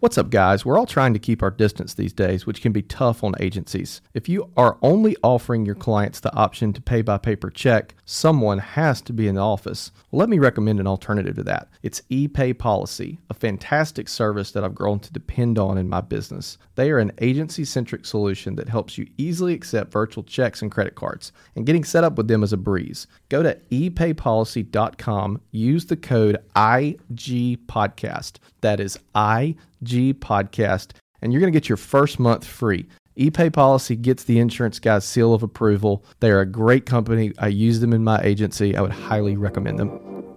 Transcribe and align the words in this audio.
What's 0.00 0.16
up, 0.16 0.30
guys? 0.30 0.64
We're 0.64 0.78
all 0.78 0.86
trying 0.86 1.12
to 1.12 1.18
keep 1.18 1.42
our 1.42 1.50
distance 1.50 1.92
these 1.92 2.14
days, 2.14 2.46
which 2.46 2.62
can 2.62 2.72
be 2.72 2.80
tough 2.80 3.22
on 3.22 3.34
agencies. 3.38 4.00
If 4.14 4.30
you 4.30 4.50
are 4.56 4.78
only 4.80 5.14
offering 5.22 5.66
your 5.66 5.74
clients 5.74 6.20
the 6.20 6.34
option 6.34 6.72
to 6.72 6.80
pay 6.80 7.02
by 7.02 7.18
paper 7.18 7.50
check, 7.50 7.94
someone 8.06 8.60
has 8.60 9.02
to 9.02 9.12
be 9.12 9.28
in 9.28 9.34
the 9.34 9.42
office. 9.42 9.92
Well, 10.10 10.20
let 10.20 10.30
me 10.30 10.38
recommend 10.38 10.80
an 10.80 10.86
alternative 10.86 11.36
to 11.36 11.42
that. 11.42 11.68
It's 11.82 12.00
ePayPolicy, 12.10 13.18
a 13.28 13.34
fantastic 13.34 14.08
service 14.08 14.52
that 14.52 14.64
I've 14.64 14.74
grown 14.74 15.00
to 15.00 15.12
depend 15.12 15.58
on 15.58 15.76
in 15.76 15.86
my 15.86 16.00
business. 16.00 16.56
They 16.76 16.90
are 16.90 16.98
an 16.98 17.12
agency 17.20 17.66
centric 17.66 18.06
solution 18.06 18.54
that 18.54 18.70
helps 18.70 18.96
you 18.96 19.06
easily 19.18 19.52
accept 19.52 19.92
virtual 19.92 20.24
checks 20.24 20.62
and 20.62 20.72
credit 20.72 20.94
cards, 20.94 21.30
and 21.56 21.66
getting 21.66 21.84
set 21.84 22.04
up 22.04 22.16
with 22.16 22.26
them 22.26 22.42
is 22.42 22.54
a 22.54 22.56
breeze. 22.56 23.06
Go 23.30 23.42
to 23.44 23.54
epaypolicy.com, 23.70 25.40
use 25.52 25.86
the 25.86 25.96
code 25.96 26.36
IGPodcast. 26.56 28.38
That 28.60 28.80
is 28.80 28.98
I 29.14 29.54
G 29.84 30.12
Podcast, 30.12 30.90
and 31.22 31.32
you're 31.32 31.40
going 31.40 31.52
to 31.52 31.56
get 31.56 31.68
your 31.68 31.76
first 31.76 32.18
month 32.18 32.44
free. 32.44 32.88
ePayPolicy 33.16 34.02
gets 34.02 34.24
the 34.24 34.40
insurance 34.40 34.80
guy's 34.80 35.04
seal 35.04 35.32
of 35.32 35.44
approval. 35.44 36.04
They 36.18 36.30
are 36.30 36.40
a 36.40 36.46
great 36.46 36.86
company. 36.86 37.32
I 37.38 37.46
use 37.48 37.78
them 37.78 37.92
in 37.92 38.02
my 38.02 38.20
agency. 38.20 38.76
I 38.76 38.80
would 38.82 38.90
highly 38.90 39.36
recommend 39.36 39.78
them. 39.78 40.36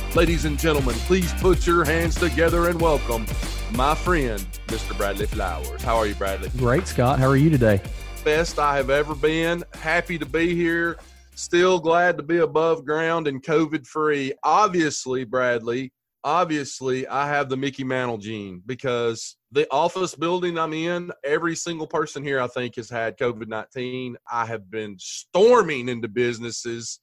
Ladies 0.15 0.45
and 0.45 0.59
gentlemen, 0.59 0.95
please 0.95 1.33
put 1.35 1.65
your 1.65 1.85
hands 1.85 2.15
together 2.15 2.67
and 2.69 2.79
welcome 2.81 3.25
my 3.73 3.95
friend, 3.95 4.45
Mr. 4.67 4.95
Bradley 4.97 5.25
Flowers. 5.25 5.81
How 5.81 5.95
are 5.95 6.05
you, 6.05 6.15
Bradley? 6.15 6.49
Great, 6.57 6.85
Scott. 6.85 7.17
How 7.17 7.27
are 7.27 7.37
you 7.37 7.49
today? 7.49 7.81
Best 8.25 8.59
I 8.59 8.75
have 8.75 8.89
ever 8.89 9.15
been. 9.15 9.63
Happy 9.73 10.17
to 10.19 10.25
be 10.25 10.53
here 10.53 10.97
still 11.35 11.79
glad 11.79 12.17
to 12.17 12.23
be 12.23 12.37
above 12.37 12.85
ground 12.85 13.27
and 13.27 13.41
COVID 13.41 13.87
free. 13.87 14.33
Obviously, 14.43 15.23
Bradley, 15.23 15.91
obviously, 16.23 17.07
I 17.07 17.27
have 17.27 17.49
the 17.49 17.57
Mickey 17.57 17.83
Mantle 17.83 18.17
gene 18.17 18.61
because 18.65 19.37
the 19.51 19.67
office 19.71 20.13
building 20.13 20.57
I'm 20.57 20.73
in, 20.73 21.11
every 21.23 21.55
single 21.55 21.87
person 21.87 22.23
here 22.23 22.39
I 22.39 22.47
think 22.47 22.75
has 22.75 22.89
had 22.89 23.17
COVID 23.17 23.47
19. 23.47 24.17
I 24.31 24.45
have 24.45 24.69
been 24.69 24.97
storming 24.99 25.89
into 25.89 26.07
businesses, 26.07 26.99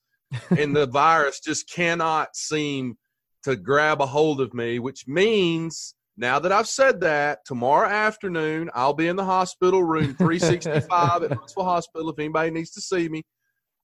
and 0.50 0.74
the 0.74 0.86
virus 0.86 1.40
just 1.40 1.70
cannot 1.70 2.36
seem 2.36 2.96
to 3.44 3.56
grab 3.56 4.00
a 4.00 4.06
hold 4.06 4.40
of 4.40 4.54
me, 4.54 4.78
which 4.78 5.06
means. 5.06 5.94
Now 6.20 6.40
that 6.40 6.50
I've 6.50 6.66
said 6.66 7.00
that, 7.02 7.44
tomorrow 7.44 7.88
afternoon 7.88 8.70
I'll 8.74 8.92
be 8.92 9.06
in 9.06 9.14
the 9.14 9.24
hospital 9.24 9.84
room 9.84 10.16
365 10.16 11.22
at 11.22 11.32
Huntsville 11.32 11.64
Hospital. 11.64 12.10
If 12.10 12.18
anybody 12.18 12.50
needs 12.50 12.72
to 12.72 12.80
see 12.80 13.08
me, 13.08 13.22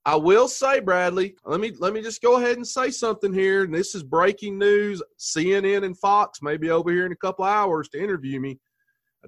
I 0.04 0.16
will 0.16 0.48
say, 0.48 0.80
Bradley, 0.80 1.36
let 1.44 1.60
me 1.60 1.72
let 1.78 1.94
me 1.94 2.02
just 2.02 2.20
go 2.20 2.36
ahead 2.36 2.56
and 2.56 2.66
say 2.66 2.90
something 2.90 3.32
here. 3.32 3.62
And 3.62 3.72
this 3.72 3.94
is 3.94 4.02
breaking 4.02 4.58
news. 4.58 5.00
CNN 5.18 5.84
and 5.84 5.96
Fox 5.96 6.42
may 6.42 6.56
be 6.56 6.70
over 6.70 6.90
here 6.90 7.06
in 7.06 7.12
a 7.12 7.16
couple 7.16 7.44
hours 7.44 7.88
to 7.90 8.02
interview 8.02 8.40
me. 8.40 8.58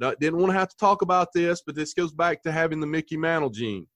I 0.03 0.15
didn't 0.21 0.39
want 0.39 0.53
to 0.53 0.59
have 0.59 0.69
to 0.69 0.77
talk 0.77 1.01
about 1.01 1.29
this, 1.33 1.63
but 1.65 1.75
this 1.75 1.95
goes 1.95 2.13
back 2.13 2.43
to 2.43 2.53
having 2.53 2.81
the 2.81 2.87
Mickey 2.87 3.17
Mantle 3.17 3.49
gene. 3.49 3.87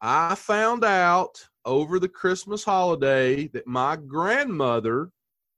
I 0.00 0.36
found 0.36 0.84
out 0.84 1.48
over 1.64 1.98
the 1.98 2.08
Christmas 2.08 2.64
holiday 2.64 3.48
that 3.48 3.66
my 3.66 3.96
grandmother, 3.96 5.10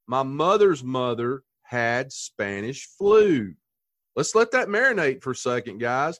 my 0.06 0.22
mother's 0.22 0.84
mother, 0.84 1.42
had 1.62 2.12
Spanish 2.12 2.86
flu. 2.98 3.54
Let's 4.16 4.34
let 4.34 4.50
that 4.52 4.68
marinate 4.68 5.22
for 5.22 5.32
a 5.32 5.36
second, 5.36 5.78
guys. 5.78 6.18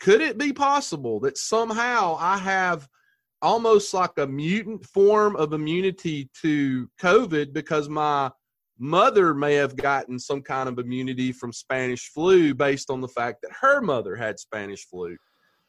Could 0.00 0.20
it 0.20 0.38
be 0.38 0.52
possible 0.52 1.20
that 1.20 1.38
somehow 1.38 2.16
I 2.18 2.38
have– 2.38 2.88
almost 3.42 3.92
like 3.92 4.16
a 4.18 4.26
mutant 4.26 4.86
form 4.86 5.34
of 5.36 5.52
immunity 5.52 6.30
to 6.40 6.88
COVID 7.00 7.52
because 7.52 7.88
my 7.88 8.30
mother 8.78 9.34
may 9.34 9.54
have 9.54 9.76
gotten 9.76 10.18
some 10.18 10.40
kind 10.40 10.68
of 10.68 10.78
immunity 10.78 11.32
from 11.32 11.52
Spanish 11.52 12.08
flu 12.08 12.54
based 12.54 12.88
on 12.88 13.00
the 13.00 13.08
fact 13.08 13.42
that 13.42 13.50
her 13.60 13.80
mother 13.80 14.14
had 14.14 14.38
Spanish 14.38 14.86
flu. 14.86 15.16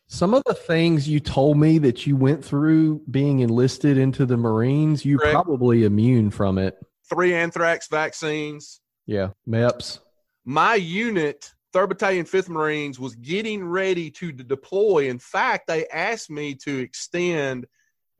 Some 0.08 0.34
of 0.34 0.44
the 0.46 0.54
things 0.54 1.08
you 1.08 1.20
told 1.20 1.58
me 1.58 1.80
that 1.80 2.06
you 2.06 2.16
went 2.16 2.44
through 2.44 3.02
being 3.10 3.40
enlisted 3.40 3.98
into 3.98 4.26
the 4.26 4.38
Marines, 4.38 5.04
you 5.04 5.18
Correct. 5.18 5.34
probably 5.34 5.86
immune 5.86 6.30
from 6.30 6.58
it. 6.58 6.78
Three 7.10 7.34
anthrax 7.34 7.88
vaccines. 7.88 8.80
Yeah, 9.06 9.30
MEPS. 9.48 10.00
My 10.46 10.76
unit 10.76 11.52
3rd 11.74 11.90
Battalion, 11.90 12.26
5th 12.26 12.50
Marines 12.50 13.00
was 13.00 13.16
getting 13.16 13.66
ready 13.66 14.12
to 14.12 14.32
deploy. 14.32 15.10
In 15.10 15.18
fact, 15.18 15.68
they 15.68 15.88
asked 15.88 16.30
me 16.30 16.54
to 16.64 16.80
extend, 16.80 17.66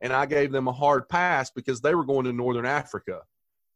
and 0.02 0.12
I 0.12 0.26
gave 0.26 0.52
them 0.52 0.68
a 0.68 0.74
hard 0.74 1.08
pass 1.08 1.52
because 1.52 1.80
they 1.80 1.94
were 1.94 2.06
going 2.06 2.26
to 2.26 2.34
Northern 2.34 2.66
Africa 2.66 3.22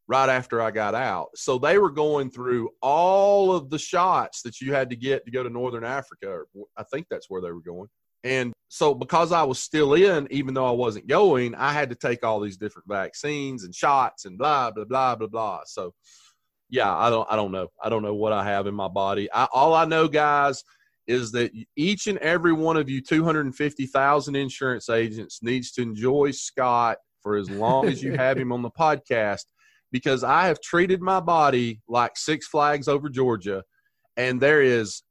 right 0.08 0.28
after 0.28 0.60
I 0.60 0.72
got 0.72 0.94
out. 0.94 1.28
So 1.36 1.58
they 1.58 1.78
were 1.78 1.90
going 1.90 2.30
through 2.30 2.70
all 2.80 3.52
of 3.52 3.70
the 3.70 3.78
shots 3.78 4.42
that 4.42 4.60
you 4.60 4.72
had 4.72 4.90
to 4.90 4.96
get 4.96 5.24
to 5.26 5.30
go 5.30 5.42
to 5.42 5.50
Northern 5.50 5.84
Africa. 5.84 6.42
I 6.76 6.82
think 6.82 7.06
that's 7.08 7.30
where 7.30 7.42
they 7.42 7.52
were 7.52 7.60
going. 7.60 7.88
And 8.24 8.52
so 8.68 8.94
because 8.94 9.32
I 9.32 9.44
was 9.44 9.58
still 9.58 9.94
in, 9.94 10.28
even 10.30 10.54
though 10.54 10.66
I 10.66 10.72
wasn't 10.72 11.06
going, 11.06 11.54
I 11.54 11.72
had 11.72 11.90
to 11.90 11.96
take 11.96 12.24
all 12.24 12.40
these 12.40 12.56
different 12.56 12.88
vaccines 12.88 13.64
and 13.64 13.74
shots 13.74 14.24
and 14.24 14.36
blah, 14.36 14.70
blah, 14.70 14.84
blah, 14.84 15.16
blah, 15.16 15.28
blah. 15.28 15.60
So, 15.66 15.94
yeah, 16.68 16.94
I 16.94 17.08
don't 17.08 17.26
I 17.30 17.36
don't 17.36 17.52
know. 17.52 17.68
I 17.82 17.88
don't 17.88 18.02
know 18.02 18.14
what 18.14 18.32
I 18.32 18.44
have 18.44 18.66
in 18.66 18.74
my 18.74 18.88
body. 18.88 19.28
I, 19.32 19.46
all 19.52 19.72
I 19.72 19.86
know, 19.86 20.08
guys, 20.08 20.62
is 21.06 21.32
that 21.32 21.50
each 21.76 22.06
and 22.06 22.18
every 22.18 22.52
one 22.52 22.76
of 22.76 22.90
you 22.90 23.00
250,000 23.00 24.36
insurance 24.36 24.90
agents 24.90 25.42
needs 25.42 25.72
to 25.72 25.82
enjoy 25.82 26.30
Scott 26.32 26.98
for 27.22 27.36
as 27.36 27.48
long 27.48 27.86
as 27.86 28.02
you 28.02 28.12
have 28.12 28.36
him 28.36 28.52
on 28.52 28.62
the 28.62 28.70
podcast 28.70 29.44
because 29.90 30.22
I 30.22 30.46
have 30.46 30.60
treated 30.60 31.00
my 31.00 31.20
body 31.20 31.80
like 31.88 32.16
Six 32.16 32.46
Flags 32.46 32.88
over 32.88 33.08
Georgia 33.08 33.64
and 34.18 34.40
there 34.40 34.60
is 34.60 35.02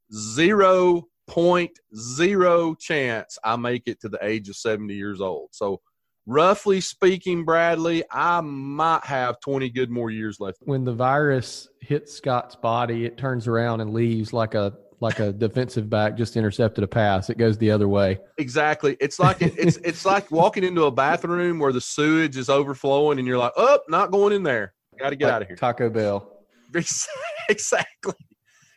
0.0 1.28 2.78
chance 2.78 3.38
I 3.44 3.56
make 3.56 3.82
it 3.86 4.00
to 4.00 4.08
the 4.08 4.18
age 4.22 4.48
of 4.48 4.56
70 4.56 4.94
years 4.94 5.20
old. 5.20 5.48
So 5.52 5.80
roughly 6.26 6.80
speaking, 6.80 7.44
Bradley, 7.44 8.04
I 8.10 8.40
might 8.40 9.04
have 9.04 9.40
20 9.40 9.70
good 9.70 9.90
more 9.90 10.10
years 10.10 10.40
left. 10.40 10.58
When 10.60 10.84
the 10.84 10.94
virus 10.94 11.68
hits 11.80 12.14
Scott's 12.14 12.56
body, 12.56 13.04
it 13.04 13.16
turns 13.16 13.48
around 13.48 13.80
and 13.80 13.92
leaves 13.92 14.32
like 14.32 14.54
a 14.54 14.74
like 15.00 15.20
a 15.20 15.32
defensive 15.32 15.88
back 15.88 16.16
just 16.16 16.36
intercepted 16.36 16.82
a 16.82 16.88
pass. 16.88 17.30
It 17.30 17.38
goes 17.38 17.56
the 17.58 17.70
other 17.70 17.88
way. 17.88 18.18
Exactly. 18.36 18.96
It's 19.00 19.18
like 19.18 19.40
it's 19.40 19.76
it's 19.78 20.04
like 20.04 20.30
walking 20.30 20.64
into 20.64 20.84
a 20.84 20.90
bathroom 20.90 21.58
where 21.58 21.72
the 21.72 21.80
sewage 21.80 22.36
is 22.36 22.48
overflowing 22.48 23.18
and 23.18 23.26
you're 23.26 23.38
like, 23.38 23.52
"Oh, 23.56 23.78
not 23.88 24.10
going 24.10 24.32
in 24.32 24.42
there. 24.42 24.74
Got 24.98 25.10
to 25.10 25.16
get 25.16 25.26
like 25.26 25.34
out 25.34 25.42
of 25.42 25.48
here." 25.48 25.56
Taco 25.56 25.88
Bell. 25.90 26.34
exactly. 27.48 28.14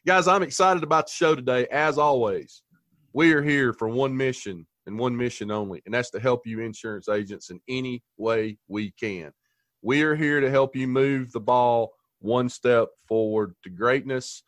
Guys, 0.03 0.27
I'm 0.27 0.41
excited 0.41 0.81
about 0.81 1.05
the 1.05 1.11
show 1.11 1.35
today 1.35 1.67
as 1.67 1.99
always. 1.99 2.63
We 3.13 3.33
are 3.33 3.43
here 3.43 3.71
for 3.71 3.87
one 3.87 4.17
mission 4.17 4.65
and 4.87 4.97
one 4.97 5.15
mission 5.15 5.51
only, 5.51 5.83
and 5.85 5.93
that's 5.93 6.09
to 6.09 6.19
help 6.19 6.47
you 6.47 6.59
insurance 6.59 7.07
agents 7.07 7.51
in 7.51 7.59
any 7.67 8.01
way 8.17 8.57
we 8.67 8.89
can. 8.99 9.31
We 9.83 10.01
are 10.01 10.15
here 10.15 10.39
to 10.39 10.49
help 10.49 10.75
you 10.75 10.87
move 10.87 11.31
the 11.31 11.39
ball 11.39 11.91
one 12.17 12.49
step 12.49 12.89
forward 13.07 13.53
to 13.63 13.69
greatness, 13.69 14.41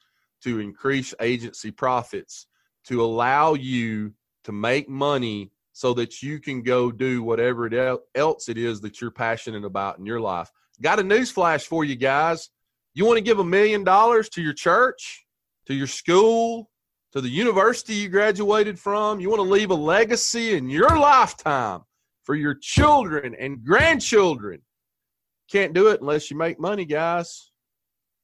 to 0.43 0.57
increase 0.57 1.13
agency 1.21 1.69
profits, 1.69 2.47
to 2.85 3.03
allow 3.03 3.53
you 3.53 4.15
to 4.45 4.51
make 4.51 4.89
money 4.89 5.51
so 5.71 5.93
that 5.93 6.23
you 6.23 6.39
can 6.39 6.63
go 6.63 6.91
do 6.91 7.21
whatever 7.21 7.67
it 7.67 8.01
else 8.15 8.49
it 8.49 8.57
is 8.57 8.81
that 8.81 8.99
you're 8.99 9.11
passionate 9.11 9.65
about 9.65 9.99
in 9.99 10.05
your 10.07 10.19
life. 10.19 10.49
Got 10.81 10.99
a 10.99 11.03
news 11.03 11.29
flash 11.29 11.67
for 11.67 11.85
you 11.85 11.95
guys. 11.95 12.49
You 12.95 13.05
want 13.05 13.17
to 13.17 13.23
give 13.23 13.37
a 13.37 13.43
million 13.43 13.83
dollars 13.83 14.29
to 14.29 14.41
your 14.41 14.53
church, 14.53 15.22
to 15.67 15.73
your 15.73 15.87
school, 15.87 16.69
to 17.13 17.21
the 17.21 17.29
university 17.29 17.93
you 17.93 18.09
graduated 18.09 18.79
from. 18.79 19.19
You 19.19 19.29
want 19.29 19.39
to 19.39 19.49
leave 19.49 19.71
a 19.71 19.75
legacy 19.75 20.55
in 20.55 20.69
your 20.69 20.97
lifetime 20.97 21.81
for 22.23 22.35
your 22.35 22.55
children 22.55 23.35
and 23.39 23.63
grandchildren. 23.63 24.61
Can't 25.51 25.73
do 25.73 25.89
it 25.89 26.01
unless 26.01 26.31
you 26.31 26.37
make 26.37 26.59
money, 26.59 26.85
guys. 26.85 27.51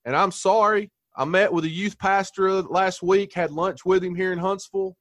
And 0.06 0.16
I'm 0.16 0.32
sorry. 0.32 0.92
I 1.16 1.26
met 1.26 1.52
with 1.52 1.66
a 1.66 1.70
youth 1.70 1.98
pastor 2.00 2.62
last 2.62 3.04
week, 3.04 3.34
had 3.34 3.52
lunch 3.52 3.86
with 3.86 4.04
him 4.04 4.16
here 4.16 4.32
in 4.32 4.40
Huntsville. 4.40 4.96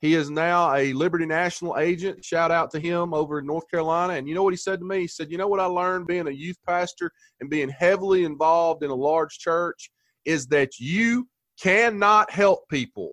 He 0.00 0.14
is 0.14 0.28
now 0.28 0.74
a 0.74 0.92
Liberty 0.92 1.24
National 1.24 1.78
agent. 1.78 2.22
Shout 2.22 2.50
out 2.50 2.70
to 2.72 2.78
him 2.78 3.14
over 3.14 3.38
in 3.38 3.46
North 3.46 3.64
Carolina. 3.70 4.12
And 4.14 4.28
you 4.28 4.34
know 4.34 4.42
what 4.42 4.52
he 4.52 4.58
said 4.58 4.80
to 4.80 4.84
me? 4.84 5.00
He 5.00 5.06
said, 5.06 5.30
You 5.30 5.38
know 5.38 5.48
what 5.48 5.60
I 5.60 5.64
learned 5.64 6.06
being 6.06 6.28
a 6.28 6.30
youth 6.30 6.58
pastor 6.66 7.10
and 7.40 7.48
being 7.48 7.70
heavily 7.70 8.24
involved 8.24 8.82
in 8.82 8.90
a 8.90 8.94
large 8.94 9.38
church 9.38 9.90
is 10.26 10.46
that 10.48 10.78
you 10.78 11.26
cannot 11.60 12.30
help 12.30 12.68
people 12.68 13.12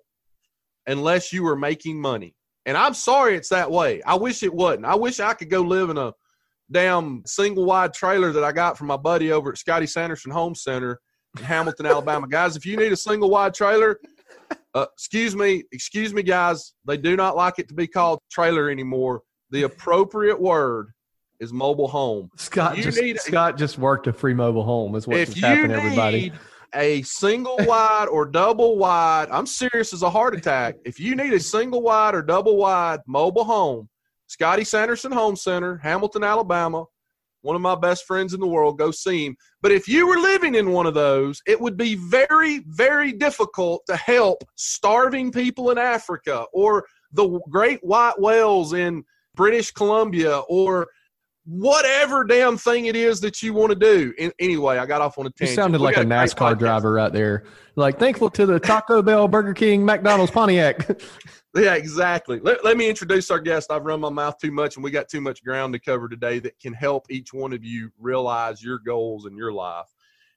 unless 0.87 1.31
you 1.31 1.47
are 1.47 1.55
making 1.55 1.99
money. 1.99 2.35
And 2.65 2.77
I'm 2.77 2.93
sorry 2.93 3.35
it's 3.35 3.49
that 3.49 3.69
way. 3.71 4.01
I 4.03 4.15
wish 4.15 4.43
it 4.43 4.53
wasn't. 4.53 4.85
I 4.85 4.95
wish 4.95 5.19
I 5.19 5.33
could 5.33 5.49
go 5.49 5.61
live 5.61 5.89
in 5.89 5.97
a 5.97 6.13
damn 6.71 7.23
single 7.25 7.65
wide 7.65 7.93
trailer 7.93 8.31
that 8.31 8.43
I 8.43 8.51
got 8.51 8.77
from 8.77 8.87
my 8.87 8.97
buddy 8.97 9.31
over 9.31 9.51
at 9.51 9.57
Scotty 9.57 9.87
Sanderson 9.87 10.31
Home 10.31 10.55
Center 10.55 10.99
in 11.37 11.43
Hamilton, 11.43 11.85
Alabama. 11.85 12.27
Guys, 12.27 12.55
if 12.55 12.65
you 12.65 12.77
need 12.77 12.91
a 12.91 12.97
single 12.97 13.29
wide 13.29 13.53
trailer, 13.53 13.99
uh, 14.73 14.85
excuse 14.93 15.35
me, 15.35 15.63
excuse 15.71 16.13
me, 16.13 16.23
guys. 16.23 16.73
They 16.85 16.97
do 16.97 17.15
not 17.15 17.35
like 17.35 17.59
it 17.59 17.67
to 17.69 17.73
be 17.73 17.87
called 17.87 18.19
trailer 18.31 18.69
anymore. 18.69 19.21
The 19.49 19.63
appropriate 19.63 20.39
word 20.39 20.91
is 21.39 21.51
mobile 21.51 21.87
home. 21.87 22.29
Scott 22.37 22.77
You 22.77 22.83
just 22.83 22.99
a- 22.99 23.17
Scott 23.17 23.57
just 23.57 23.77
worked 23.77 24.07
a 24.07 24.13
free 24.13 24.33
mobile 24.33 24.63
home. 24.63 24.95
Is 24.95 25.07
what's 25.07 25.33
just 25.33 25.43
happened, 25.43 25.73
everybody. 25.73 26.31
A 26.75 27.01
single 27.03 27.57
wide 27.61 28.07
or 28.07 28.25
double 28.25 28.77
wide, 28.77 29.29
I'm 29.31 29.45
serious 29.45 29.93
as 29.93 30.03
a 30.03 30.09
heart 30.09 30.35
attack. 30.35 30.75
If 30.85 30.99
you 30.99 31.15
need 31.15 31.33
a 31.33 31.39
single 31.39 31.81
wide 31.81 32.15
or 32.15 32.21
double 32.21 32.57
wide 32.57 32.99
mobile 33.07 33.43
home, 33.43 33.89
Scotty 34.27 34.63
Sanderson 34.63 35.11
Home 35.11 35.35
Center, 35.35 35.77
Hamilton, 35.77 36.23
Alabama, 36.23 36.85
one 37.41 37.55
of 37.55 37.61
my 37.61 37.75
best 37.75 38.05
friends 38.05 38.33
in 38.33 38.39
the 38.39 38.47
world, 38.47 38.77
go 38.77 38.91
see 38.91 39.25
him. 39.25 39.35
But 39.61 39.71
if 39.71 39.87
you 39.87 40.07
were 40.07 40.19
living 40.19 40.55
in 40.55 40.71
one 40.71 40.85
of 40.85 40.93
those, 40.93 41.41
it 41.47 41.59
would 41.59 41.75
be 41.75 41.95
very, 41.95 42.59
very 42.67 43.11
difficult 43.11 43.81
to 43.87 43.95
help 43.95 44.43
starving 44.55 45.31
people 45.31 45.71
in 45.71 45.77
Africa 45.77 46.45
or 46.53 46.85
the 47.11 47.39
great 47.49 47.79
white 47.83 48.19
whales 48.19 48.73
in 48.73 49.03
British 49.35 49.71
Columbia 49.71 50.39
or 50.47 50.87
whatever 51.45 52.23
damn 52.23 52.57
thing 52.57 52.85
it 52.85 52.95
is 52.95 53.19
that 53.21 53.41
you 53.41 53.53
want 53.53 53.71
to 53.71 53.75
do. 53.75 54.13
In, 54.17 54.31
anyway, 54.39 54.77
I 54.77 54.85
got 54.85 55.01
off 55.01 55.17
on 55.17 55.25
a 55.25 55.29
tangent. 55.31 55.49
You 55.49 55.55
sounded 55.55 55.81
We 55.81 55.85
like 55.85 55.97
a 55.97 56.03
NASCAR 56.03 56.57
driver 56.57 56.93
right 56.93 57.11
there. 57.11 57.45
Like 57.75 57.97
thankful 57.97 58.29
to 58.31 58.45
the 58.45 58.59
Taco 58.59 59.01
Bell, 59.01 59.27
Burger 59.27 59.53
King, 59.53 59.85
McDonald's, 59.85 60.31
Pontiac. 60.31 61.01
Yeah, 61.53 61.75
exactly. 61.75 62.39
Let, 62.39 62.63
let 62.63 62.77
me 62.77 62.87
introduce 62.87 63.29
our 63.29 63.39
guest. 63.39 63.71
I've 63.71 63.83
run 63.83 63.99
my 63.99 64.09
mouth 64.09 64.37
too 64.37 64.51
much, 64.51 64.77
and 64.77 64.83
we 64.85 64.89
got 64.89 65.09
too 65.09 65.19
much 65.19 65.43
ground 65.43 65.73
to 65.73 65.79
cover 65.79 66.07
today 66.07 66.39
that 66.39 66.57
can 66.61 66.71
help 66.71 67.07
each 67.09 67.33
one 67.33 67.51
of 67.51 67.61
you 67.61 67.91
realize 67.99 68.63
your 68.63 68.79
goals 68.79 69.25
in 69.25 69.35
your 69.35 69.51
life. 69.51 69.87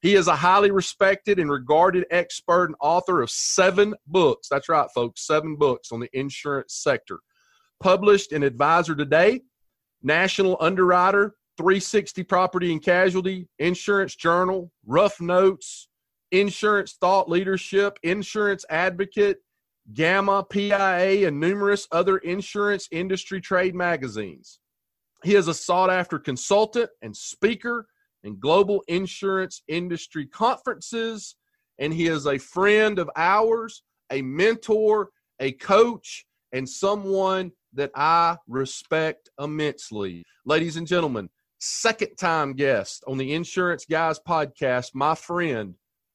He 0.03 0.17
is 0.17 0.27
a 0.27 0.35
highly 0.35 0.73
respected 0.73 1.39
and 1.39 1.51
regarded 1.51 2.05
expert 2.11 2.67
and 2.67 2.75
author 2.81 3.23
of 3.23 3.31
seven 3.31 3.95
books. 4.09 4.49
That's 4.51 4.69
right, 4.69 4.89
folks, 4.93 5.25
seven 5.25 5.55
books 5.55 5.93
on 5.93 6.01
the 6.01 6.11
insurance 6.13 6.75
sector. 6.75 7.21
Published 7.81 8.33
in 8.33 8.43
Advisor 8.43 8.97
Today, 8.97 9.43
National 10.05 10.57
Underwriter, 10.61 11.35
360 11.57 12.23
Property 12.25 12.73
and 12.73 12.83
Casualty, 12.83 13.49
Insurance 13.59 14.15
Journal, 14.15 14.71
Rough 14.87 15.21
Notes, 15.21 15.89
Insurance 16.31 16.97
Thought 17.01 17.29
Leadership, 17.29 17.99
Insurance 18.03 18.65
Advocate, 18.69 19.39
GAMA, 19.93 20.45
PIA, 20.51 21.27
and 21.27 21.41
numerous 21.41 21.89
other 21.91 22.19
insurance 22.19 22.89
industry 22.91 23.41
trade 23.41 23.75
magazines. 23.75 24.61
He 25.23 25.35
is 25.35 25.49
a 25.49 25.55
sought 25.55 25.91
after 25.91 26.19
consultant 26.19 26.91
and 27.03 27.17
speaker 27.17 27.87
in 28.25 28.39
global 28.39 28.83
insurance 28.89 29.63
industry 29.69 30.27
conferences, 30.27 31.37
and 31.79 31.93
he 31.93 32.07
is 32.07 32.27
a 32.27 32.39
friend 32.39 32.99
of 32.99 33.11
ours, 33.17 33.83
a 34.11 34.23
mentor, 34.23 35.11
a 35.41 35.53
coach, 35.53 36.27
and 36.55 36.69
someone 36.69 37.51
that 37.75 37.91
I 37.97 38.37
respect 38.47 39.29
immensely. 39.41 40.23
Ladies 40.47 40.77
and 40.77 40.87
gentlemen, 40.87 41.29
second 41.59 42.17
time 42.17 42.53
guest 42.53 43.03
on 43.09 43.19
the 43.19 43.35
Insurance 43.35 43.85
Guys 43.85 44.21
podcast, 44.27 44.95
my 44.95 45.17
friend, 45.17 45.75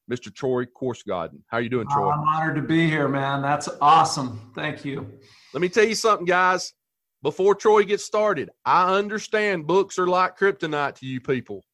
Mr. 0.09 0.33
Troy 0.33 0.63
Korsgaden. 0.63 1.41
How 1.47 1.57
are 1.57 1.61
you 1.61 1.69
doing, 1.69 1.87
Troy? 1.89 2.09
I'm 2.09 2.25
honored 2.25 2.55
to 2.55 2.61
be 2.61 2.87
here, 2.87 3.09
man. 3.09 3.41
That's 3.41 3.67
awesome. 3.81 4.51
Thank 4.55 4.85
you. 4.85 5.11
Let 5.53 5.61
me 5.61 5.67
tell 5.67 5.85
you 5.85 5.93
something, 5.93 6.25
guys. 6.25 6.73
Before 7.21 7.53
Troy 7.53 7.83
gets 7.83 8.05
started, 8.05 8.49
I 8.63 8.95
understand 8.95 9.67
books 9.67 9.99
are 9.99 10.07
like 10.07 10.39
kryptonite 10.39 10.95
to 10.95 11.05
you 11.05 11.19
people. 11.19 11.65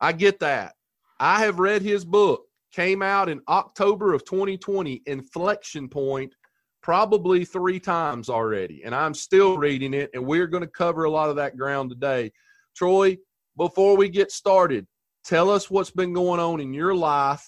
I 0.00 0.12
get 0.12 0.38
that. 0.40 0.74
I 1.18 1.40
have 1.40 1.58
read 1.58 1.82
his 1.82 2.04
book, 2.04 2.44
came 2.72 3.02
out 3.02 3.28
in 3.28 3.40
October 3.48 4.14
of 4.14 4.24
2020, 4.24 5.02
Inflection 5.06 5.88
Point, 5.88 6.34
probably 6.82 7.44
three 7.44 7.80
times 7.80 8.28
already. 8.28 8.82
And 8.84 8.94
I'm 8.94 9.14
still 9.14 9.56
reading 9.56 9.94
it, 9.94 10.10
and 10.14 10.24
we're 10.24 10.46
going 10.46 10.62
to 10.62 10.68
cover 10.68 11.04
a 11.04 11.10
lot 11.10 11.30
of 11.30 11.36
that 11.36 11.56
ground 11.56 11.90
today. 11.90 12.32
Troy, 12.76 13.16
before 13.56 13.96
we 13.96 14.08
get 14.08 14.30
started, 14.30 14.86
tell 15.24 15.50
us 15.50 15.70
what's 15.70 15.90
been 15.90 16.12
going 16.12 16.40
on 16.40 16.60
in 16.60 16.74
your 16.74 16.94
life 16.94 17.46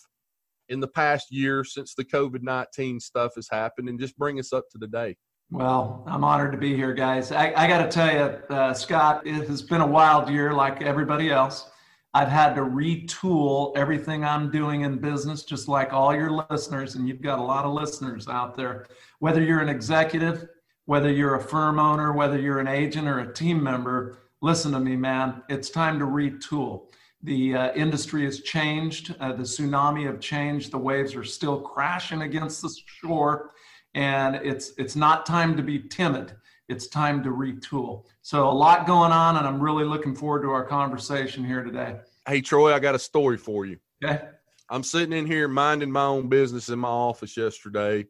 in 0.69 0.81
the 0.81 0.89
past 0.89 1.31
year 1.31 1.65
since 1.65 1.95
the 1.95 2.05
COVID 2.05 2.43
19 2.43 3.01
stuff 3.01 3.33
has 3.35 3.49
happened, 3.51 3.89
and 3.89 3.99
just 3.99 4.17
bring 4.17 4.39
us 4.39 4.53
up 4.53 4.65
to 4.71 4.79
the 4.79 4.87
day. 4.87 5.17
Well, 5.51 6.03
I'm 6.07 6.25
honored 6.25 6.53
to 6.53 6.59
be 6.59 6.75
here, 6.75 6.95
guys. 6.95 7.31
I, 7.31 7.53
I 7.55 7.67
got 7.67 7.83
to 7.83 7.89
tell 7.89 8.13
you, 8.13 8.55
uh, 8.55 8.73
Scott, 8.73 9.27
it 9.27 9.47
has 9.47 9.63
been 9.63 9.83
a 9.83 9.87
wild 9.87 10.31
year 10.31 10.53
like 10.55 10.83
everybody 10.83 11.31
else. 11.31 11.71
I've 12.17 12.29
had 12.29 12.55
to 12.55 12.61
retool 12.61 13.77
everything 13.77 14.25
I'm 14.25 14.49
doing 14.49 14.83
in 14.83 14.99
business, 14.99 15.43
just 15.43 15.67
like 15.67 15.93
all 15.93 16.15
your 16.15 16.31
listeners, 16.49 16.95
and 16.95 17.09
you've 17.09 17.21
got 17.21 17.41
a 17.41 17.43
lot 17.43 17.65
of 17.65 17.73
listeners 17.73 18.29
out 18.29 18.55
there. 18.55 18.87
Whether 19.19 19.43
you're 19.43 19.61
an 19.61 19.69
executive, 19.69 20.47
whether 20.85 21.11
you're 21.11 21.35
a 21.35 21.43
firm 21.43 21.81
owner, 21.81 22.13
whether 22.13 22.39
you're 22.39 22.61
an 22.61 22.69
agent 22.69 23.09
or 23.09 23.19
a 23.19 23.33
team 23.33 23.61
member, 23.61 24.19
listen 24.43 24.71
to 24.73 24.79
me, 24.81 24.95
man. 24.95 25.43
It's 25.49 25.71
time 25.71 25.99
to 25.99 26.05
retool. 26.05 26.87
The 27.25 27.57
uh, 27.57 27.73
industry 27.73 28.25
has 28.27 28.43
changed. 28.43 29.17
Uh, 29.19 29.33
the 29.33 29.43
tsunami 29.43 30.07
have 30.07 30.21
changed. 30.21 30.71
The 30.71 30.79
waves 30.79 31.17
are 31.17 31.25
still 31.25 31.61
crashing 31.61 32.23
against 32.23 32.63
the 32.63 32.73
shore, 32.87 33.51
and 33.95 34.37
it's 34.37 34.73
it's 34.79 34.95
not 34.95 35.27
time 35.27 35.57
to 35.57 35.65
be 35.65 35.81
timid. 35.81 36.37
It's 36.69 36.87
time 36.87 37.23
to 37.25 37.29
retool. 37.29 38.07
So 38.23 38.49
a 38.49 38.51
lot 38.51 38.87
going 38.87 39.13
on, 39.13 39.37
and 39.37 39.47
I'm 39.47 39.61
really 39.61 39.85
looking 39.85 40.15
forward 40.15 40.43
to 40.43 40.51
our 40.51 40.65
conversation 40.65 41.45
here 41.45 41.63
today. 41.63 41.97
Hey, 42.27 42.41
Troy, 42.41 42.73
I 42.73 42.79
got 42.79 42.95
a 42.95 42.99
story 42.99 43.37
for 43.37 43.67
you. 43.67 43.79
Okay. 44.03 44.23
I'm 44.71 44.83
sitting 44.83 45.13
in 45.13 45.27
here 45.27 45.47
minding 45.47 45.93
my 45.93 46.07
own 46.07 46.29
business 46.29 46.71
in 46.71 46.79
my 46.79 46.89
office 46.89 47.37
yesterday, 47.37 48.07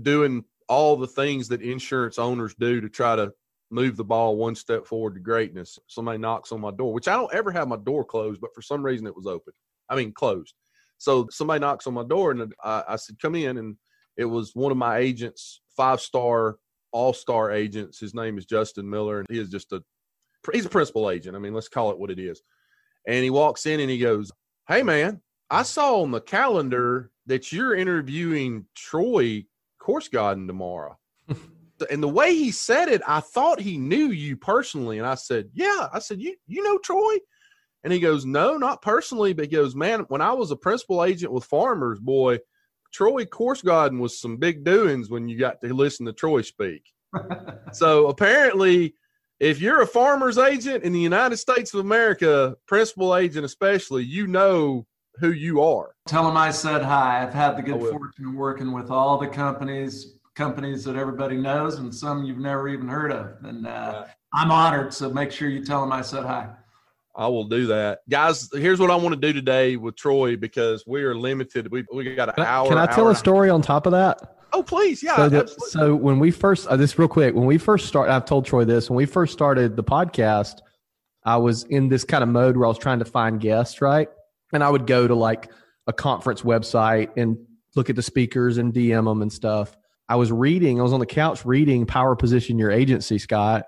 doing 0.00 0.44
all 0.66 0.96
the 0.96 1.06
things 1.06 1.46
that 1.48 1.60
insurance 1.60 2.18
owners 2.18 2.54
do 2.54 2.80
to 2.80 2.88
try 2.88 3.16
to 3.16 3.32
move 3.70 3.98
the 3.98 4.04
ball 4.04 4.36
one 4.36 4.54
step 4.54 4.86
forward 4.86 5.14
to 5.14 5.20
greatness. 5.20 5.78
Somebody 5.86 6.18
knocks 6.18 6.52
on 6.52 6.60
my 6.60 6.70
door, 6.70 6.94
which 6.94 7.06
I 7.06 7.16
don't 7.16 7.32
ever 7.34 7.50
have 7.50 7.68
my 7.68 7.76
door 7.76 8.04
closed, 8.04 8.40
but 8.40 8.54
for 8.54 8.62
some 8.62 8.82
reason 8.82 9.06
it 9.06 9.14
was 9.14 9.26
open. 9.26 9.52
I 9.90 9.96
mean, 9.96 10.12
closed. 10.12 10.54
So 10.96 11.28
somebody 11.30 11.60
knocks 11.60 11.86
on 11.86 11.94
my 11.94 12.04
door, 12.04 12.30
and 12.30 12.54
I, 12.64 12.82
I 12.88 12.96
said, 12.96 13.18
"Come 13.20 13.34
in." 13.34 13.58
And 13.58 13.76
it 14.16 14.24
was 14.24 14.54
one 14.54 14.72
of 14.72 14.78
my 14.78 14.98
agents, 14.98 15.60
five 15.76 16.00
star, 16.00 16.56
all 16.92 17.12
star 17.12 17.52
agents. 17.52 17.98
His 17.98 18.14
name 18.14 18.38
is 18.38 18.46
Justin 18.46 18.88
Miller, 18.88 19.20
and 19.20 19.26
he 19.30 19.38
is 19.38 19.50
just 19.50 19.72
a 19.72 19.82
he's 20.52 20.66
a 20.66 20.70
principal 20.70 21.10
agent. 21.10 21.36
I 21.36 21.38
mean, 21.38 21.54
let's 21.54 21.68
call 21.68 21.90
it 21.90 21.98
what 21.98 22.10
it 22.10 22.18
is. 22.18 22.42
And 23.06 23.22
he 23.22 23.30
walks 23.30 23.66
in 23.66 23.80
and 23.80 23.90
he 23.90 23.98
goes, 23.98 24.30
"Hey, 24.68 24.82
man, 24.82 25.20
I 25.50 25.62
saw 25.62 26.02
on 26.02 26.10
the 26.10 26.20
calendar 26.20 27.10
that 27.26 27.52
you're 27.52 27.74
interviewing 27.74 28.66
Troy 28.74 29.44
Korsgaden 29.80 30.46
tomorrow." 30.46 30.98
and 31.90 32.02
the 32.02 32.08
way 32.08 32.34
he 32.34 32.50
said 32.50 32.88
it, 32.88 33.02
I 33.06 33.20
thought 33.20 33.60
he 33.60 33.78
knew 33.78 34.10
you 34.10 34.36
personally. 34.36 34.98
And 34.98 35.06
I 35.06 35.14
said, 35.14 35.50
Yeah. 35.54 35.88
I 35.92 35.98
said, 35.98 36.20
You 36.20 36.34
you 36.46 36.62
know 36.62 36.78
Troy? 36.78 37.16
And 37.84 37.92
he 37.92 38.00
goes, 38.00 38.26
No, 38.26 38.56
not 38.56 38.82
personally, 38.82 39.32
but 39.32 39.46
he 39.46 39.50
goes, 39.50 39.74
Man, 39.74 40.00
when 40.08 40.20
I 40.20 40.32
was 40.32 40.50
a 40.50 40.56
principal 40.56 41.04
agent 41.04 41.32
with 41.32 41.44
farmers, 41.44 41.98
boy, 41.98 42.38
Troy 42.92 43.24
Korsgaden 43.24 43.98
was 43.98 44.20
some 44.20 44.36
big 44.36 44.64
doings 44.64 45.10
when 45.10 45.28
you 45.28 45.38
got 45.38 45.60
to 45.60 45.72
listen 45.74 46.06
to 46.06 46.12
Troy 46.12 46.42
speak. 46.42 46.92
so 47.72 48.08
apparently, 48.08 48.94
if 49.38 49.60
you're 49.60 49.82
a 49.82 49.86
farmer's 49.86 50.38
agent 50.38 50.84
in 50.84 50.92
the 50.92 51.00
United 51.00 51.38
States 51.38 51.72
of 51.72 51.80
America, 51.80 52.56
principal 52.66 53.16
agent 53.16 53.44
especially, 53.44 54.04
you 54.04 54.26
know 54.26 54.86
who 55.18 55.32
you 55.32 55.62
are. 55.62 55.94
Tell 56.06 56.24
them 56.24 56.36
I 56.36 56.50
said 56.50 56.82
hi. 56.82 57.22
I've 57.22 57.34
had 57.34 57.56
the 57.56 57.62
good 57.62 57.80
fortune 57.80 58.26
of 58.26 58.34
working 58.34 58.72
with 58.72 58.90
all 58.90 59.18
the 59.18 59.26
companies, 59.26 60.18
companies 60.34 60.84
that 60.84 60.96
everybody 60.96 61.36
knows, 61.36 61.78
and 61.78 61.94
some 61.94 62.24
you've 62.24 62.38
never 62.38 62.68
even 62.68 62.88
heard 62.88 63.12
of. 63.12 63.36
And 63.44 63.66
uh, 63.66 64.06
I'm 64.32 64.50
honored. 64.50 64.94
So 64.94 65.10
make 65.10 65.30
sure 65.30 65.48
you 65.48 65.64
tell 65.64 65.80
them 65.80 65.92
I 65.92 66.02
said 66.02 66.24
hi. 66.24 66.50
I 67.20 67.28
will 67.28 67.44
do 67.44 67.66
that, 67.66 67.98
guys. 68.08 68.48
Here's 68.50 68.80
what 68.80 68.90
I 68.90 68.94
want 68.96 69.14
to 69.14 69.20
do 69.20 69.34
today 69.34 69.76
with 69.76 69.94
Troy 69.94 70.36
because 70.38 70.84
we 70.86 71.02
are 71.02 71.14
limited. 71.14 71.70
We 71.70 71.84
we 71.92 72.14
got 72.14 72.30
an 72.30 72.36
Can 72.36 72.44
I, 72.44 72.48
hour. 72.48 72.68
can 72.68 72.78
I 72.78 72.86
tell 72.86 73.08
a 73.10 73.14
story 73.14 73.50
on 73.50 73.60
top 73.60 73.84
of 73.84 73.92
that? 73.92 74.36
Oh, 74.54 74.62
please, 74.62 75.02
yeah. 75.02 75.16
so, 75.16 75.28
the- 75.28 75.46
so 75.46 75.94
when 75.94 76.18
we 76.18 76.30
first, 76.30 76.66
uh, 76.66 76.76
this 76.76 76.98
real 76.98 77.08
quick, 77.08 77.34
when 77.34 77.44
we 77.44 77.58
first 77.58 77.86
started, 77.86 78.10
I've 78.14 78.24
told 78.24 78.46
Troy 78.46 78.64
this. 78.64 78.88
When 78.88 78.96
we 78.96 79.04
first 79.04 79.34
started 79.34 79.76
the 79.76 79.84
podcast, 79.84 80.60
I 81.24 81.36
was 81.36 81.64
in 81.64 81.90
this 81.90 82.04
kind 82.04 82.22
of 82.22 82.30
mode 82.30 82.56
where 82.56 82.64
I 82.64 82.68
was 82.68 82.78
trying 82.78 83.00
to 83.00 83.04
find 83.04 83.38
guests, 83.38 83.82
right? 83.82 84.08
And 84.54 84.64
I 84.64 84.70
would 84.70 84.86
go 84.86 85.06
to 85.06 85.14
like 85.14 85.52
a 85.86 85.92
conference 85.92 86.40
website 86.40 87.10
and 87.18 87.36
look 87.76 87.90
at 87.90 87.96
the 87.96 88.02
speakers 88.02 88.56
and 88.56 88.72
DM 88.72 89.04
them 89.04 89.20
and 89.20 89.30
stuff. 89.30 89.76
I 90.08 90.16
was 90.16 90.32
reading, 90.32 90.80
I 90.80 90.82
was 90.82 90.94
on 90.94 91.00
the 91.00 91.06
couch 91.06 91.44
reading 91.44 91.84
Power 91.84 92.16
Position 92.16 92.58
Your 92.58 92.70
Agency, 92.70 93.18
Scott, 93.18 93.66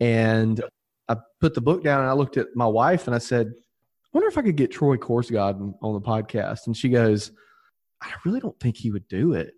and 0.00 0.62
I 1.10 1.16
put 1.40 1.54
the 1.54 1.60
book 1.60 1.82
down 1.82 2.00
and 2.00 2.08
I 2.08 2.12
looked 2.12 2.36
at 2.36 2.46
my 2.54 2.66
wife 2.66 3.06
and 3.06 3.16
I 3.16 3.18
said, 3.18 3.48
I 3.48 4.08
wonder 4.12 4.28
if 4.28 4.38
I 4.38 4.42
could 4.42 4.56
get 4.56 4.70
Troy 4.70 4.96
Korsgaden 4.96 5.74
on 5.82 5.94
the 5.94 6.00
podcast. 6.00 6.66
And 6.66 6.76
she 6.76 6.88
goes, 6.88 7.32
I 8.00 8.12
really 8.24 8.38
don't 8.38 8.58
think 8.60 8.76
he 8.76 8.92
would 8.92 9.08
do 9.08 9.34
it. 9.34 9.54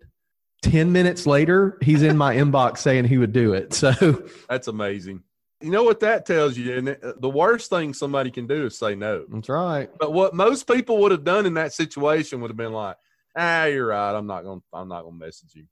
10 0.63 0.91
minutes 0.91 1.27
later, 1.27 1.77
he's 1.81 2.01
in 2.01 2.17
my 2.17 2.35
inbox 2.37 2.79
saying 2.79 3.05
he 3.05 3.19
would 3.19 3.33
do 3.33 3.53
it. 3.53 3.73
So 3.73 4.23
that's 4.49 4.67
amazing. 4.67 5.21
You 5.61 5.69
know 5.69 5.83
what 5.83 5.99
that 5.99 6.25
tells 6.25 6.57
you? 6.57 6.75
And 6.75 6.97
the 7.19 7.29
worst 7.29 7.69
thing 7.69 7.93
somebody 7.93 8.31
can 8.31 8.47
do 8.47 8.65
is 8.65 8.77
say 8.77 8.95
no. 8.95 9.25
That's 9.29 9.47
right. 9.47 9.89
But 9.97 10.11
what 10.11 10.33
most 10.33 10.67
people 10.67 10.97
would 10.99 11.11
have 11.11 11.23
done 11.23 11.45
in 11.45 11.53
that 11.53 11.71
situation 11.71 12.41
would 12.41 12.49
have 12.49 12.57
been 12.57 12.73
like, 12.73 12.97
ah, 13.37 13.65
you're 13.65 13.87
right. 13.87 14.17
I'm 14.17 14.27
not 14.27 14.43
going 14.43 14.59
to, 14.59 14.65
I'm 14.73 14.89
not 14.89 15.03
going 15.03 15.19
to 15.19 15.25
message 15.25 15.53
you. 15.53 15.65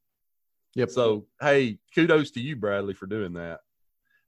Yep. 0.75 0.91
So, 0.91 1.25
hey, 1.41 1.79
kudos 1.93 2.31
to 2.31 2.39
you, 2.39 2.55
Bradley, 2.55 2.93
for 2.93 3.05
doing 3.05 3.33
that. 3.33 3.59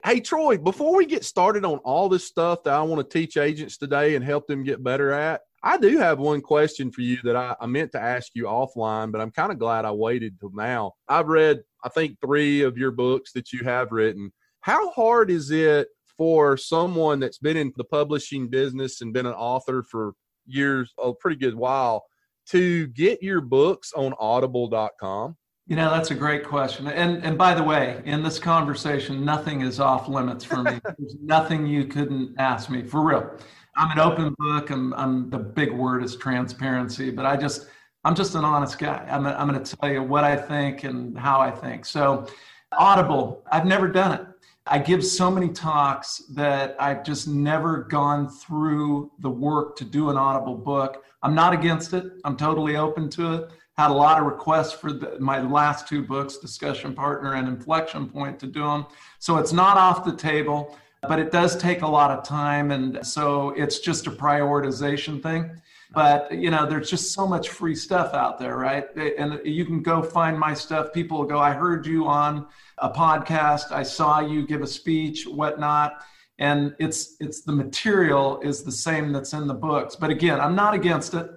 Hey, 0.06 0.20
Troy, 0.20 0.58
before 0.58 0.98
we 0.98 1.06
get 1.06 1.24
started 1.24 1.64
on 1.64 1.78
all 1.78 2.10
this 2.10 2.26
stuff 2.26 2.64
that 2.64 2.74
I 2.74 2.82
want 2.82 3.10
to 3.10 3.18
teach 3.20 3.38
agents 3.38 3.78
today 3.78 4.16
and 4.16 4.26
help 4.26 4.48
them 4.48 4.62
get 4.62 4.84
better 4.84 5.14
at, 5.14 5.40
I 5.64 5.78
do 5.78 5.98
have 5.98 6.20
one 6.20 6.42
question 6.42 6.92
for 6.92 7.00
you 7.00 7.20
that 7.24 7.38
I, 7.38 7.56
I 7.62 7.68
meant 7.68 7.94
to 7.94 8.02
ask 8.02 8.32
you 8.34 8.44
offline, 8.44 9.14
but 9.14 9.22
I'm 9.22 9.32
kind 9.32 9.50
of 9.50 9.60
glad 9.60 9.86
I 9.86 9.92
waited 9.92 10.38
till 10.42 10.52
now. 10.54 10.92
I've 11.08 11.30
read, 11.30 11.62
I 11.86 11.88
think, 11.88 12.18
three 12.20 12.64
of 12.64 12.78
your 12.78 12.92
books 12.92 13.32
that 13.32 13.54
you 13.54 13.64
have 13.64 13.94
written. 13.94 14.34
How 14.60 14.92
hard 14.92 15.32
is 15.32 15.52
it 15.52 15.88
for 16.18 16.58
someone 16.58 17.22
that's 17.22 17.40
been 17.40 17.56
in 17.56 17.72
the 17.78 17.86
publishing 17.86 18.50
business 18.50 19.00
and 19.00 19.14
been 19.14 19.26
an 19.26 19.32
author 19.32 19.84
for 19.84 20.16
years, 20.46 20.94
a 21.02 21.14
pretty 21.14 21.38
good 21.38 21.56
while, 21.56 22.04
to 22.50 22.88
get 22.88 23.24
your 23.24 23.40
books 23.40 23.94
on 23.96 24.14
audible.com? 24.20 25.38
You 25.66 25.78
know, 25.78 25.90
that's 25.92 26.12
a 26.12 26.16
great 26.16 26.46
question. 26.46 26.88
And 26.88 27.24
and 27.24 27.38
by 27.38 27.54
the 27.54 27.64
way, 27.64 28.02
in 28.06 28.22
this 28.22 28.38
conversation, 28.38 29.24
nothing 29.24 29.62
is 29.62 29.80
off 29.80 30.10
limits 30.10 30.44
for 30.44 30.62
me. 30.62 30.80
There's 30.98 31.16
nothing 31.22 31.66
you 31.66 31.86
couldn't 31.86 32.36
ask 32.38 32.70
me 32.70 32.84
for 32.84 33.02
real. 33.02 33.38
I'm 33.78 33.92
an 33.92 34.00
open 34.00 34.36
book. 34.38 34.70
I'm, 34.70 34.94
I'm 34.94 35.30
the 35.30 35.40
big 35.40 35.72
word 35.72 36.04
is 36.04 36.16
transparency, 36.18 37.10
but 37.12 37.26
I 37.26 37.38
just 37.38 37.68
I'm 38.04 38.16
just 38.16 38.36
an 38.36 38.44
honest 38.44 38.78
guy. 38.78 39.08
I'm, 39.10 39.26
I'm 39.26 39.48
going 39.48 39.64
to 39.64 39.76
tell 39.78 39.90
you 39.90 40.04
what 40.04 40.26
I 40.26 40.36
think 40.36 40.84
and 40.84 41.18
how 41.18 41.40
I 41.40 41.50
think. 41.50 41.86
So, 41.86 42.28
Audible, 42.74 43.44
I've 43.50 43.66
never 43.66 43.88
done 43.88 44.20
it. 44.20 44.28
I 44.68 44.80
give 44.80 45.06
so 45.06 45.32
many 45.32 45.50
talks 45.50 46.24
that 46.34 46.76
I've 46.80 47.04
just 47.04 47.28
never 47.28 47.84
gone 47.84 48.30
through 48.30 49.12
the 49.20 49.30
work 49.30 49.78
to 49.78 49.86
do 49.86 50.10
an 50.10 50.18
Audible 50.18 50.56
book. 50.56 51.06
I'm 51.22 51.34
not 51.34 51.54
against 51.54 51.94
it. 51.94 52.06
I'm 52.26 52.36
totally 52.36 52.76
open 52.76 53.10
to 53.12 53.34
it. 53.34 53.52
Had 53.78 53.90
a 53.90 53.94
lot 53.94 54.20
of 54.20 54.26
requests 54.26 54.74
for 54.74 54.94
the, 54.94 55.18
my 55.20 55.42
last 55.42 55.88
two 55.88 56.04
books, 56.04 56.38
Discussion 56.38 56.94
Partner 56.94 57.34
and 57.34 57.48
Inflection 57.48 58.08
Point, 58.08 58.40
to 58.40 58.48
do 58.48 58.64
them. 58.64 58.86
So 59.20 59.38
it's 59.38 59.54
not 59.54 59.78
off 59.78 60.06
the 60.06 60.16
table 60.16 60.78
but 61.08 61.20
it 61.20 61.32
does 61.32 61.56
take 61.58 61.82
a 61.82 61.88
lot 61.88 62.12
of 62.12 62.24
time 62.24 62.72
and 62.72 63.06
so 63.06 63.50
it's 63.52 63.80
just 63.80 64.08
a 64.08 64.12
prioritization 64.12 65.22
thing. 65.22 65.52
But 65.94 66.32
you 66.32 66.50
know 66.50 66.66
there's 66.66 66.90
just 66.90 67.14
so 67.14 67.28
much 67.28 67.50
free 67.50 67.76
stuff 67.76 68.14
out 68.14 68.40
there 68.40 68.58
right? 68.58 68.86
And 68.96 69.40
you 69.44 69.66
can 69.66 69.84
go 69.84 70.02
find 70.02 70.40
my 70.40 70.54
stuff. 70.54 70.94
People 70.94 71.20
will 71.20 71.26
go 71.26 71.40
i 71.40 71.52
heard 71.52 71.86
you 71.86 72.08
on 72.08 72.48
a 72.80 72.90
podcast. 72.90 73.72
I 73.72 73.84
saw 73.84 74.20
you 74.20 74.48
give 74.48 74.62
a 74.62 74.68
speech 74.68 75.28
whatnot. 75.28 76.04
And 76.40 76.76
it's 76.80 77.16
it's 77.20 77.42
the 77.42 77.52
material 77.52 78.40
is 78.42 78.64
the 78.64 78.72
same 78.72 79.12
that's 79.12 79.34
in 79.34 79.46
the 79.48 79.54
books. 79.54 79.96
But 79.96 80.10
again 80.10 80.40
i'm 80.40 80.56
not 80.56 80.74
against 80.74 81.14
it 81.14 81.30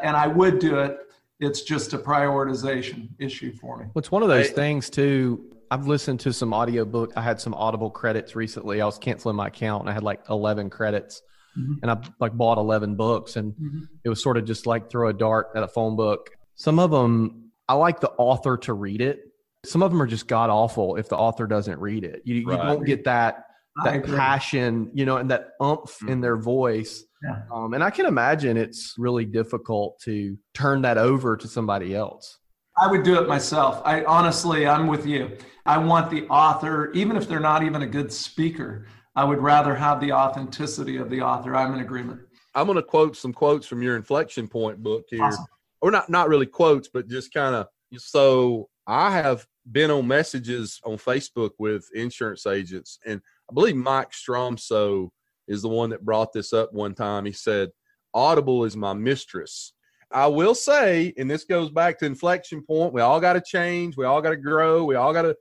and 0.00 0.16
i 0.16 0.26
would 0.26 0.58
do 0.58 0.78
it 0.78 0.98
it's 1.44 1.62
just 1.62 1.92
a 1.92 1.98
prioritization 1.98 3.08
issue 3.18 3.52
for 3.52 3.78
me. 3.78 3.84
Well, 3.86 4.00
it's 4.00 4.10
one 4.10 4.22
of 4.22 4.28
those 4.28 4.50
things 4.50 4.90
too. 4.90 5.50
I've 5.70 5.86
listened 5.86 6.20
to 6.20 6.32
some 6.32 6.52
audiobook. 6.52 7.12
I 7.16 7.22
had 7.22 7.40
some 7.40 7.54
Audible 7.54 7.90
credits 7.90 8.36
recently. 8.36 8.80
I 8.80 8.86
was 8.86 8.98
canceling 8.98 9.36
my 9.36 9.48
account 9.48 9.82
and 9.82 9.90
I 9.90 9.92
had 9.92 10.02
like 10.02 10.20
11 10.28 10.70
credits 10.70 11.22
mm-hmm. 11.58 11.74
and 11.82 11.90
I 11.90 11.98
like 12.20 12.32
bought 12.32 12.58
11 12.58 12.96
books 12.96 13.36
and 13.36 13.52
mm-hmm. 13.52 13.80
it 14.04 14.08
was 14.08 14.22
sort 14.22 14.36
of 14.36 14.44
just 14.44 14.66
like 14.66 14.90
throw 14.90 15.08
a 15.08 15.12
dart 15.12 15.48
at 15.54 15.62
a 15.62 15.68
phone 15.68 15.96
book. 15.96 16.30
Some 16.54 16.78
of 16.78 16.90
them, 16.90 17.50
I 17.68 17.74
like 17.74 18.00
the 18.00 18.10
author 18.10 18.56
to 18.58 18.72
read 18.72 19.00
it. 19.00 19.20
Some 19.64 19.82
of 19.82 19.90
them 19.90 20.00
are 20.00 20.06
just 20.06 20.28
god 20.28 20.50
awful 20.50 20.96
if 20.96 21.08
the 21.08 21.16
author 21.16 21.46
doesn't 21.46 21.80
read 21.80 22.04
it. 22.04 22.22
You, 22.24 22.46
right. 22.46 22.58
you 22.58 22.64
don't 22.64 22.84
get 22.84 23.04
that 23.04 23.46
that 23.82 24.04
passion, 24.04 24.90
you 24.94 25.04
know, 25.04 25.16
and 25.16 25.30
that 25.30 25.50
umph 25.60 25.96
mm-hmm. 25.96 26.08
in 26.08 26.20
their 26.20 26.36
voice. 26.36 27.04
Yeah. 27.22 27.42
Um, 27.52 27.74
and 27.74 27.82
I 27.82 27.90
can 27.90 28.06
imagine 28.06 28.56
it's 28.56 28.94
really 28.98 29.24
difficult 29.24 29.98
to 30.00 30.36
turn 30.52 30.82
that 30.82 30.98
over 30.98 31.36
to 31.36 31.48
somebody 31.48 31.94
else. 31.94 32.38
I 32.76 32.88
would 32.88 33.02
do 33.02 33.20
it 33.20 33.28
myself. 33.28 33.80
I 33.84 34.04
honestly, 34.04 34.66
I'm 34.66 34.86
with 34.86 35.06
you. 35.06 35.36
I 35.64 35.78
want 35.78 36.10
the 36.10 36.26
author, 36.26 36.90
even 36.92 37.16
if 37.16 37.28
they're 37.28 37.40
not 37.40 37.62
even 37.62 37.82
a 37.82 37.86
good 37.86 38.12
speaker, 38.12 38.86
I 39.16 39.24
would 39.24 39.38
rather 39.38 39.74
have 39.74 40.00
the 40.00 40.12
authenticity 40.12 40.96
of 40.96 41.08
the 41.08 41.20
author. 41.20 41.54
I'm 41.54 41.72
in 41.74 41.80
agreement. 41.80 42.20
I'm 42.54 42.66
going 42.66 42.76
to 42.76 42.82
quote 42.82 43.16
some 43.16 43.32
quotes 43.32 43.66
from 43.66 43.82
your 43.82 43.96
inflection 43.96 44.48
point 44.48 44.82
book 44.82 45.04
here, 45.08 45.22
awesome. 45.22 45.44
or 45.80 45.90
not, 45.90 46.10
not 46.10 46.28
really 46.28 46.46
quotes, 46.46 46.88
but 46.88 47.08
just 47.08 47.32
kind 47.32 47.54
of. 47.54 47.66
So 47.96 48.68
I 48.86 49.10
have 49.10 49.46
been 49.70 49.90
on 49.90 50.06
messages 50.06 50.80
on 50.84 50.98
Facebook 50.98 51.52
with 51.58 51.88
insurance 51.94 52.46
agents, 52.46 52.98
and 53.06 53.20
I 53.50 53.54
believe 53.54 53.76
Mike 53.76 54.10
Stromso 54.10 55.10
is 55.48 55.62
the 55.62 55.68
one 55.68 55.90
that 55.90 56.04
brought 56.04 56.32
this 56.32 56.52
up 56.52 56.72
one 56.72 56.94
time. 56.94 57.24
He 57.24 57.32
said, 57.32 57.70
Audible 58.14 58.64
is 58.64 58.76
my 58.76 58.92
mistress. 58.92 59.72
I 60.10 60.28
will 60.28 60.54
say, 60.54 61.12
and 61.18 61.30
this 61.30 61.44
goes 61.44 61.70
back 61.70 61.98
to 61.98 62.06
inflection 62.06 62.62
point, 62.62 62.94
we 62.94 63.00
all 63.00 63.20
got 63.20 63.32
to 63.32 63.42
change, 63.44 63.96
we 63.96 64.04
all 64.04 64.22
got 64.22 64.30
to 64.30 64.36
grow, 64.36 64.84
we 64.84 64.94
all 64.94 65.12
got 65.12 65.22
to. 65.22 65.36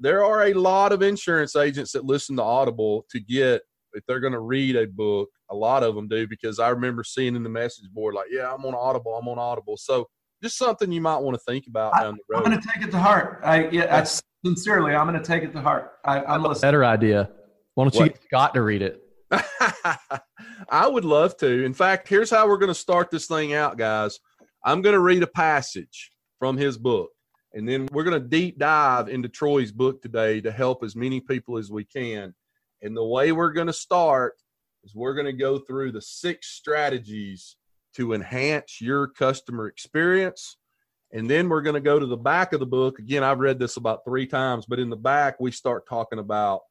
There 0.00 0.24
are 0.24 0.46
a 0.46 0.54
lot 0.54 0.92
of 0.92 1.02
insurance 1.02 1.56
agents 1.56 1.92
that 1.92 2.04
listen 2.04 2.36
to 2.36 2.42
Audible 2.42 3.06
to 3.10 3.20
get 3.20 3.62
if 3.94 4.04
they're 4.06 4.20
going 4.20 4.34
to 4.34 4.40
read 4.40 4.76
a 4.76 4.86
book. 4.86 5.28
A 5.50 5.54
lot 5.54 5.82
of 5.82 5.94
them 5.94 6.08
do 6.08 6.28
because 6.28 6.58
I 6.58 6.68
remember 6.68 7.02
seeing 7.02 7.34
in 7.34 7.42
the 7.42 7.48
message 7.48 7.90
board 7.90 8.14
like, 8.14 8.26
"Yeah, 8.30 8.52
I'm 8.52 8.64
on 8.66 8.74
Audible, 8.74 9.14
I'm 9.14 9.26
on 9.28 9.38
Audible." 9.38 9.76
So 9.78 10.06
just 10.42 10.58
something 10.58 10.92
you 10.92 11.00
might 11.00 11.18
want 11.18 11.34
to 11.34 11.42
think 11.48 11.66
about 11.66 11.94
I, 11.94 12.02
down 12.02 12.16
the 12.16 12.22
road. 12.28 12.44
I'm 12.44 12.50
going 12.50 12.60
to 12.60 12.68
take 12.68 12.86
it 12.86 12.90
to 12.90 12.98
heart. 12.98 13.40
I 13.42 13.68
yeah, 13.70 13.96
I, 13.96 14.06
sincerely, 14.46 14.94
I'm 14.94 15.08
going 15.08 15.20
to 15.20 15.26
take 15.26 15.42
it 15.42 15.52
to 15.52 15.60
heart. 15.60 15.92
I, 16.04 16.34
am 16.34 16.44
a 16.44 16.54
better 16.54 16.84
idea. 16.84 17.30
Why 17.78 17.84
don't 17.84 17.94
you 17.94 18.00
what? 18.00 18.14
get 18.14 18.22
Scott 18.24 18.54
to 18.54 18.62
read 18.62 18.82
it? 18.82 19.00
I 20.68 20.88
would 20.88 21.04
love 21.04 21.36
to. 21.36 21.64
In 21.64 21.72
fact, 21.72 22.08
here's 22.08 22.28
how 22.28 22.48
we're 22.48 22.58
going 22.58 22.72
to 22.72 22.74
start 22.74 23.08
this 23.12 23.28
thing 23.28 23.54
out, 23.54 23.78
guys. 23.78 24.18
I'm 24.64 24.82
going 24.82 24.94
to 24.94 25.00
read 25.00 25.22
a 25.22 25.28
passage 25.28 26.10
from 26.40 26.56
his 26.56 26.76
book, 26.76 27.10
and 27.52 27.68
then 27.68 27.88
we're 27.92 28.02
going 28.02 28.20
to 28.20 28.28
deep 28.28 28.58
dive 28.58 29.08
into 29.08 29.28
Troy's 29.28 29.70
book 29.70 30.02
today 30.02 30.40
to 30.40 30.50
help 30.50 30.82
as 30.82 30.96
many 30.96 31.20
people 31.20 31.56
as 31.56 31.70
we 31.70 31.84
can. 31.84 32.34
And 32.82 32.96
the 32.96 33.04
way 33.04 33.30
we're 33.30 33.52
going 33.52 33.68
to 33.68 33.72
start 33.72 34.34
is 34.82 34.96
we're 34.96 35.14
going 35.14 35.26
to 35.26 35.32
go 35.32 35.60
through 35.60 35.92
the 35.92 36.02
six 36.02 36.48
strategies 36.48 37.54
to 37.94 38.12
enhance 38.12 38.80
your 38.80 39.06
customer 39.06 39.68
experience. 39.68 40.56
And 41.12 41.30
then 41.30 41.48
we're 41.48 41.62
going 41.62 41.74
to 41.74 41.80
go 41.80 42.00
to 42.00 42.06
the 42.06 42.16
back 42.16 42.52
of 42.52 42.58
the 42.58 42.66
book. 42.66 42.98
Again, 42.98 43.22
I've 43.22 43.38
read 43.38 43.60
this 43.60 43.76
about 43.76 44.04
three 44.04 44.26
times, 44.26 44.66
but 44.66 44.80
in 44.80 44.90
the 44.90 44.96
back, 44.96 45.38
we 45.38 45.52
start 45.52 45.86
talking 45.88 46.18
about 46.18 46.62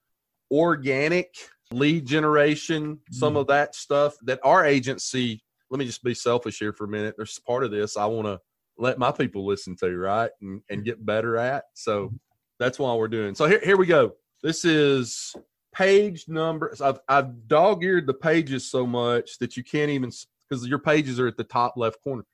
organic 0.51 1.33
lead 1.71 2.05
generation, 2.05 2.99
some 3.11 3.33
mm. 3.33 3.41
of 3.41 3.47
that 3.47 3.75
stuff 3.75 4.15
that 4.23 4.39
our 4.43 4.65
agency, 4.65 5.43
let 5.69 5.79
me 5.79 5.85
just 5.85 6.03
be 6.03 6.13
selfish 6.13 6.59
here 6.59 6.73
for 6.73 6.85
a 6.85 6.89
minute. 6.89 7.15
There's 7.17 7.39
part 7.39 7.63
of 7.63 7.71
this 7.71 7.97
I 7.97 8.05
want 8.05 8.27
to 8.27 8.39
let 8.77 8.99
my 8.99 9.11
people 9.11 9.45
listen 9.45 9.75
to, 9.77 9.97
right? 9.97 10.31
And, 10.41 10.61
and 10.69 10.85
get 10.85 11.05
better 11.05 11.37
at. 11.37 11.65
So 11.73 12.13
that's 12.59 12.79
why 12.79 12.93
we're 12.95 13.07
doing. 13.07 13.35
So 13.35 13.47
here, 13.47 13.61
here 13.63 13.77
we 13.77 13.85
go. 13.85 14.13
This 14.43 14.65
is 14.65 15.35
page 15.73 16.25
number. 16.27 16.73
I've, 16.81 16.99
I've 17.07 17.47
dog 17.47 17.83
eared 17.83 18.07
the 18.07 18.13
pages 18.13 18.69
so 18.69 18.85
much 18.85 19.39
that 19.39 19.57
you 19.57 19.63
can't 19.63 19.91
even, 19.91 20.11
because 20.47 20.67
your 20.67 20.79
pages 20.79 21.19
are 21.19 21.27
at 21.27 21.37
the 21.37 21.43
top 21.43 21.73
left 21.75 22.01
corner. 22.03 22.25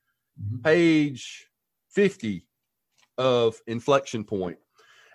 Mm-hmm. 0.41 0.61
Page 0.61 1.47
50 1.91 2.45
of 3.17 3.59
inflection 3.67 4.23
point. 4.23 4.57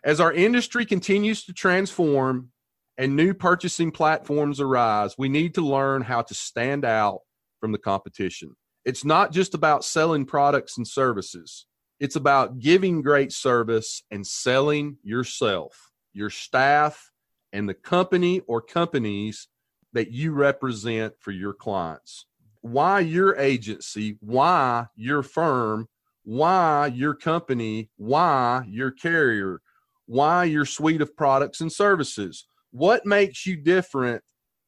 As 0.05 0.21
our 0.21 0.33
industry 0.33 0.87
continues 0.87 1.45
to 1.45 1.53
transform 1.53 2.51
and 2.99 3.15
new 3.15 3.33
purchasing 3.33 3.93
platforms 3.93 4.61
arise, 4.61 5.15
we 5.17 5.29
need 5.29 5.55
to 5.55 5.61
learn 5.61 6.03
how 6.03 6.21
to 6.23 6.35
stand 6.35 6.85
out 6.85 7.21
from 7.61 7.71
the 7.71 7.79
competition. 7.79 8.57
It's 8.85 9.05
not 9.05 9.31
just 9.31 9.55
about 9.55 9.85
selling 9.85 10.25
products 10.25 10.77
and 10.77 10.87
services, 10.87 11.67
it's 12.01 12.17
about 12.17 12.59
giving 12.59 13.03
great 13.03 13.33
service 13.33 14.03
and 14.11 14.27
selling 14.27 14.99
yourself, 15.03 15.91
your 16.13 16.31
staff, 16.31 17.11
and 17.53 17.69
the 17.69 17.75
company 17.75 18.41
or 18.47 18.61
companies 18.61 19.49
that 19.93 20.11
you 20.11 20.33
represent 20.33 21.15
for 21.21 21.31
your 21.31 21.55
clients. 21.55 22.27
Why 22.61 23.01
your 23.01 23.37
agency, 23.37 24.17
why 24.21 24.87
your 24.97 25.23
firm, 25.23 25.89
why 26.25 26.89
your 26.89 27.15
company, 27.15 27.91
why 27.97 28.65
your 28.69 28.91
carrier, 28.91 29.61
why 30.07 30.45
your 30.45 30.65
suite 30.65 31.01
of 31.01 31.17
products 31.17 31.61
and 31.61 31.73
services 31.73 32.45
what 32.79 33.05
makes 33.05 33.45
you 33.45 33.57
different 33.57 34.23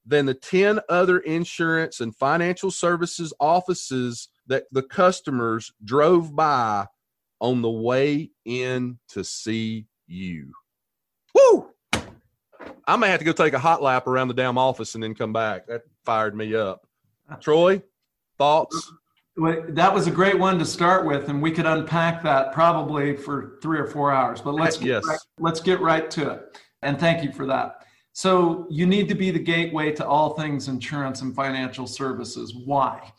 than 0.05 0.26
the 0.26 0.35
10 0.35 0.81
other 0.88 1.19
insurance 1.21 2.00
and 2.00 2.14
financial 2.17 2.71
services 2.71 3.33
offices 3.38 4.29
that 4.47 4.64
the 4.73 4.83
customers 4.83 5.73
drove 5.85 6.35
by 6.35 6.87
on 7.40 7.62
the 7.62 7.71
way 7.71 8.31
in 8.45 8.99
to 9.09 9.23
see 9.23 9.87
you? 10.07 10.52
Woo! 11.35 11.71
I 12.87 12.97
may 12.97 13.09
have 13.09 13.21
to 13.21 13.25
go 13.25 13.33
take 13.33 13.52
a 13.52 13.59
hot 13.59 13.83
lap 13.83 14.07
around 14.09 14.29
the 14.29 14.35
damn 14.35 14.59
office 14.59 14.95
and 14.95 15.02
then 15.02 15.14
come 15.14 15.33
back. 15.33 15.69
That 15.69 15.83
fired 16.05 16.35
me 16.35 16.55
up. 16.57 16.87
Troy, 17.40 17.81
thoughts? 18.37 18.93
Well, 19.37 19.62
that 19.69 19.95
was 19.95 20.09
a 20.09 20.11
great 20.11 20.38
one 20.38 20.59
to 20.59 20.64
start 20.64 21.07
with, 21.07 21.29
and 21.29 21.40
we 21.40 21.52
could 21.52 21.67
unpack 21.67 22.23
that 22.25 22.52
probably 22.52 23.17
for 23.17 23.59
three 23.62 23.79
or 23.79 23.87
four 23.87 24.12
hours. 24.12 24.40
But 24.40 24.55
let's 24.55 24.76
get 24.76 24.87
yes. 24.88 25.07
right, 25.07 25.19
let's 25.38 25.61
get 25.61 25.81
right 25.81 26.11
to 26.11 26.31
it. 26.31 26.59
And 26.83 26.99
thank 26.99 27.23
you 27.23 27.33
for 27.33 27.47
that. 27.47 27.79
So 28.12 28.67
you 28.71 28.87
need 28.87 29.09
to 29.09 29.14
be 29.14 29.31
the 29.31 29.38
gateway 29.38 29.93
to 29.93 30.07
all 30.07 30.35
things 30.35 30.69
insurance 30.69 31.23
and 31.23 31.35
financial 31.35 31.87
services. 31.87 32.55
Why? 32.55 33.12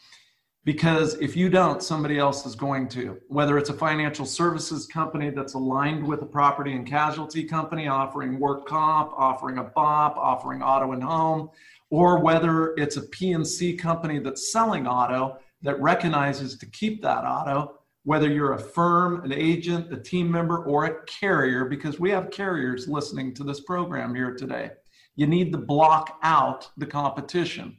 Because 0.63 1.15
if 1.15 1.35
you 1.35 1.49
don't, 1.49 1.81
somebody 1.81 2.19
else 2.19 2.45
is 2.45 2.53
going 2.53 2.87
to. 2.89 3.19
Whether 3.29 3.57
it's 3.57 3.71
a 3.71 3.73
financial 3.73 4.27
services 4.27 4.85
company 4.85 5.31
that's 5.31 5.55
aligned 5.55 6.05
with 6.05 6.21
a 6.21 6.25
property 6.25 6.73
and 6.73 6.85
casualty 6.85 7.43
company 7.43 7.87
offering 7.87 8.39
work 8.39 8.67
comp, 8.67 9.11
offering 9.17 9.57
a 9.57 9.63
BOP, 9.63 10.17
offering 10.17 10.61
auto 10.61 10.91
and 10.91 11.03
home, 11.03 11.49
or 11.89 12.19
whether 12.19 12.75
it's 12.75 12.97
a 12.97 13.01
P&C 13.01 13.75
company 13.75 14.19
that's 14.19 14.51
selling 14.51 14.85
auto 14.85 15.39
that 15.63 15.79
recognizes 15.81 16.57
to 16.57 16.65
keep 16.67 17.01
that 17.01 17.23
auto, 17.23 17.79
whether 18.03 18.29
you're 18.29 18.53
a 18.53 18.59
firm, 18.59 19.23
an 19.23 19.33
agent, 19.33 19.91
a 19.91 19.97
team 19.97 20.29
member, 20.29 20.63
or 20.63 20.85
a 20.85 21.03
carrier, 21.05 21.65
because 21.65 21.99
we 21.99 22.11
have 22.11 22.29
carriers 22.29 22.87
listening 22.87 23.33
to 23.33 23.43
this 23.43 23.61
program 23.61 24.13
here 24.13 24.35
today. 24.35 24.69
You 25.15 25.27
need 25.27 25.51
to 25.51 25.57
block 25.57 26.17
out 26.23 26.69
the 26.77 26.85
competition. 26.85 27.77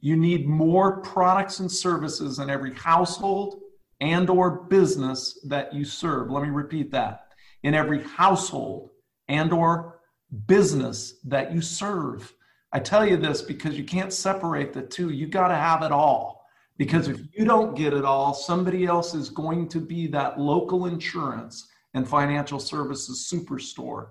You 0.00 0.16
need 0.16 0.46
more 0.46 1.00
products 1.00 1.60
and 1.60 1.70
services 1.70 2.38
in 2.38 2.50
every 2.50 2.74
household 2.74 3.60
and 4.00 4.28
or 4.28 4.64
business 4.64 5.40
that 5.48 5.74
you 5.74 5.84
serve. 5.84 6.30
Let 6.30 6.42
me 6.42 6.50
repeat 6.50 6.90
that. 6.92 7.28
In 7.62 7.74
every 7.74 8.02
household 8.02 8.90
and 9.28 9.52
or 9.52 10.00
business 10.46 11.14
that 11.24 11.52
you 11.52 11.60
serve. 11.60 12.32
I 12.72 12.78
tell 12.78 13.06
you 13.06 13.16
this 13.16 13.42
because 13.42 13.76
you 13.76 13.84
can't 13.84 14.12
separate 14.12 14.72
the 14.72 14.82
two. 14.82 15.10
You 15.10 15.26
got 15.26 15.48
to 15.48 15.54
have 15.54 15.82
it 15.82 15.92
all. 15.92 16.44
Because 16.76 17.08
if 17.08 17.20
you 17.32 17.46
don't 17.46 17.74
get 17.74 17.94
it 17.94 18.04
all, 18.04 18.34
somebody 18.34 18.84
else 18.84 19.14
is 19.14 19.30
going 19.30 19.68
to 19.68 19.80
be 19.80 20.06
that 20.08 20.38
local 20.38 20.86
insurance 20.86 21.68
and 21.94 22.06
financial 22.06 22.60
services 22.60 23.30
superstore. 23.32 24.08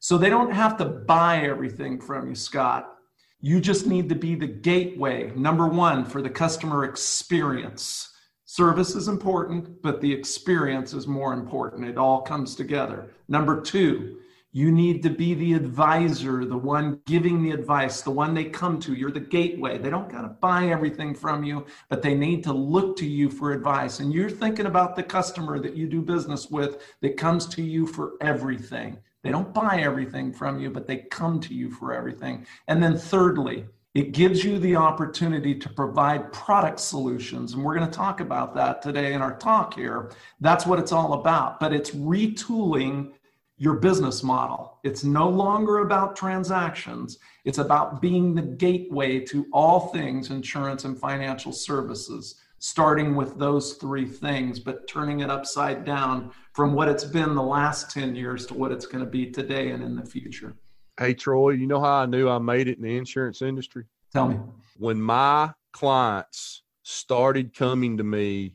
So 0.00 0.16
they 0.16 0.30
don't 0.30 0.52
have 0.52 0.76
to 0.78 0.84
buy 0.84 1.42
everything 1.42 2.00
from 2.00 2.28
you, 2.28 2.34
Scott. 2.34 2.94
You 3.40 3.60
just 3.60 3.86
need 3.86 4.08
to 4.08 4.14
be 4.14 4.34
the 4.34 4.46
gateway, 4.46 5.32
number 5.36 5.66
one, 5.66 6.04
for 6.04 6.22
the 6.22 6.30
customer 6.30 6.84
experience. 6.84 8.12
Service 8.44 8.94
is 8.94 9.08
important, 9.08 9.82
but 9.82 10.00
the 10.00 10.12
experience 10.12 10.94
is 10.94 11.06
more 11.06 11.34
important. 11.34 11.88
It 11.88 11.98
all 11.98 12.22
comes 12.22 12.54
together. 12.54 13.10
Number 13.28 13.60
two, 13.60 14.18
you 14.52 14.72
need 14.72 15.02
to 15.02 15.10
be 15.10 15.34
the 15.34 15.52
advisor, 15.52 16.44
the 16.44 16.56
one 16.56 17.00
giving 17.06 17.42
the 17.42 17.50
advice, 17.50 18.00
the 18.00 18.10
one 18.10 18.32
they 18.32 18.46
come 18.46 18.80
to. 18.80 18.94
You're 18.94 19.10
the 19.10 19.20
gateway. 19.20 19.78
They 19.78 19.90
don't 19.90 20.10
got 20.10 20.22
to 20.22 20.28
buy 20.28 20.68
everything 20.68 21.14
from 21.14 21.44
you, 21.44 21.66
but 21.90 22.02
they 22.02 22.14
need 22.14 22.42
to 22.44 22.52
look 22.52 22.96
to 22.96 23.06
you 23.06 23.30
for 23.30 23.52
advice. 23.52 24.00
And 24.00 24.12
you're 24.12 24.30
thinking 24.30 24.66
about 24.66 24.96
the 24.96 25.02
customer 25.02 25.58
that 25.60 25.76
you 25.76 25.86
do 25.86 26.00
business 26.00 26.48
with 26.50 26.82
that 27.02 27.18
comes 27.18 27.46
to 27.48 27.62
you 27.62 27.86
for 27.86 28.14
everything. 28.22 28.98
They 29.22 29.30
don't 29.30 29.52
buy 29.52 29.80
everything 29.82 30.32
from 30.32 30.60
you, 30.60 30.70
but 30.70 30.86
they 30.86 30.98
come 31.10 31.40
to 31.40 31.54
you 31.54 31.70
for 31.70 31.92
everything. 31.92 32.46
And 32.68 32.82
then, 32.82 32.96
thirdly, 32.96 33.66
it 33.94 34.12
gives 34.12 34.44
you 34.44 34.58
the 34.58 34.76
opportunity 34.76 35.54
to 35.54 35.68
provide 35.68 36.32
product 36.32 36.78
solutions. 36.78 37.54
And 37.54 37.64
we're 37.64 37.76
going 37.76 37.90
to 37.90 37.96
talk 37.96 38.20
about 38.20 38.54
that 38.54 38.80
today 38.80 39.14
in 39.14 39.22
our 39.22 39.36
talk 39.38 39.74
here. 39.74 40.12
That's 40.40 40.66
what 40.66 40.78
it's 40.78 40.92
all 40.92 41.14
about. 41.14 41.58
But 41.58 41.72
it's 41.72 41.90
retooling 41.90 43.12
your 43.56 43.74
business 43.74 44.22
model. 44.22 44.78
It's 44.84 45.02
no 45.02 45.28
longer 45.28 45.78
about 45.78 46.14
transactions, 46.14 47.18
it's 47.44 47.58
about 47.58 48.00
being 48.00 48.34
the 48.34 48.42
gateway 48.42 49.18
to 49.20 49.46
all 49.52 49.88
things 49.88 50.30
insurance 50.30 50.84
and 50.84 50.96
financial 50.96 51.52
services 51.52 52.36
starting 52.58 53.14
with 53.14 53.38
those 53.38 53.74
three 53.74 54.06
things, 54.06 54.58
but 54.58 54.88
turning 54.88 55.20
it 55.20 55.30
upside 55.30 55.84
down 55.84 56.32
from 56.52 56.74
what 56.74 56.88
it's 56.88 57.04
been 57.04 57.34
the 57.34 57.42
last 57.42 57.90
10 57.90 58.16
years 58.16 58.46
to 58.46 58.54
what 58.54 58.72
it's 58.72 58.86
going 58.86 59.04
to 59.04 59.10
be 59.10 59.30
today 59.30 59.70
and 59.70 59.82
in 59.82 59.94
the 59.96 60.04
future. 60.04 60.56
Hey, 60.98 61.14
Troy, 61.14 61.50
you 61.50 61.66
know 61.66 61.80
how 61.80 62.02
I 62.02 62.06
knew 62.06 62.28
I 62.28 62.38
made 62.38 62.66
it 62.66 62.78
in 62.78 62.82
the 62.82 62.96
insurance 62.96 63.42
industry? 63.42 63.84
Tell 64.12 64.28
me. 64.28 64.38
When 64.76 65.00
my 65.00 65.52
clients 65.72 66.62
started 66.82 67.54
coming 67.54 67.98
to 67.98 68.02
me 68.02 68.54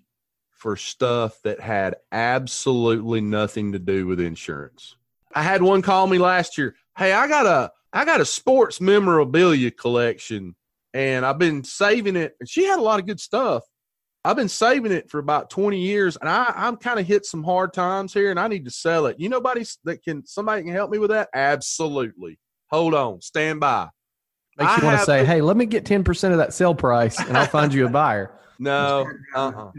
for 0.52 0.76
stuff 0.76 1.42
that 1.44 1.60
had 1.60 1.96
absolutely 2.12 3.22
nothing 3.22 3.74
to 3.74 3.80
do 3.80 4.08
with 4.08 4.20
insurance. 4.20 4.96
I 5.36 5.44
had 5.44 5.62
one 5.62 5.82
call 5.82 6.08
me 6.08 6.18
last 6.18 6.58
year. 6.58 6.76
Hey, 6.98 7.12
I 7.12 7.28
got 7.28 7.46
a 7.46 7.72
I 7.92 8.06
got 8.06 8.22
a 8.22 8.26
sports 8.26 8.80
memorabilia 8.80 9.72
collection 9.72 10.56
and 10.94 11.26
I've 11.26 11.38
been 11.38 11.64
saving 11.64 12.16
it. 12.16 12.36
And 12.40 12.48
she 12.48 12.64
had 12.64 12.80
a 12.80 12.82
lot 12.82 13.00
of 13.00 13.06
good 13.06 13.20
stuff. 13.20 13.64
I've 14.26 14.38
been 14.38 14.50
saving 14.50 14.94
it 14.94 15.10
for 15.10 15.20
about 15.20 15.50
20 15.50 15.78
years 15.78 16.16
and 16.16 16.30
I, 16.30 16.54
I'm 16.56 16.78
kind 16.78 16.98
of 16.98 17.06
hit 17.06 17.26
some 17.26 17.44
hard 17.44 17.74
times 17.74 18.14
here 18.14 18.32
and 18.32 18.40
I 18.40 18.48
need 18.48 18.64
to 18.66 18.72
sell 18.72 19.06
it. 19.08 19.20
You 19.20 19.28
know, 19.28 19.38
nobody 19.38 19.66
that 19.84 20.02
can 20.02 20.26
somebody 20.26 20.64
can 20.64 20.72
help 20.72 20.92
me 20.92 20.98
with 20.98 21.10
that? 21.10 21.28
Absolutely. 21.34 22.40
Hold 22.70 22.94
on, 22.94 23.22
stand 23.22 23.60
by. 23.60 23.90
Makes 24.58 24.78
you 24.78 24.86
want 24.86 25.00
to 25.00 25.06
say, 25.06 25.26
hey, 25.26 25.42
let 25.42 25.58
me 25.58 25.66
get 25.66 25.84
10% 25.84 26.32
of 26.32 26.38
that 26.38 26.54
sale 26.54 26.76
price 26.76 27.20
and 27.20 27.38
I'll 27.38 27.48
find 27.48 27.74
you 27.74 27.86
a 27.86 27.90
buyer. 27.90 28.32
No. 28.60 29.06
Uh-uh. 29.36 29.72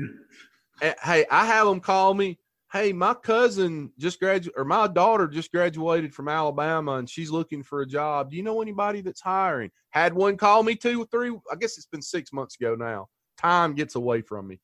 Eh, 0.83 0.93
hey, 1.03 1.25
I 1.31 1.47
have 1.47 1.67
them 1.67 1.81
call 1.81 2.13
me. 2.13 2.39
Hey, 2.71 2.93
my 2.93 3.15
cousin 3.15 3.93
just 3.99 4.19
graduated, 4.19 4.59
or 4.59 4.65
my 4.65 4.89
daughter 4.89 5.29
just 5.29 5.53
graduated 5.53 6.13
from 6.13 6.29
Alabama, 6.29 6.95
and 6.95 7.09
she's 7.09 7.31
looking 7.31 7.63
for 7.63 7.81
a 7.83 7.87
job. 7.87 8.33
Do 8.33 8.37
you 8.37 8.43
know 8.43 8.61
anybody 8.61 9.01
that's 9.01 9.23
hiring? 9.23 9.71
Had 9.91 10.13
one 10.13 10.37
call 10.37 10.65
me 10.65 10.75
two 10.75 11.01
or 11.01 11.07
three. 11.07 11.31
I 11.51 11.55
guess 11.55 11.79
it's 11.79 11.87
been 11.87 12.03
six 12.03 12.33
months 12.33 12.57
ago 12.61 12.75
now 12.75 13.07
time 13.45 13.75
gets 13.75 13.95
away 13.95 14.23
from 14.23 14.49
me. 14.49 14.61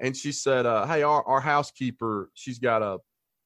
And 0.00 0.16
she 0.16 0.32
said, 0.32 0.66
uh, 0.66 0.86
"Hey, 0.86 1.02
our, 1.02 1.22
our 1.24 1.40
housekeeper, 1.40 2.30
she's 2.34 2.58
got 2.58 2.82
a 2.82 2.98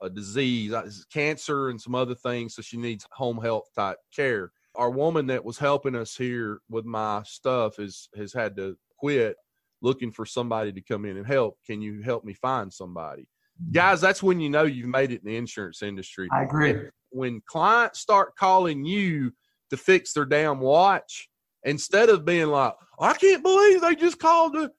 a 0.03 0.11
disease, 0.11 0.73
uh, 0.73 0.91
cancer, 1.13 1.69
and 1.69 1.81
some 1.81 1.95
other 1.95 2.17
things, 2.17 2.57
so 2.57 2.63
she 2.63 2.77
needs 2.77 3.07
home 3.13 3.39
health 3.39 3.69
type 3.75 3.99
care." 4.15 4.53
Our 4.75 4.91
woman 4.91 5.27
that 5.29 5.45
was 5.45 5.59
helping 5.59 5.95
us 5.95 6.17
here 6.17 6.61
with 6.69 6.85
my 6.85 7.23
stuff 7.25 7.79
is 7.79 8.09
has 8.17 8.33
had 8.33 8.57
to 8.57 8.77
quit, 8.99 9.37
looking 9.81 10.13
for 10.13 10.27
somebody 10.27 10.73
to 10.73 10.81
come 10.81 11.05
in 11.05 11.17
and 11.17 11.27
help. 11.27 11.59
Can 11.67 11.81
you 11.81 12.03
help 12.03 12.25
me 12.25 12.35
find 12.35 12.73
somebody? 12.73 13.29
Guys, 13.71 14.01
that's 14.01 14.23
when 14.23 14.41
you 14.41 14.51
know 14.51 14.65
you've 14.65 14.89
made 14.89 15.13
it 15.13 15.23
in 15.23 15.27
the 15.27 15.37
insurance 15.37 15.83
industry. 15.83 16.29
I 16.33 16.43
agree. 16.43 16.75
When 17.11 17.43
clients 17.47 18.01
start 18.01 18.35
calling 18.37 18.85
you 18.85 19.33
to 19.71 19.77
fix 19.77 20.13
their 20.13 20.25
damn 20.25 20.59
watch, 20.59 21.29
instead 21.65 22.09
of 22.09 22.25
being 22.25 22.49
like, 22.49 22.75
oh, 22.99 23.05
I 23.05 23.15
can't 23.15 23.43
believe 23.43 23.81
they 23.81 23.95
just 23.95 24.19
called. 24.19 24.55
The, 24.55 24.71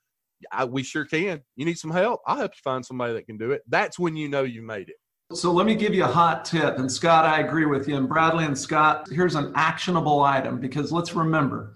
I, 0.52 0.65
we 0.65 0.84
sure 0.84 1.06
can. 1.06 1.41
You 1.56 1.65
need 1.65 1.78
some 1.78 1.91
help? 1.91 2.22
I'll 2.28 2.38
help 2.38 2.52
you 2.52 2.62
find 2.63 2.86
somebody 2.86 3.13
that 3.13 3.26
can 3.26 3.38
do 3.38 3.52
it. 3.52 3.62
That's 3.67 3.98
when 3.98 4.15
you 4.15 4.28
know 4.30 4.43
you 4.43 4.62
made 4.62 4.89
it. 4.89 4.96
So 5.32 5.52
let 5.52 5.65
me 5.65 5.74
give 5.74 5.96
you 5.96 6.04
a 6.04 6.08
hot 6.08 6.46
tip. 6.46 6.78
And 6.78 6.91
Scott, 6.91 7.26
I 7.26 7.39
agree 7.39 7.65
with 7.65 7.88
you. 7.88 7.96
And 7.98 8.08
Bradley 8.08 8.46
and 8.46 8.58
Scott, 8.58 9.08
here's 9.10 9.36
an 9.36 9.52
actionable 9.56 10.22
item 10.22 10.60
because 10.60 10.91
let's 10.91 11.13
remember 11.13 11.76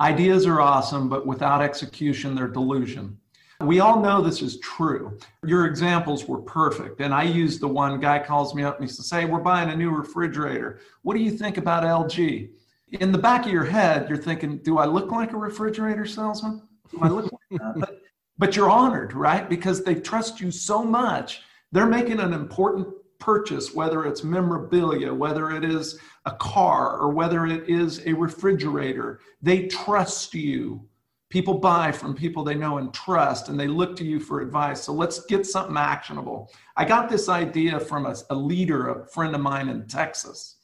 ideas 0.00 0.46
are 0.46 0.60
awesome, 0.60 1.08
but 1.08 1.26
without 1.26 1.62
execution, 1.62 2.34
they're 2.34 2.48
delusion. 2.48 3.18
We 3.60 3.80
all 3.80 4.00
know 4.00 4.22
this 4.22 4.40
is 4.40 4.60
true. 4.60 5.18
Your 5.44 5.66
examples 5.66 6.26
were 6.26 6.42
perfect. 6.42 7.00
And 7.00 7.12
I 7.12 7.24
used 7.24 7.60
the 7.60 7.66
one 7.66 7.98
guy 7.98 8.20
calls 8.20 8.54
me 8.54 8.62
up 8.62 8.78
and 8.78 8.88
he 8.88 8.94
says, 8.94 9.10
Hey, 9.10 9.24
we're 9.24 9.40
buying 9.40 9.70
a 9.70 9.76
new 9.76 9.90
refrigerator. 9.90 10.78
What 11.02 11.16
do 11.16 11.22
you 11.22 11.32
think 11.32 11.56
about 11.56 11.82
LG? 11.82 12.50
In 12.92 13.12
the 13.12 13.18
back 13.18 13.46
of 13.46 13.52
your 13.52 13.64
head, 13.64 14.08
you're 14.08 14.18
thinking, 14.18 14.58
do 14.58 14.78
I 14.78 14.86
look 14.86 15.10
like 15.10 15.32
a 15.32 15.36
refrigerator 15.36 16.06
salesman? 16.06 16.62
Do 16.90 16.98
I 17.02 17.08
look 17.08 17.30
like 17.32 17.60
that? 17.60 17.74
But, 17.80 18.00
but 18.38 18.56
you're 18.56 18.70
honored, 18.70 19.14
right? 19.14 19.48
Because 19.48 19.82
they 19.82 19.96
trust 19.96 20.40
you 20.40 20.50
so 20.50 20.84
much. 20.84 21.42
They're 21.72 21.86
making 21.86 22.20
an 22.20 22.32
important 22.32 22.86
purchase, 23.18 23.74
whether 23.74 24.06
it's 24.06 24.22
memorabilia, 24.22 25.12
whether 25.12 25.50
it 25.50 25.64
is 25.64 25.98
a 26.24 26.30
car, 26.30 26.98
or 26.98 27.10
whether 27.10 27.46
it 27.46 27.68
is 27.68 28.06
a 28.06 28.12
refrigerator. 28.12 29.20
They 29.42 29.66
trust 29.66 30.34
you. 30.34 30.86
People 31.30 31.58
buy 31.58 31.90
from 31.90 32.14
people 32.14 32.44
they 32.44 32.54
know 32.54 32.78
and 32.78 32.94
trust, 32.94 33.48
and 33.48 33.58
they 33.58 33.66
look 33.66 33.96
to 33.96 34.04
you 34.04 34.20
for 34.20 34.40
advice. 34.40 34.82
So 34.82 34.92
let's 34.92 35.26
get 35.26 35.44
something 35.44 35.76
actionable. 35.76 36.50
I 36.76 36.84
got 36.84 37.08
this 37.08 37.28
idea 37.28 37.80
from 37.80 38.06
a, 38.06 38.14
a 38.30 38.34
leader, 38.34 38.88
a 38.88 39.06
friend 39.08 39.34
of 39.34 39.40
mine 39.40 39.68
in 39.68 39.86
Texas 39.88 40.57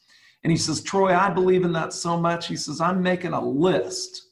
and 0.45 0.51
he 0.51 0.59
says, 0.59 0.83
Troy, 0.83 1.17
I 1.17 1.31
believe 1.31 1.65
in 1.65 1.73
that 1.73 1.95
so 1.95 2.21
much. 2.21 2.47
He 2.47 2.57
says, 2.57 2.81
I'm 2.81 3.03
making 3.03 3.33
a 3.33 3.45
list 3.45 4.29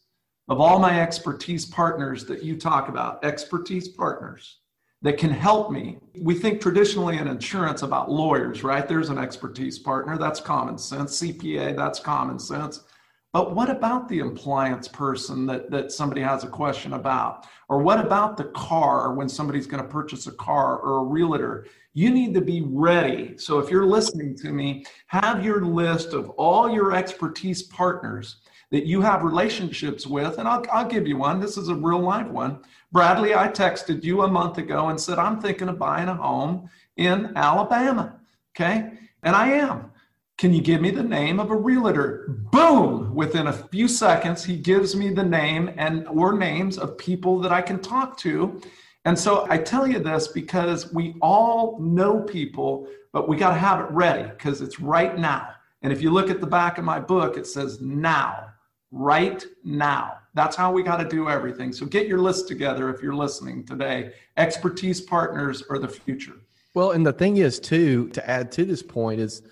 of 0.48 0.61
all 0.61 0.79
my 0.79 1.01
expertise 1.01 1.64
partners 1.64 2.27
that 2.27 2.42
you 2.42 2.57
talk 2.57 2.88
about, 2.88 3.25
expertise 3.25 3.88
partners 3.88 4.59
that 5.01 5.16
can 5.18 5.31
help 5.31 5.72
me. 5.72 5.98
We 6.20 6.35
think 6.35 6.61
traditionally 6.61 7.16
in 7.16 7.27
insurance 7.27 7.83
about 7.83 8.11
lawyers, 8.11 8.62
right? 8.62 8.87
There's 8.87 9.09
an 9.09 9.18
expertise 9.18 9.79
partner. 9.79 10.18
That's 10.18 10.40
common 10.40 10.77
sense. 10.77 11.20
CPA, 11.20 11.75
that's 11.75 11.98
common 11.98 12.38
sense. 12.38 12.85
But 13.33 13.55
what 13.55 13.70
about 13.70 14.09
the 14.09 14.20
appliance 14.20 14.88
person 14.88 15.46
that, 15.46 15.70
that 15.70 15.90
somebody 15.90 16.20
has 16.20 16.44
a 16.44 16.48
question 16.48 16.92
about? 16.92 17.46
Or 17.70 17.79
what 17.79 17.98
about 17.98 18.37
the 18.37 18.44
car 18.44 19.14
when 19.14 19.29
somebody's 19.29 19.66
going 19.66 19.83
to 19.83 19.88
purchase 19.88 20.27
a 20.27 20.33
car 20.33 20.79
or 20.79 20.98
a 20.98 21.05
realtor? 21.05 21.66
You 21.94 22.11
need 22.11 22.33
to 22.35 22.40
be 22.40 22.62
ready. 22.62 23.37
So 23.37 23.59
if 23.59 23.70
you're 23.70 23.87
listening 23.87 24.35
to 24.37 24.50
me, 24.50 24.85
have 25.09 25.44
your 25.44 25.64
list 25.64 26.14
of 26.14 26.31
all 26.31 26.70
your 26.70 26.94
expertise 26.94 27.62
partners 27.62 28.37
that 28.70 28.87
you 28.87 29.02
have 29.02 29.22
relationships 29.22 30.07
with. 30.07 30.38
And 30.38 30.48
I'll, 30.48 30.64
I'll 30.72 30.88
give 30.88 31.07
you 31.07 31.18
one. 31.18 31.38
This 31.38 31.59
is 31.59 31.68
a 31.68 31.74
real 31.74 32.00
life 32.00 32.28
one. 32.28 32.61
Bradley, 32.90 33.35
I 33.35 33.48
texted 33.48 34.02
you 34.02 34.22
a 34.22 34.28
month 34.28 34.57
ago 34.57 34.88
and 34.88 34.98
said, 34.98 35.18
I'm 35.18 35.40
thinking 35.40 35.68
of 35.68 35.78
buying 35.78 36.09
a 36.09 36.14
home 36.14 36.70
in 36.96 37.33
Alabama. 37.37 38.18
Okay. 38.57 38.92
And 39.22 39.37
I 39.37 39.52
am. 39.52 39.90
Can 40.38 40.52
you 40.52 40.61
give 40.61 40.81
me 40.81 40.90
the 40.90 41.02
name 41.02 41.38
of 41.38 41.50
a 41.50 41.57
realtor? 41.57 42.26
Boom! 42.50 43.14
Within 43.14 43.46
a 43.46 43.52
few 43.52 43.87
seconds, 43.87 44.42
he 44.42 44.57
gives 44.57 44.96
me 44.96 45.11
the 45.11 45.22
name 45.22 45.70
and 45.76 46.09
or 46.09 46.37
names 46.37 46.78
of 46.78 46.98
people 46.98 47.38
that 47.40 47.52
I 47.52 47.62
can 47.62 47.78
talk 47.78 48.16
to. 48.18 48.61
And 49.05 49.19
so 49.19 49.47
I 49.51 49.59
tell 49.59 49.87
you 49.87 49.99
this 49.99 50.29
because 50.29 50.93
we 50.93 51.17
all 51.21 51.79
know 51.81 52.21
people, 52.21 52.87
but 53.12 53.29
we 53.29 53.37
got 53.37 53.51
to 53.51 53.59
have 53.59 53.81
it 53.81 53.91
ready 53.91 54.29
because 54.29 54.61
it's 54.61 54.79
right 54.79 55.19
now. 55.19 55.49
And 55.83 55.93
if 55.93 56.01
you 56.01 56.11
look 56.11 56.31
at 56.31 56.41
the 56.41 56.47
back 56.47 56.79
of 56.79 56.85
my 56.85 57.01
book, 57.01 57.37
it 57.37 57.47
says 57.47 57.81
now, 57.81 58.51
right 58.93 59.45
now. 59.65 60.19
That's 60.35 60.55
how 60.55 60.71
we 60.73 60.83
got 60.83 60.99
to 60.99 61.09
do 61.09 61.29
everything. 61.29 61.73
So 61.73 61.85
get 61.85 62.07
your 62.07 62.19
list 62.19 62.47
together 62.47 62.88
if 62.95 63.03
you're 63.03 63.15
listening 63.15 63.65
today. 63.65 64.12
Expertise 64.37 65.01
partners 65.01 65.65
are 65.69 65.79
the 65.79 65.88
future. 65.88 66.35
Well, 66.75 66.93
and 66.93 67.05
the 67.05 67.12
thing 67.12 67.38
is, 67.38 67.59
too, 67.59 68.09
to 68.11 68.31
add 68.31 68.53
to 68.53 68.65
this 68.65 68.83
point, 68.83 69.21
is 69.21 69.43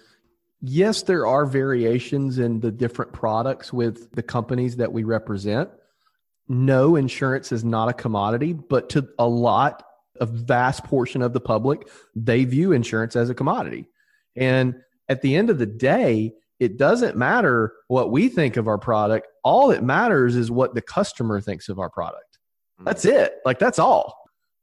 yes, 0.63 1.03
there 1.03 1.27
are 1.27 1.45
variations 1.45 2.39
in 2.39 2.61
the 2.61 2.71
different 2.71 3.13
products 3.13 3.73
with 3.73 4.11
the 4.13 4.23
companies 4.23 4.77
that 4.77 4.91
we 4.91 5.03
represent. 5.03 5.69
No, 6.51 6.97
insurance 6.97 7.53
is 7.53 7.65
not 7.65 7.89
a 7.89 7.93
commodity, 7.93 8.53
but 8.53 8.89
to 8.91 9.09
a 9.21 9.27
lot, 9.27 9.85
a 10.21 10.27
vast 10.27 10.83
portion 10.83 11.23
of 11.23 11.33
the 11.33 11.41
public, 11.41 11.89
they 12.17 12.45
view 12.45 12.73
insurance 12.73 13.15
as 13.15 13.31
a 13.31 13.35
commodity. 13.35 13.89
And 14.35 14.75
at 15.09 15.23
the 15.23 15.37
end 15.37 15.49
of 15.49 15.59
the 15.59 15.67
day, 15.67 16.35
it 16.59 16.77
doesn't 16.77 17.17
matter 17.17 17.73
what 17.87 18.11
we 18.11 18.29
think 18.29 18.57
of 18.57 18.67
our 18.67 18.79
product. 18.79 19.29
All 19.45 19.69
that 19.69 19.85
matters 19.85 20.35
is 20.35 20.51
what 20.51 20.75
the 20.75 20.83
customer 20.83 21.41
thinks 21.41 21.69
of 21.69 21.79
our 21.79 21.89
product. 21.89 22.39
Mm-hmm. 22.79 22.85
That's 22.85 23.05
it. 23.05 23.35
Like, 23.45 23.61
that's 23.61 23.79
all. 23.79 24.19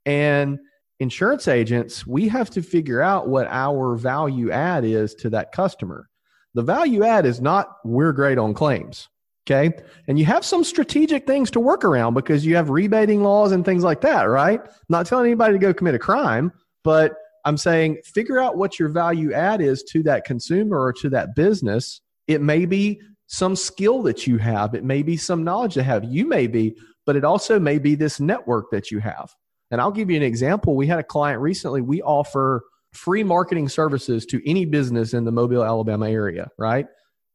And 0.05 0.59
insurance 0.99 1.47
agents, 1.47 2.05
we 2.05 2.27
have 2.27 2.49
to 2.49 2.61
figure 2.61 3.01
out 3.01 3.29
what 3.29 3.47
our 3.47 3.95
value 3.95 4.51
add 4.51 4.83
is 4.83 5.15
to 5.15 5.29
that 5.29 5.53
customer. 5.53 6.09
The 6.53 6.63
value 6.63 7.05
add 7.05 7.25
is 7.25 7.39
not 7.39 7.77
we're 7.85 8.11
great 8.11 8.37
on 8.37 8.53
claims. 8.53 9.07
Okay. 9.49 9.71
And 10.09 10.19
you 10.19 10.25
have 10.25 10.43
some 10.43 10.63
strategic 10.65 11.25
things 11.25 11.49
to 11.51 11.61
work 11.61 11.85
around 11.85 12.15
because 12.15 12.45
you 12.45 12.57
have 12.57 12.69
rebating 12.69 13.23
laws 13.23 13.53
and 13.53 13.63
things 13.63 13.81
like 13.81 14.01
that, 14.01 14.23
right? 14.23 14.59
not 14.89 15.05
telling 15.05 15.25
anybody 15.25 15.53
to 15.53 15.59
go 15.59 15.73
commit 15.73 15.95
a 15.95 15.99
crime, 15.99 16.51
but 16.83 17.15
I'm 17.45 17.55
saying 17.55 17.99
figure 18.03 18.39
out 18.39 18.57
what 18.57 18.77
your 18.77 18.89
value 18.89 19.31
add 19.31 19.61
is 19.61 19.83
to 19.83 20.03
that 20.03 20.25
consumer 20.25 20.77
or 20.77 20.91
to 20.93 21.09
that 21.11 21.33
business. 21.33 22.01
It 22.27 22.41
may 22.41 22.65
be 22.65 22.99
some 23.27 23.55
skill 23.55 24.01
that 24.03 24.27
you 24.27 24.37
have, 24.37 24.73
it 24.73 24.83
may 24.83 25.01
be 25.01 25.15
some 25.15 25.45
knowledge 25.45 25.75
to 25.75 25.83
have. 25.83 26.03
You 26.03 26.27
may 26.27 26.47
be, 26.47 26.75
but 27.05 27.15
it 27.15 27.23
also 27.23 27.57
may 27.57 27.79
be 27.79 27.95
this 27.95 28.19
network 28.19 28.69
that 28.71 28.91
you 28.91 28.99
have. 28.99 29.33
And 29.71 29.79
I'll 29.79 29.91
give 29.91 30.09
you 30.09 30.17
an 30.17 30.23
example. 30.23 30.75
We 30.75 30.87
had 30.87 30.99
a 30.99 31.03
client 31.03 31.41
recently, 31.41 31.81
we 31.81 32.01
offer 32.01 32.63
free 32.91 33.23
marketing 33.23 33.69
services 33.69 34.25
to 34.25 34.49
any 34.49 34.65
business 34.65 35.13
in 35.13 35.23
the 35.23 35.31
Mobile, 35.31 35.63
Alabama 35.63 36.09
area, 36.09 36.49
right? 36.57 36.87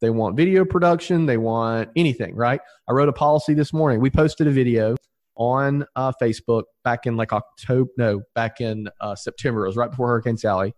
They 0.02 0.10
want 0.10 0.36
video 0.36 0.64
production, 0.64 1.26
they 1.26 1.36
want 1.36 1.90
anything, 1.94 2.34
right? 2.34 2.60
I 2.88 2.92
wrote 2.92 3.08
a 3.08 3.12
policy 3.12 3.54
this 3.54 3.72
morning. 3.72 4.00
We 4.00 4.10
posted 4.10 4.48
a 4.48 4.50
video 4.50 4.96
on 5.36 5.86
uh, 5.94 6.12
Facebook 6.20 6.64
back 6.82 7.06
in 7.06 7.16
like 7.16 7.32
October, 7.32 7.88
no, 7.96 8.22
back 8.34 8.60
in 8.60 8.88
uh, 9.00 9.14
September. 9.14 9.64
It 9.64 9.68
was 9.68 9.76
right 9.76 9.90
before 9.90 10.08
Hurricane 10.08 10.36
Sally. 10.36 10.74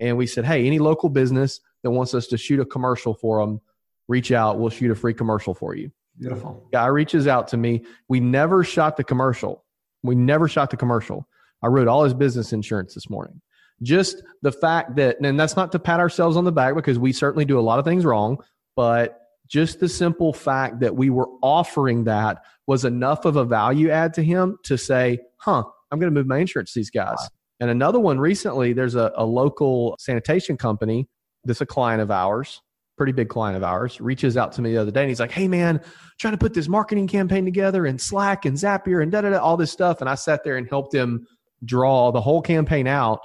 And 0.00 0.16
we 0.16 0.26
said, 0.26 0.44
hey, 0.44 0.66
any 0.66 0.80
local 0.80 1.08
business 1.08 1.60
that 1.84 1.92
wants 1.92 2.14
us 2.14 2.26
to 2.26 2.36
shoot 2.36 2.58
a 2.58 2.66
commercial 2.66 3.14
for 3.14 3.40
them, 3.40 3.60
reach 4.08 4.32
out. 4.32 4.58
We'll 4.58 4.70
shoot 4.70 4.90
a 4.90 4.96
free 4.96 5.14
commercial 5.14 5.54
for 5.54 5.76
you. 5.76 5.92
Beautiful. 6.18 6.68
Guy 6.72 6.86
reaches 6.86 7.28
out 7.28 7.46
to 7.48 7.56
me. 7.56 7.84
We 8.08 8.18
never 8.18 8.64
shot 8.64 8.96
the 8.96 9.04
commercial. 9.04 9.64
We 10.02 10.16
never 10.16 10.48
shot 10.48 10.70
the 10.70 10.76
commercial. 10.76 11.28
I 11.62 11.68
wrote 11.68 11.86
all 11.86 12.02
his 12.02 12.12
business 12.12 12.52
insurance 12.52 12.92
this 12.92 13.08
morning. 13.08 13.40
Just 13.82 14.22
the 14.42 14.52
fact 14.52 14.96
that, 14.96 15.20
and 15.20 15.38
that's 15.38 15.56
not 15.56 15.72
to 15.72 15.78
pat 15.78 16.00
ourselves 16.00 16.36
on 16.36 16.44
the 16.44 16.52
back 16.52 16.74
because 16.74 16.98
we 16.98 17.12
certainly 17.12 17.44
do 17.44 17.58
a 17.58 17.62
lot 17.62 17.78
of 17.78 17.84
things 17.84 18.04
wrong, 18.04 18.38
but 18.76 19.20
just 19.46 19.80
the 19.80 19.88
simple 19.88 20.32
fact 20.32 20.80
that 20.80 20.96
we 20.96 21.10
were 21.10 21.28
offering 21.42 22.04
that 22.04 22.42
was 22.66 22.84
enough 22.84 23.24
of 23.24 23.36
a 23.36 23.44
value 23.44 23.90
add 23.90 24.14
to 24.14 24.22
him 24.22 24.58
to 24.64 24.78
say, 24.78 25.18
huh, 25.36 25.62
I'm 25.90 25.98
going 25.98 26.12
to 26.12 26.18
move 26.18 26.26
my 26.26 26.38
insurance 26.38 26.72
to 26.72 26.80
these 26.80 26.90
guys. 26.90 27.16
Wow. 27.18 27.28
And 27.60 27.70
another 27.70 28.00
one 28.00 28.18
recently, 28.18 28.72
there's 28.72 28.94
a, 28.94 29.12
a 29.16 29.24
local 29.24 29.96
sanitation 29.98 30.56
company 30.56 31.08
that's 31.44 31.60
a 31.60 31.66
client 31.66 32.00
of 32.00 32.10
ours 32.10 32.62
pretty 32.96 33.12
big 33.12 33.28
client 33.28 33.56
of 33.56 33.64
ours, 33.64 34.00
reaches 34.00 34.36
out 34.36 34.52
to 34.52 34.62
me 34.62 34.72
the 34.72 34.80
other 34.80 34.90
day 34.90 35.00
and 35.00 35.08
he's 35.08 35.20
like, 35.20 35.32
Hey 35.32 35.48
man, 35.48 35.80
trying 36.18 36.32
to 36.32 36.38
put 36.38 36.54
this 36.54 36.68
marketing 36.68 37.06
campaign 37.06 37.44
together 37.44 37.86
and 37.86 38.00
Slack 38.00 38.44
and 38.44 38.56
Zapier 38.56 39.02
and 39.02 39.10
da 39.10 39.22
da 39.22 39.30
da, 39.30 39.38
all 39.38 39.56
this 39.56 39.72
stuff. 39.72 40.00
And 40.00 40.08
I 40.08 40.14
sat 40.14 40.44
there 40.44 40.56
and 40.56 40.68
helped 40.68 40.94
him 40.94 41.26
draw 41.64 42.12
the 42.12 42.20
whole 42.20 42.42
campaign 42.42 42.86
out. 42.86 43.20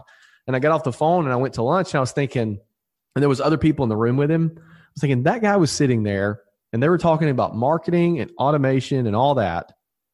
And 0.47 0.55
I 0.55 0.59
got 0.59 0.71
off 0.71 0.83
the 0.83 0.93
phone 0.93 1.25
and 1.25 1.33
I 1.33 1.35
went 1.35 1.53
to 1.55 1.63
lunch 1.63 1.93
and 1.93 1.99
I 1.99 2.01
was 2.01 2.11
thinking, 2.11 2.59
and 3.15 3.21
there 3.21 3.29
was 3.29 3.41
other 3.41 3.57
people 3.57 3.83
in 3.83 3.89
the 3.89 3.97
room 3.97 4.17
with 4.17 4.31
him. 4.31 4.59
Was 4.99 5.01
thinking 5.01 5.23
that 5.23 5.41
guy 5.41 5.55
was 5.55 5.71
sitting 5.71 6.03
there 6.03 6.41
and 6.73 6.83
they 6.83 6.89
were 6.89 6.97
talking 6.97 7.29
about 7.29 7.55
marketing 7.55 8.19
and 8.19 8.29
automation 8.37 9.07
and 9.07 9.15
all 9.15 9.33
that. 9.35 9.71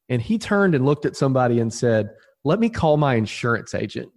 And 0.10 0.22
he 0.22 0.38
turned 0.38 0.76
and 0.76 0.86
looked 0.86 1.06
at 1.08 1.16
somebody 1.16 1.60
and 1.60 1.74
said, 1.74 2.12
Let 2.44 2.60
me 2.60 2.70
call 2.70 2.98
my 2.98 3.16
insurance 3.16 3.74
agent. 3.74 4.12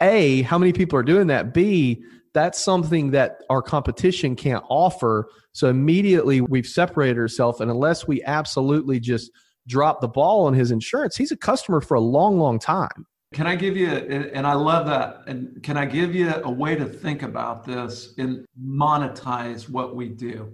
A, 0.00 0.42
how 0.42 0.58
many 0.58 0.72
people 0.72 0.96
are 0.96 1.02
doing 1.02 1.26
that? 1.26 1.52
B, 1.52 2.04
that's 2.32 2.60
something 2.60 3.10
that 3.10 3.42
our 3.50 3.60
competition 3.60 4.36
can't 4.36 4.64
offer. 4.68 5.28
So 5.52 5.68
immediately 5.68 6.40
we've 6.40 6.66
separated 6.66 7.18
ourselves. 7.18 7.60
And 7.60 7.68
unless 7.68 8.06
we 8.06 8.22
absolutely 8.22 9.00
just 9.00 9.32
drop 9.66 10.00
the 10.00 10.08
ball 10.08 10.46
on 10.46 10.54
his 10.54 10.70
insurance, 10.70 11.16
he's 11.16 11.32
a 11.32 11.36
customer 11.36 11.80
for 11.80 11.96
a 11.96 12.00
long, 12.00 12.38
long 12.38 12.60
time. 12.60 13.06
Can 13.32 13.46
I 13.46 13.54
give 13.54 13.76
you, 13.76 13.88
and 13.88 14.44
I 14.44 14.54
love 14.54 14.86
that, 14.86 15.22
and 15.28 15.62
can 15.62 15.76
I 15.76 15.86
give 15.86 16.16
you 16.16 16.34
a 16.34 16.50
way 16.50 16.74
to 16.74 16.84
think 16.84 17.22
about 17.22 17.64
this 17.64 18.14
and 18.18 18.44
monetize 18.60 19.68
what 19.68 19.94
we 19.94 20.08
do? 20.08 20.52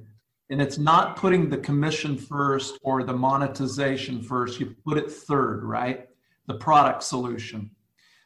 And 0.51 0.61
it's 0.61 0.77
not 0.77 1.17
putting 1.17 1.49
the 1.49 1.57
commission 1.57 2.19
first 2.19 2.79
or 2.83 3.03
the 3.03 3.15
monetization 3.15 4.21
first, 4.21 4.61
you 4.61 4.77
put 4.87 4.99
it 4.99 5.11
third, 5.11 5.65
right? 5.65 6.07
The 6.49 6.55
product 6.55 7.03
solution. 7.03 7.71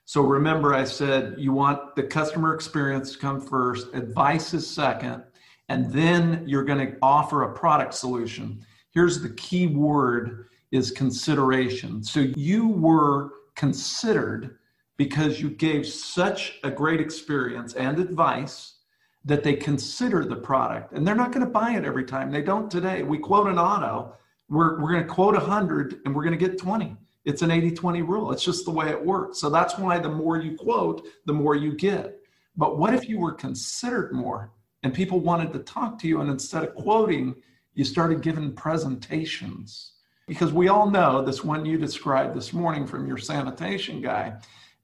So 0.05 0.23
remember, 0.23 0.75
I 0.75 0.83
said 0.83 1.37
you 1.39 1.53
want 1.53 1.95
the 1.95 2.03
customer 2.03 2.53
experience 2.53 3.13
to 3.13 3.19
come 3.19 3.41
first, 3.41 3.95
advice 3.95 4.53
is 4.53 4.69
second, 4.69 5.23
and 5.69 5.93
then 5.93 6.43
you're 6.49 6.65
going 6.65 6.85
to 6.85 6.99
offer 7.01 7.45
a 7.45 7.55
product 7.55 7.95
solution. 7.95 8.67
Here's 8.91 9.23
the 9.23 9.31
key 9.31 9.69
word 9.69 10.49
is 10.73 10.91
consideration. 10.91 12.03
So 12.03 12.27
you 12.35 12.67
were 12.67 13.31
considered 13.55 14.59
because 14.97 15.41
you 15.41 15.51
gave 15.51 15.87
such 15.87 16.59
a 16.63 16.71
great 16.71 17.01
experience 17.01 17.75
and 17.75 17.99
advice 17.99 18.75
that 19.25 19.43
they 19.43 19.55
consider 19.55 20.25
the 20.25 20.37
product 20.37 20.93
and 20.93 21.07
they're 21.07 21.15
not 21.15 21.33
going 21.33 21.45
to 21.45 21.51
buy 21.51 21.73
it 21.73 21.85
every 21.85 22.05
time. 22.05 22.31
They 22.31 22.43
don't 22.43 22.71
today. 22.71 23.03
We 23.03 23.19
quote 23.19 23.47
an 23.47 23.59
auto, 23.59 24.15
we're, 24.49 24.81
we're 24.81 24.93
going 24.93 25.07
to 25.07 25.09
quote 25.09 25.35
100 25.35 26.01
and 26.05 26.15
we're 26.15 26.25
going 26.25 26.39
to 26.39 26.49
get 26.49 26.59
20. 26.59 26.97
It's 27.25 27.43
an 27.43 27.51
80 27.51 27.73
20 27.73 28.03
rule. 28.03 28.33
It's 28.33 28.45
just 28.45 28.65
the 28.65 28.71
way 28.71 28.89
it 28.89 29.05
works. 29.05 29.41
So 29.41 29.51
that's 29.51 29.79
why 29.79 29.99
the 29.99 30.09
more 30.09 30.39
you 30.39 30.57
quote, 30.57 31.07
the 31.27 31.33
more 31.33 31.55
you 31.55 31.75
get. 31.75 32.19
But 32.57 32.79
what 32.79 32.95
if 32.95 33.09
you 33.09 33.19
were 33.19 33.33
considered 33.33 34.13
more 34.13 34.53
and 34.83 34.93
people 34.93 35.21
wanted 35.21 35.53
to 35.53 35.61
talk 35.61 35.99
to 36.01 36.09
you 36.09 36.21
and 36.21 36.31
instead 36.31 36.65
of 36.65 36.75
quoting, 36.75 37.37
you 37.75 37.85
started 37.85 38.23
giving 38.23 38.53
presentations? 38.53 39.93
Because 40.31 40.53
we 40.53 40.69
all 40.69 40.89
know 40.89 41.23
this 41.23 41.43
one 41.43 41.67
you 41.67 41.77
described 41.77 42.37
this 42.37 42.53
morning 42.53 42.87
from 42.87 43.05
your 43.05 43.19
sanitation 43.19 44.01
guy. 44.01 44.35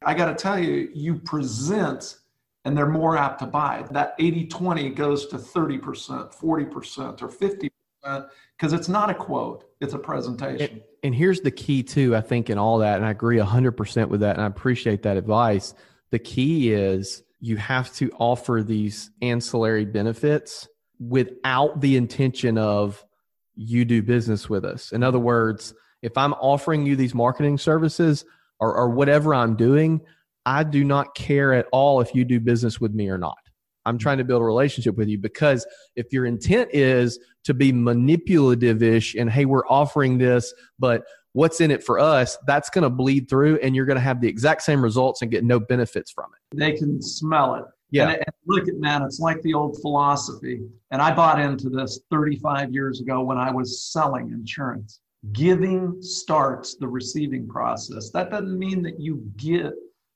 I 0.04 0.12
got 0.12 0.26
to 0.26 0.34
tell 0.34 0.58
you, 0.58 0.90
you 0.92 1.20
present 1.20 2.18
and 2.64 2.76
they're 2.76 2.88
more 2.88 3.16
apt 3.16 3.38
to 3.38 3.46
buy. 3.46 3.86
That 3.92 4.16
80 4.18 4.48
20 4.48 4.90
goes 4.90 5.26
to 5.28 5.36
30%, 5.36 6.34
40%, 6.34 7.22
or 7.22 7.28
50% 7.28 7.70
because 8.58 8.72
it's 8.72 8.88
not 8.88 9.08
a 9.08 9.14
quote, 9.14 9.70
it's 9.80 9.94
a 9.94 9.98
presentation. 10.00 10.68
And, 10.72 10.82
and, 11.04 11.14
here's 11.14 11.40
the 11.42 11.52
key, 11.52 11.84
too, 11.84 12.16
I 12.16 12.22
think, 12.22 12.50
in 12.50 12.58
all 12.58 12.78
that, 12.78 12.96
and 12.96 13.06
I 13.06 13.10
agree 13.10 13.38
100% 13.38 14.08
with 14.08 14.20
that, 14.20 14.34
and 14.34 14.42
I 14.42 14.46
appreciate 14.46 15.02
that 15.04 15.16
advice. 15.16 15.74
The 16.10 16.18
key 16.18 16.72
is 16.72 17.22
you 17.38 17.56
have 17.56 17.94
to 17.94 18.10
offer 18.18 18.64
these 18.66 19.12
ancillary 19.22 19.84
benefits 19.84 20.66
without 20.98 21.80
the 21.80 21.96
intention 21.96 22.58
of 22.58 23.05
you 23.56 23.84
do 23.84 24.02
business 24.02 24.48
with 24.48 24.64
us. 24.64 24.92
In 24.92 25.02
other 25.02 25.18
words, 25.18 25.74
if 26.02 26.16
I'm 26.16 26.34
offering 26.34 26.86
you 26.86 26.94
these 26.94 27.14
marketing 27.14 27.58
services 27.58 28.24
or, 28.60 28.74
or 28.74 28.90
whatever 28.90 29.34
I'm 29.34 29.56
doing, 29.56 30.00
I 30.44 30.62
do 30.62 30.84
not 30.84 31.14
care 31.14 31.52
at 31.52 31.66
all 31.72 32.00
if 32.00 32.14
you 32.14 32.24
do 32.24 32.38
business 32.38 32.80
with 32.80 32.94
me 32.94 33.08
or 33.08 33.18
not. 33.18 33.38
I'm 33.86 33.98
trying 33.98 34.18
to 34.18 34.24
build 34.24 34.42
a 34.42 34.44
relationship 34.44 34.96
with 34.96 35.08
you 35.08 35.18
because 35.18 35.66
if 35.94 36.12
your 36.12 36.26
intent 36.26 36.70
is 36.72 37.18
to 37.44 37.54
be 37.54 37.72
manipulative 37.72 38.82
ish 38.82 39.14
and 39.14 39.30
hey, 39.30 39.44
we're 39.44 39.66
offering 39.68 40.18
this, 40.18 40.52
but 40.78 41.04
what's 41.32 41.60
in 41.60 41.70
it 41.70 41.84
for 41.84 41.98
us, 41.98 42.36
that's 42.46 42.68
going 42.68 42.82
to 42.82 42.90
bleed 42.90 43.28
through 43.28 43.58
and 43.58 43.76
you're 43.76 43.86
going 43.86 43.96
to 43.96 44.02
have 44.02 44.20
the 44.20 44.28
exact 44.28 44.62
same 44.62 44.82
results 44.82 45.22
and 45.22 45.30
get 45.30 45.44
no 45.44 45.60
benefits 45.60 46.10
from 46.10 46.26
it. 46.34 46.58
They 46.58 46.72
can 46.72 47.00
smell 47.00 47.54
it. 47.54 47.64
Yeah. 47.90 48.08
And, 48.10 48.16
and 48.16 48.34
look 48.46 48.68
at 48.68 48.76
man, 48.76 49.02
it's 49.02 49.20
like 49.20 49.40
the 49.42 49.54
old 49.54 49.80
philosophy. 49.80 50.60
And 50.90 51.00
I 51.00 51.14
bought 51.14 51.40
into 51.40 51.68
this 51.68 52.00
35 52.10 52.72
years 52.72 53.00
ago 53.00 53.22
when 53.22 53.38
I 53.38 53.50
was 53.50 53.82
selling 53.82 54.30
insurance. 54.30 55.00
Giving 55.32 56.00
starts 56.02 56.76
the 56.76 56.88
receiving 56.88 57.48
process. 57.48 58.10
That 58.10 58.30
doesn't 58.30 58.58
mean 58.58 58.82
that 58.82 59.00
you 59.00 59.24
get 59.36 59.72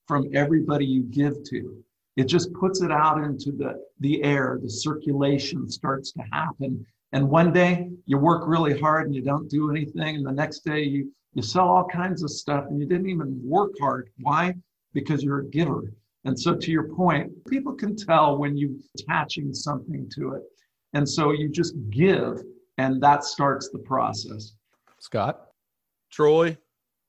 from 0.07 0.29
everybody 0.33 0.85
you 0.85 1.03
give 1.03 1.43
to. 1.45 1.83
It 2.17 2.25
just 2.25 2.53
puts 2.53 2.81
it 2.81 2.91
out 2.91 3.23
into 3.23 3.51
the, 3.51 3.81
the 3.99 4.23
air, 4.23 4.59
the 4.61 4.69
circulation 4.69 5.69
starts 5.69 6.11
to 6.13 6.23
happen. 6.31 6.85
And 7.13 7.29
one 7.29 7.51
day 7.51 7.89
you 8.05 8.17
work 8.17 8.43
really 8.45 8.79
hard 8.79 9.05
and 9.05 9.15
you 9.15 9.21
don't 9.21 9.49
do 9.49 9.69
anything. 9.69 10.17
And 10.17 10.25
the 10.25 10.31
next 10.31 10.59
day 10.59 10.83
you, 10.83 11.11
you 11.33 11.41
sell 11.41 11.67
all 11.67 11.85
kinds 11.85 12.23
of 12.23 12.29
stuff 12.29 12.65
and 12.69 12.79
you 12.79 12.85
didn't 12.85 13.09
even 13.09 13.39
work 13.43 13.71
hard. 13.79 14.09
Why? 14.19 14.53
Because 14.93 15.23
you're 15.23 15.39
a 15.39 15.49
giver. 15.49 15.93
And 16.25 16.39
so 16.39 16.55
to 16.55 16.71
your 16.71 16.87
point, 16.89 17.31
people 17.47 17.73
can 17.73 17.95
tell 17.95 18.37
when 18.37 18.55
you're 18.55 18.77
attaching 18.99 19.53
something 19.53 20.09
to 20.15 20.35
it. 20.35 20.43
And 20.93 21.07
so 21.07 21.31
you 21.31 21.49
just 21.49 21.73
give 21.89 22.41
and 22.77 23.01
that 23.01 23.23
starts 23.23 23.69
the 23.69 23.79
process. 23.79 24.53
Scott? 24.99 25.47
Troy? 26.11 26.57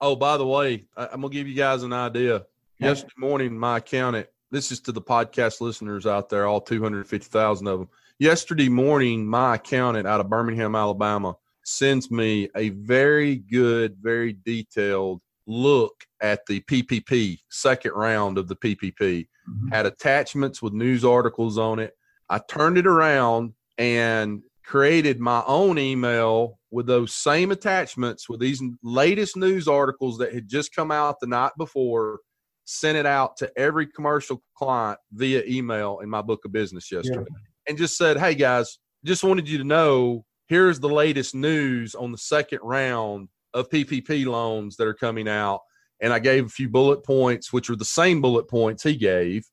Oh, 0.01 0.17
by 0.17 0.37
the 0.37 0.47
way, 0.47 0.85
I'm 0.97 1.21
going 1.21 1.31
to 1.31 1.37
give 1.37 1.49
you 1.49 1.55
guys 1.55 1.83
an 1.83 1.93
idea. 1.93 2.45
Yesterday 2.79 3.13
morning, 3.17 3.57
my 3.57 3.79
accountant, 3.79 4.27
this 4.51 4.73
is 4.73 4.81
to 4.81 4.93
the 4.93 5.01
podcast 5.01 5.61
listeners 5.61 6.07
out 6.07 6.29
there, 6.29 6.47
all 6.47 6.61
250,000 6.61 7.67
of 7.67 7.79
them. 7.79 7.89
Yesterday 8.19 8.69
morning, 8.69 9.27
my 9.27 9.55
accountant 9.55 10.07
out 10.07 10.21
of 10.21 10.29
Birmingham, 10.29 10.75
Alabama, 10.75 11.37
sends 11.65 12.11
me 12.11 12.49
a 12.57 12.71
very 12.71 13.37
good, 13.37 13.97
very 14.01 14.33
detailed 14.33 15.21
look 15.47 15.93
at 16.21 16.41
the 16.47 16.61
PPP, 16.61 17.39
second 17.51 17.93
round 17.93 18.39
of 18.39 18.49
the 18.49 18.57
PPP. 18.57 19.27
Mm-hmm. 19.49 19.69
Had 19.73 19.87
attachments 19.87 20.63
with 20.63 20.73
news 20.73 21.05
articles 21.05 21.59
on 21.59 21.79
it. 21.79 21.93
I 22.31 22.41
turned 22.49 22.79
it 22.79 22.87
around 22.87 23.55
and 23.77 24.43
created 24.65 25.21
my 25.21 25.43
own 25.47 25.79
email 25.79 26.59
with 26.71 26.87
those 26.87 27.13
same 27.13 27.51
attachments 27.51 28.29
with 28.29 28.41
these 28.41 28.63
latest 28.83 29.37
news 29.37 29.69
articles 29.69 30.19
that 30.19 30.33
had 30.33 30.49
just 30.49 30.75
come 30.75 30.91
out 30.91 31.21
the 31.21 31.27
night 31.27 31.53
before 31.59 32.21
sent 32.65 32.97
it 32.97 33.07
out 33.07 33.37
to 33.37 33.51
every 33.59 33.87
commercial 33.87 34.41
client 34.57 34.99
via 35.13 35.43
email 35.47 35.99
in 35.99 36.09
my 36.09 36.23
book 36.23 36.45
of 36.45 36.53
business 36.53 36.93
yesterday 36.93 37.27
yeah. 37.29 37.37
and 37.69 37.77
just 37.77 37.97
said 37.99 38.17
hey 38.17 38.35
guys 38.35 38.79
just 39.05 39.25
wanted 39.25 39.49
you 39.49 39.59
to 39.59 39.65
know 39.65 40.25
here's 40.47 40.79
the 40.79 40.89
latest 40.89 41.35
news 41.35 41.95
on 41.95 42.13
the 42.13 42.19
second 42.19 42.61
round 42.63 43.29
of 43.55 43.69
ppp 43.71 44.27
loans 44.27 44.77
that 44.77 44.87
are 44.87 44.95
coming 44.95 45.29
out 45.29 45.61
and 46.01 46.13
i 46.13 46.19
gave 46.19 46.47
a 46.47 46.51
few 46.51 46.69
bullet 46.69 47.05
points 47.05 47.53
which 47.53 47.69
were 47.69 47.77
the 47.77 47.85
same 47.85 48.21
bullet 48.21 48.49
points 48.49 48.83
he 48.83 48.97
gave 48.97 49.45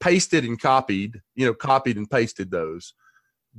pasted 0.00 0.44
and 0.44 0.60
copied 0.60 1.20
you 1.34 1.46
know 1.46 1.54
copied 1.54 1.96
and 1.96 2.10
pasted 2.10 2.50
those 2.50 2.94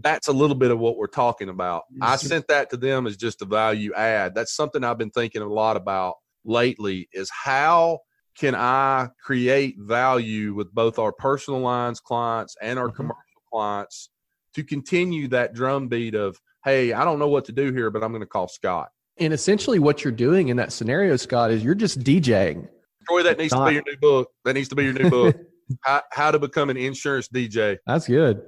that's 0.02 0.28
a 0.28 0.34
little 0.34 0.56
bit 0.56 0.72
of 0.72 0.80
what 0.80 0.98
we're 0.98 1.08
talking 1.08 1.50
about. 1.50 1.84
Yes, 1.92 2.02
I 2.02 2.16
sent 2.16 2.48
that 2.48 2.70
to 2.72 2.78
them 2.78 3.06
as 3.06 3.18
just 3.18 3.42
a 3.42 3.46
value 3.46 3.94
add. 3.94 4.34
That's 4.34 4.56
something 4.56 4.84
I've 4.84 4.98
been 4.98 5.12
thinking 5.12 5.42
a 5.42 5.48
lot 5.48 5.78
about 5.78 6.16
lately 6.46 7.10
is 7.14 7.30
how 7.30 8.00
can 8.38 8.56
I 8.56 9.10
create 9.24 9.76
value 9.80 10.54
with 10.54 10.74
both 10.74 10.98
our 10.98 11.12
personal 11.12 11.60
lines 11.60 12.00
clients 12.00 12.56
and 12.62 12.80
our 12.80 12.88
mm-hmm. 12.88 12.96
commercial 12.96 13.42
clients 13.52 14.10
to 14.56 14.64
continue 14.64 15.28
that 15.30 15.54
drumbeat 15.54 16.16
of, 16.16 16.40
hey, 16.64 16.94
I 16.94 17.06
don't 17.06 17.20
know 17.20 17.28
what 17.28 17.46
to 17.46 17.52
do 17.52 17.72
here, 17.72 17.92
but 17.92 18.04
I'm 18.04 18.12
going 18.12 18.22
to 18.22 18.28
call 18.28 18.48
Scott. 18.48 18.90
And 19.20 19.34
essentially, 19.34 19.80
what 19.80 20.04
you're 20.04 20.12
doing 20.14 20.48
in 20.48 20.58
that 20.58 20.74
scenario, 20.74 21.16
Scott, 21.18 21.52
is 21.52 21.64
you're 21.64 21.76
just 21.76 22.00
DJing. 22.00 22.68
Troy, 23.08 23.24
that 23.24 23.38
needs 23.38 23.54
Not. 23.54 23.66
to 23.66 23.70
be 23.70 23.76
your 23.76 23.84
new 23.86 23.98
book. 23.98 24.30
That 24.46 24.54
needs 24.54 24.70
to 24.70 24.76
be 24.76 24.84
your 24.84 24.94
new 24.94 25.10
book. 25.10 25.36
how, 25.82 26.02
how 26.12 26.32
to 26.32 26.40
become 26.40 26.70
an 26.70 26.78
insurance 26.78 27.28
DJ. 27.28 27.78
That's 27.86 28.08
good. 28.08 28.42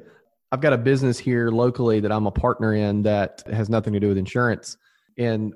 I've 0.52 0.62
got 0.62 0.74
a 0.74 0.78
business 0.78 1.18
here 1.18 1.50
locally 1.50 2.00
that 2.00 2.12
I'm 2.12 2.28
a 2.28 2.32
partner 2.32 2.74
in 2.74 3.04
that 3.04 3.44
has 3.52 3.70
nothing 3.70 3.94
to 3.94 4.00
do 4.00 4.08
with 4.08 4.18
insurance. 4.18 4.78
And 5.18 5.54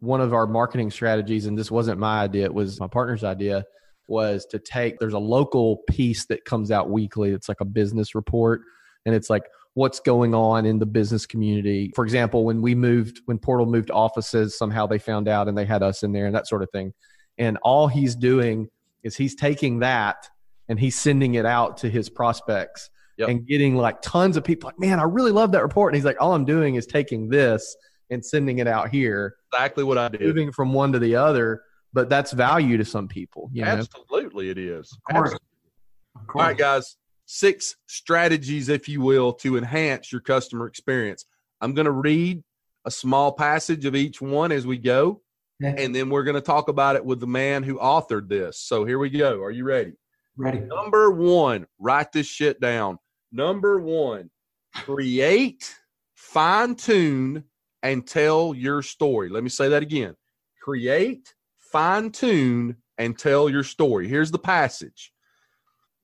one 0.00 0.20
of 0.20 0.34
our 0.34 0.46
marketing 0.46 0.90
strategies, 0.90 1.46
and 1.46 1.56
this 1.56 1.70
wasn't 1.70 1.98
my 1.98 2.20
idea, 2.20 2.44
it 2.44 2.54
was 2.54 2.80
my 2.80 2.86
partner's 2.86 3.24
idea, 3.24 3.64
was 4.08 4.44
to 4.46 4.58
take 4.58 4.98
there's 4.98 5.14
a 5.14 5.18
local 5.18 5.78
piece 5.88 6.26
that 6.26 6.44
comes 6.44 6.70
out 6.70 6.90
weekly. 6.90 7.30
It's 7.30 7.48
like 7.48 7.60
a 7.60 7.64
business 7.64 8.14
report. 8.14 8.62
And 9.06 9.14
it's 9.14 9.30
like 9.30 9.44
what's 9.74 10.00
going 10.00 10.34
on 10.34 10.66
in 10.66 10.78
the 10.78 10.86
business 10.86 11.26
community. 11.26 11.92
For 11.94 12.04
example, 12.04 12.44
when 12.44 12.60
we 12.60 12.74
moved, 12.74 13.20
when 13.26 13.38
Portal 13.38 13.66
moved 13.66 13.90
offices, 13.90 14.58
somehow 14.58 14.86
they 14.86 14.98
found 14.98 15.28
out 15.28 15.48
and 15.48 15.56
they 15.56 15.64
had 15.64 15.82
us 15.82 16.02
in 16.02 16.12
there 16.12 16.26
and 16.26 16.34
that 16.34 16.48
sort 16.48 16.62
of 16.62 16.70
thing. 16.70 16.92
And 17.38 17.56
all 17.62 17.86
he's 17.86 18.14
doing 18.14 18.68
is 19.02 19.16
he's 19.16 19.34
taking 19.34 19.78
that 19.80 20.28
and 20.68 20.78
he's 20.78 20.96
sending 20.96 21.34
it 21.34 21.46
out 21.46 21.78
to 21.78 21.88
his 21.88 22.08
prospects 22.08 22.90
yep. 23.16 23.28
and 23.28 23.46
getting 23.46 23.76
like 23.76 24.02
tons 24.02 24.36
of 24.36 24.44
people 24.44 24.68
like, 24.68 24.78
man, 24.78 24.98
I 24.98 25.04
really 25.04 25.32
love 25.32 25.52
that 25.52 25.62
report. 25.62 25.92
And 25.92 25.96
he's 25.96 26.04
like, 26.04 26.20
all 26.20 26.34
I'm 26.34 26.44
doing 26.44 26.74
is 26.74 26.86
taking 26.86 27.28
this 27.28 27.76
and 28.10 28.24
sending 28.24 28.58
it 28.58 28.66
out 28.66 28.90
here. 28.90 29.36
Exactly 29.52 29.84
what 29.84 29.98
I 29.98 30.08
did. 30.08 30.20
Moving 30.20 30.52
from 30.52 30.72
one 30.72 30.92
to 30.92 30.98
the 30.98 31.14
other, 31.16 31.62
but 31.92 32.08
that's 32.08 32.32
value 32.32 32.76
to 32.76 32.84
some 32.84 33.08
people. 33.08 33.50
You 33.52 33.64
Absolutely, 33.64 34.46
know? 34.46 34.50
it 34.50 34.58
is. 34.58 34.92
Of 34.92 35.14
course. 35.14 35.32
Of 35.32 36.26
course. 36.26 36.42
All 36.42 36.48
right, 36.48 36.58
guys. 36.58 36.96
Six 37.32 37.76
strategies, 37.86 38.68
if 38.68 38.88
you 38.88 39.00
will, 39.02 39.32
to 39.34 39.56
enhance 39.56 40.10
your 40.10 40.20
customer 40.20 40.66
experience. 40.66 41.26
I'm 41.60 41.74
going 41.74 41.84
to 41.84 41.92
read 41.92 42.42
a 42.84 42.90
small 42.90 43.30
passage 43.30 43.84
of 43.84 43.94
each 43.94 44.20
one 44.20 44.50
as 44.50 44.66
we 44.66 44.78
go, 44.78 45.22
and 45.62 45.94
then 45.94 46.10
we're 46.10 46.24
going 46.24 46.34
to 46.34 46.40
talk 46.40 46.66
about 46.66 46.96
it 46.96 47.04
with 47.04 47.20
the 47.20 47.28
man 47.28 47.62
who 47.62 47.78
authored 47.78 48.28
this. 48.28 48.58
So 48.58 48.84
here 48.84 48.98
we 48.98 49.10
go. 49.10 49.40
Are 49.42 49.52
you 49.52 49.62
ready? 49.62 49.92
Ready. 50.36 50.58
Number 50.58 51.12
one, 51.12 51.68
write 51.78 52.10
this 52.10 52.26
shit 52.26 52.60
down. 52.60 52.98
Number 53.30 53.78
one, 53.78 54.28
create, 54.74 55.72
fine 56.16 56.74
tune, 56.74 57.44
and 57.84 58.04
tell 58.04 58.56
your 58.56 58.82
story. 58.82 59.28
Let 59.28 59.44
me 59.44 59.50
say 59.50 59.68
that 59.68 59.84
again. 59.84 60.16
Create, 60.60 61.32
fine 61.58 62.10
tune, 62.10 62.78
and 62.98 63.16
tell 63.16 63.48
your 63.48 63.62
story. 63.62 64.08
Here's 64.08 64.32
the 64.32 64.38
passage. 64.40 65.12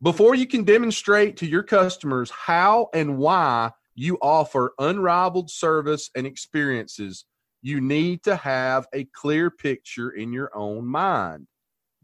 Before 0.02 0.34
you 0.34 0.46
can 0.46 0.64
demonstrate 0.64 1.38
to 1.38 1.46
your 1.46 1.62
customers 1.62 2.30
how 2.30 2.88
and 2.92 3.16
why 3.16 3.70
you 3.94 4.18
offer 4.20 4.74
unrivaled 4.78 5.50
service 5.50 6.10
and 6.14 6.26
experiences, 6.26 7.24
you 7.62 7.80
need 7.80 8.22
to 8.24 8.36
have 8.36 8.86
a 8.94 9.04
clear 9.04 9.50
picture 9.50 10.10
in 10.10 10.34
your 10.34 10.54
own 10.54 10.86
mind. 10.86 11.46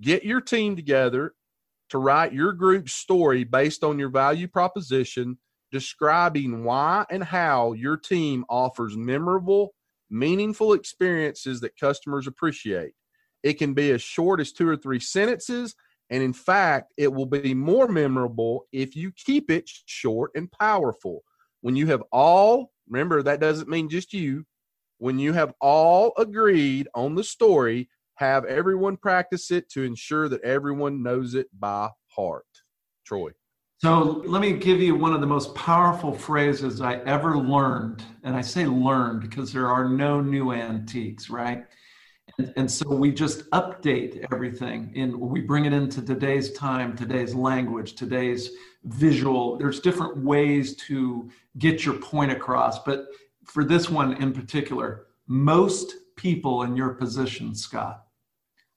Get 0.01 0.25
your 0.25 0.41
team 0.41 0.75
together 0.75 1.35
to 1.91 1.99
write 1.99 2.33
your 2.33 2.55
group's 2.55 2.95
story 2.95 3.45
based 3.45 3.85
on 3.85 3.99
your 3.99 4.09
value 4.09 4.49
proposition, 4.49 5.37
describing 5.71 6.65
why 6.65 7.05
and 7.11 7.23
how 7.23 7.75
your 7.75 7.99
team 7.99 8.47
offers 8.49 8.97
memorable, 8.97 9.75
meaningful 10.09 10.73
experiences 10.73 11.61
that 11.61 11.79
customers 11.79 12.27
appreciate. 12.27 12.95
It 13.43 13.55
can 13.55 13.75
be 13.75 13.91
as 13.91 14.01
short 14.01 14.41
as 14.41 14.51
two 14.51 14.67
or 14.67 14.79
three 14.79 15.01
sentences, 15.01 15.75
and 16.12 16.22
in 16.22 16.35
fact, 16.35 16.92
it 16.98 17.11
will 17.11 17.25
be 17.25 17.55
more 17.55 17.88
memorable 17.88 18.66
if 18.70 18.94
you 18.94 19.12
keep 19.12 19.51
it 19.51 19.64
short 19.87 20.31
and 20.35 20.53
powerful. 20.53 21.25
When 21.62 21.75
you 21.75 21.87
have 21.87 22.03
all, 22.12 22.70
remember, 22.87 23.22
that 23.22 23.40
doesn't 23.40 23.70
mean 23.70 23.88
just 23.88 24.12
you, 24.12 24.44
when 24.98 25.18
you 25.18 25.33
have 25.33 25.55
all 25.59 26.12
agreed 26.18 26.87
on 26.94 27.14
the 27.14 27.25
story, 27.25 27.88
have 28.16 28.44
everyone 28.44 28.98
practice 28.98 29.51
it 29.51 29.70
to 29.70 29.85
ensure 29.85 30.29
that 30.29 30.44
everyone 30.44 31.03
knows 31.03 31.35
it 31.35 31.46
by 31.59 31.88
heart. 32.14 32.44
Troy. 33.07 33.31
So 33.79 34.22
let 34.27 34.42
me 34.42 34.53
give 34.53 34.83
you 34.83 34.94
one 34.94 35.14
of 35.14 35.22
the 35.22 35.27
most 35.27 35.55
powerful 35.55 36.12
phrases 36.12 36.83
I 36.83 36.96
ever 36.98 37.38
learned. 37.38 38.05
And 38.22 38.37
I 38.37 38.42
say 38.42 38.66
learned 38.66 39.22
because 39.22 39.51
there 39.51 39.70
are 39.70 39.88
no 39.88 40.20
new 40.20 40.53
antiques, 40.53 41.31
right? 41.31 41.64
And, 42.43 42.53
and 42.57 42.71
so 42.71 42.89
we 42.89 43.13
just 43.13 43.49
update 43.51 44.27
everything 44.33 44.93
and 44.97 45.15
we 45.15 45.41
bring 45.41 45.65
it 45.65 45.73
into 45.73 46.03
today's 46.03 46.53
time, 46.55 46.97
today's 46.97 47.37
language, 47.37 47.95
today's 47.95 48.51
visual. 48.83 49.57
There's 49.57 49.79
different 49.79 50.17
ways 50.17 50.75
to 50.89 51.31
get 51.59 51.85
your 51.85 51.95
point 51.95 52.33
across. 52.33 52.81
But 52.81 53.07
for 53.45 53.63
this 53.63 53.89
one 53.89 54.21
in 54.21 54.33
particular, 54.33 55.07
most 55.29 55.95
people 56.17 56.65
in 56.65 56.75
your 56.75 56.91
position, 56.95 57.55
Scott, 57.55 58.07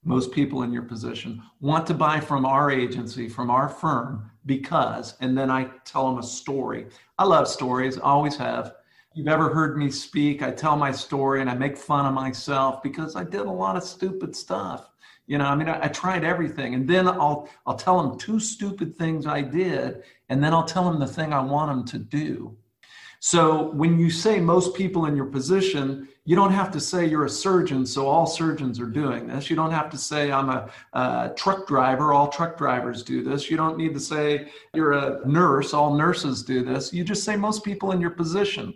most 0.04 0.30
people 0.30 0.62
in 0.62 0.72
your 0.72 0.84
position 0.84 1.42
want 1.60 1.88
to 1.88 1.94
buy 1.94 2.20
from 2.20 2.46
our 2.46 2.70
agency, 2.70 3.28
from 3.28 3.50
our 3.50 3.68
firm, 3.68 4.30
because, 4.44 5.16
and 5.20 5.36
then 5.36 5.50
I 5.50 5.70
tell 5.84 6.08
them 6.08 6.18
a 6.18 6.22
story. 6.22 6.86
I 7.18 7.24
love 7.24 7.48
stories, 7.48 7.98
always 7.98 8.36
have. 8.36 8.74
You've 9.16 9.28
ever 9.28 9.48
heard 9.48 9.78
me 9.78 9.90
speak, 9.90 10.42
I 10.42 10.50
tell 10.50 10.76
my 10.76 10.92
story 10.92 11.40
and 11.40 11.48
I 11.48 11.54
make 11.54 11.78
fun 11.78 12.04
of 12.04 12.12
myself 12.12 12.82
because 12.82 13.16
I 13.16 13.24
did 13.24 13.40
a 13.40 13.50
lot 13.50 13.74
of 13.74 13.82
stupid 13.82 14.36
stuff. 14.36 14.90
You 15.26 15.38
know, 15.38 15.46
I 15.46 15.54
mean, 15.54 15.70
I, 15.70 15.84
I 15.84 15.88
tried 15.88 16.22
everything, 16.22 16.74
and 16.74 16.86
then 16.86 17.08
I'll 17.08 17.48
I'll 17.66 17.78
tell 17.78 18.02
them 18.02 18.18
two 18.18 18.38
stupid 18.38 18.94
things 18.94 19.26
I 19.26 19.40
did, 19.40 20.02
and 20.28 20.44
then 20.44 20.52
I'll 20.52 20.66
tell 20.66 20.84
them 20.84 21.00
the 21.00 21.06
thing 21.06 21.32
I 21.32 21.40
want 21.40 21.70
them 21.70 21.86
to 21.86 21.98
do. 21.98 22.58
So 23.20 23.70
when 23.70 23.98
you 23.98 24.10
say 24.10 24.38
most 24.38 24.74
people 24.74 25.06
in 25.06 25.16
your 25.16 25.24
position, 25.24 26.08
you 26.26 26.36
don't 26.36 26.52
have 26.52 26.70
to 26.72 26.78
say 26.78 27.06
you're 27.06 27.24
a 27.24 27.30
surgeon, 27.30 27.86
so 27.86 28.06
all 28.06 28.26
surgeons 28.26 28.78
are 28.78 28.84
doing 29.02 29.28
this. 29.28 29.48
You 29.48 29.56
don't 29.56 29.70
have 29.70 29.88
to 29.92 29.96
say 29.96 30.30
I'm 30.30 30.50
a, 30.50 30.68
a, 30.92 31.32
truck 31.36 31.66
driver, 31.66 32.12
all 32.12 32.28
truck 32.28 32.58
drivers 32.58 33.02
do 33.02 33.24
this. 33.24 33.50
You 33.50 33.56
don't 33.56 33.78
need 33.78 33.94
to 33.94 34.00
say 34.00 34.50
you're 34.74 34.92
a 34.92 35.26
nurse, 35.26 35.72
all 35.72 35.94
nurses 35.94 36.42
do 36.42 36.62
this. 36.62 36.92
You 36.92 37.02
just 37.02 37.24
say 37.24 37.34
most 37.34 37.64
people 37.64 37.92
in 37.92 38.00
your 38.02 38.10
position. 38.10 38.74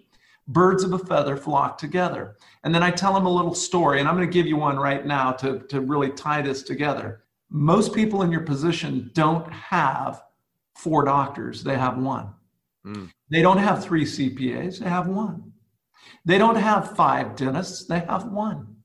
Birds 0.48 0.82
of 0.82 0.92
a 0.92 0.98
feather 0.98 1.36
flock 1.36 1.78
together. 1.78 2.36
And 2.64 2.74
then 2.74 2.82
I 2.82 2.90
tell 2.90 3.14
them 3.14 3.26
a 3.26 3.32
little 3.32 3.54
story, 3.54 4.00
and 4.00 4.08
I'm 4.08 4.16
going 4.16 4.28
to 4.28 4.32
give 4.32 4.46
you 4.46 4.56
one 4.56 4.78
right 4.78 5.06
now 5.06 5.32
to, 5.32 5.60
to 5.68 5.80
really 5.80 6.10
tie 6.10 6.42
this 6.42 6.62
together. 6.62 7.22
Most 7.50 7.94
people 7.94 8.22
in 8.22 8.32
your 8.32 8.42
position 8.42 9.10
don't 9.14 9.50
have 9.52 10.22
four 10.76 11.04
doctors, 11.04 11.62
they 11.62 11.76
have 11.76 11.98
one. 11.98 12.30
Mm. 12.86 13.10
They 13.30 13.42
don't 13.42 13.58
have 13.58 13.84
three 13.84 14.04
CPAs, 14.04 14.78
they 14.78 14.88
have 14.88 15.06
one. 15.06 15.52
They 16.24 16.38
don't 16.38 16.56
have 16.56 16.96
five 16.96 17.36
dentists, 17.36 17.86
they 17.86 18.00
have 18.00 18.26
one. 18.26 18.76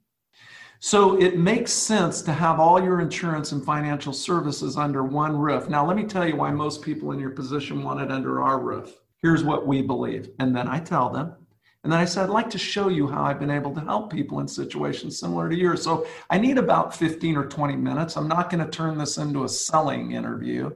So 0.80 1.20
it 1.20 1.38
makes 1.38 1.72
sense 1.72 2.22
to 2.24 2.34
have 2.34 2.60
all 2.60 2.84
your 2.84 3.00
insurance 3.00 3.52
and 3.52 3.64
financial 3.64 4.14
services 4.14 4.78
under 4.78 5.04
one 5.04 5.36
roof. 5.36 5.68
Now, 5.70 5.86
let 5.86 5.96
me 5.96 6.04
tell 6.04 6.28
you 6.28 6.36
why 6.36 6.52
most 6.52 6.82
people 6.82 7.12
in 7.12 7.20
your 7.20 7.32
position 7.32 7.82
want 7.82 8.02
it 8.02 8.12
under 8.12 8.42
our 8.42 8.60
roof. 8.60 8.94
Here's 9.22 9.44
what 9.44 9.66
we 9.66 9.82
believe. 9.82 10.30
And 10.40 10.56
then 10.56 10.68
I 10.68 10.80
tell 10.80 11.10
them. 11.10 11.34
And 11.86 11.92
then 11.92 12.00
I 12.00 12.06
said, 12.06 12.24
I'd 12.24 12.30
like 12.32 12.50
to 12.50 12.58
show 12.58 12.88
you 12.88 13.08
how 13.08 13.22
I've 13.22 13.40
been 13.40 13.52
able 13.52 13.72
to 13.76 13.80
help 13.80 14.12
people 14.12 14.40
in 14.40 14.48
situations 14.48 15.20
similar 15.20 15.48
to 15.48 15.56
yours. 15.56 15.84
So 15.84 16.08
I 16.32 16.40
need 16.40 16.58
about 16.58 16.96
15 16.96 17.38
or 17.38 17.46
20 17.46 17.76
minutes. 17.76 18.18
I'm 18.18 18.28
not 18.28 18.50
going 18.50 18.66
to 18.66 18.72
turn 18.72 18.98
this 18.98 19.20
into 19.20 19.44
a 19.44 19.50
selling 19.50 20.14
interview. 20.14 20.72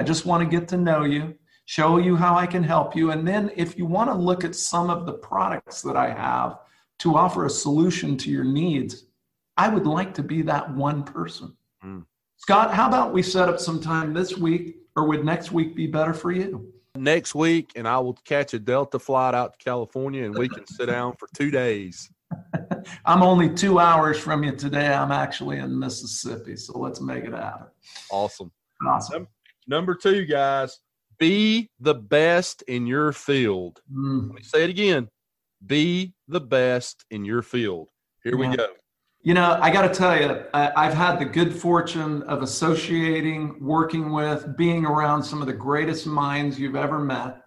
I 0.00 0.02
just 0.02 0.26
want 0.26 0.42
to 0.42 0.58
get 0.58 0.66
to 0.70 0.76
know 0.76 1.04
you 1.04 1.36
show 1.66 1.98
you 1.98 2.16
how 2.16 2.34
I 2.34 2.44
can 2.44 2.64
help 2.64 2.96
you. 2.96 3.12
And 3.12 3.28
then 3.28 3.52
if 3.54 3.78
you 3.78 3.86
want 3.86 4.10
to 4.10 4.14
look 4.14 4.42
at 4.42 4.56
some 4.56 4.90
of 4.90 5.06
the 5.06 5.12
products 5.12 5.80
that 5.82 5.96
I 5.96 6.10
have 6.10 6.58
to 6.98 7.16
offer 7.16 7.46
a 7.46 7.50
solution 7.50 8.16
to 8.16 8.28
your 8.28 8.42
needs, 8.42 9.04
I 9.56 9.68
would 9.68 9.86
like 9.86 10.12
to 10.14 10.24
be 10.24 10.42
that 10.42 10.74
one 10.74 11.04
person. 11.04 11.56
Mm. 11.84 12.04
Scott, 12.36 12.74
how 12.74 12.88
about 12.88 13.12
we 13.12 13.22
set 13.22 13.48
up 13.48 13.60
some 13.60 13.80
time 13.80 14.12
this 14.12 14.36
week 14.36 14.78
or 14.96 15.06
would 15.06 15.24
next 15.24 15.52
week 15.52 15.76
be 15.76 15.86
better 15.86 16.12
for 16.12 16.32
you? 16.32 16.72
Next 16.94 17.34
week, 17.34 17.72
and 17.76 17.86
I 17.86 17.98
will 17.98 18.14
catch 18.24 18.54
a 18.54 18.58
Delta 18.58 18.98
flight 18.98 19.34
out 19.34 19.58
to 19.58 19.64
California 19.64 20.24
and 20.24 20.36
we 20.36 20.48
can 20.48 20.66
sit 20.66 20.86
down 20.86 21.14
for 21.18 21.28
two 21.34 21.50
days. 21.50 22.10
I'm 23.04 23.22
only 23.22 23.52
two 23.54 23.78
hours 23.78 24.18
from 24.18 24.42
you 24.42 24.54
today. 24.54 24.92
I'm 24.92 25.12
actually 25.12 25.58
in 25.58 25.78
Mississippi, 25.78 26.56
so 26.56 26.78
let's 26.78 27.00
make 27.00 27.24
it 27.24 27.32
happen. 27.32 27.68
Awesome. 28.10 28.50
Awesome. 28.86 29.28
Number 29.66 29.94
two, 29.94 30.24
guys, 30.24 30.78
be 31.18 31.68
the 31.80 31.94
best 31.94 32.62
in 32.62 32.86
your 32.86 33.12
field. 33.12 33.80
Mm. 33.92 34.28
Let 34.28 34.34
me 34.34 34.42
say 34.42 34.64
it 34.64 34.70
again. 34.70 35.08
Be 35.64 36.14
the 36.28 36.40
best 36.40 37.04
in 37.10 37.24
your 37.24 37.42
field. 37.42 37.88
Here 38.22 38.38
yeah. 38.40 38.50
we 38.50 38.56
go. 38.56 38.68
You 39.28 39.34
know, 39.34 39.58
I 39.60 39.70
got 39.70 39.82
to 39.82 39.92
tell 39.92 40.18
you, 40.18 40.42
I've 40.54 40.94
had 40.94 41.18
the 41.18 41.26
good 41.26 41.54
fortune 41.54 42.22
of 42.22 42.40
associating, 42.40 43.62
working 43.62 44.10
with, 44.10 44.56
being 44.56 44.86
around 44.86 45.22
some 45.22 45.42
of 45.42 45.46
the 45.46 45.52
greatest 45.52 46.06
minds 46.06 46.58
you've 46.58 46.76
ever 46.76 46.98
met. 46.98 47.42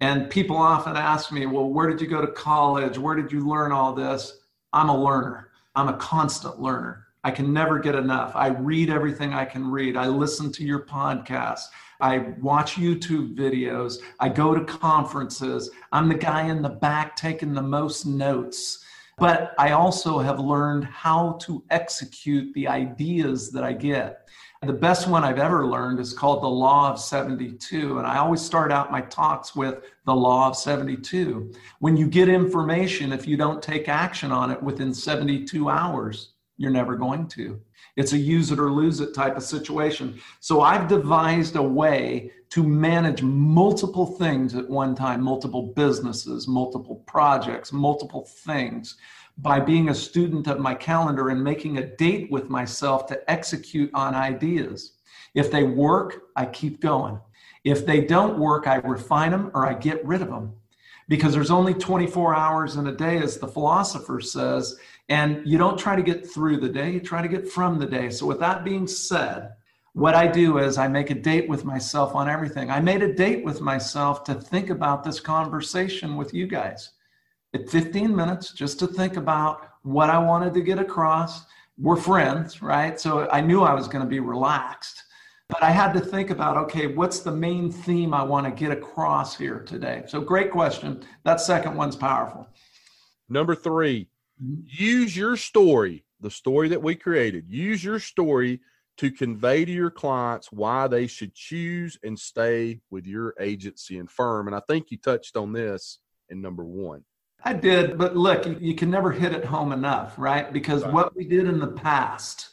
And 0.00 0.30
people 0.30 0.56
often 0.56 0.96
ask 0.96 1.30
me, 1.30 1.44
well, 1.44 1.68
where 1.68 1.86
did 1.86 2.00
you 2.00 2.06
go 2.06 2.22
to 2.22 2.32
college? 2.32 2.96
Where 2.96 3.14
did 3.14 3.30
you 3.30 3.46
learn 3.46 3.72
all 3.72 3.92
this? 3.92 4.38
I'm 4.72 4.88
a 4.88 4.98
learner, 4.98 5.50
I'm 5.74 5.88
a 5.88 5.98
constant 5.98 6.62
learner. 6.62 7.08
I 7.24 7.30
can 7.30 7.52
never 7.52 7.78
get 7.78 7.94
enough. 7.94 8.34
I 8.34 8.46
read 8.46 8.88
everything 8.88 9.34
I 9.34 9.44
can 9.44 9.70
read, 9.70 9.98
I 9.98 10.06
listen 10.06 10.50
to 10.52 10.64
your 10.64 10.86
podcast. 10.86 11.64
I 12.00 12.32
watch 12.40 12.76
YouTube 12.76 13.36
videos. 13.36 13.98
I 14.18 14.30
go 14.30 14.54
to 14.54 14.64
conferences. 14.64 15.68
I'm 15.92 16.08
the 16.08 16.14
guy 16.14 16.44
in 16.44 16.62
the 16.62 16.70
back 16.70 17.16
taking 17.16 17.52
the 17.52 17.60
most 17.60 18.06
notes. 18.06 18.82
But 19.18 19.54
I 19.58 19.72
also 19.72 20.20
have 20.20 20.38
learned 20.38 20.84
how 20.84 21.32
to 21.42 21.64
execute 21.70 22.54
the 22.54 22.68
ideas 22.68 23.50
that 23.50 23.64
I 23.64 23.72
get. 23.72 24.28
The 24.62 24.72
best 24.72 25.08
one 25.08 25.22
I've 25.24 25.38
ever 25.38 25.66
learned 25.66 26.00
is 26.00 26.12
called 26.12 26.42
the 26.42 26.48
Law 26.48 26.90
of 26.90 27.00
72. 27.00 27.98
And 27.98 28.06
I 28.06 28.18
always 28.18 28.40
start 28.40 28.72
out 28.72 28.90
my 28.90 29.00
talks 29.02 29.54
with 29.54 29.84
the 30.04 30.14
Law 30.14 30.48
of 30.48 30.56
72. 30.56 31.52
When 31.78 31.96
you 31.96 32.08
get 32.08 32.28
information, 32.28 33.12
if 33.12 33.26
you 33.26 33.36
don't 33.36 33.62
take 33.62 33.88
action 33.88 34.32
on 34.32 34.50
it 34.50 34.62
within 34.62 34.92
72 34.92 35.68
hours, 35.68 36.32
you're 36.56 36.72
never 36.72 36.96
going 36.96 37.28
to. 37.28 37.60
It's 37.98 38.12
a 38.12 38.18
use 38.18 38.52
it 38.52 38.60
or 38.60 38.70
lose 38.70 39.00
it 39.00 39.12
type 39.12 39.36
of 39.36 39.42
situation. 39.42 40.20
So 40.38 40.60
I've 40.60 40.86
devised 40.86 41.56
a 41.56 41.62
way 41.62 42.30
to 42.50 42.62
manage 42.62 43.22
multiple 43.22 44.06
things 44.06 44.54
at 44.54 44.70
one 44.70 44.94
time, 44.94 45.20
multiple 45.20 45.72
businesses, 45.74 46.46
multiple 46.46 47.02
projects, 47.08 47.72
multiple 47.72 48.24
things 48.24 48.96
by 49.38 49.58
being 49.58 49.88
a 49.88 49.94
student 49.94 50.46
of 50.46 50.60
my 50.60 50.74
calendar 50.74 51.30
and 51.30 51.42
making 51.42 51.78
a 51.78 51.96
date 51.96 52.30
with 52.30 52.48
myself 52.48 53.06
to 53.08 53.28
execute 53.28 53.90
on 53.94 54.14
ideas. 54.14 54.92
If 55.34 55.50
they 55.50 55.64
work, 55.64 56.22
I 56.36 56.46
keep 56.46 56.80
going. 56.80 57.18
If 57.64 57.84
they 57.84 58.02
don't 58.02 58.38
work, 58.38 58.68
I 58.68 58.76
refine 58.76 59.32
them 59.32 59.50
or 59.54 59.66
I 59.66 59.74
get 59.74 60.06
rid 60.06 60.22
of 60.22 60.28
them. 60.28 60.52
Because 61.08 61.34
there's 61.34 61.50
only 61.50 61.74
24 61.74 62.36
hours 62.36 62.76
in 62.76 62.86
a 62.86 62.92
day, 62.92 63.18
as 63.18 63.38
the 63.38 63.48
philosopher 63.48 64.20
says, 64.20 64.78
and 65.08 65.46
you 65.46 65.58
don't 65.58 65.78
try 65.78 65.96
to 65.96 66.02
get 66.02 66.28
through 66.28 66.58
the 66.58 66.68
day, 66.68 66.90
you 66.90 67.00
try 67.00 67.22
to 67.22 67.28
get 67.28 67.48
from 67.48 67.78
the 67.78 67.86
day. 67.86 68.10
So, 68.10 68.26
with 68.26 68.40
that 68.40 68.64
being 68.64 68.86
said, 68.86 69.52
what 69.94 70.14
I 70.14 70.26
do 70.26 70.58
is 70.58 70.78
I 70.78 70.86
make 70.86 71.10
a 71.10 71.14
date 71.14 71.48
with 71.48 71.64
myself 71.64 72.14
on 72.14 72.28
everything. 72.28 72.70
I 72.70 72.80
made 72.80 73.02
a 73.02 73.12
date 73.12 73.44
with 73.44 73.60
myself 73.60 74.22
to 74.24 74.34
think 74.34 74.70
about 74.70 75.02
this 75.02 75.18
conversation 75.18 76.16
with 76.16 76.34
you 76.34 76.46
guys. 76.46 76.90
At 77.54 77.68
15 77.68 78.14
minutes, 78.14 78.52
just 78.52 78.78
to 78.80 78.86
think 78.86 79.16
about 79.16 79.70
what 79.82 80.10
I 80.10 80.18
wanted 80.18 80.52
to 80.54 80.60
get 80.60 80.78
across. 80.78 81.46
We're 81.78 81.96
friends, 81.96 82.60
right? 82.60 83.00
So 83.00 83.28
I 83.30 83.40
knew 83.40 83.62
I 83.62 83.74
was 83.74 83.88
going 83.88 84.04
to 84.04 84.08
be 84.08 84.20
relaxed. 84.20 85.04
But 85.48 85.62
I 85.62 85.70
had 85.70 85.94
to 85.94 86.00
think 86.00 86.28
about 86.28 86.58
okay, 86.58 86.88
what's 86.88 87.20
the 87.20 87.32
main 87.32 87.72
theme 87.72 88.12
I 88.12 88.22
want 88.22 88.44
to 88.44 88.52
get 88.52 88.70
across 88.70 89.36
here 89.36 89.60
today? 89.60 90.02
So, 90.06 90.20
great 90.20 90.50
question. 90.50 91.02
That 91.24 91.40
second 91.40 91.74
one's 91.74 91.96
powerful. 91.96 92.46
Number 93.30 93.54
three, 93.54 94.08
use 94.40 95.16
your 95.16 95.36
story, 95.36 96.04
the 96.20 96.30
story 96.30 96.68
that 96.68 96.82
we 96.82 96.94
created, 96.94 97.46
use 97.48 97.82
your 97.82 97.98
story 97.98 98.60
to 98.98 99.10
convey 99.10 99.64
to 99.64 99.70
your 99.70 99.90
clients 99.90 100.50
why 100.50 100.88
they 100.88 101.06
should 101.06 101.34
choose 101.34 101.96
and 102.02 102.18
stay 102.18 102.80
with 102.90 103.06
your 103.06 103.34
agency 103.40 103.98
and 103.98 104.10
firm. 104.10 104.48
And 104.48 104.56
I 104.56 104.60
think 104.68 104.90
you 104.90 104.98
touched 104.98 105.36
on 105.36 105.52
this 105.52 105.98
in 106.28 106.40
number 106.40 106.64
one. 106.64 107.04
I 107.44 107.52
did, 107.52 107.96
but 107.96 108.16
look, 108.16 108.46
you 108.60 108.74
can 108.74 108.90
never 108.90 109.12
hit 109.12 109.32
it 109.32 109.44
home 109.44 109.70
enough, 109.70 110.18
right? 110.18 110.52
Because 110.52 110.82
right. 110.82 110.92
what 110.92 111.16
we 111.16 111.24
did 111.24 111.46
in 111.46 111.60
the 111.60 111.68
past, 111.68 112.50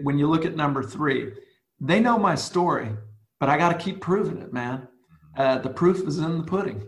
when 0.00 0.18
you 0.18 0.26
look 0.26 0.46
at 0.46 0.56
number 0.56 0.82
three, 0.82 1.32
they 1.78 2.00
know 2.00 2.18
my 2.18 2.34
story, 2.34 2.90
but 3.38 3.50
I 3.50 3.58
got 3.58 3.78
to 3.78 3.84
keep 3.84 4.00
proving 4.00 4.38
it, 4.38 4.52
man. 4.52 4.88
Mm-hmm. 5.36 5.40
Uh, 5.40 5.58
the 5.58 5.68
proof 5.68 6.06
is 6.08 6.18
in 6.18 6.38
the 6.38 6.44
pudding. 6.44 6.82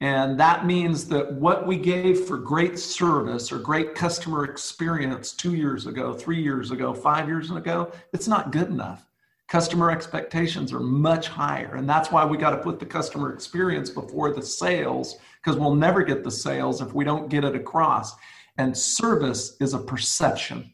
And 0.00 0.38
that 0.38 0.66
means 0.66 1.06
that 1.08 1.32
what 1.32 1.66
we 1.66 1.78
gave 1.78 2.20
for 2.20 2.36
great 2.36 2.78
service 2.78 3.50
or 3.50 3.58
great 3.58 3.94
customer 3.94 4.44
experience 4.44 5.32
two 5.32 5.54
years 5.54 5.86
ago, 5.86 6.12
three 6.12 6.42
years 6.42 6.70
ago, 6.70 6.92
five 6.92 7.28
years 7.28 7.50
ago, 7.50 7.90
it's 8.12 8.28
not 8.28 8.52
good 8.52 8.68
enough. 8.68 9.06
Customer 9.48 9.90
expectations 9.90 10.72
are 10.72 10.80
much 10.80 11.28
higher. 11.28 11.76
And 11.76 11.88
that's 11.88 12.10
why 12.10 12.26
we 12.26 12.36
got 12.36 12.50
to 12.50 12.58
put 12.58 12.78
the 12.78 12.84
customer 12.84 13.32
experience 13.32 13.88
before 13.88 14.34
the 14.34 14.42
sales, 14.42 15.16
because 15.42 15.58
we'll 15.58 15.74
never 15.74 16.02
get 16.02 16.24
the 16.24 16.30
sales 16.30 16.82
if 16.82 16.92
we 16.92 17.04
don't 17.04 17.30
get 17.30 17.44
it 17.44 17.54
across. 17.54 18.16
And 18.58 18.76
service 18.76 19.56
is 19.60 19.72
a 19.72 19.78
perception. 19.78 20.72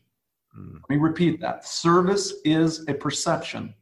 Mm. 0.58 0.74
Let 0.74 0.90
me 0.90 0.96
repeat 0.96 1.40
that 1.40 1.66
service 1.66 2.34
is 2.44 2.88
a 2.88 2.94
perception. 2.94 3.74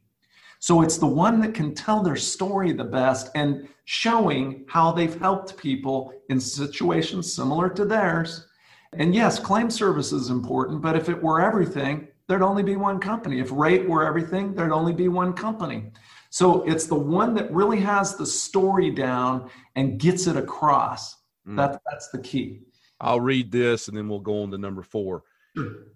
So 0.61 0.83
it's 0.83 0.99
the 0.99 1.07
one 1.07 1.41
that 1.41 1.55
can 1.55 1.73
tell 1.73 2.03
their 2.03 2.15
story 2.15 2.71
the 2.71 2.83
best 2.83 3.31
and 3.33 3.67
showing 3.85 4.63
how 4.69 4.91
they've 4.91 5.19
helped 5.19 5.57
people 5.57 6.13
in 6.29 6.39
situations 6.39 7.33
similar 7.33 7.67
to 7.69 7.83
theirs. 7.83 8.45
And 8.93 9.15
yes, 9.15 9.39
claim 9.39 9.71
service 9.71 10.11
is 10.11 10.29
important, 10.29 10.83
but 10.83 10.95
if 10.95 11.09
it 11.09 11.19
were 11.19 11.41
everything, 11.41 12.07
there'd 12.27 12.43
only 12.43 12.61
be 12.61 12.75
one 12.75 12.99
company. 12.99 13.39
If 13.39 13.51
rate 13.51 13.89
were 13.89 14.05
everything, 14.05 14.53
there'd 14.53 14.71
only 14.71 14.93
be 14.93 15.07
one 15.07 15.33
company. 15.33 15.91
So 16.29 16.61
it's 16.69 16.85
the 16.85 16.93
one 16.93 17.33
that 17.33 17.51
really 17.51 17.79
has 17.79 18.15
the 18.15 18.27
story 18.27 18.91
down 18.91 19.49
and 19.75 19.99
gets 19.99 20.27
it 20.27 20.37
across. 20.37 21.15
Mm. 21.47 21.57
That, 21.57 21.81
that's 21.89 22.09
the 22.09 22.19
key. 22.19 22.61
I'll 22.99 23.19
read 23.19 23.51
this 23.51 23.87
and 23.87 23.97
then 23.97 24.07
we'll 24.07 24.19
go 24.19 24.43
on 24.43 24.51
to 24.51 24.59
number 24.59 24.83
four. 24.83 25.23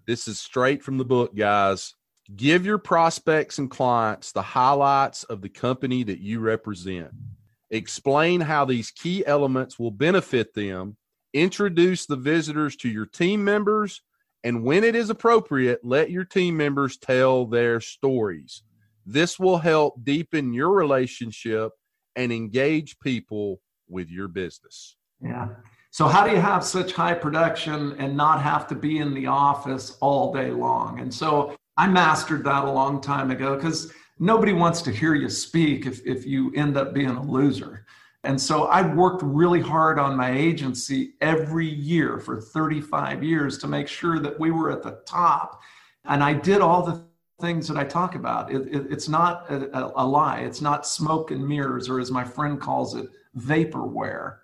This 0.08 0.26
is 0.26 0.40
straight 0.40 0.82
from 0.82 0.98
the 0.98 1.04
book, 1.04 1.36
guys. 1.36 1.94
Give 2.34 2.66
your 2.66 2.78
prospects 2.78 3.58
and 3.58 3.70
clients 3.70 4.32
the 4.32 4.42
highlights 4.42 5.22
of 5.24 5.42
the 5.42 5.48
company 5.48 6.02
that 6.04 6.18
you 6.18 6.40
represent. 6.40 7.10
Explain 7.70 8.40
how 8.40 8.64
these 8.64 8.90
key 8.90 9.24
elements 9.26 9.78
will 9.78 9.90
benefit 9.90 10.54
them. 10.54 10.96
Introduce 11.32 12.06
the 12.06 12.16
visitors 12.16 12.76
to 12.76 12.88
your 12.88 13.06
team 13.06 13.44
members. 13.44 14.02
And 14.42 14.64
when 14.64 14.82
it 14.84 14.96
is 14.96 15.10
appropriate, 15.10 15.80
let 15.84 16.10
your 16.10 16.24
team 16.24 16.56
members 16.56 16.96
tell 16.96 17.46
their 17.46 17.80
stories. 17.80 18.62
This 19.04 19.38
will 19.38 19.58
help 19.58 20.02
deepen 20.02 20.52
your 20.52 20.72
relationship 20.72 21.72
and 22.16 22.32
engage 22.32 22.98
people 22.98 23.60
with 23.88 24.10
your 24.10 24.28
business. 24.28 24.96
Yeah. 25.20 25.48
So, 25.90 26.08
how 26.08 26.26
do 26.26 26.30
you 26.30 26.40
have 26.40 26.64
such 26.64 26.92
high 26.92 27.14
production 27.14 27.96
and 27.98 28.16
not 28.16 28.42
have 28.42 28.66
to 28.68 28.74
be 28.74 28.98
in 28.98 29.14
the 29.14 29.26
office 29.26 29.96
all 30.00 30.32
day 30.32 30.50
long? 30.50 31.00
And 31.00 31.12
so, 31.12 31.56
I 31.76 31.86
mastered 31.88 32.44
that 32.44 32.64
a 32.64 32.70
long 32.70 33.00
time 33.00 33.30
ago 33.30 33.56
because 33.56 33.92
nobody 34.18 34.52
wants 34.52 34.82
to 34.82 34.90
hear 34.90 35.14
you 35.14 35.28
speak 35.28 35.86
if, 35.86 36.04
if 36.06 36.26
you 36.26 36.52
end 36.54 36.76
up 36.76 36.94
being 36.94 37.10
a 37.10 37.22
loser. 37.22 37.84
And 38.24 38.40
so, 38.40 38.64
I 38.64 38.82
worked 38.82 39.22
really 39.22 39.60
hard 39.60 40.00
on 40.00 40.16
my 40.16 40.32
agency 40.32 41.14
every 41.20 41.68
year 41.68 42.18
for 42.18 42.40
35 42.40 43.22
years 43.22 43.56
to 43.58 43.68
make 43.68 43.86
sure 43.86 44.18
that 44.18 44.40
we 44.40 44.50
were 44.50 44.72
at 44.72 44.82
the 44.82 45.00
top. 45.06 45.60
And 46.06 46.24
I 46.24 46.32
did 46.32 46.60
all 46.60 46.82
the 46.82 47.04
things 47.40 47.68
that 47.68 47.76
I 47.76 47.84
talk 47.84 48.16
about. 48.16 48.50
It, 48.50 48.66
it, 48.66 48.86
it's 48.90 49.08
not 49.08 49.48
a, 49.48 49.92
a 49.94 50.04
lie, 50.04 50.40
it's 50.40 50.60
not 50.60 50.86
smoke 50.88 51.30
and 51.30 51.46
mirrors, 51.46 51.88
or 51.88 52.00
as 52.00 52.10
my 52.10 52.24
friend 52.24 52.60
calls 52.60 52.96
it, 52.96 53.06
vaporware 53.38 54.38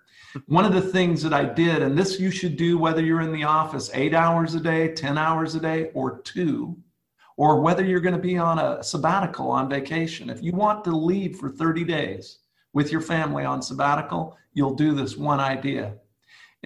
one 0.47 0.65
of 0.65 0.73
the 0.73 0.81
things 0.81 1.21
that 1.23 1.33
I 1.33 1.45
did, 1.45 1.81
and 1.81 1.97
this 1.97 2.19
you 2.19 2.31
should 2.31 2.57
do 2.57 2.77
whether 2.77 3.01
you're 3.01 3.21
in 3.21 3.31
the 3.31 3.43
office 3.43 3.91
eight 3.93 4.13
hours 4.13 4.55
a 4.55 4.59
day, 4.59 4.93
10 4.93 5.17
hours 5.17 5.55
a 5.55 5.59
day, 5.59 5.91
or 5.93 6.21
two, 6.21 6.75
or 7.37 7.61
whether 7.61 7.83
you're 7.83 7.99
going 7.99 8.15
to 8.15 8.21
be 8.21 8.37
on 8.37 8.59
a 8.59 8.83
sabbatical 8.83 9.49
on 9.49 9.69
vacation. 9.69 10.29
If 10.29 10.43
you 10.43 10.51
want 10.53 10.83
to 10.85 10.95
leave 10.95 11.37
for 11.37 11.49
30 11.49 11.83
days 11.83 12.39
with 12.73 12.91
your 12.91 13.01
family 13.01 13.43
on 13.43 13.61
sabbatical, 13.61 14.37
you'll 14.53 14.75
do 14.75 14.93
this 14.93 15.17
one 15.17 15.39
idea. 15.39 15.95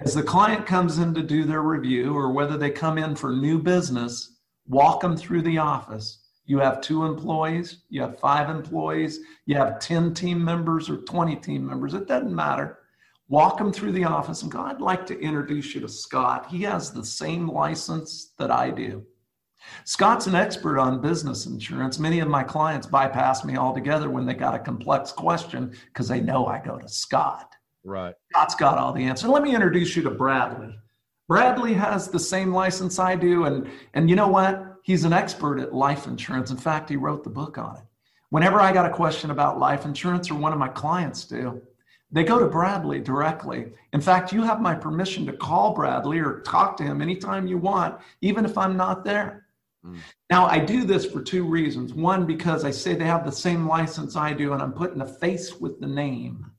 As 0.04 0.14
the 0.14 0.22
client 0.22 0.66
comes 0.66 0.98
in 0.98 1.14
to 1.14 1.22
do 1.22 1.44
their 1.44 1.62
review, 1.62 2.16
or 2.16 2.32
whether 2.32 2.56
they 2.56 2.70
come 2.70 2.98
in 2.98 3.16
for 3.16 3.32
new 3.32 3.58
business, 3.58 4.36
walk 4.66 5.00
them 5.00 5.16
through 5.16 5.42
the 5.42 5.58
office. 5.58 6.20
You 6.46 6.58
have 6.60 6.80
two 6.80 7.04
employees, 7.04 7.82
you 7.90 8.00
have 8.02 8.20
five 8.20 8.48
employees, 8.48 9.20
you 9.46 9.56
have 9.56 9.80
10 9.80 10.14
team 10.14 10.42
members 10.44 10.88
or 10.88 10.98
20 10.98 11.36
team 11.36 11.66
members, 11.66 11.94
it 11.94 12.06
doesn't 12.06 12.34
matter 12.34 12.78
walk 13.28 13.58
them 13.58 13.72
through 13.72 13.92
the 13.92 14.04
office 14.04 14.42
and 14.42 14.50
go, 14.50 14.60
I'd 14.60 14.80
like 14.80 15.06
to 15.06 15.20
introduce 15.20 15.74
you 15.74 15.80
to 15.82 15.88
Scott. 15.88 16.46
He 16.50 16.62
has 16.62 16.90
the 16.90 17.04
same 17.04 17.48
license 17.48 18.32
that 18.38 18.50
I 18.50 18.70
do. 18.70 19.04
Scott's 19.84 20.26
an 20.26 20.34
expert 20.34 20.78
on 20.78 21.00
business 21.00 21.46
insurance. 21.46 21.98
Many 21.98 22.20
of 22.20 22.28
my 22.28 22.42
clients 22.42 22.86
bypass 22.86 23.44
me 23.44 23.56
altogether 23.56 24.10
when 24.10 24.26
they 24.26 24.34
got 24.34 24.54
a 24.54 24.58
complex 24.58 25.12
question 25.12 25.72
because 25.86 26.08
they 26.08 26.20
know 26.20 26.46
I 26.46 26.60
go 26.60 26.78
to 26.78 26.88
Scott. 26.88 27.54
Right. 27.84 28.14
Scott's 28.32 28.54
got 28.54 28.78
all 28.78 28.92
the 28.92 29.04
answers. 29.04 29.30
Let 29.30 29.42
me 29.42 29.54
introduce 29.54 29.96
you 29.96 30.02
to 30.02 30.10
Bradley. 30.10 30.74
Bradley 31.28 31.74
has 31.74 32.08
the 32.08 32.18
same 32.18 32.52
license 32.52 32.98
I 32.98 33.14
do. 33.14 33.44
And, 33.44 33.70
and 33.94 34.08
you 34.08 34.16
know 34.16 34.28
what? 34.28 34.76
He's 34.82 35.04
an 35.04 35.12
expert 35.12 35.58
at 35.58 35.74
life 35.74 36.06
insurance. 36.06 36.50
In 36.50 36.56
fact, 36.56 36.88
he 36.88 36.96
wrote 36.96 37.22
the 37.22 37.30
book 37.30 37.58
on 37.58 37.76
it. 37.76 37.82
Whenever 38.30 38.60
I 38.60 38.72
got 38.72 38.86
a 38.86 38.94
question 38.94 39.30
about 39.30 39.58
life 39.58 39.84
insurance, 39.84 40.30
or 40.30 40.34
one 40.34 40.52
of 40.52 40.58
my 40.58 40.68
clients 40.68 41.24
do, 41.24 41.62
they 42.10 42.24
go 42.24 42.38
to 42.38 42.46
Bradley 42.46 43.00
directly. 43.00 43.72
In 43.92 44.00
fact, 44.00 44.32
you 44.32 44.42
have 44.42 44.60
my 44.60 44.74
permission 44.74 45.26
to 45.26 45.32
call 45.32 45.74
Bradley 45.74 46.18
or 46.18 46.40
talk 46.40 46.76
to 46.78 46.82
him 46.82 47.02
anytime 47.02 47.46
you 47.46 47.58
want, 47.58 47.98
even 48.22 48.44
if 48.44 48.56
I'm 48.56 48.76
not 48.76 49.04
there. 49.04 49.46
Mm. 49.88 49.98
Now, 50.30 50.46
I 50.46 50.58
do 50.58 50.84
this 50.84 51.06
for 51.06 51.22
two 51.22 51.44
reasons. 51.44 51.94
One, 51.94 52.26
because 52.26 52.64
I 52.64 52.70
say 52.70 52.94
they 52.94 53.04
have 53.04 53.24
the 53.24 53.32
same 53.32 53.66
license 53.66 54.16
I 54.16 54.32
do, 54.32 54.52
and 54.52 54.62
I'm 54.62 54.72
putting 54.72 55.00
a 55.00 55.06
face 55.06 55.54
with 55.54 55.80
the 55.80 55.86
name. 55.86 56.50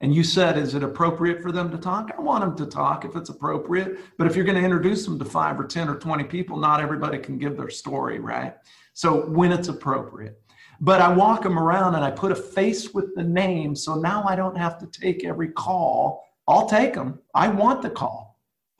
And 0.00 0.14
you 0.14 0.22
said, 0.22 0.58
is 0.58 0.74
it 0.74 0.82
appropriate 0.82 1.40
for 1.40 1.50
them 1.50 1.70
to 1.70 1.78
talk? 1.78 2.12
I 2.16 2.20
want 2.20 2.44
them 2.44 2.56
to 2.56 2.70
talk 2.70 3.04
if 3.04 3.16
it's 3.16 3.30
appropriate. 3.30 3.98
But 4.18 4.26
if 4.26 4.36
you're 4.36 4.44
going 4.44 4.58
to 4.58 4.64
introduce 4.64 5.04
them 5.04 5.18
to 5.18 5.24
five 5.24 5.58
or 5.58 5.64
10 5.64 5.88
or 5.88 5.94
20 5.94 6.24
people, 6.24 6.58
not 6.58 6.80
everybody 6.80 7.18
can 7.18 7.38
give 7.38 7.56
their 7.56 7.70
story, 7.70 8.18
right? 8.18 8.54
So 8.92 9.26
when 9.26 9.50
it's 9.50 9.68
appropriate 9.68 10.38
but 10.80 11.00
I 11.00 11.12
walk 11.12 11.42
them 11.42 11.58
around 11.58 11.94
and 11.94 12.04
I 12.04 12.10
put 12.10 12.32
a 12.32 12.36
face 12.36 12.92
with 12.92 13.14
the 13.14 13.22
name. 13.22 13.74
So 13.74 13.94
now 13.94 14.24
I 14.24 14.36
don't 14.36 14.56
have 14.56 14.78
to 14.78 14.86
take 14.86 15.24
every 15.24 15.48
call. 15.48 16.24
I'll 16.46 16.68
take 16.68 16.94
them. 16.94 17.20
I 17.34 17.48
want 17.48 17.82
the 17.82 17.90
call, 17.90 18.23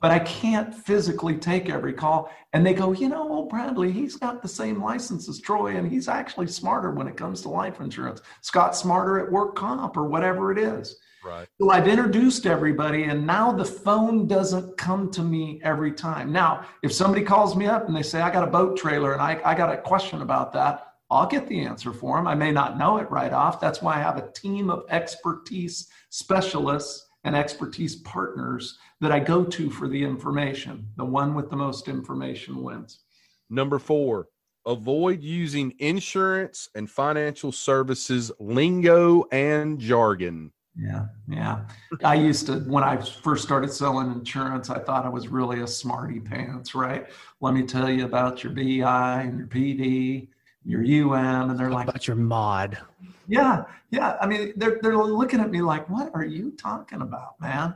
but 0.01 0.11
I 0.11 0.19
can't 0.19 0.73
physically 0.73 1.35
take 1.35 1.69
every 1.69 1.93
call. 1.93 2.31
And 2.53 2.65
they 2.65 2.73
go, 2.73 2.91
you 2.91 3.09
know, 3.09 3.27
old 3.27 3.49
Bradley, 3.49 3.91
he's 3.91 4.15
got 4.17 4.41
the 4.41 4.47
same 4.47 4.81
license 4.81 5.27
as 5.29 5.39
Troy, 5.39 5.77
and 5.77 5.89
he's 5.89 6.07
actually 6.07 6.47
smarter 6.47 6.91
when 6.91 7.07
it 7.07 7.17
comes 7.17 7.41
to 7.41 7.49
life 7.49 7.79
insurance. 7.79 8.21
Scott's 8.41 8.79
smarter 8.79 9.19
at 9.19 9.31
work 9.31 9.55
comp 9.55 9.97
or 9.97 10.07
whatever 10.07 10.51
it 10.51 10.57
is. 10.57 10.97
Right. 11.23 11.47
So 11.59 11.71
I've 11.71 11.87
introduced 11.87 12.45
everybody, 12.45 13.05
and 13.05 13.25
now 13.25 13.51
the 13.51 13.65
phone 13.65 14.27
doesn't 14.27 14.77
come 14.77 15.09
to 15.11 15.23
me 15.23 15.59
every 15.63 15.91
time. 15.91 16.31
Now, 16.31 16.65
if 16.83 16.93
somebody 16.93 17.23
calls 17.23 17.55
me 17.55 17.65
up 17.65 17.87
and 17.87 17.95
they 17.95 18.03
say, 18.03 18.21
I 18.21 18.29
got 18.29 18.47
a 18.47 18.51
boat 18.51 18.77
trailer 18.77 19.13
and 19.13 19.21
I, 19.21 19.41
I 19.43 19.55
got 19.55 19.73
a 19.73 19.77
question 19.77 20.21
about 20.21 20.53
that, 20.53 20.93
I'll 21.09 21.27
get 21.27 21.47
the 21.47 21.61
answer 21.61 21.93
for 21.93 22.17
them. 22.17 22.27
I 22.27 22.35
may 22.35 22.51
not 22.51 22.77
know 22.77 22.97
it 22.97 23.09
right 23.09 23.33
off. 23.33 23.59
That's 23.59 23.81
why 23.81 23.95
I 23.95 24.01
have 24.01 24.17
a 24.17 24.31
team 24.33 24.69
of 24.69 24.85
expertise 24.89 25.87
specialists 26.09 27.04
and 27.25 27.35
expertise 27.35 27.97
partners 27.97 28.77
that 29.01 29.11
I 29.11 29.19
go 29.19 29.43
to 29.43 29.69
for 29.69 29.89
the 29.89 30.01
information. 30.01 30.87
The 30.95 31.03
one 31.03 31.35
with 31.35 31.49
the 31.49 31.57
most 31.57 31.89
information 31.89 32.63
wins. 32.63 32.99
Number 33.49 33.79
four, 33.79 34.29
avoid 34.65 35.21
using 35.21 35.73
insurance 35.79 36.69
and 36.75 36.89
financial 36.89 37.51
services 37.51 38.31
lingo 38.39 39.25
and 39.31 39.79
jargon. 39.79 40.53
Yeah, 40.77 41.05
yeah. 41.27 41.65
I 42.03 42.15
used 42.15 42.47
to, 42.47 42.59
when 42.59 42.83
I 42.83 42.97
first 42.97 43.43
started 43.43 43.71
selling 43.71 44.11
insurance, 44.11 44.69
I 44.69 44.79
thought 44.79 45.05
I 45.05 45.09
was 45.09 45.27
really 45.27 45.61
a 45.61 45.67
smarty 45.67 46.19
pants, 46.19 46.75
right? 46.75 47.07
Let 47.41 47.53
me 47.53 47.63
tell 47.63 47.89
you 47.89 48.05
about 48.05 48.43
your 48.43 48.53
BI 48.53 49.21
and 49.21 49.37
your 49.37 49.47
PD 49.47 50.29
your 50.65 50.81
UM, 50.81 51.51
and 51.51 51.59
they're 51.59 51.69
like, 51.69 51.87
about 51.87 52.07
your 52.07 52.15
mod. 52.15 52.77
Yeah, 53.27 53.63
yeah. 53.91 54.17
I 54.21 54.27
mean, 54.27 54.53
they're 54.55 54.79
they're 54.81 54.97
looking 54.97 55.39
at 55.39 55.51
me 55.51 55.61
like, 55.61 55.89
what 55.89 56.11
are 56.13 56.25
you 56.25 56.51
talking 56.51 57.01
about, 57.01 57.39
man? 57.39 57.75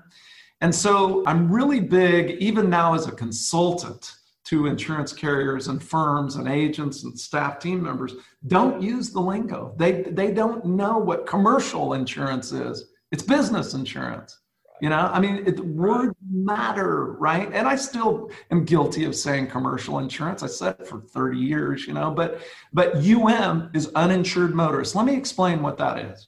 And 0.62 0.74
so 0.74 1.24
I'm 1.26 1.52
really 1.52 1.80
big, 1.80 2.32
even 2.42 2.70
now 2.70 2.94
as 2.94 3.08
a 3.08 3.12
consultant 3.12 4.14
to 4.46 4.66
insurance 4.66 5.14
carriers 5.14 5.68
and 5.68 5.82
firms 5.82 6.36
and 6.36 6.48
agents 6.48 7.04
and 7.04 7.18
staff 7.18 7.60
team 7.60 7.84
members. 7.84 8.16
Don't 8.48 8.82
use 8.82 9.12
the 9.12 9.20
lingo. 9.20 9.74
They 9.78 10.04
they 10.04 10.32
don't 10.32 10.66
know 10.66 10.98
what 10.98 11.28
commercial 11.28 11.94
insurance 11.94 12.52
is. 12.52 12.92
It's 13.12 13.24
business 13.24 13.74
insurance. 13.74 14.40
You 14.82 14.90
know, 14.90 14.98
I 14.98 15.20
mean, 15.20 15.44
it, 15.46 15.60
words 15.60 16.16
matter, 16.32 17.14
right? 17.14 17.50
And 17.54 17.68
I 17.68 17.76
still 17.76 18.32
am 18.50 18.64
guilty 18.64 19.04
of 19.04 19.16
saying 19.16 19.48
commercial 19.48 20.00
insurance. 20.00 20.42
I 20.42 20.48
said 20.48 20.78
it 20.80 20.88
for 20.88 21.02
30 21.02 21.38
years, 21.38 21.86
you 21.86 21.94
know, 21.94 22.12
but 22.12 22.42
but 22.72 22.96
UM 22.96 23.72
is 23.74 23.92
uninsured 23.96 24.56
motorists. 24.56 24.96
Let 24.96 25.06
me 25.06 25.16
explain 25.16 25.62
what 25.62 25.78
that 25.78 26.00
is. 26.00 26.28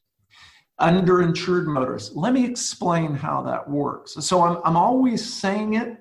Underinsured 0.82 1.66
motorists. 1.66 2.16
Let 2.16 2.34
me 2.34 2.46
explain 2.46 3.14
how 3.14 3.42
that 3.44 3.70
works. 3.70 4.14
So 4.14 4.42
I'm 4.44 4.58
I'm 4.66 4.76
always 4.76 5.34
saying 5.34 5.76
it 5.76 5.98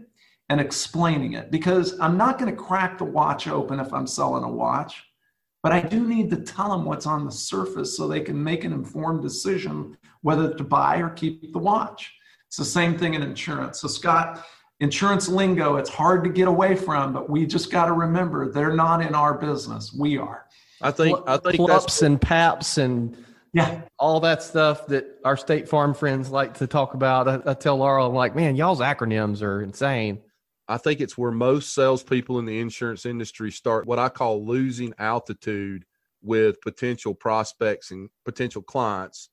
and 0.49 0.61
explaining 0.61 1.35
it 1.35 1.53
because 1.53 1.99
I'm 2.01 2.17
not 2.17 2.39
going 2.39 2.51
to 2.51 2.61
crack 2.61 2.99
the 2.99 3.05
watch 3.05 3.47
open 3.47 3.79
if 3.79 3.93
I'm 3.95 4.09
selling 4.09 4.43
a 4.43 4.51
watch, 4.51 5.05
but 5.63 5.71
I 5.71 5.81
do 5.81 6.05
need 6.05 6.29
to 6.31 6.37
tell 6.37 6.71
them 6.71 6.85
what's 6.85 7.07
on 7.07 7.25
the 7.25 7.31
surface 7.31 7.97
so 7.97 8.09
they 8.09 8.21
can 8.21 8.43
make 8.43 8.65
an 8.65 8.73
informed 8.73 9.23
decision 9.23 9.97
whether 10.23 10.53
to 10.53 10.65
buy 10.65 10.99
or 10.99 11.11
keep 11.11 11.53
the 11.53 11.59
watch. 11.59 12.13
It's 12.51 12.57
the 12.57 12.65
same 12.65 12.99
thing 12.99 13.15
in 13.15 13.23
insurance. 13.23 13.81
So, 13.81 13.87
Scott, 13.87 14.45
insurance 14.81 15.29
lingo, 15.29 15.77
it's 15.77 15.89
hard 15.89 16.25
to 16.25 16.31
get 16.31 16.49
away 16.49 16.75
from, 16.75 17.13
but 17.13 17.31
we 17.31 17.47
just 17.47 17.71
got 17.71 17.85
to 17.85 17.93
remember 17.93 18.51
they're 18.51 18.75
not 18.75 19.03
in 19.03 19.15
our 19.15 19.35
business. 19.35 19.93
We 19.93 20.19
are. 20.19 20.47
I 20.83 20.91
think, 20.91 21.17
I 21.29 21.37
think 21.37 21.55
plups 21.55 22.03
and 22.03 22.21
paps 22.21 22.77
and 22.77 23.17
yeah, 23.53 23.83
all 24.01 24.19
that 24.21 24.43
stuff 24.43 24.89
that 24.89 25.21
our 25.25 25.37
State 25.37 25.69
Farm 25.69 25.95
friends 25.95 26.31
like 26.31 26.55
to 26.55 26.67
talk 26.67 26.95
about. 26.95 27.29
I, 27.29 27.51
I 27.53 27.55
tell 27.55 27.77
Laura, 27.77 28.05
I'm 28.05 28.15
like, 28.15 28.35
man, 28.35 28.57
y'all's 28.57 28.81
acronyms 28.81 29.43
are 29.43 29.63
insane. 29.63 30.21
I 30.67 30.77
think 30.77 31.01
it's 31.01 31.17
where 31.17 31.31
most 31.31 31.73
salespeople 31.73 32.41
in 32.41 32.47
the 32.47 32.59
insurance 32.59 33.07
industry 33.07 33.53
start 33.53 33.87
what 33.87 34.01
I 34.01 34.09
call 34.09 34.45
losing 34.45 34.93
altitude 34.99 35.85
with 36.21 36.61
potential 36.63 37.15
prospects 37.15 37.93
and 37.93 38.09
potential 38.25 38.63
clients 38.63 39.29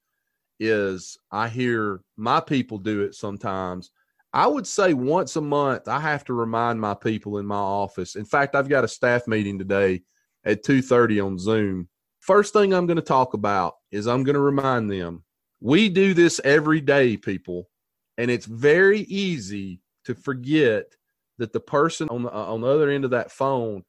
is 0.60 1.18
I 1.32 1.48
hear 1.48 2.02
my 2.16 2.40
people 2.40 2.78
do 2.78 3.02
it 3.02 3.16
sometimes. 3.16 3.92
I 4.34 4.48
would 4.48 4.68
say 4.68 4.94
once 4.94 5.36
a 5.36 5.42
month 5.42 5.88
I 5.88 6.00
have 6.00 6.24
to 6.26 6.34
remind 6.34 6.80
my 6.80 6.94
people 6.94 7.38
in 7.38 7.46
my 7.46 7.56
office. 7.56 8.16
In 8.16 8.26
fact, 8.26 8.56
I've 8.56 8.70
got 8.70 8.84
a 8.84 8.88
staff 8.88 9.28
meeting 9.28 9.58
today 9.58 10.04
at 10.44 10.64
2:30 10.64 11.26
on 11.26 11.40
Zoom. 11.40 11.90
First 12.20 12.54
thing 12.54 12.74
I'm 12.74 12.88
going 12.88 12.98
to 12.98 13.02
talk 13.02 13.34
about 13.34 13.76
is 13.92 14.08
I'm 14.08 14.24
going 14.24 14.36
to 14.36 14.42
remind 14.42 14.92
them 14.92 15.24
we 15.60 15.90
do 15.90 16.14
this 16.14 16.40
every 16.44 16.82
day, 16.82 17.18
people, 17.18 17.70
and 18.18 18.30
it's 18.30 18.46
very 18.46 19.02
easy 19.02 19.82
to 20.06 20.14
forget 20.14 20.86
that 21.38 21.54
the 21.54 21.60
person 21.60 22.10
on 22.10 22.24
the 22.24 22.34
uh, 22.34 22.54
on 22.54 22.62
the 22.62 22.68
other 22.68 22.90
end 22.90 23.06
of 23.06 23.12
that 23.12 23.32
phone 23.32 23.84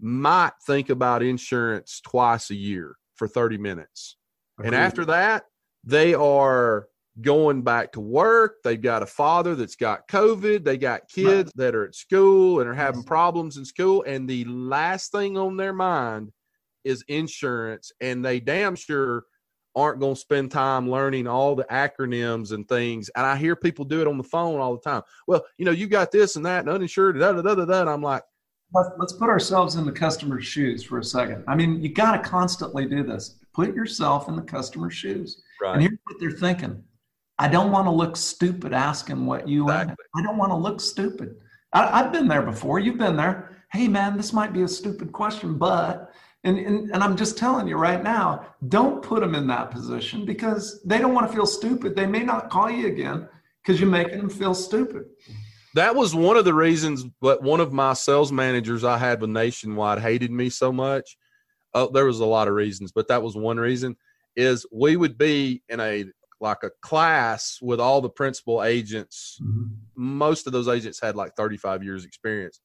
might 0.00 0.52
think 0.66 0.90
about 0.90 1.22
insurance 1.22 2.00
twice 2.00 2.50
a 2.50 2.54
year 2.54 2.96
for 3.14 3.28
30 3.28 3.58
minutes. 3.58 4.16
Agreed. 4.58 4.68
And 4.68 4.76
after 4.76 5.04
that, 5.06 5.44
they 5.84 6.14
are 6.14 6.88
going 7.20 7.62
back 7.62 7.92
to 7.92 8.00
work. 8.00 8.56
They've 8.64 8.80
got 8.80 9.02
a 9.02 9.06
father 9.06 9.54
that's 9.54 9.76
got 9.76 10.08
COVID. 10.08 10.64
They 10.64 10.76
got 10.76 11.08
kids 11.08 11.52
right. 11.54 11.66
that 11.66 11.74
are 11.74 11.84
at 11.84 11.94
school 11.94 12.60
and 12.60 12.68
are 12.68 12.74
having 12.74 13.04
problems 13.04 13.56
in 13.56 13.64
school. 13.64 14.04
And 14.06 14.28
the 14.28 14.44
last 14.46 15.12
thing 15.12 15.38
on 15.38 15.56
their 15.56 15.72
mind 15.72 16.32
is 16.82 17.04
insurance. 17.08 17.92
And 18.00 18.24
they 18.24 18.40
damn 18.40 18.74
sure 18.74 19.24
aren't 19.76 20.00
going 20.00 20.14
to 20.14 20.20
spend 20.20 20.50
time 20.50 20.88
learning 20.88 21.26
all 21.26 21.54
the 21.54 21.64
acronyms 21.64 22.52
and 22.52 22.68
things. 22.68 23.10
And 23.16 23.26
I 23.26 23.36
hear 23.36 23.56
people 23.56 23.84
do 23.84 24.00
it 24.00 24.06
on 24.06 24.18
the 24.18 24.24
phone 24.24 24.60
all 24.60 24.74
the 24.74 24.82
time. 24.82 25.02
Well, 25.26 25.44
you 25.58 25.64
know, 25.64 25.72
you 25.72 25.86
got 25.86 26.12
this 26.12 26.36
and 26.36 26.46
that 26.46 26.60
and 26.60 26.68
uninsured, 26.68 27.18
da 27.18 27.32
da 27.32 27.42
da 27.42 27.54
da 27.54 27.64
da. 27.64 27.80
And 27.80 27.90
I'm 27.90 28.02
like, 28.02 28.22
let's 28.98 29.12
put 29.12 29.28
ourselves 29.28 29.76
in 29.76 29.84
the 29.84 29.92
customer's 29.92 30.44
shoes 30.44 30.82
for 30.82 30.98
a 30.98 31.04
second. 31.04 31.44
I 31.46 31.54
mean, 31.54 31.80
you 31.80 31.92
got 31.92 32.12
to 32.12 32.28
constantly 32.28 32.86
do 32.86 33.02
this. 33.02 33.38
Put 33.54 33.74
yourself 33.74 34.28
in 34.28 34.36
the 34.36 34.42
customer's 34.42 34.94
shoes. 34.94 35.42
Right. 35.62 35.74
And 35.74 35.82
here's 35.82 35.98
what 36.04 36.16
they're 36.20 36.30
thinking. 36.30 36.82
I 37.38 37.48
don't 37.48 37.72
want 37.72 37.86
to 37.86 37.90
look 37.90 38.16
stupid 38.16 38.72
asking 38.72 39.26
what 39.26 39.48
you 39.48 39.64
exactly. 39.64 40.04
I 40.16 40.22
don't 40.22 40.36
want 40.36 40.52
to 40.52 40.56
look 40.56 40.80
stupid. 40.80 41.36
I, 41.72 42.02
have 42.02 42.12
been 42.12 42.28
there 42.28 42.42
before. 42.42 42.78
You've 42.78 42.98
been 42.98 43.16
there. 43.16 43.62
Hey, 43.72 43.88
man, 43.88 44.16
this 44.16 44.32
might 44.32 44.52
be 44.52 44.62
a 44.62 44.68
stupid 44.68 45.12
question, 45.12 45.58
but, 45.58 46.12
and, 46.44 46.58
and, 46.58 46.90
and 46.92 47.02
I'm 47.02 47.16
just 47.16 47.36
telling 47.36 47.66
you 47.66 47.76
right 47.76 48.02
now, 48.02 48.46
don't 48.68 49.02
put 49.02 49.20
them 49.20 49.34
in 49.34 49.48
that 49.48 49.72
position 49.72 50.24
because 50.24 50.80
they 50.84 50.98
don't 50.98 51.12
want 51.12 51.26
to 51.28 51.34
feel 51.34 51.46
stupid. 51.46 51.96
They 51.96 52.06
may 52.06 52.22
not 52.22 52.50
call 52.50 52.70
you 52.70 52.86
again 52.86 53.28
because 53.62 53.80
you're 53.80 53.90
making 53.90 54.18
them 54.18 54.30
feel 54.30 54.54
stupid. 54.54 55.06
That 55.74 55.96
was 55.96 56.14
one 56.14 56.36
of 56.36 56.44
the 56.44 56.54
reasons, 56.54 57.04
but 57.20 57.42
one 57.42 57.58
of 57.58 57.72
my 57.72 57.94
sales 57.94 58.30
managers 58.30 58.84
I 58.84 58.96
had 58.96 59.20
with 59.20 59.30
Nationwide 59.30 59.98
hated 59.98 60.30
me 60.30 60.50
so 60.50 60.72
much. 60.72 61.16
Oh, 61.74 61.90
there 61.92 62.06
was 62.06 62.20
a 62.20 62.26
lot 62.26 62.48
of 62.48 62.54
reasons, 62.54 62.92
but 62.92 63.08
that 63.08 63.22
was 63.22 63.36
one 63.36 63.58
reason. 63.58 63.96
Is 64.36 64.66
we 64.72 64.96
would 64.96 65.16
be 65.16 65.62
in 65.68 65.80
a 65.80 66.06
like 66.40 66.62
a 66.62 66.70
class 66.82 67.58
with 67.62 67.80
all 67.80 68.00
the 68.00 68.10
principal 68.10 68.62
agents. 68.62 69.38
Mm-hmm. 69.42 69.66
Most 69.96 70.46
of 70.46 70.52
those 70.52 70.68
agents 70.68 71.00
had 71.00 71.16
like 71.16 71.34
35 71.36 71.82
years 71.82 72.04
experience. 72.04 72.60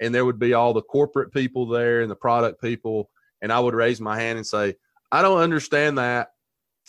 And 0.00 0.14
there 0.14 0.24
would 0.24 0.38
be 0.38 0.54
all 0.54 0.72
the 0.72 0.82
corporate 0.82 1.32
people 1.32 1.66
there 1.66 2.00
and 2.00 2.10
the 2.10 2.16
product 2.16 2.60
people. 2.60 3.10
And 3.42 3.52
I 3.52 3.60
would 3.60 3.74
raise 3.74 4.00
my 4.00 4.18
hand 4.18 4.38
and 4.38 4.46
say, 4.46 4.74
I 5.12 5.22
don't 5.22 5.40
understand 5.40 5.98
that. 5.98 6.30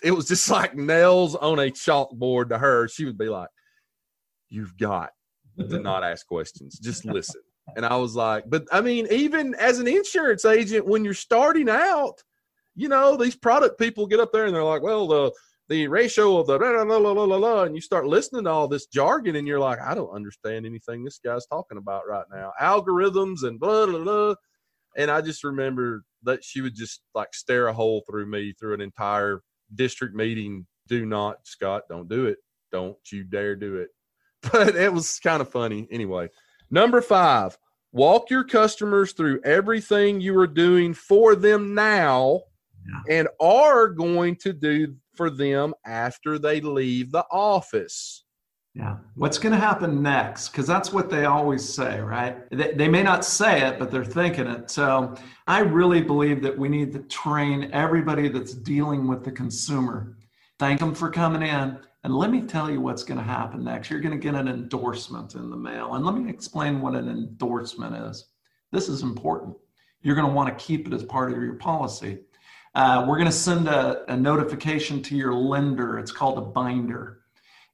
It 0.02 0.12
was 0.12 0.28
just 0.28 0.50
like 0.50 0.76
nails 0.76 1.36
on 1.36 1.60
a 1.60 1.70
chalkboard 1.70 2.50
to 2.50 2.58
her. 2.58 2.88
She 2.88 3.06
would 3.06 3.18
be 3.18 3.30
like, 3.30 3.50
You've 4.50 4.78
got 4.78 5.12
to 5.58 5.80
not 5.80 6.04
ask 6.04 6.26
questions, 6.26 6.80
just 6.80 7.06
listen. 7.06 7.42
And 7.76 7.86
I 7.86 7.96
was 7.98 8.16
like, 8.16 8.46
But 8.48 8.66
I 8.72 8.82
mean, 8.82 9.08
even 9.12 9.56
as 9.56 9.80
an 9.80 9.88
insurance 9.88 10.46
agent, 10.46 10.86
when 10.86 11.04
you're 11.04 11.14
starting 11.14 11.70
out, 11.70 12.24
you 12.76 12.88
know, 12.88 13.18
these 13.18 13.36
product 13.36 13.80
people 13.80 14.08
get 14.08 14.20
up 14.20 14.32
there 14.32 14.46
and 14.46 14.56
they're 14.56 14.64
like, 14.64 14.82
Well, 14.84 15.08
the 15.08 15.32
the 15.70 15.88
ratio 15.88 16.40
of 16.40 16.48
the 16.48 16.58
blah, 16.58 16.84
blah, 16.84 17.14
blah, 17.14 17.38
blah, 17.38 17.64
and 17.64 17.76
you 17.76 17.82
start 17.82 18.08
listening 18.08 18.46
to 18.46 18.50
all 18.50 18.68
this 18.68 18.88
jargon 18.88 19.36
and 19.36 19.48
you're 19.48 19.60
like, 19.60 19.80
I 19.80 19.94
don't 19.94 20.10
understand 20.10 20.66
anything 20.66 21.04
this 21.04 21.20
guy's 21.24 21.46
talking 21.46 21.78
about 21.78 22.08
right 22.08 22.26
now. 22.34 22.54
Algorithms 22.60 23.44
and 23.44 23.60
blah 23.60 23.86
blah 23.86 24.04
blah. 24.04 24.36
And 24.98 25.12
I 25.12 25.22
just 25.22 25.44
remember 25.44 26.04
that 26.24 26.44
she 26.44 26.62
would 26.62 26.76
just 26.76 27.02
like 27.14 27.34
stare 27.34 27.68
a 27.68 27.74
hole 27.74 28.04
through 28.10 28.26
me 28.26 28.54
through 28.60 28.74
an 28.74 28.82
entire 28.82 29.42
district 29.76 30.16
meeting. 30.16 30.66
Do 30.88 31.06
not, 31.06 31.38
Scott, 31.44 31.84
don't 31.88 32.10
do 32.10 32.26
it. 32.26 32.40
Don't 32.72 32.98
you 33.12 33.24
dare 33.24 33.56
do 33.56 33.78
it. 33.78 33.90
But 34.54 34.78
it 34.78 34.94
was 34.94 35.20
kind 35.20 35.42
of 35.42 35.52
funny. 35.52 35.86
Anyway, 35.92 36.30
number 36.72 37.02
five, 37.02 37.58
walk 37.92 38.30
your 38.30 38.44
customers 38.44 39.14
through 39.14 39.42
everything 39.44 40.22
you 40.22 40.38
are 40.40 40.48
doing 40.48 40.94
for 40.94 41.36
them 41.36 41.74
now 41.74 42.42
yeah. 42.88 43.18
and 43.18 43.28
are 43.40 43.88
going 43.88 44.36
to 44.38 44.54
do 44.54 44.96
for 45.16 45.30
them 45.30 45.74
after 45.86 46.40
they 46.40 46.62
leave 46.62 47.12
the 47.12 47.26
office. 47.32 48.24
Yeah. 48.76 48.98
What's 49.16 49.38
going 49.38 49.52
to 49.52 49.60
happen 49.60 50.02
next? 50.02 50.50
Because 50.50 50.68
that's 50.68 50.94
what 50.94 51.10
they 51.10 51.26
always 51.26 51.68
say, 51.68 52.00
right? 52.00 52.50
They, 52.52 52.72
they, 52.74 52.88
may 52.88 53.04
not 53.04 53.26
say 53.26 53.68
it, 53.68 53.80
but 53.80 53.92
they're 53.92 54.06
thinking 54.06 54.48
it. 54.48 54.70
So 54.70 55.16
I 55.48 55.60
really 55.60 56.02
believe 56.02 56.42
that 56.44 56.58
we 56.58 56.70
need 56.70 56.94
to 56.94 57.00
train 57.00 57.72
everybody 57.74 58.30
that's 58.30 58.54
dealing 58.54 59.08
with 59.08 59.26
the 59.26 59.32
consumer. 59.32 60.16
Thank 60.60 60.80
them 60.80 60.94
for 60.94 61.10
coming 61.10 61.42
in. 61.42 61.80
And 62.04 62.16
let 62.16 62.32
me 62.32 62.42
tell 62.42 62.72
you 62.72 62.80
what's 62.80 63.04
going 63.04 63.18
to 63.18 63.24
happen 63.24 63.64
next. 63.64 63.90
You're 63.90 64.00
going 64.00 64.18
to 64.18 64.24
get 64.24 64.36
an 64.36 64.48
endorsement 64.48 65.36
in 65.36 65.50
the 65.50 65.58
mail. 65.58 65.96
And 65.96 66.06
let 66.06 66.16
me 66.16 66.30
explain 66.30 66.80
what 66.80 66.96
an 66.96 67.10
endorsement 67.10 67.96
is. 67.96 68.28
This 68.72 68.88
is 68.88 69.02
important. 69.02 69.56
You're 70.02 70.16
going 70.16 70.28
to 70.28 70.34
want 70.34 70.58
to 70.58 70.64
keep 70.64 70.88
it 70.88 70.94
as 70.94 71.04
part 71.04 71.32
of 71.32 71.42
your 71.42 71.56
policy. 71.56 72.20
Uh, 72.76 73.04
we're 73.08 73.18
going 73.18 73.26
to 73.26 73.32
send 73.32 73.68
a, 73.68 74.12
a, 74.12 74.16
notification 74.16 75.02
to 75.02 75.16
your 75.16 75.34
lender. 75.34 75.98
It's 75.98 76.12
called 76.12 76.38
a 76.38 76.42
binder. 76.42 77.22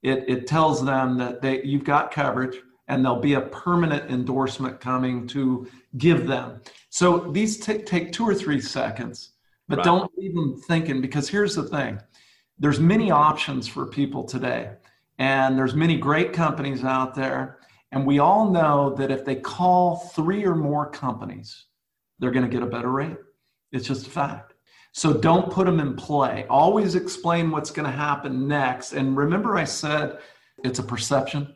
It, 0.01 0.23
it 0.27 0.47
tells 0.47 0.83
them 0.83 1.17
that 1.17 1.41
they, 1.41 1.61
you've 1.63 1.83
got 1.83 2.11
coverage 2.11 2.57
and 2.87 3.03
there'll 3.03 3.19
be 3.19 3.33
a 3.33 3.41
permanent 3.41 4.09
endorsement 4.09 4.79
coming 4.79 5.27
to 5.27 5.67
give 5.97 6.27
them. 6.27 6.61
So 6.89 7.31
these 7.31 7.59
t- 7.59 7.79
take 7.79 8.11
two 8.11 8.23
or 8.23 8.33
three 8.33 8.61
seconds, 8.61 9.31
but 9.67 9.79
right. 9.79 9.85
don't 9.85 10.11
leave 10.17 10.33
them 10.33 10.61
thinking 10.67 11.01
because 11.01 11.27
here's 11.27 11.55
the 11.55 11.63
thing 11.63 11.99
there's 12.59 12.79
many 12.79 13.11
options 13.11 13.67
for 13.67 13.85
people 13.85 14.23
today 14.23 14.71
and 15.17 15.57
there's 15.57 15.75
many 15.75 15.97
great 15.97 16.33
companies 16.33 16.83
out 16.83 17.15
there 17.15 17.59
and 17.91 18.05
we 18.05 18.19
all 18.19 18.49
know 18.49 18.93
that 18.95 19.11
if 19.11 19.23
they 19.23 19.35
call 19.35 19.97
three 19.97 20.45
or 20.45 20.55
more 20.55 20.89
companies 20.89 21.65
they're 22.19 22.31
going 22.31 22.45
to 22.45 22.51
get 22.51 22.63
a 22.63 22.69
better 22.69 22.91
rate 22.91 23.17
it's 23.71 23.87
just 23.87 24.07
a 24.07 24.09
fact 24.09 24.55
so 24.95 25.11
don't 25.11 25.51
put 25.51 25.65
them 25.65 25.81
in 25.81 25.97
play. 25.97 26.45
Always 26.49 26.95
explain 26.95 27.51
what's 27.51 27.69
going 27.69 27.85
to 27.85 27.91
happen 27.91 28.47
next. 28.47 28.93
And 28.93 29.17
remember, 29.17 29.57
I 29.57 29.65
said 29.65 30.19
it's 30.63 30.79
a 30.79 30.83
perception. 30.83 31.53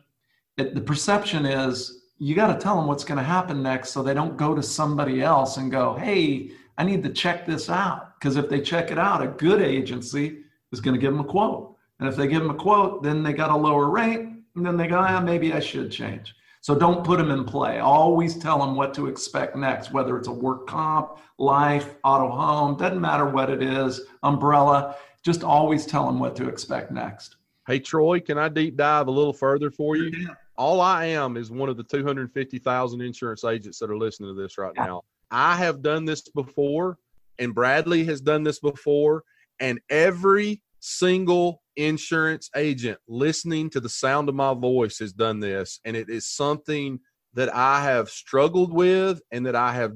It, 0.58 0.74
the 0.74 0.82
perception 0.82 1.46
is 1.46 2.02
you 2.18 2.34
got 2.34 2.48
to 2.52 2.60
tell 2.60 2.76
them 2.76 2.86
what's 2.86 3.02
going 3.02 3.16
to 3.16 3.24
happen 3.24 3.62
next 3.62 3.92
so 3.92 4.02
they 4.02 4.12
don't 4.12 4.36
go 4.36 4.54
to 4.54 4.62
somebody 4.62 5.22
else 5.22 5.56
and 5.56 5.70
go, 5.70 5.94
hey, 5.94 6.50
I 6.76 6.84
need 6.84 7.02
to 7.02 7.08
check 7.08 7.46
this 7.46 7.70
out. 7.70 8.20
Because 8.20 8.36
if 8.36 8.50
they 8.50 8.60
check 8.60 8.90
it 8.90 8.98
out, 8.98 9.22
a 9.22 9.28
good 9.28 9.62
agency 9.62 10.40
is 10.72 10.80
going 10.80 10.94
to 10.94 11.00
give 11.00 11.12
them 11.12 11.20
a 11.20 11.28
quote. 11.28 11.76
And 11.98 12.08
if 12.08 12.16
they 12.16 12.26
give 12.26 12.42
them 12.42 12.50
a 12.50 12.54
quote, 12.54 13.02
then 13.02 13.22
they 13.22 13.32
got 13.32 13.50
a 13.50 13.56
lower 13.56 13.88
rate. 13.88 14.20
And 14.56 14.66
then 14.66 14.76
they 14.76 14.86
go, 14.86 14.98
ah, 14.98 15.20
maybe 15.20 15.52
I 15.52 15.60
should 15.60 15.90
change. 15.90 16.34
So 16.62 16.74
don't 16.74 17.04
put 17.04 17.18
them 17.18 17.30
in 17.30 17.44
play. 17.44 17.78
Always 17.78 18.36
tell 18.36 18.58
them 18.58 18.74
what 18.74 18.92
to 18.94 19.06
expect 19.06 19.56
next, 19.56 19.92
whether 19.92 20.18
it's 20.18 20.28
a 20.28 20.32
work 20.32 20.66
comp, 20.66 21.18
life, 21.38 21.94
auto 22.04 22.28
home, 22.28 22.76
doesn't 22.76 23.00
matter 23.00 23.26
what 23.26 23.48
it 23.48 23.62
is, 23.62 24.02
umbrella. 24.22 24.96
Just 25.24 25.42
always 25.42 25.86
tell 25.86 26.06
them 26.06 26.18
what 26.18 26.36
to 26.36 26.48
expect 26.48 26.90
next. 26.90 27.36
Hey, 27.66 27.78
Troy, 27.78 28.20
can 28.20 28.36
I 28.36 28.48
deep 28.48 28.76
dive 28.76 29.06
a 29.06 29.10
little 29.10 29.32
further 29.32 29.70
for 29.70 29.96
you? 29.96 30.10
Yeah. 30.14 30.34
All 30.58 30.80
I 30.82 31.06
am 31.06 31.38
is 31.38 31.50
one 31.50 31.70
of 31.70 31.78
the 31.78 31.84
250,000 31.84 33.00
insurance 33.00 33.44
agents 33.44 33.78
that 33.78 33.90
are 33.90 33.96
listening 33.96 34.34
to 34.34 34.42
this 34.42 34.58
right 34.58 34.72
yeah. 34.76 34.86
now. 34.86 35.02
I 35.30 35.56
have 35.56 35.80
done 35.80 36.04
this 36.04 36.28
before, 36.28 36.98
and 37.38 37.54
Bradley 37.54 38.04
has 38.04 38.20
done 38.20 38.42
this 38.42 38.58
before, 38.58 39.24
and 39.60 39.80
every 39.88 40.62
single 40.80 41.62
insurance 41.76 42.50
agent 42.56 42.98
listening 43.06 43.70
to 43.70 43.80
the 43.80 43.88
sound 43.88 44.28
of 44.28 44.34
my 44.34 44.54
voice 44.54 44.98
has 44.98 45.12
done 45.12 45.40
this. 45.40 45.80
And 45.84 45.96
it 45.96 46.08
is 46.08 46.26
something 46.26 46.98
that 47.34 47.54
I 47.54 47.82
have 47.84 48.10
struggled 48.10 48.72
with 48.72 49.20
and 49.30 49.46
that 49.46 49.54
I 49.54 49.74
have 49.74 49.92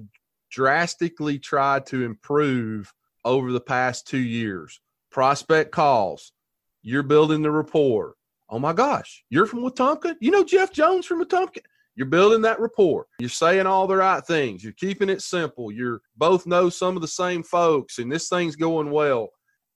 drastically 0.50 1.38
tried 1.38 1.86
to 1.86 2.04
improve 2.04 2.92
over 3.24 3.50
the 3.50 3.60
past 3.60 4.06
two 4.06 4.18
years. 4.18 4.80
Prospect 5.10 5.72
calls, 5.72 6.32
you're 6.82 7.02
building 7.02 7.42
the 7.42 7.50
rapport. 7.50 8.14
Oh 8.48 8.58
my 8.58 8.72
gosh, 8.72 9.24
you're 9.30 9.46
from 9.46 9.60
Wetumpka? 9.60 10.16
You 10.20 10.30
know 10.30 10.44
Jeff 10.44 10.72
Jones 10.72 11.06
from 11.06 11.24
Wetumpka? 11.24 11.58
You're 11.96 12.06
building 12.06 12.42
that 12.42 12.60
rapport. 12.60 13.06
You're 13.18 13.28
saying 13.28 13.66
all 13.66 13.86
the 13.86 13.96
right 13.96 14.24
things. 14.24 14.62
You're 14.62 14.72
keeping 14.72 15.08
it 15.08 15.22
simple. 15.22 15.70
You're 15.70 16.02
both 16.16 16.46
know 16.46 16.68
some 16.68 16.96
of 16.96 17.02
the 17.02 17.08
same 17.08 17.42
folks, 17.42 17.98
and 17.98 18.10
this 18.10 18.28
thing's 18.28 18.56
going 18.56 18.90
well. 18.90 19.30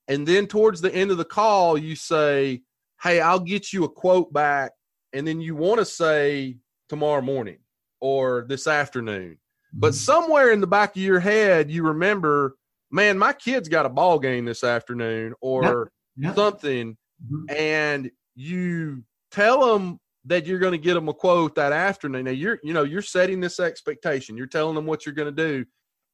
And 0.09 0.27
then 0.27 0.47
towards 0.47 0.81
the 0.81 0.93
end 0.93 1.11
of 1.11 1.17
the 1.17 1.25
call, 1.25 1.77
you 1.77 1.95
say, 1.95 2.61
Hey, 3.01 3.21
I'll 3.21 3.39
get 3.39 3.71
you 3.71 3.85
a 3.85 3.89
quote 3.89 4.33
back. 4.33 4.71
And 5.13 5.25
then 5.25 5.39
you 5.39 5.55
want 5.55 5.79
to 5.79 5.85
say 5.85 6.57
tomorrow 6.89 7.21
morning 7.21 7.59
or 8.01 8.45
this 8.49 8.67
afternoon. 8.67 9.33
Mm-hmm. 9.33 9.79
But 9.79 9.95
somewhere 9.95 10.51
in 10.51 10.59
the 10.59 10.67
back 10.67 10.95
of 10.95 11.01
your 11.01 11.19
head, 11.19 11.71
you 11.71 11.83
remember, 11.83 12.57
man, 12.91 13.17
my 13.17 13.31
kid's 13.31 13.69
got 13.69 13.85
a 13.85 13.89
ball 13.89 14.19
game 14.19 14.43
this 14.43 14.63
afternoon 14.63 15.33
or 15.39 15.91
something. 16.35 16.97
Mm-hmm. 17.23 17.55
And 17.55 18.11
you 18.35 19.03
tell 19.31 19.73
them 19.73 19.99
that 20.25 20.45
you're 20.45 20.59
going 20.59 20.73
to 20.73 20.77
get 20.77 20.95
them 20.95 21.07
a 21.07 21.13
quote 21.13 21.55
that 21.55 21.71
afternoon. 21.71 22.25
Now 22.25 22.31
you're, 22.31 22.59
you 22.63 22.73
know, 22.73 22.83
you're 22.83 23.01
setting 23.01 23.39
this 23.39 23.59
expectation. 23.59 24.35
You're 24.35 24.47
telling 24.47 24.75
them 24.75 24.85
what 24.85 25.05
you're 25.05 25.15
going 25.15 25.33
to 25.33 25.43
do, 25.47 25.65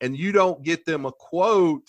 and 0.02 0.18
you 0.18 0.32
don't 0.32 0.64
get 0.64 0.86
them 0.86 1.06
a 1.06 1.12
quote 1.12 1.88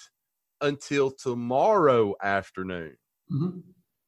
until 0.60 1.10
tomorrow 1.10 2.14
afternoon. 2.22 2.96
Mm-hmm. 3.32 3.60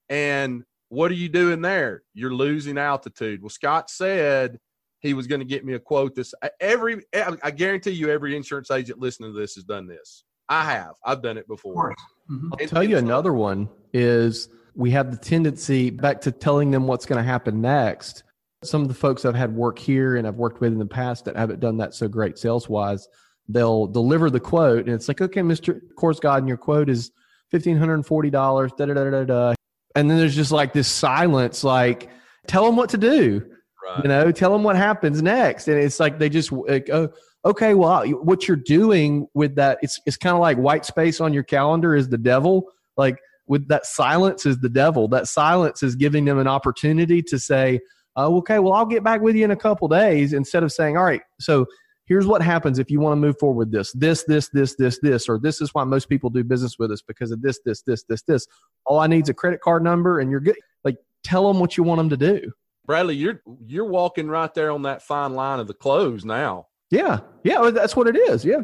And 0.08 0.64
what 0.88 1.10
are 1.10 1.14
you 1.14 1.28
doing 1.28 1.60
there? 1.60 2.02
You're 2.14 2.34
losing 2.34 2.78
altitude. 2.78 3.42
Well, 3.42 3.50
Scott 3.50 3.90
said 3.90 4.58
he 5.00 5.14
was 5.14 5.26
going 5.26 5.40
to 5.40 5.44
get 5.44 5.64
me 5.64 5.74
a 5.74 5.78
quote. 5.78 6.14
This 6.14 6.34
every 6.60 7.02
I 7.14 7.50
guarantee 7.50 7.90
you, 7.90 8.10
every 8.10 8.36
insurance 8.36 8.70
agent 8.70 8.98
listening 8.98 9.32
to 9.32 9.38
this 9.38 9.54
has 9.54 9.64
done 9.64 9.86
this. 9.86 10.24
I 10.48 10.64
have. 10.64 10.94
I've 11.04 11.22
done 11.22 11.36
it 11.36 11.46
before. 11.46 11.94
Mm-hmm. 12.30 12.48
I'll 12.58 12.66
tell 12.68 12.84
you 12.84 12.96
another 12.96 13.34
one 13.34 13.68
is 13.92 14.48
we 14.74 14.90
have 14.92 15.10
the 15.10 15.18
tendency 15.18 15.90
back 15.90 16.20
to 16.22 16.32
telling 16.32 16.70
them 16.70 16.86
what's 16.86 17.04
going 17.04 17.22
to 17.22 17.28
happen 17.28 17.60
next. 17.60 18.22
Some 18.64 18.82
of 18.82 18.88
the 18.88 18.94
folks 18.94 19.24
I've 19.24 19.34
had 19.34 19.54
work 19.54 19.78
here 19.78 20.16
and 20.16 20.26
I've 20.26 20.36
worked 20.36 20.60
with 20.60 20.72
in 20.72 20.78
the 20.78 20.86
past 20.86 21.26
that 21.26 21.36
haven't 21.36 21.60
done 21.60 21.76
that 21.78 21.94
so 21.94 22.08
great 22.08 22.38
sales 22.38 22.68
wise 22.68 23.08
they'll 23.48 23.86
deliver 23.86 24.30
the 24.30 24.40
quote 24.40 24.86
and 24.86 24.90
it's 24.90 25.08
like 25.08 25.20
okay 25.20 25.40
mr 25.40 25.80
Korsgaden 25.96 26.38
and 26.38 26.48
your 26.48 26.58
quote 26.58 26.88
is 26.90 27.10
$1,540, 27.52 28.76
da 28.76 28.86
da 28.86 28.94
da 28.94 29.10
da 29.10 29.24
da. 29.24 29.54
And 29.94 30.10
then 30.10 30.18
there's 30.18 30.36
just 30.36 30.52
like 30.52 30.72
this 30.72 30.88
silence, 30.88 31.64
like, 31.64 32.10
tell 32.46 32.64
them 32.64 32.76
what 32.76 32.90
to 32.90 32.98
do. 32.98 33.44
Right. 33.84 34.04
You 34.04 34.08
know, 34.08 34.32
tell 34.32 34.52
them 34.52 34.62
what 34.62 34.76
happens 34.76 35.22
next. 35.22 35.68
And 35.68 35.78
it's 35.78 35.98
like 35.98 36.18
they 36.18 36.28
just, 36.28 36.52
like, 36.52 36.90
oh, 36.90 37.08
okay, 37.44 37.74
well, 37.74 38.06
what 38.06 38.46
you're 38.46 38.56
doing 38.56 39.26
with 39.34 39.54
that, 39.56 39.78
it's, 39.82 39.98
it's 40.04 40.16
kind 40.16 40.34
of 40.34 40.40
like 40.40 40.58
white 40.58 40.84
space 40.84 41.20
on 41.20 41.32
your 41.32 41.42
calendar 41.42 41.94
is 41.94 42.08
the 42.08 42.18
devil. 42.18 42.64
Like, 42.96 43.18
with 43.46 43.66
that 43.68 43.86
silence 43.86 44.44
is 44.44 44.58
the 44.58 44.68
devil. 44.68 45.08
That 45.08 45.26
silence 45.26 45.82
is 45.82 45.96
giving 45.96 46.26
them 46.26 46.38
an 46.38 46.46
opportunity 46.46 47.22
to 47.22 47.38
say, 47.38 47.80
oh, 48.14 48.36
okay, 48.38 48.58
well, 48.58 48.74
I'll 48.74 48.84
get 48.84 49.02
back 49.02 49.22
with 49.22 49.36
you 49.36 49.44
in 49.44 49.52
a 49.52 49.56
couple 49.56 49.88
days 49.88 50.34
instead 50.34 50.62
of 50.62 50.70
saying, 50.70 50.98
all 50.98 51.04
right, 51.04 51.22
so 51.40 51.64
here's 52.08 52.26
what 52.26 52.42
happens 52.42 52.78
if 52.78 52.90
you 52.90 52.98
want 53.00 53.12
to 53.12 53.20
move 53.20 53.38
forward 53.38 53.58
with 53.58 53.72
this, 53.72 53.92
this, 53.92 54.24
this, 54.24 54.48
this, 54.48 54.74
this, 54.76 54.98
this, 55.00 55.28
or 55.28 55.38
this 55.38 55.60
is 55.60 55.74
why 55.74 55.84
most 55.84 56.08
people 56.08 56.30
do 56.30 56.42
business 56.42 56.78
with 56.78 56.90
us 56.90 57.02
because 57.02 57.30
of 57.30 57.42
this, 57.42 57.60
this, 57.64 57.82
this, 57.82 58.02
this, 58.04 58.22
this. 58.22 58.46
All 58.86 58.98
I 58.98 59.06
need 59.06 59.24
is 59.24 59.28
a 59.28 59.34
credit 59.34 59.60
card 59.60 59.84
number 59.84 60.18
and 60.18 60.30
you're 60.30 60.40
good. 60.40 60.56
Like, 60.84 60.96
tell 61.22 61.46
them 61.46 61.60
what 61.60 61.76
you 61.76 61.84
want 61.84 61.98
them 61.98 62.08
to 62.08 62.16
do. 62.16 62.50
Bradley, 62.86 63.16
you're 63.16 63.42
you're 63.66 63.84
walking 63.84 64.28
right 64.28 64.52
there 64.54 64.70
on 64.70 64.80
that 64.82 65.02
fine 65.02 65.34
line 65.34 65.60
of 65.60 65.66
the 65.66 65.74
close 65.74 66.24
now. 66.24 66.68
Yeah, 66.90 67.20
yeah, 67.44 67.70
that's 67.70 67.94
what 67.94 68.06
it 68.08 68.16
is. 68.16 68.46
Yeah. 68.46 68.62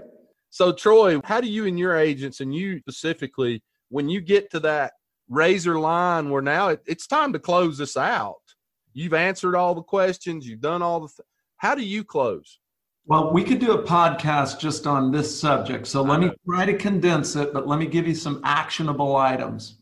So, 0.49 0.73
Troy, 0.73 1.21
how 1.25 1.43
do 1.43 1.47
you 1.47 1.67
and 1.67 1.79
your 1.79 1.95
agents, 1.95 2.41
and 2.41 2.55
you 2.55 2.79
specifically, 2.79 3.63
when 3.91 4.09
you 4.09 4.23
get 4.23 4.51
to 4.53 4.61
that 4.61 4.95
razor 5.29 5.79
line 5.79 6.31
where 6.31 6.41
now 6.41 6.69
it, 6.69 6.81
it's 6.87 7.07
time 7.07 7.35
to 7.35 7.39
close 7.39 7.77
this 7.77 7.99
out? 7.99 8.37
You've 8.95 9.13
answered 9.13 9.57
all 9.57 9.75
the 9.75 9.83
questions. 9.83 10.49
You've 10.49 10.63
done 10.63 10.81
all 10.81 11.01
the. 11.01 11.09
Th- 11.09 11.27
how 11.59 11.75
do 11.75 11.85
you 11.85 12.03
close? 12.03 12.61
Well, 13.07 13.35
we 13.35 13.45
could 13.45 13.59
do 13.59 13.73
a 13.73 13.83
podcast 13.83 14.59
just 14.59 14.87
on 14.87 15.11
this 15.11 15.39
subject. 15.39 15.87
So 15.87 16.01
let 16.01 16.21
me 16.21 16.31
try 16.47 16.65
to 16.65 16.75
condense 16.75 17.37
it, 17.37 17.53
but 17.53 17.69
let 17.69 17.79
me 17.79 17.87
give 17.87 18.09
you 18.09 18.15
some 18.15 18.41
actionable 18.45 19.17
items. 19.17 19.81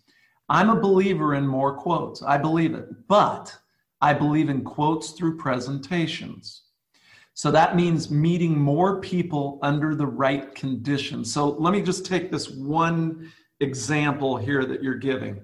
I'm 0.49 0.71
a 0.71 0.81
believer 0.81 1.37
in 1.37 1.47
more 1.47 1.77
quotes. 1.77 2.21
I 2.23 2.37
believe 2.37 2.75
it. 2.75 2.89
But 3.07 3.57
I 4.01 4.13
believe 4.13 4.49
in 4.49 4.65
quotes 4.65 5.13
through 5.13 5.37
presentations. 5.37 6.63
So 7.35 7.53
that 7.53 7.77
means 7.77 8.11
meeting 8.11 8.59
more 8.59 9.01
people 9.01 9.61
under 9.63 9.95
the 9.95 10.07
right 10.07 10.53
conditions. 10.57 11.33
So 11.33 11.51
let 11.51 11.73
me 11.73 11.81
just 11.81 12.05
take 12.05 12.33
this 12.33 12.51
one 12.51 13.31
example 13.61 14.37
here 14.37 14.65
that 14.65 14.83
you're 14.83 14.97
giving. 14.97 15.41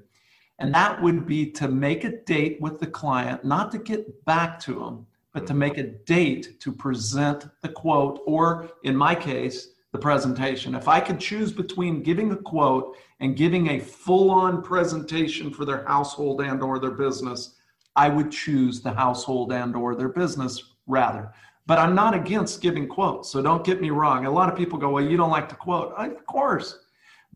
And 0.58 0.74
that 0.74 1.00
would 1.00 1.26
be 1.26 1.52
to 1.52 1.68
make 1.68 2.02
a 2.02 2.20
date 2.22 2.60
with 2.60 2.80
the 2.80 2.88
client, 2.88 3.44
not 3.44 3.70
to 3.70 3.78
get 3.78 4.24
back 4.24 4.58
to 4.62 4.74
them, 4.80 5.06
but 5.38 5.46
to 5.46 5.54
make 5.54 5.78
a 5.78 5.84
date 5.84 6.58
to 6.58 6.72
present 6.72 7.46
the 7.62 7.68
quote, 7.68 8.20
or 8.26 8.68
in 8.82 8.96
my 8.96 9.14
case, 9.14 9.68
the 9.92 9.98
presentation. 9.98 10.74
If 10.74 10.88
I 10.88 10.98
could 10.98 11.20
choose 11.20 11.52
between 11.52 12.02
giving 12.02 12.32
a 12.32 12.36
quote 12.36 12.96
and 13.20 13.36
giving 13.36 13.68
a 13.68 13.78
full-on 13.78 14.62
presentation 14.62 15.52
for 15.52 15.64
their 15.64 15.84
household 15.86 16.40
and 16.40 16.60
or 16.60 16.80
their 16.80 16.90
business, 16.90 17.54
I 17.94 18.08
would 18.08 18.32
choose 18.32 18.80
the 18.80 18.92
household 18.92 19.52
and 19.52 19.76
or 19.76 19.94
their 19.94 20.08
business 20.08 20.72
rather. 20.88 21.32
But 21.66 21.78
I'm 21.78 21.94
not 21.94 22.14
against 22.14 22.60
giving 22.60 22.88
quotes. 22.88 23.30
So 23.30 23.40
don't 23.40 23.64
get 23.64 23.80
me 23.80 23.90
wrong. 23.90 24.26
A 24.26 24.30
lot 24.32 24.50
of 24.50 24.58
people 24.58 24.76
go, 24.76 24.90
well, 24.90 25.04
you 25.04 25.16
don't 25.16 25.30
like 25.30 25.48
to 25.50 25.54
quote. 25.54 25.94
I, 25.96 26.06
of 26.06 26.26
course. 26.26 26.80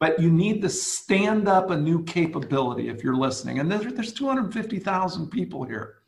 But 0.01 0.19
you 0.19 0.29
need 0.29 0.61
to 0.63 0.69
stand 0.69 1.47
up 1.47 1.71
a 1.71 1.77
new 1.77 2.03
capability 2.03 2.89
if 2.89 3.05
you're 3.05 3.15
listening. 3.15 3.61
And 3.61 3.71
there's, 3.71 3.93
there's 3.95 4.13
250,000 4.13 5.29
people 5.29 5.63
here. 5.63 6.02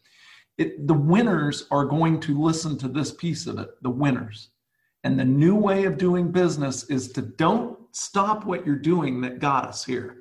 It, 0.58 0.86
the 0.86 0.94
winners 0.94 1.66
are 1.70 1.84
going 1.84 2.20
to 2.20 2.40
listen 2.40 2.78
to 2.78 2.88
this 2.88 3.10
piece 3.10 3.46
of 3.46 3.58
it, 3.58 3.70
the 3.82 3.90
winners. 3.90 4.50
And 5.02 5.18
the 5.18 5.24
new 5.24 5.54
way 5.54 5.84
of 5.84 5.98
doing 5.98 6.30
business 6.32 6.84
is 6.84 7.12
to 7.12 7.22
don't 7.22 7.78
stop 7.92 8.44
what 8.44 8.64
you're 8.64 8.76
doing 8.76 9.20
that 9.22 9.38
got 9.38 9.66
us 9.66 9.84
here. 9.84 10.18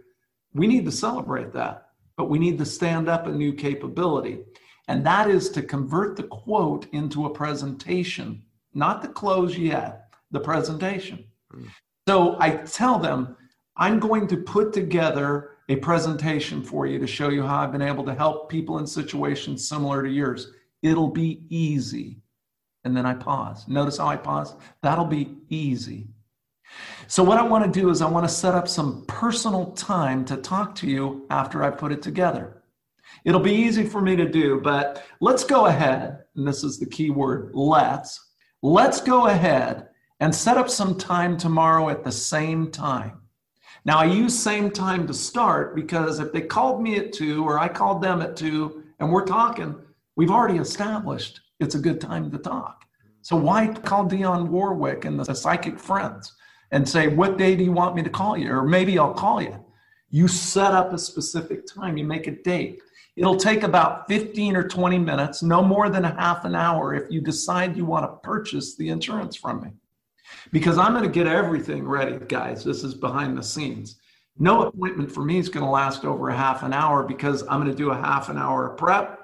We 0.53 0.67
need 0.67 0.86
to 0.86 0.91
celebrate 0.91 1.53
that 1.53 1.84
but 2.17 2.29
we 2.29 2.39
need 2.39 2.57
to 2.59 2.65
stand 2.65 3.09
up 3.09 3.27
a 3.27 3.31
new 3.31 3.53
capability. 3.53 4.39
And 4.88 5.05
that 5.05 5.29
is 5.29 5.49
to 5.51 5.61
convert 5.61 6.15
the 6.15 6.23
quote 6.23 6.88
into 6.93 7.25
a 7.25 7.29
presentation, 7.29 8.43
not 8.73 9.01
the 9.01 9.07
close 9.07 9.57
yet, 9.57 10.13
the 10.31 10.39
presentation. 10.39 11.25
Mm. 11.53 11.69
So 12.07 12.36
I 12.39 12.57
tell 12.57 12.99
them, 12.99 13.38
I'm 13.77 13.99
going 13.99 14.27
to 14.27 14.38
put 14.38 14.73
together 14.73 15.53
a 15.70 15.76
presentation 15.78 16.61
for 16.61 16.86
you 16.86 16.99
to 16.99 17.07
show 17.07 17.30
you 17.30 17.43
how 17.43 17.59
I've 17.59 17.72
been 17.72 17.82
able 17.82 18.03
to 18.05 18.14
help 18.14 18.49
people 18.49 18.80
in 18.80 18.88
situations 18.88 19.68
similar 19.68 20.03
to 20.03 20.09
yours. 20.09 20.51
It'll 20.82 21.09
be 21.09 21.43
easy. 21.49 22.22
And 22.84 22.95
then 22.95 23.05
I 23.05 23.14
pause. 23.14 23.68
Notice 23.68 23.97
how 23.97 24.07
I 24.07 24.18
pause? 24.18 24.55
That'll 24.82 25.05
be 25.05 25.38
easy. 25.49 26.07
So, 27.07 27.24
what 27.24 27.38
I 27.38 27.43
want 27.43 27.64
to 27.72 27.80
do 27.80 27.89
is, 27.89 28.01
I 28.01 28.09
want 28.09 28.28
to 28.28 28.34
set 28.34 28.55
up 28.55 28.68
some 28.68 29.05
personal 29.07 29.72
time 29.74 30.26
to 30.26 30.38
talk 30.38 30.76
to 30.76 30.88
you 30.88 31.26
after 31.30 31.64
I 31.64 31.70
put 31.70 31.91
it 31.91 32.01
together. 32.01 32.64
It'll 33.26 33.39
be 33.39 33.53
easy 33.53 33.86
for 33.86 34.01
me 34.01 34.16
to 34.16 34.28
do, 34.28 34.59
but 34.61 35.05
let's 35.22 35.43
go 35.43 35.68
ahead, 35.68 36.24
and 36.36 36.47
this 36.47 36.64
is 36.64 36.80
the 36.80 36.86
key 36.86 37.09
word 37.09 37.51
let's. 37.53 38.32
Let's 38.61 39.01
go 39.01 39.28
ahead 39.28 39.89
and 40.20 40.34
set 40.34 40.57
up 40.57 40.70
some 40.70 40.97
time 40.97 41.38
tomorrow 41.38 41.89
at 41.89 42.03
the 42.03 42.11
same 42.11 42.72
time. 42.72 43.22
Now, 43.86 43.99
I 43.99 44.05
use 44.05 44.38
same 44.38 44.71
time 44.71 45.07
to 45.07 45.13
start 45.13 45.75
because 45.75 46.19
if 46.19 46.31
they 46.31 46.41
called 46.41 46.81
me 46.81 46.97
at 46.97 47.11
two 47.11 47.43
or 47.45 47.59
I 47.59 47.67
called 47.67 48.01
them 48.01 48.21
at 48.21 48.38
two 48.38 48.84
and 48.99 49.11
we're 49.11 49.25
talking, 49.25 49.75
we've 50.15 50.31
already 50.31 50.59
established 50.59 51.41
it's 51.59 51.75
a 51.75 51.79
good 51.79 51.99
time 51.99 52.31
to 52.31 52.38
talk. 52.38 52.86
So, 53.21 53.36
why 53.36 53.67
call 53.67 54.05
Dionne 54.05 54.47
Warwick 54.47 55.05
and 55.05 55.19
the 55.19 55.34
Psychic 55.34 55.79
Friends? 55.79 56.34
and 56.73 56.89
say, 56.89 57.07
What 57.07 57.38
day 57.38 57.55
do 57.55 57.63
you 57.63 57.71
want 57.71 57.95
me 57.95 58.03
to 58.03 58.09
call 58.09 58.36
you? 58.36 58.51
Or 58.51 58.63
maybe 58.63 58.99
I'll 58.99 59.13
call 59.13 59.41
you. 59.41 59.63
You 60.09 60.27
set 60.27 60.73
up 60.73 60.91
a 60.91 60.97
specific 60.97 61.65
time, 61.65 61.97
you 61.97 62.03
make 62.03 62.27
a 62.27 62.31
date. 62.31 62.81
It'll 63.15 63.38
take 63.38 63.61
about 63.61 64.07
15 64.07 64.55
or 64.55 64.67
20 64.67 64.97
minutes, 64.97 65.43
no 65.43 65.63
more 65.63 65.89
than 65.89 66.03
a 66.03 66.19
half 66.19 66.45
an 66.45 66.55
hour 66.55 66.95
if 66.95 67.11
you 67.11 67.21
decide 67.21 67.77
you 67.77 67.86
want 67.86 68.05
to 68.05 68.27
purchase 68.27 68.75
the 68.75 68.89
insurance 68.89 69.36
from 69.36 69.61
me. 69.61 69.69
Because 70.51 70.77
I'm 70.77 70.93
going 70.93 71.03
to 71.03 71.09
get 71.09 71.27
everything 71.27 71.88
ready, 71.88 72.17
guys. 72.27 72.63
This 72.63 72.84
is 72.84 72.93
behind 72.93 73.38
the 73.38 73.43
scenes. 73.43 73.97
No 74.38 74.63
appointment 74.63 75.11
for 75.11 75.23
me 75.23 75.38
is 75.38 75.49
going 75.49 75.65
to 75.65 75.69
last 75.69 76.05
over 76.05 76.29
a 76.29 76.36
half 76.36 76.63
an 76.63 76.73
hour 76.73 77.03
because 77.03 77.43
I'm 77.43 77.61
going 77.61 77.71
to 77.71 77.77
do 77.77 77.91
a 77.91 77.95
half 77.95 78.29
an 78.29 78.38
hour 78.38 78.71
of 78.71 78.77
prep. 78.77 79.19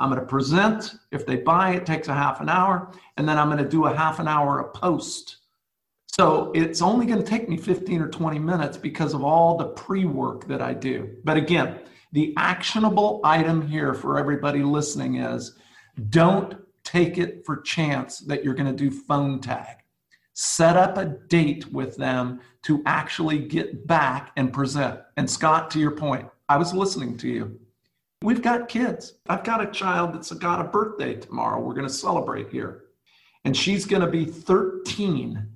I'm 0.00 0.08
going 0.08 0.20
to 0.20 0.26
present. 0.26 0.96
If 1.12 1.26
they 1.26 1.36
buy, 1.36 1.74
it 1.74 1.86
takes 1.86 2.08
a 2.08 2.14
half 2.14 2.40
an 2.40 2.48
hour. 2.48 2.90
And 3.16 3.28
then 3.28 3.38
I'm 3.38 3.48
going 3.48 3.62
to 3.62 3.68
do 3.68 3.84
a 3.84 3.94
half 3.94 4.18
an 4.18 4.26
hour 4.26 4.60
of 4.60 4.74
post. 4.74 5.36
So 6.06 6.50
it's 6.54 6.82
only 6.82 7.06
going 7.06 7.22
to 7.22 7.26
take 7.26 7.48
me 7.48 7.56
15 7.56 8.02
or 8.02 8.08
20 8.08 8.38
minutes 8.38 8.76
because 8.76 9.14
of 9.14 9.22
all 9.22 9.56
the 9.56 9.68
pre 9.68 10.06
work 10.06 10.48
that 10.48 10.60
I 10.60 10.74
do. 10.74 11.16
But 11.22 11.36
again, 11.36 11.80
the 12.12 12.34
actionable 12.36 13.20
item 13.22 13.66
here 13.66 13.94
for 13.94 14.18
everybody 14.18 14.62
listening 14.62 15.16
is 15.16 15.54
don't 16.08 16.56
take 16.82 17.18
it 17.18 17.44
for 17.46 17.60
chance 17.60 18.18
that 18.20 18.42
you're 18.42 18.54
going 18.54 18.74
to 18.74 18.90
do 18.90 18.90
phone 18.90 19.40
tag. 19.40 19.76
Set 20.42 20.76
up 20.76 20.96
a 20.96 21.04
date 21.04 21.70
with 21.72 21.96
them 21.96 22.40
to 22.62 22.82
actually 22.86 23.38
get 23.38 23.86
back 23.86 24.32
and 24.36 24.52
present. 24.52 25.00
And 25.16 25.28
Scott, 25.28 25.70
to 25.72 25.78
your 25.78 25.90
point, 25.90 26.28
I 26.48 26.56
was 26.56 26.72
listening 26.72 27.18
to 27.18 27.28
you. 27.28 27.60
We've 28.22 28.42
got 28.42 28.68
kids. 28.68 29.14
I've 29.28 29.44
got 29.44 29.62
a 29.62 29.70
child 29.70 30.14
that's 30.14 30.32
got 30.32 30.60
a 30.60 30.68
birthday 30.68 31.14
tomorrow. 31.14 31.60
We're 31.60 31.74
going 31.74 31.86
to 31.86 31.92
celebrate 31.92 32.50
here. 32.50 32.84
And 33.44 33.56
she's 33.56 33.86
going 33.86 34.02
to 34.02 34.08
be 34.08 34.24
13 34.24 35.46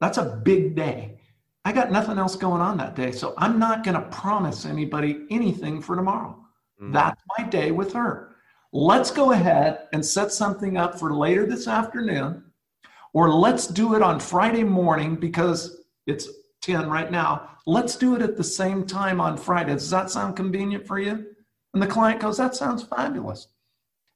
that's 0.00 0.18
a 0.18 0.40
big 0.44 0.74
day. 0.74 1.18
I 1.64 1.72
got 1.72 1.90
nothing 1.90 2.18
else 2.18 2.36
going 2.36 2.60
on 2.60 2.76
that 2.78 2.94
day. 2.94 3.12
So 3.12 3.34
I'm 3.38 3.58
not 3.58 3.82
going 3.82 3.94
to 4.00 4.08
promise 4.08 4.64
anybody 4.64 5.26
anything 5.30 5.80
for 5.80 5.96
tomorrow. 5.96 6.44
Mm-hmm. 6.80 6.92
That's 6.92 7.20
my 7.38 7.44
day 7.44 7.70
with 7.70 7.92
her. 7.94 8.36
Let's 8.72 9.10
go 9.10 9.32
ahead 9.32 9.88
and 9.92 10.04
set 10.04 10.32
something 10.32 10.76
up 10.76 10.98
for 10.98 11.14
later 11.14 11.46
this 11.46 11.66
afternoon, 11.66 12.44
or 13.16 13.32
let's 13.32 13.66
do 13.66 13.94
it 13.94 14.02
on 14.02 14.20
Friday 14.20 14.62
morning 14.62 15.16
because 15.16 15.78
it's 16.06 16.28
10 16.60 16.90
right 16.90 17.10
now. 17.10 17.48
Let's 17.64 17.96
do 17.96 18.14
it 18.14 18.20
at 18.20 18.36
the 18.36 18.44
same 18.44 18.86
time 18.86 19.22
on 19.22 19.38
Friday. 19.38 19.72
Does 19.72 19.88
that 19.88 20.10
sound 20.10 20.36
convenient 20.36 20.86
for 20.86 20.98
you? 20.98 21.24
And 21.72 21.82
the 21.82 21.86
client 21.86 22.20
goes, 22.20 22.36
That 22.36 22.54
sounds 22.54 22.82
fabulous. 22.82 23.48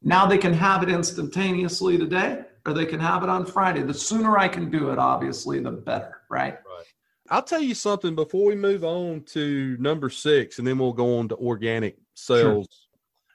Now 0.03 0.27
they 0.27 0.37
can 0.37 0.53
have 0.53 0.83
it 0.83 0.91
instantaneously 0.91 1.97
today, 1.97 2.43
or 2.67 2.75
they 2.75 2.85
can 2.85 3.01
have 3.01 3.23
it 3.23 3.31
on 3.31 3.47
Friday. 3.47 3.83
The 3.83 3.95
sooner 3.95 4.37
I 4.37 4.49
can 4.49 4.71
do 4.71 4.91
it, 4.91 4.99
obviously, 4.99 5.61
the 5.61 5.71
better, 5.71 6.21
right? 6.29 6.59
Right. 6.67 6.87
I'll 7.31 7.43
tell 7.43 7.63
you 7.63 7.75
something 7.75 8.15
before 8.15 8.49
we 8.49 8.55
move 8.55 8.85
on 8.85 9.23
to 9.29 9.79
number 9.81 10.11
six, 10.11 10.59
and 10.59 10.69
then 10.69 10.77
we'll 10.77 10.93
go 10.93 11.21
on 11.21 11.29
to 11.29 11.37
organic 11.37 11.97
sales. 12.13 12.90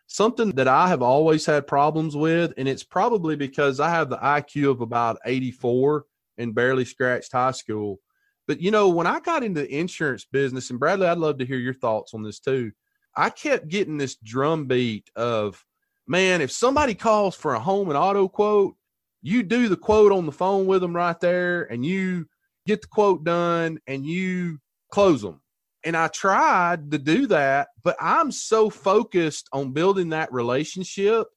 Something 0.08 0.52
that 0.52 0.68
I 0.68 0.88
have 0.88 1.02
always 1.02 1.46
had 1.46 1.68
problems 1.68 2.16
with, 2.16 2.54
and 2.58 2.68
it's 2.68 2.84
probably 2.84 3.36
because 3.36 3.80
I 3.80 3.90
have 3.90 4.10
the 4.10 4.18
IQ 4.18 4.72
of 4.72 4.82
about 4.82 5.18
84 5.26 6.06
and 6.38 6.54
barely 6.54 6.86
scratched 6.86 7.32
high 7.32 7.52
school. 7.52 8.00
But 8.48 8.62
you 8.62 8.72
know, 8.72 8.90
when 8.90 9.08
I 9.08 9.20
got 9.20 9.44
into 9.44 9.62
the 9.62 9.76
insurance 9.76 10.26
business, 10.26 10.70
and 10.70 10.80
Bradley, 10.80 11.08
I'd 11.08 11.18
love 11.18 11.40
to 11.40 11.46
hear 11.46 11.58
your 11.58 11.74
thoughts 11.74 12.14
on 12.14 12.24
this 12.24 12.40
too. 12.40 12.72
I 13.16 13.30
kept 13.30 13.70
getting 13.70 13.98
this 13.98 14.16
drumbeat 14.16 15.10
of, 15.16 15.64
man, 16.08 16.42
if 16.42 16.52
somebody 16.52 16.94
calls 16.94 17.36
for 17.36 17.56
a 17.56 17.60
home 17.60 17.90
and 17.90 17.98
auto 17.98 18.28
quote, 18.28 18.76
you 19.22 19.42
do 19.42 19.70
the 19.70 19.78
quote 19.78 20.12
on 20.12 20.26
the 20.26 20.32
phone 20.32 20.68
with 20.68 20.82
them 20.82 20.96
right 20.96 21.20
there 21.20 21.64
and 21.64 21.84
you 21.86 22.28
get 22.68 22.82
the 22.82 22.88
quote 22.88 23.24
done 23.24 23.80
and 23.88 24.06
you 24.06 24.60
close 24.92 25.22
them. 25.22 25.42
And 25.86 25.96
I 25.96 26.08
tried 26.08 26.92
to 26.92 26.98
do 26.98 27.28
that, 27.28 27.70
but 27.84 27.96
I'm 28.02 28.32
so 28.32 28.70
focused 28.70 29.48
on 29.54 29.72
building 29.72 30.10
that 30.10 30.34
relationship 30.34 31.28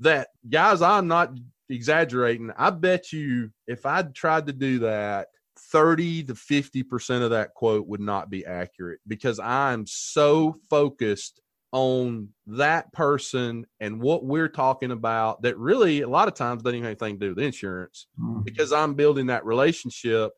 that, 0.00 0.28
guys, 0.48 0.80
I'm 0.82 1.06
not 1.06 1.32
exaggerating. 1.68 2.50
I 2.56 2.70
bet 2.70 3.12
you 3.12 3.50
if 3.66 3.86
I'd 3.86 4.14
tried 4.14 4.46
to 4.46 4.52
do 4.52 4.80
that, 4.80 5.28
30 5.58 6.24
to 6.24 6.34
50% 6.34 7.22
of 7.22 7.30
that 7.30 7.54
quote 7.54 7.86
would 7.86 8.00
not 8.00 8.30
be 8.30 8.44
accurate 8.46 9.00
because 9.06 9.38
I'm 9.38 9.86
so 9.86 10.56
focused 10.68 11.40
on 11.72 12.30
that 12.46 12.92
person 12.92 13.64
and 13.78 14.00
what 14.00 14.24
we're 14.24 14.48
talking 14.48 14.90
about 14.90 15.42
that 15.42 15.56
really 15.56 16.00
a 16.00 16.08
lot 16.08 16.26
of 16.26 16.34
times 16.34 16.62
doesn't 16.62 16.78
even 16.78 16.88
have 16.88 17.00
anything 17.00 17.20
to 17.20 17.26
do 17.26 17.34
with 17.34 17.44
insurance 17.44 18.08
mm-hmm. 18.20 18.40
because 18.40 18.72
I'm 18.72 18.94
building 18.94 19.26
that 19.26 19.44
relationship. 19.44 20.32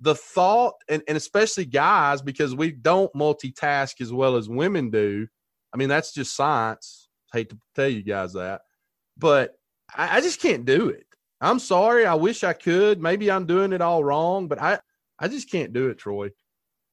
The 0.00 0.14
thought, 0.14 0.74
and, 0.88 1.02
and 1.08 1.16
especially 1.16 1.66
guys, 1.66 2.22
because 2.22 2.54
we 2.54 2.72
don't 2.72 3.12
multitask 3.12 4.00
as 4.00 4.12
well 4.12 4.36
as 4.36 4.48
women 4.48 4.90
do. 4.90 5.26
I 5.72 5.76
mean, 5.76 5.88
that's 5.88 6.12
just 6.12 6.34
science. 6.34 7.08
I 7.32 7.38
hate 7.38 7.50
to 7.50 7.58
tell 7.74 7.88
you 7.88 8.02
guys 8.02 8.32
that, 8.32 8.62
but 9.16 9.54
I, 9.94 10.18
I 10.18 10.20
just 10.20 10.40
can't 10.40 10.64
do 10.64 10.88
it. 10.88 11.06
I'm 11.40 11.58
sorry. 11.58 12.06
I 12.06 12.14
wish 12.14 12.44
I 12.44 12.52
could. 12.52 13.00
Maybe 13.00 13.30
I'm 13.30 13.46
doing 13.46 13.72
it 13.72 13.80
all 13.80 14.02
wrong, 14.02 14.48
but 14.48 14.60
I, 14.60 14.78
I 15.18 15.28
just 15.28 15.50
can't 15.50 15.72
do 15.72 15.88
it, 15.88 15.98
Troy. 15.98 16.30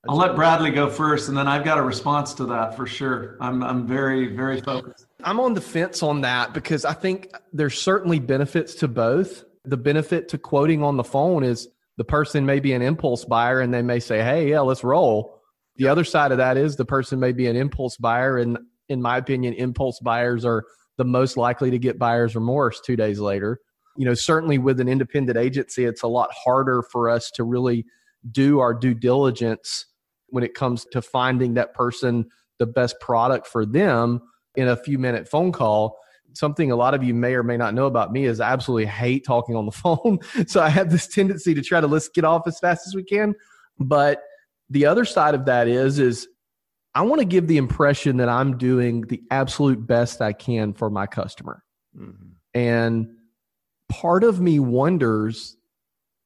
I'll 0.08 0.16
let 0.16 0.36
Bradley 0.36 0.72
go 0.72 0.90
first, 0.90 1.28
and 1.28 1.38
then 1.38 1.48
I've 1.48 1.66
got 1.66 1.78
a 1.78 1.82
response 1.82 2.34
to 2.36 2.46
that 2.46 2.76
for 2.76 2.86
sure. 2.86 3.38
I'm 3.42 3.62
I'm 3.64 3.86
very 3.86 4.34
very 4.34 4.62
focused. 4.62 5.06
I'm 5.24 5.40
on 5.40 5.54
the 5.54 5.62
fence 5.62 6.02
on 6.02 6.22
that 6.22 6.54
because 6.54 6.86
I 6.86 6.94
think 6.94 7.30
there's 7.52 7.82
certainly 7.82 8.20
benefits 8.20 8.76
to 8.76 8.88
both. 8.88 9.44
The 9.66 9.76
benefit 9.76 10.30
to 10.30 10.38
quoting 10.38 10.82
on 10.82 10.96
the 10.96 11.04
phone 11.04 11.44
is 11.44 11.68
the 11.98 12.04
person 12.04 12.46
may 12.46 12.60
be 12.60 12.74
an 12.74 12.82
impulse 12.82 13.26
buyer 13.26 13.60
and 13.60 13.74
they 13.74 13.82
may 13.82 14.00
say, 14.00 14.22
"Hey, 14.22 14.50
yeah, 14.50 14.62
let's 14.62 14.84
roll." 14.84 15.42
The 15.76 15.88
other 15.88 16.04
side 16.04 16.32
of 16.32 16.38
that 16.38 16.58
is 16.58 16.76
the 16.76 16.86
person 16.86 17.20
may 17.20 17.32
be 17.32 17.48
an 17.48 17.56
impulse 17.56 17.98
buyer, 17.98 18.38
and 18.38 18.58
in 18.90 19.02
my 19.02 19.18
opinion, 19.18 19.54
impulse 19.54 20.00
buyers 20.00 20.46
are 20.46 20.64
the 20.98 21.06
most 21.06 21.38
likely 21.38 21.70
to 21.72 21.80
get 21.80 22.00
buyer's 22.00 22.36
remorse 22.36 22.82
two 22.82 22.96
days 22.96 23.20
later. 23.20 23.60
You 23.96 24.06
know, 24.06 24.14
certainly 24.14 24.58
with 24.58 24.80
an 24.80 24.88
independent 24.88 25.38
agency, 25.38 25.86
it's 25.86 26.04
a 26.04 26.08
lot 26.08 26.30
harder 26.32 26.82
for 26.82 27.10
us 27.10 27.32
to 27.32 27.44
really 27.44 27.86
do 28.32 28.60
our 28.60 28.74
due 28.74 28.94
diligence 28.94 29.86
when 30.30 30.44
it 30.44 30.54
comes 30.54 30.86
to 30.92 31.02
finding 31.02 31.54
that 31.56 31.74
person 31.74 32.30
the 32.60 32.66
best 32.66 33.00
product 33.00 33.48
for 33.48 33.66
them 33.66 34.22
in 34.56 34.68
a 34.68 34.76
few 34.76 34.98
minute 34.98 35.28
phone 35.30 35.52
call 35.52 35.98
something 36.38 36.72
a 36.72 36.76
lot 36.76 36.94
of 36.94 37.04
you 37.04 37.14
may 37.14 37.34
or 37.34 37.44
may 37.44 37.58
not 37.58 37.74
know 37.74 37.86
about 37.86 38.12
me 38.12 38.26
is 38.26 38.40
I 38.40 38.52
absolutely 38.52 38.86
hate 38.86 39.26
talking 39.26 39.56
on 39.56 39.66
the 39.66 39.72
phone. 39.84 40.20
so 40.48 40.62
I 40.62 40.70
have 40.70 40.90
this 40.90 41.08
tendency 41.08 41.54
to 41.54 41.62
try 41.62 41.82
to 41.82 41.88
let's 41.88 42.10
get 42.10 42.24
off 42.24 42.48
as 42.48 42.60
fast 42.60 42.88
as 42.88 42.96
we 42.96 43.04
can. 43.04 43.34
But 43.80 44.22
the 44.70 44.86
other 44.86 45.06
side 45.06 45.36
of 45.36 45.46
that 45.46 45.68
is 45.68 46.00
is 46.00 46.28
I 46.94 47.02
want 47.02 47.20
to 47.20 47.26
give 47.26 47.48
the 47.48 47.58
impression 47.58 48.18
that 48.18 48.30
I'm 48.30 48.58
doing 48.58 49.02
the 49.02 49.22
absolute 49.30 49.86
best 49.86 50.22
I 50.22 50.34
can 50.34 50.74
for 50.74 50.90
my 50.90 51.06
customer. 51.06 51.64
Mm-hmm. 51.96 52.30
And 52.56 53.10
part 53.90 54.24
of 54.24 54.42
me 54.42 54.60
wonders 54.60 55.58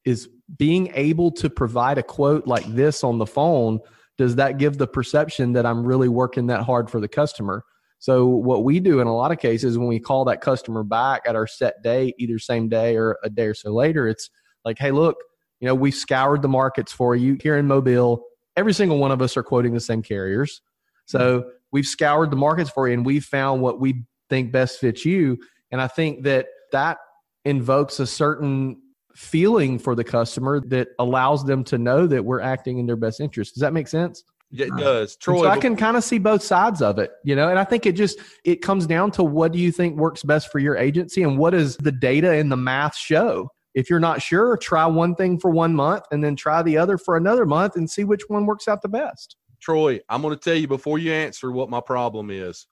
is 0.05 0.29
being 0.57 0.91
able 0.93 1.31
to 1.31 1.49
provide 1.49 1.97
a 1.97 2.03
quote 2.03 2.47
like 2.47 2.65
this 2.65 3.03
on 3.03 3.17
the 3.17 3.25
phone 3.25 3.79
does 4.17 4.35
that 4.35 4.57
give 4.57 4.77
the 4.77 4.87
perception 4.87 5.53
that 5.53 5.65
i'm 5.65 5.85
really 5.85 6.09
working 6.09 6.47
that 6.47 6.63
hard 6.63 6.89
for 6.89 6.99
the 6.99 7.07
customer 7.07 7.63
so 8.01 8.25
what 8.25 8.65
we 8.65 8.81
do 8.81 8.99
in 8.99 9.07
a 9.07 9.15
lot 9.15 9.31
of 9.31 9.39
cases 9.39 9.77
when 9.77 9.87
we 9.87 9.99
call 9.99 10.25
that 10.25 10.41
customer 10.41 10.83
back 10.83 11.21
at 11.25 11.35
our 11.35 11.47
set 11.47 11.81
date 11.83 12.15
either 12.17 12.37
same 12.37 12.67
day 12.67 12.97
or 12.97 13.17
a 13.23 13.29
day 13.29 13.45
or 13.45 13.53
so 13.53 13.73
later 13.73 14.07
it's 14.07 14.29
like 14.65 14.77
hey 14.77 14.91
look 14.91 15.15
you 15.59 15.67
know 15.67 15.75
we 15.75 15.91
scoured 15.91 16.41
the 16.41 16.47
markets 16.47 16.91
for 16.91 17.15
you 17.15 17.37
here 17.41 17.57
in 17.57 17.67
mobile 17.67 18.23
every 18.57 18.73
single 18.73 18.97
one 18.97 19.11
of 19.11 19.21
us 19.21 19.37
are 19.37 19.43
quoting 19.43 19.73
the 19.73 19.79
same 19.79 20.01
carriers 20.01 20.61
so 21.05 21.39
mm-hmm. 21.39 21.49
we've 21.71 21.85
scoured 21.85 22.31
the 22.31 22.35
markets 22.35 22.69
for 22.69 22.87
you 22.87 22.93
and 22.93 23.05
we've 23.05 23.25
found 23.25 23.61
what 23.61 23.79
we 23.79 24.03
think 24.29 24.51
best 24.51 24.79
fits 24.79 25.05
you 25.05 25.37
and 25.71 25.79
i 25.79 25.87
think 25.87 26.23
that 26.23 26.47
that 26.71 26.97
invokes 27.45 27.99
a 27.99 28.07
certain 28.07 28.77
feeling 29.15 29.77
for 29.79 29.95
the 29.95 30.03
customer 30.03 30.59
that 30.59 30.89
allows 30.99 31.45
them 31.45 31.63
to 31.65 31.77
know 31.77 32.07
that 32.07 32.23
we're 32.23 32.41
acting 32.41 32.77
in 32.77 32.85
their 32.85 32.95
best 32.95 33.19
interest. 33.19 33.53
Does 33.53 33.61
that 33.61 33.73
make 33.73 33.87
sense? 33.87 34.23
Yeah, 34.51 34.65
it 34.65 34.73
uh, 34.73 34.77
does. 34.77 35.15
Troy, 35.15 35.43
so 35.43 35.47
I 35.47 35.57
can 35.57 35.75
kind 35.75 35.95
of 35.95 36.03
see 36.03 36.19
both 36.19 36.43
sides 36.43 36.81
of 36.81 36.99
it, 36.99 37.11
you 37.23 37.35
know, 37.35 37.47
and 37.47 37.57
I 37.57 37.63
think 37.63 37.85
it 37.85 37.93
just 37.93 38.19
it 38.43 38.61
comes 38.61 38.85
down 38.85 39.11
to 39.11 39.23
what 39.23 39.53
do 39.53 39.59
you 39.59 39.71
think 39.71 39.97
works 39.97 40.23
best 40.23 40.51
for 40.51 40.59
your 40.59 40.75
agency 40.75 41.23
and 41.23 41.37
what 41.37 41.51
does 41.51 41.77
the 41.77 41.91
data 41.91 42.31
and 42.31 42.51
the 42.51 42.57
math 42.57 42.95
show? 42.95 43.49
If 43.73 43.89
you're 43.89 44.01
not 44.01 44.21
sure, 44.21 44.57
try 44.57 44.85
one 44.85 45.15
thing 45.15 45.39
for 45.39 45.49
one 45.49 45.73
month 45.73 46.03
and 46.11 46.21
then 46.21 46.35
try 46.35 46.61
the 46.61 46.77
other 46.77 46.97
for 46.97 47.15
another 47.15 47.45
month 47.45 47.77
and 47.77 47.89
see 47.89 48.03
which 48.03 48.23
one 48.27 48.45
works 48.45 48.67
out 48.67 48.81
the 48.81 48.89
best. 48.89 49.37
Troy, 49.61 50.01
I'm 50.09 50.21
going 50.21 50.33
to 50.33 50.39
tell 50.39 50.55
you 50.55 50.67
before 50.67 50.99
you 50.99 51.13
answer 51.13 51.51
what 51.51 51.69
my 51.69 51.79
problem 51.79 52.29
is. 52.29 52.67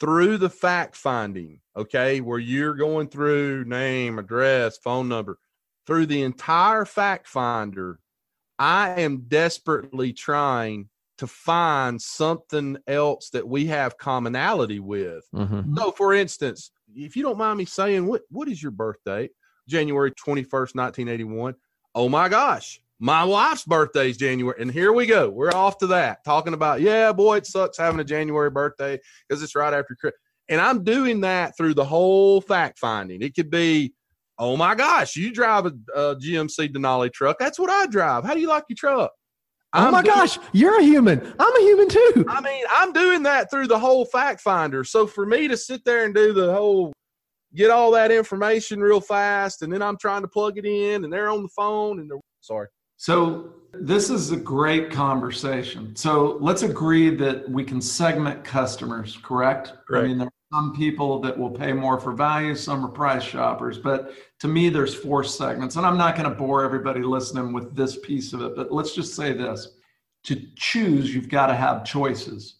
Through 0.00 0.38
the 0.38 0.48
fact 0.48 0.94
finding, 0.94 1.60
okay, 1.76 2.20
where 2.20 2.38
you're 2.38 2.74
going 2.74 3.08
through 3.08 3.64
name, 3.64 4.18
address, 4.18 4.78
phone 4.78 5.08
number, 5.08 5.38
through 5.86 6.06
the 6.06 6.22
entire 6.22 6.84
fact 6.84 7.26
finder, 7.26 7.98
I 8.58 9.00
am 9.00 9.24
desperately 9.28 10.12
trying 10.12 10.88
to 11.18 11.26
find 11.26 12.00
something 12.00 12.76
else 12.86 13.30
that 13.30 13.46
we 13.46 13.66
have 13.66 13.98
commonality 13.98 14.80
with. 14.80 15.26
Mm-hmm. 15.34 15.76
So, 15.76 15.90
for 15.90 16.14
instance, 16.14 16.70
if 16.94 17.16
you 17.16 17.22
don't 17.22 17.38
mind 17.38 17.58
me 17.58 17.64
saying, 17.64 18.06
what 18.06 18.22
what 18.30 18.48
is 18.48 18.62
your 18.62 18.72
birthday? 18.72 19.28
January 19.68 20.12
21st, 20.12 20.74
1981. 20.74 21.54
Oh 21.94 22.08
my 22.08 22.28
gosh, 22.28 22.80
my 22.98 23.24
wife's 23.24 23.64
birthday 23.64 24.10
is 24.10 24.16
January. 24.16 24.60
And 24.60 24.70
here 24.70 24.92
we 24.92 25.06
go. 25.06 25.28
We're 25.28 25.54
off 25.54 25.78
to 25.78 25.86
that, 25.88 26.24
talking 26.24 26.54
about, 26.54 26.80
yeah, 26.80 27.12
boy, 27.12 27.38
it 27.38 27.46
sucks 27.46 27.76
having 27.76 28.00
a 28.00 28.04
January 28.04 28.50
birthday 28.50 28.98
because 29.28 29.42
it's 29.42 29.54
right 29.54 29.74
after 29.74 29.94
Christmas. 29.94 30.20
And 30.48 30.60
I'm 30.60 30.82
doing 30.82 31.20
that 31.20 31.56
through 31.56 31.74
the 31.74 31.84
whole 31.84 32.40
fact 32.40 32.78
finding. 32.78 33.20
It 33.20 33.34
could 33.34 33.50
be 33.50 33.92
Oh 34.40 34.56
my 34.56 34.76
gosh, 34.76 35.16
you 35.16 35.32
drive 35.32 35.66
a, 35.66 35.72
a 35.94 36.16
GMC 36.16 36.72
Denali 36.72 37.12
truck. 37.12 37.38
That's 37.40 37.58
what 37.58 37.70
I 37.70 37.86
drive. 37.86 38.24
How 38.24 38.34
do 38.34 38.40
you 38.40 38.48
like 38.48 38.64
your 38.68 38.76
truck? 38.76 39.10
Oh 39.78 39.86
I'm 39.86 39.92
my 39.92 40.02
doing, 40.02 40.16
gosh, 40.16 40.38
you're 40.52 40.80
a 40.80 40.82
human. 40.82 41.34
I'm 41.38 41.56
a 41.56 41.60
human 41.60 41.88
too. 41.88 42.26
I 42.28 42.40
mean, 42.40 42.64
I'm 42.70 42.92
doing 42.92 43.22
that 43.22 43.50
through 43.50 43.68
the 43.68 43.78
whole 43.78 44.04
fact 44.04 44.40
finder. 44.40 44.82
So 44.84 45.06
for 45.06 45.24
me 45.24 45.48
to 45.48 45.56
sit 45.56 45.84
there 45.84 46.04
and 46.04 46.14
do 46.14 46.32
the 46.32 46.52
whole 46.52 46.92
get 47.54 47.70
all 47.70 47.90
that 47.92 48.10
information 48.10 48.80
real 48.80 49.00
fast 49.00 49.62
and 49.62 49.72
then 49.72 49.82
I'm 49.82 49.96
trying 49.96 50.22
to 50.22 50.28
plug 50.28 50.58
it 50.58 50.66
in 50.66 51.04
and 51.04 51.12
they're 51.12 51.30
on 51.30 51.42
the 51.42 51.48
phone 51.48 52.00
and 52.00 52.10
they're 52.10 52.18
sorry. 52.40 52.68
So 52.96 53.54
this 53.72 54.10
is 54.10 54.32
a 54.32 54.36
great 54.36 54.90
conversation. 54.90 55.94
So 55.94 56.36
let's 56.40 56.62
agree 56.62 57.14
that 57.14 57.48
we 57.48 57.64
can 57.64 57.80
segment 57.80 58.44
customers, 58.44 59.16
correct? 59.22 59.72
Correct. 59.86 60.04
I 60.04 60.08
mean, 60.08 60.28
some 60.52 60.74
people 60.74 61.20
that 61.20 61.36
will 61.36 61.50
pay 61.50 61.74
more 61.74 62.00
for 62.00 62.12
value, 62.12 62.54
some 62.54 62.84
are 62.84 62.88
price 62.88 63.22
shoppers. 63.22 63.76
But 63.78 64.12
to 64.40 64.48
me, 64.48 64.70
there's 64.70 64.94
four 64.94 65.22
segments. 65.22 65.76
And 65.76 65.84
I'm 65.84 65.98
not 65.98 66.16
going 66.16 66.28
to 66.28 66.34
bore 66.34 66.64
everybody 66.64 67.02
listening 67.02 67.52
with 67.52 67.76
this 67.76 67.98
piece 67.98 68.32
of 68.32 68.40
it, 68.40 68.56
but 68.56 68.72
let's 68.72 68.94
just 68.94 69.14
say 69.14 69.32
this 69.32 69.68
to 70.24 70.40
choose, 70.56 71.14
you've 71.14 71.28
got 71.28 71.46
to 71.46 71.54
have 71.54 71.84
choices. 71.84 72.56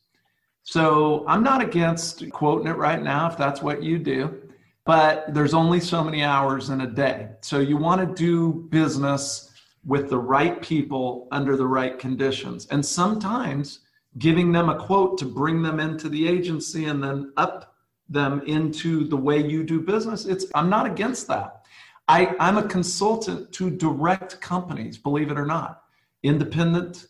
So 0.65 1.25
I'm 1.27 1.43
not 1.43 1.63
against 1.63 2.31
quoting 2.31 2.67
it 2.67 2.77
right 2.77 3.03
now 3.03 3.31
if 3.31 3.39
that's 3.39 3.63
what 3.63 3.83
you 3.83 3.99
do, 3.99 4.39
but 4.85 5.33
there's 5.33 5.55
only 5.55 5.81
so 5.81 6.05
many 6.05 6.23
hours 6.23 6.69
in 6.69 6.83
a 6.83 6.87
day. 6.87 7.31
So 7.41 7.59
you 7.59 7.79
want 7.79 8.07
to 8.07 8.23
do 8.23 8.67
business 8.71 9.51
with 9.87 10.11
the 10.11 10.19
right 10.19 10.61
people 10.61 11.27
under 11.33 11.57
the 11.57 11.67
right 11.67 11.99
conditions. 11.99 12.67
And 12.71 12.85
sometimes 12.85 13.81
giving 14.19 14.53
them 14.53 14.69
a 14.69 14.79
quote 14.79 15.17
to 15.19 15.25
bring 15.25 15.63
them 15.63 15.81
into 15.81 16.11
the 16.11 16.29
agency 16.29 16.85
and 16.85 17.03
then 17.03 17.33
up 17.39 17.77
them 18.09 18.43
into 18.47 19.05
the 19.05 19.17
way 19.17 19.45
you 19.47 19.63
do 19.63 19.81
business. 19.81 20.25
It's 20.25 20.47
i'm 20.55 20.71
not 20.71 20.87
against 20.87 21.27
that. 21.29 21.67
I, 22.09 22.35
i'm 22.41 22.59
a 22.59 22.67
consultant 22.67 23.53
to 23.53 23.71
direct 23.71 24.41
companies 24.41 24.99
believe 24.99 25.31
it 25.31 25.39
or 25.39 25.47
not. 25.47 25.83
Independent 26.23 27.09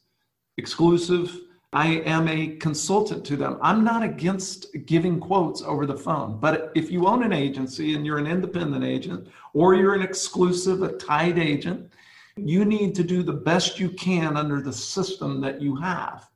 exclusive. 0.57 1.35
I 1.71 2.01
am 2.07 2.29
a 2.29 2.57
consultant 2.57 3.27
to 3.27 3.37
them. 3.37 3.59
I'm 3.61 3.85
not 3.85 4.03
against 4.03 4.75
giving 4.87 5.21
quotes 5.21 5.63
over 5.63 5.87
the 5.87 5.97
phone 5.97 6.39
but 6.41 6.73
if 6.75 6.91
you 6.91 7.07
own 7.07 7.23
an 7.23 7.33
agency 7.33 7.95
and 7.95 8.05
you're 8.05 8.19
an 8.19 8.27
independent 8.27 8.85
agent 8.85 9.29
or 9.53 9.75
you're 9.75 9.95
an 9.95 10.03
exclusive 10.03 10.83
a 10.83 10.93
tied 10.93 11.39
agent 11.39 11.93
you 12.45 12.65
need 12.65 12.95
to 12.95 13.05
do 13.05 13.23
the 13.23 13.33
best 13.33 13.79
you 13.79 13.91
can 13.91 14.37
under 14.37 14.61
the 14.61 14.73
system 14.73 15.41
that 15.41 15.61
you 15.61 15.77
have. 15.77 16.29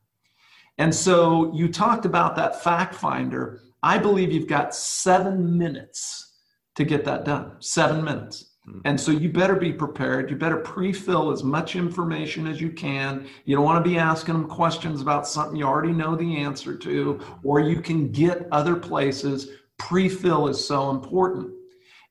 And 0.78 0.94
so 0.94 1.54
you 1.54 1.70
talked 1.70 2.06
about 2.06 2.34
that 2.36 2.62
fact 2.62 2.94
finder 2.94 3.60
I 3.82 3.98
believe 3.98 4.32
you've 4.32 4.48
got 4.48 4.74
seven 4.74 5.58
minutes 5.58 6.36
to 6.76 6.84
get 6.84 7.04
that 7.04 7.24
done. 7.24 7.56
Seven 7.60 8.04
minutes. 8.04 8.52
Mm-hmm. 8.68 8.80
And 8.84 9.00
so 9.00 9.10
you 9.10 9.28
better 9.28 9.56
be 9.56 9.72
prepared. 9.72 10.30
You 10.30 10.36
better 10.36 10.58
pre 10.58 10.92
fill 10.92 11.32
as 11.32 11.42
much 11.42 11.74
information 11.74 12.46
as 12.46 12.60
you 12.60 12.70
can. 12.70 13.26
You 13.44 13.56
don't 13.56 13.64
want 13.64 13.84
to 13.84 13.90
be 13.90 13.98
asking 13.98 14.34
them 14.34 14.48
questions 14.48 15.00
about 15.00 15.26
something 15.26 15.56
you 15.56 15.66
already 15.66 15.92
know 15.92 16.14
the 16.14 16.36
answer 16.36 16.76
to, 16.76 17.20
or 17.42 17.60
you 17.60 17.80
can 17.80 18.12
get 18.12 18.46
other 18.52 18.76
places. 18.76 19.48
Pre 19.78 20.08
fill 20.08 20.46
is 20.46 20.64
so 20.64 20.90
important. 20.90 21.52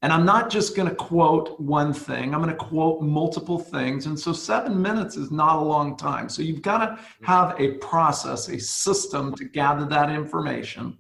And 0.03 0.11
I'm 0.11 0.25
not 0.25 0.49
just 0.49 0.75
going 0.75 0.89
to 0.89 0.95
quote 0.95 1.59
one 1.59 1.93
thing, 1.93 2.33
I'm 2.33 2.41
going 2.41 2.49
to 2.49 2.55
quote 2.55 3.03
multiple 3.03 3.59
things. 3.59 4.07
And 4.07 4.19
so 4.19 4.33
seven 4.33 4.81
minutes 4.81 5.15
is 5.15 5.29
not 5.29 5.57
a 5.57 5.61
long 5.61 5.95
time. 5.95 6.27
So 6.27 6.41
you've 6.41 6.63
got 6.63 6.79
to 6.79 6.99
have 7.23 7.55
a 7.59 7.73
process, 7.73 8.49
a 8.49 8.59
system 8.59 9.35
to 9.35 9.45
gather 9.45 9.85
that 9.85 10.09
information 10.09 10.97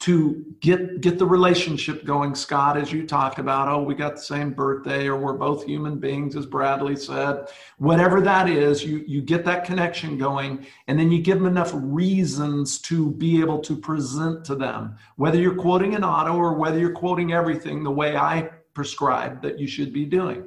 to 0.00 0.44
get 0.60 1.00
get 1.00 1.18
the 1.18 1.26
relationship 1.26 2.04
going 2.04 2.32
scott 2.34 2.76
as 2.76 2.92
you 2.92 3.04
talked 3.04 3.40
about. 3.40 3.68
Oh 3.68 3.82
we 3.82 3.94
got 3.94 4.14
the 4.14 4.22
same 4.22 4.52
birthday 4.52 5.08
or 5.08 5.16
we're 5.16 5.32
both 5.32 5.64
human 5.64 5.98
beings 5.98 6.36
as 6.36 6.46
bradley 6.46 6.94
said. 6.94 7.48
Whatever 7.78 8.20
that 8.20 8.48
is 8.48 8.84
you 8.84 8.98
you 9.08 9.20
get 9.20 9.44
that 9.46 9.64
connection 9.64 10.16
going 10.16 10.66
and 10.86 10.98
then 10.98 11.10
you 11.10 11.20
give 11.20 11.38
them 11.38 11.48
enough 11.48 11.72
reasons 11.74 12.78
to 12.82 13.10
be 13.12 13.40
able 13.40 13.58
to 13.60 13.76
present 13.76 14.44
to 14.44 14.54
them. 14.54 14.96
Whether 15.16 15.40
you're 15.40 15.56
quoting 15.56 15.96
an 15.96 16.04
auto 16.04 16.34
or 16.36 16.54
whether 16.54 16.78
you're 16.78 16.92
quoting 16.92 17.32
everything 17.32 17.82
the 17.82 17.90
way 17.90 18.16
i 18.16 18.48
prescribe 18.74 19.42
that 19.42 19.58
you 19.58 19.66
should 19.66 19.92
be 19.92 20.04
doing. 20.04 20.46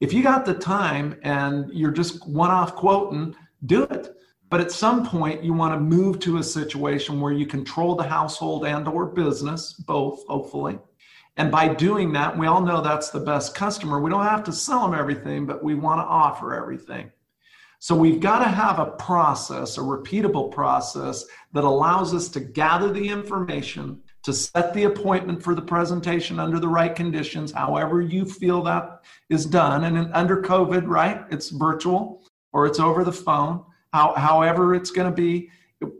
If 0.00 0.12
you 0.12 0.22
got 0.22 0.44
the 0.44 0.52
time 0.52 1.18
and 1.22 1.72
you're 1.72 1.90
just 1.90 2.28
one 2.28 2.50
off 2.50 2.74
quoting 2.74 3.34
do 3.64 3.84
it 3.84 4.15
but 4.48 4.60
at 4.60 4.72
some 4.72 5.04
point 5.04 5.42
you 5.42 5.52
want 5.52 5.74
to 5.74 5.80
move 5.80 6.18
to 6.20 6.38
a 6.38 6.42
situation 6.42 7.20
where 7.20 7.32
you 7.32 7.46
control 7.46 7.96
the 7.96 8.04
household 8.04 8.64
and 8.64 8.86
or 8.86 9.06
business 9.06 9.72
both 9.72 10.26
hopefully. 10.26 10.78
And 11.36 11.50
by 11.50 11.68
doing 11.68 12.12
that 12.12 12.36
we 12.36 12.46
all 12.46 12.62
know 12.62 12.80
that's 12.80 13.10
the 13.10 13.20
best 13.20 13.54
customer. 13.54 14.00
We 14.00 14.10
don't 14.10 14.24
have 14.24 14.44
to 14.44 14.52
sell 14.52 14.82
them 14.82 14.98
everything 14.98 15.46
but 15.46 15.62
we 15.62 15.74
want 15.74 16.00
to 16.00 16.04
offer 16.04 16.54
everything. 16.54 17.10
So 17.78 17.94
we've 17.94 18.20
got 18.20 18.38
to 18.38 18.48
have 18.48 18.78
a 18.78 18.92
process 18.92 19.78
a 19.78 19.80
repeatable 19.80 20.50
process 20.50 21.24
that 21.52 21.64
allows 21.64 22.14
us 22.14 22.28
to 22.30 22.40
gather 22.40 22.90
the 22.90 23.08
information 23.08 24.00
to 24.22 24.32
set 24.32 24.74
the 24.74 24.84
appointment 24.84 25.42
for 25.42 25.54
the 25.54 25.62
presentation 25.62 26.40
under 26.40 26.58
the 26.58 26.68
right 26.68 26.94
conditions 26.94 27.52
however 27.52 28.00
you 28.00 28.24
feel 28.24 28.62
that 28.62 29.02
is 29.28 29.44
done. 29.44 29.84
And 29.84 30.12
under 30.14 30.40
covid 30.40 30.86
right 30.86 31.24
it's 31.30 31.50
virtual 31.50 32.22
or 32.52 32.66
it's 32.66 32.80
over 32.80 33.04
the 33.04 33.12
phone 33.12 33.64
how, 33.96 34.12
however 34.14 34.74
it's 34.74 34.90
going 34.90 35.10
to 35.10 35.14
be 35.14 35.50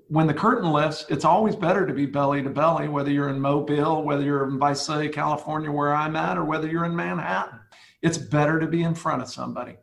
when 0.09 0.27
the 0.27 0.35
curtain 0.35 0.71
lifts, 0.71 1.07
it's 1.09 1.25
always 1.25 1.57
better 1.57 1.87
to 1.87 1.95
be 1.95 2.05
belly 2.05 2.43
to 2.43 2.51
belly, 2.51 2.89
whether 2.89 3.11
you're 3.11 3.31
in 3.31 3.41
Mobile, 3.41 4.03
whether 4.03 4.23
you're 4.23 4.47
in 4.49 4.59
Visalia, 4.59 5.09
California, 5.09 5.71
where 5.71 5.95
I'm 5.95 6.15
at, 6.15 6.37
or 6.37 6.45
whether 6.45 6.69
you're 6.69 6.85
in 6.85 6.95
Manhattan. 6.95 7.61
It's 8.03 8.19
better 8.19 8.61
to 8.61 8.67
be 8.67 8.83
in 8.83 8.95
front 8.95 9.23
of 9.23 9.29
somebody. 9.29 9.77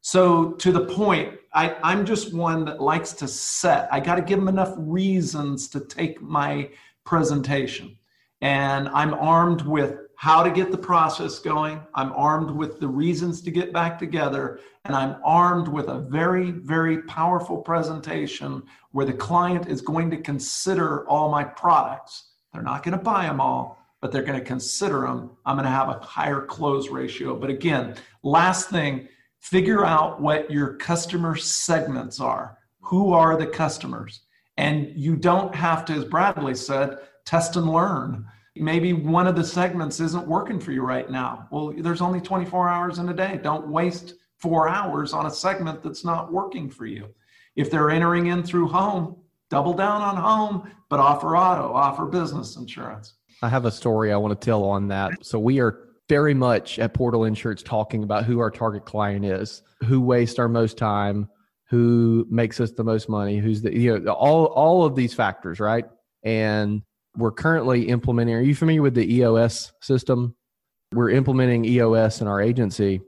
So, 0.00 0.52
to 0.52 0.72
the 0.72 0.86
point, 0.86 1.34
I, 1.52 1.76
I'm 1.82 2.04
just 2.04 2.34
one 2.34 2.64
that 2.66 2.80
likes 2.80 3.12
to 3.14 3.28
set. 3.28 3.88
I 3.92 4.00
got 4.00 4.16
to 4.16 4.22
give 4.22 4.38
them 4.38 4.48
enough 4.48 4.74
reasons 4.76 5.68
to 5.68 5.80
take 5.80 6.20
my 6.20 6.70
presentation. 7.04 7.96
And 8.40 8.88
I'm 8.88 9.14
armed 9.14 9.62
with 9.62 9.98
how 10.24 10.42
to 10.42 10.50
get 10.50 10.70
the 10.70 10.78
process 10.78 11.38
going. 11.38 11.78
I'm 11.94 12.10
armed 12.12 12.50
with 12.50 12.80
the 12.80 12.88
reasons 12.88 13.42
to 13.42 13.50
get 13.50 13.74
back 13.74 13.98
together. 13.98 14.58
And 14.86 14.96
I'm 14.96 15.16
armed 15.22 15.68
with 15.68 15.88
a 15.88 15.98
very, 15.98 16.50
very 16.50 17.02
powerful 17.02 17.58
presentation 17.58 18.62
where 18.92 19.04
the 19.04 19.12
client 19.12 19.68
is 19.68 19.82
going 19.82 20.10
to 20.12 20.16
consider 20.16 21.06
all 21.10 21.30
my 21.30 21.44
products. 21.44 22.30
They're 22.54 22.62
not 22.62 22.82
going 22.82 22.96
to 22.96 23.04
buy 23.04 23.26
them 23.26 23.38
all, 23.38 23.76
but 24.00 24.12
they're 24.12 24.22
going 24.22 24.38
to 24.38 24.44
consider 24.46 25.02
them. 25.02 25.32
I'm 25.44 25.56
going 25.56 25.66
to 25.66 25.70
have 25.70 25.90
a 25.90 25.98
higher 25.98 26.40
close 26.40 26.88
ratio. 26.88 27.36
But 27.36 27.50
again, 27.50 27.94
last 28.22 28.70
thing, 28.70 29.06
figure 29.40 29.84
out 29.84 30.22
what 30.22 30.50
your 30.50 30.76
customer 30.76 31.36
segments 31.36 32.18
are. 32.18 32.56
Who 32.80 33.12
are 33.12 33.36
the 33.36 33.46
customers? 33.46 34.22
And 34.56 34.90
you 34.96 35.16
don't 35.16 35.54
have 35.54 35.84
to, 35.84 35.92
as 35.92 36.06
Bradley 36.06 36.54
said, 36.54 36.96
test 37.26 37.56
and 37.56 37.70
learn 37.70 38.24
maybe 38.56 38.92
one 38.92 39.26
of 39.26 39.36
the 39.36 39.44
segments 39.44 40.00
isn't 40.00 40.26
working 40.26 40.60
for 40.60 40.72
you 40.72 40.82
right 40.82 41.10
now. 41.10 41.48
Well, 41.50 41.74
there's 41.76 42.00
only 42.00 42.20
24 42.20 42.68
hours 42.68 42.98
in 42.98 43.08
a 43.08 43.14
day. 43.14 43.40
Don't 43.42 43.68
waste 43.68 44.14
four 44.38 44.68
hours 44.68 45.12
on 45.12 45.26
a 45.26 45.30
segment 45.30 45.82
that's 45.82 46.04
not 46.04 46.32
working 46.32 46.70
for 46.70 46.86
you. 46.86 47.08
If 47.56 47.70
they're 47.70 47.90
entering 47.90 48.26
in 48.26 48.42
through 48.42 48.68
home, 48.68 49.16
double 49.50 49.72
down 49.72 50.02
on 50.02 50.16
home, 50.16 50.70
but 50.88 51.00
offer 51.00 51.36
auto, 51.36 51.72
offer 51.72 52.06
business 52.06 52.56
insurance. 52.56 53.14
I 53.42 53.48
have 53.48 53.64
a 53.64 53.70
story 53.70 54.12
I 54.12 54.16
want 54.16 54.38
to 54.38 54.44
tell 54.44 54.64
on 54.64 54.88
that. 54.88 55.12
So 55.24 55.38
we 55.38 55.60
are 55.60 55.80
very 56.08 56.34
much 56.34 56.78
at 56.78 56.94
Portal 56.94 57.24
Insurance 57.24 57.62
talking 57.62 58.02
about 58.02 58.24
who 58.24 58.38
our 58.38 58.50
target 58.50 58.84
client 58.84 59.24
is, 59.24 59.62
who 59.84 60.00
wastes 60.00 60.38
our 60.38 60.48
most 60.48 60.76
time, 60.76 61.28
who 61.68 62.26
makes 62.30 62.60
us 62.60 62.72
the 62.72 62.84
most 62.84 63.08
money, 63.08 63.38
who's 63.38 63.62
the 63.62 63.76
you 63.76 63.98
know 63.98 64.12
all 64.12 64.46
all 64.46 64.84
of 64.84 64.94
these 64.94 65.14
factors, 65.14 65.60
right? 65.60 65.86
And 66.22 66.82
we're 67.16 67.32
currently 67.32 67.88
implementing. 67.88 68.34
Are 68.34 68.40
you 68.40 68.54
familiar 68.54 68.82
with 68.82 68.94
the 68.94 69.14
EOS 69.14 69.72
system? 69.80 70.34
We're 70.92 71.10
implementing 71.10 71.64
EOS 71.64 72.20
in 72.20 72.26
our 72.26 72.40
agency. 72.40 73.00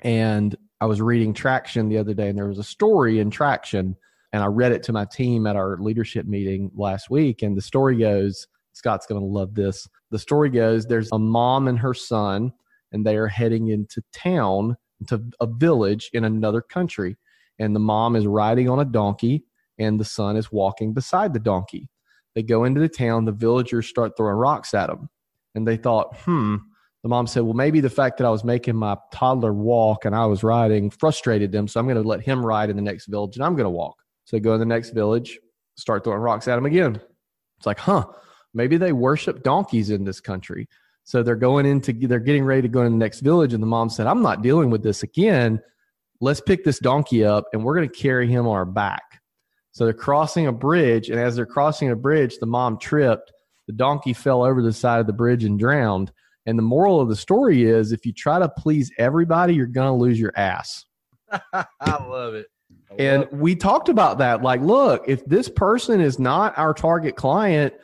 And 0.00 0.56
I 0.80 0.86
was 0.86 1.00
reading 1.00 1.32
Traction 1.32 1.88
the 1.88 1.98
other 1.98 2.14
day, 2.14 2.28
and 2.28 2.36
there 2.36 2.48
was 2.48 2.58
a 2.58 2.64
story 2.64 3.20
in 3.20 3.30
Traction, 3.30 3.96
and 4.32 4.42
I 4.42 4.46
read 4.46 4.72
it 4.72 4.82
to 4.84 4.92
my 4.92 5.04
team 5.04 5.46
at 5.46 5.56
our 5.56 5.78
leadership 5.78 6.26
meeting 6.26 6.70
last 6.74 7.10
week. 7.10 7.42
And 7.42 7.56
the 7.56 7.62
story 7.62 7.96
goes 7.96 8.46
Scott's 8.72 9.06
going 9.06 9.20
to 9.20 9.26
love 9.26 9.54
this. 9.54 9.88
The 10.10 10.18
story 10.18 10.50
goes 10.50 10.84
there's 10.84 11.10
a 11.12 11.18
mom 11.18 11.68
and 11.68 11.78
her 11.78 11.94
son, 11.94 12.52
and 12.92 13.06
they 13.06 13.16
are 13.16 13.28
heading 13.28 13.68
into 13.68 14.02
town, 14.12 14.76
into 15.00 15.22
a 15.40 15.46
village 15.46 16.10
in 16.12 16.24
another 16.24 16.60
country. 16.60 17.16
And 17.60 17.74
the 17.74 17.80
mom 17.80 18.16
is 18.16 18.26
riding 18.26 18.68
on 18.68 18.80
a 18.80 18.84
donkey, 18.84 19.44
and 19.78 19.98
the 19.98 20.04
son 20.04 20.36
is 20.36 20.50
walking 20.50 20.92
beside 20.92 21.32
the 21.32 21.38
donkey 21.38 21.88
they 22.34 22.42
go 22.42 22.64
into 22.64 22.80
the 22.80 22.88
town, 22.88 23.24
the 23.24 23.32
villagers 23.32 23.86
start 23.86 24.16
throwing 24.16 24.34
rocks 24.34 24.74
at 24.74 24.88
them. 24.88 25.08
And 25.54 25.66
they 25.66 25.76
thought, 25.76 26.16
hmm. 26.18 26.56
The 27.02 27.10
mom 27.10 27.26
said, 27.26 27.42
well, 27.42 27.52
maybe 27.52 27.80
the 27.80 27.90
fact 27.90 28.16
that 28.16 28.24
I 28.24 28.30
was 28.30 28.44
making 28.44 28.76
my 28.76 28.96
toddler 29.12 29.52
walk 29.52 30.06
and 30.06 30.16
I 30.16 30.24
was 30.24 30.42
riding 30.42 30.88
frustrated 30.88 31.52
them. 31.52 31.68
So 31.68 31.78
I'm 31.78 31.86
going 31.86 32.02
to 32.02 32.08
let 32.08 32.22
him 32.22 32.44
ride 32.44 32.70
in 32.70 32.76
the 32.76 32.82
next 32.82 33.06
village 33.06 33.36
and 33.36 33.44
I'm 33.44 33.54
going 33.54 33.64
to 33.64 33.70
walk. 33.70 33.96
So 34.24 34.36
they 34.36 34.40
go 34.40 34.54
in 34.54 34.58
the 34.58 34.64
next 34.64 34.90
village, 34.90 35.38
start 35.76 36.02
throwing 36.02 36.20
rocks 36.20 36.48
at 36.48 36.56
him 36.56 36.64
again. 36.64 36.98
It's 37.58 37.66
like, 37.66 37.78
huh, 37.78 38.06
maybe 38.54 38.78
they 38.78 38.92
worship 38.92 39.42
donkeys 39.42 39.90
in 39.90 40.04
this 40.04 40.18
country. 40.18 40.66
So 41.02 41.22
they're 41.22 41.36
going 41.36 41.66
into, 41.66 41.92
they're 41.92 42.20
getting 42.20 42.46
ready 42.46 42.62
to 42.62 42.68
go 42.68 42.80
in 42.80 42.92
the 42.92 42.98
next 42.98 43.20
village. 43.20 43.52
And 43.52 43.62
the 43.62 43.66
mom 43.66 43.90
said, 43.90 44.06
I'm 44.06 44.22
not 44.22 44.40
dealing 44.40 44.70
with 44.70 44.82
this 44.82 45.02
again. 45.02 45.60
Let's 46.22 46.40
pick 46.40 46.64
this 46.64 46.78
donkey 46.78 47.22
up 47.22 47.44
and 47.52 47.62
we're 47.62 47.74
going 47.76 47.88
to 47.88 47.94
carry 47.94 48.28
him 48.28 48.46
on 48.46 48.54
our 48.54 48.64
back. 48.64 49.20
So 49.74 49.84
they're 49.84 49.92
crossing 49.92 50.46
a 50.46 50.52
bridge, 50.52 51.10
and 51.10 51.18
as 51.18 51.34
they're 51.34 51.46
crossing 51.46 51.90
a 51.90 51.96
bridge, 51.96 52.38
the 52.38 52.46
mom 52.46 52.78
tripped. 52.78 53.32
The 53.66 53.72
donkey 53.72 54.12
fell 54.12 54.44
over 54.44 54.62
the 54.62 54.72
side 54.72 55.00
of 55.00 55.08
the 55.08 55.12
bridge 55.12 55.42
and 55.42 55.58
drowned. 55.58 56.12
And 56.46 56.56
the 56.56 56.62
moral 56.62 57.00
of 57.00 57.08
the 57.08 57.16
story 57.16 57.64
is 57.64 57.90
if 57.90 58.06
you 58.06 58.12
try 58.12 58.38
to 58.38 58.48
please 58.48 58.92
everybody, 58.98 59.54
you're 59.54 59.66
going 59.66 59.88
to 59.88 60.00
lose 60.00 60.20
your 60.20 60.32
ass. 60.36 60.84
I 61.52 61.66
love 62.06 62.34
it. 62.34 62.46
I 62.92 63.02
and 63.02 63.22
love 63.22 63.32
we 63.32 63.56
talked 63.56 63.88
about 63.88 64.18
that. 64.18 64.42
Like, 64.42 64.60
look, 64.60 65.08
if 65.08 65.24
this 65.24 65.48
person 65.48 66.00
is 66.00 66.20
not 66.20 66.56
our 66.56 66.72
target 66.72 67.16
client 67.16 67.74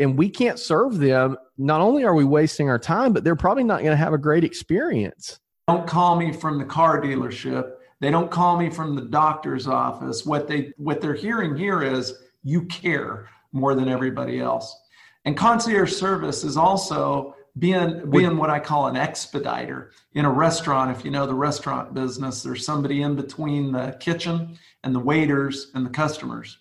and 0.00 0.18
we 0.18 0.28
can't 0.30 0.58
serve 0.58 0.98
them, 0.98 1.36
not 1.56 1.80
only 1.80 2.02
are 2.02 2.14
we 2.14 2.24
wasting 2.24 2.68
our 2.68 2.80
time, 2.80 3.12
but 3.12 3.22
they're 3.22 3.36
probably 3.36 3.64
not 3.64 3.80
going 3.80 3.92
to 3.92 3.96
have 3.96 4.12
a 4.12 4.18
great 4.18 4.42
experience. 4.42 5.38
Don't 5.68 5.86
call 5.86 6.16
me 6.16 6.32
from 6.32 6.58
the 6.58 6.64
car 6.64 7.00
dealership 7.00 7.74
they 8.00 8.10
don't 8.10 8.30
call 8.30 8.56
me 8.56 8.70
from 8.70 8.94
the 8.94 9.02
doctor's 9.02 9.66
office. 9.66 10.24
What 10.24 10.46
they 10.46 10.72
what 10.76 11.00
they're 11.00 11.14
hearing 11.14 11.56
here 11.56 11.82
is 11.82 12.14
you 12.42 12.64
care 12.66 13.28
more 13.52 13.74
than 13.74 13.88
everybody 13.88 14.40
else. 14.40 14.80
And 15.24 15.36
concierge 15.36 15.92
service 15.92 16.44
is 16.44 16.56
also 16.56 17.34
being 17.58 18.08
being 18.10 18.36
what 18.36 18.50
I 18.50 18.60
call 18.60 18.86
an 18.86 18.96
expediter 18.96 19.92
in 20.14 20.24
a 20.24 20.30
restaurant. 20.30 20.96
If 20.96 21.04
you 21.04 21.10
know 21.10 21.26
the 21.26 21.34
restaurant 21.34 21.94
business, 21.94 22.42
there's 22.42 22.64
somebody 22.64 23.02
in 23.02 23.16
between 23.16 23.72
the 23.72 23.96
kitchen 24.00 24.58
and 24.84 24.94
the 24.94 25.00
waiters 25.00 25.70
and 25.74 25.84
the 25.84 25.90
customers. 25.90 26.58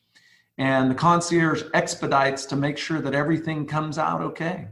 And 0.58 0.90
the 0.90 0.96
concierge 0.96 1.64
expedites 1.76 2.46
to 2.48 2.56
make 2.56 2.80
sure 2.80 3.00
that 3.02 3.14
everything 3.14 3.68
comes 3.68 4.00
out 4.00 4.22
okay. 4.22 4.70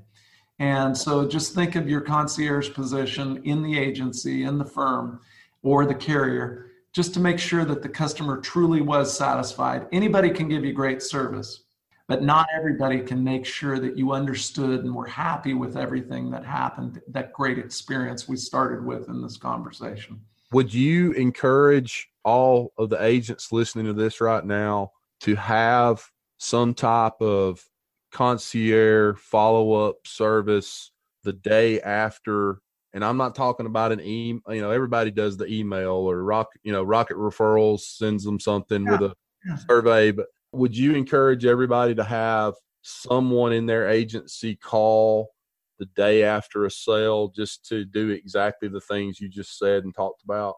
And 0.57 0.97
so 0.97 1.28
just 1.28 1.53
think 1.53 1.76
of 1.76 1.88
your 1.88 2.01
concierge 2.01 2.74
position 2.74 3.41
in 3.43 3.61
the 3.61 3.78
agency, 3.78 4.43
in 4.43 4.57
the 4.57 4.66
firm, 4.66 5.20
or 5.66 5.86
the 5.86 5.95
carrier 5.95 6.68
just 6.93 7.13
to 7.13 7.20
make 7.20 7.39
sure 7.39 7.66
that 7.66 7.82
the 7.82 7.89
customer 7.89 8.38
truly 8.39 8.82
was 8.82 9.16
satisfied. 9.16 9.88
Anybody 9.91 10.30
can 10.30 10.47
give 10.47 10.63
you 10.63 10.72
great 10.72 11.01
service, 11.01 11.63
but 12.07 12.24
not 12.24 12.47
everybody 12.55 13.01
can 13.01 13.22
make 13.22 13.45
sure 13.45 13.80
that 13.80 13.97
you 13.97 14.11
understood 14.13 14.86
and 14.86 14.95
were 14.95 15.07
happy 15.07 15.55
with 15.55 15.76
everything 15.76 16.30
that 16.30 16.45
happened, 16.45 17.01
that 17.09 17.34
great 17.34 17.57
experience 17.57 18.28
we 18.28 18.38
started 18.38 18.86
with 18.86 19.09
in 19.09 19.22
this 19.22 19.38
conversation. 19.38 20.22
Would 20.53 20.72
you 20.72 21.13
encourage 21.13 22.09
all 22.24 22.72
of 22.78 22.89
the 22.89 23.03
agents 23.03 23.51
listening 23.51 23.88
to 23.88 23.93
this 23.93 24.22
right 24.22 24.45
now 24.45 24.91
to 25.22 25.36
have 25.36 26.05
some 26.38 26.76
type 26.76 27.20
of 27.20 27.68
concierge 28.11 29.18
follow 29.18 29.74
up 29.88 29.95
service 30.05 30.91
the 31.24 31.34
day 31.34 31.82
after 31.82 32.61
and 32.95 33.03
I'm 33.03 33.17
not 33.17 33.35
talking 33.35 33.65
about 33.65 33.91
an 33.91 33.99
email. 33.99 34.41
You 34.49 34.61
know, 34.61 34.71
everybody 34.71 35.11
does 35.11 35.35
the 35.35 35.45
email 35.47 35.91
or 35.91 36.23
rock. 36.23 36.47
You 36.63 36.71
know, 36.71 36.81
Rocket 36.81 37.17
Referrals 37.17 37.81
sends 37.81 38.23
them 38.23 38.39
something 38.39 38.85
yeah. 38.85 38.91
with 38.91 39.01
a 39.01 39.13
yeah. 39.45 39.57
survey. 39.69 40.11
But 40.11 40.27
would 40.53 40.75
you 40.75 40.95
encourage 40.95 41.45
everybody 41.45 41.93
to 41.93 42.05
have 42.05 42.53
someone 42.83 43.51
in 43.51 43.65
their 43.65 43.89
agency 43.89 44.55
call 44.55 45.29
the 45.77 45.87
day 45.87 46.23
after 46.23 46.63
a 46.63 46.71
sale 46.71 47.27
just 47.27 47.65
to 47.65 47.83
do 47.83 48.11
exactly 48.11 48.69
the 48.69 48.79
things 48.79 49.19
you 49.19 49.27
just 49.27 49.59
said 49.59 49.83
and 49.83 49.93
talked 49.93 50.23
about? 50.23 50.55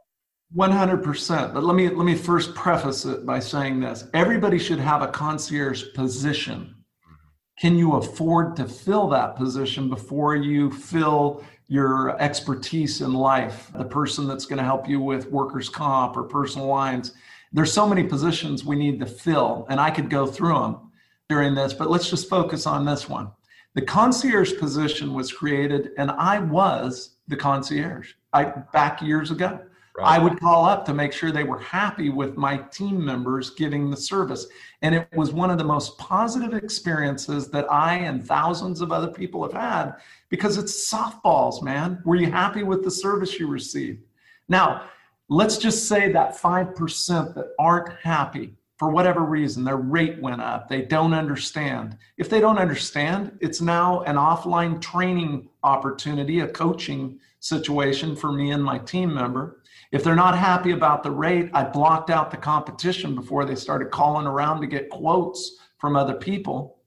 100%. 0.56 1.56
But 1.56 1.64
let 1.64 1.76
me 1.76 1.90
let 1.90 2.06
me 2.06 2.14
first 2.14 2.54
preface 2.54 3.04
it 3.04 3.26
by 3.26 3.40
saying 3.40 3.80
this. 3.80 4.06
Everybody 4.14 4.60
should 4.60 4.80
have 4.80 5.02
a 5.02 5.08
concierge 5.08 5.86
position. 5.96 6.60
Mm-hmm. 6.60 7.16
Can 7.60 7.78
you 7.80 7.96
afford 7.96 8.56
to 8.58 8.66
fill 8.66 9.10
that 9.10 9.36
position 9.36 9.90
before 9.90 10.36
you 10.36 10.72
fill 10.72 11.44
your 11.68 12.20
expertise 12.22 13.02
in 13.02 13.14
life? 13.14 13.72
The 13.74 13.86
person 13.86 14.28
that's 14.28 14.46
going 14.46 14.58
to 14.58 14.64
help 14.64 14.88
you 14.88 15.00
with 15.00 15.32
workers 15.32 15.70
comp 15.70 16.16
or 16.18 16.24
personal 16.24 16.68
lines. 16.68 17.14
There's 17.54 17.74
so 17.74 17.88
many 17.88 18.04
positions 18.04 18.66
we 18.66 18.76
need 18.76 19.00
to 19.00 19.06
fill 19.06 19.66
and 19.70 19.80
I 19.80 19.92
could 19.92 20.10
go 20.10 20.26
through 20.28 20.60
them 20.60 20.92
during 21.30 21.56
this, 21.56 21.74
but 21.74 21.90
let's 21.90 22.10
just 22.10 22.30
focus 22.30 22.66
on 22.66 22.86
this 22.86 23.10
one. 23.10 23.32
The 23.74 23.82
concierge 23.82 24.58
position 24.58 25.14
was 25.14 25.32
created 25.32 25.92
and 25.98 26.12
I 26.12 26.40
was 26.40 27.18
the 27.28 27.36
concierge. 27.36 28.14
I 28.34 28.46
back 28.74 29.02
years 29.02 29.32
ago. 29.32 29.60
Right. 29.98 30.20
I 30.20 30.24
would 30.24 30.40
call 30.40 30.66
up 30.66 30.86
to 30.86 30.94
make 30.94 31.12
sure 31.12 31.32
they 31.32 31.44
were 31.44 31.58
happy 31.58 32.12
with 32.12 32.38
my 32.38 32.58
team 32.58 33.04
members 33.04 33.50
giving 33.52 33.90
the 33.90 33.98
service. 33.98 34.46
And 34.84 34.94
it 34.94 35.08
was 35.16 35.32
one 35.32 35.50
of 35.50 35.58
the 35.58 35.64
most 35.64 35.98
positive 35.98 36.54
experiences 36.54 37.50
that 37.50 37.72
I 37.72 37.96
and 37.96 38.24
thousands 38.24 38.82
of 38.82 38.92
other 38.92 39.08
people 39.08 39.42
have 39.42 39.54
had 39.54 39.96
because 40.30 40.58
it's 40.58 40.92
softballs, 40.92 41.62
man. 41.62 42.02
Were 42.06 42.16
you 42.16 42.32
happy 42.32 42.64
with 42.64 42.84
the 42.84 42.92
service 42.92 43.40
you 43.40 43.48
received? 43.48 44.04
Now, 44.50 44.84
let's 45.30 45.58
just 45.58 45.88
say 45.88 46.12
that 46.12 46.38
5% 46.38 47.36
that 47.36 47.54
aren't 47.60 47.94
happy 48.00 48.58
for 48.78 48.90
whatever 48.90 49.22
reason, 49.22 49.64
their 49.64 49.78
rate 49.78 50.22
went 50.22 50.40
up. 50.40 50.70
They 50.70 50.84
don't 50.84 51.14
understand. 51.14 51.98
If 52.18 52.30
they 52.30 52.40
don't 52.40 52.60
understand, 52.60 53.36
it's 53.42 53.60
now 53.60 54.02
an 54.02 54.18
offline 54.18 54.80
training 54.80 55.50
opportunity, 55.64 56.42
a 56.42 56.48
coaching 56.48 57.20
situation 57.40 58.16
for 58.16 58.32
me 58.32 58.52
and 58.52 58.64
my 58.64 58.78
team 58.78 59.14
member. 59.14 59.64
If 59.92 60.04
they're 60.04 60.16
not 60.16 60.38
happy 60.38 60.72
about 60.72 61.02
the 61.02 61.12
rate, 61.12 61.50
I 61.54 61.64
blocked 61.64 62.12
out 62.12 62.30
the 62.30 62.38
competition 62.38 63.16
before 63.16 63.46
they 63.46 63.56
started 63.56 63.90
calling 63.90 64.28
around 64.28 64.62
to 64.62 64.68
get 64.68 64.92
quotes 64.92 65.58
from 65.80 65.96
other 65.96 66.16
people. 66.16 66.78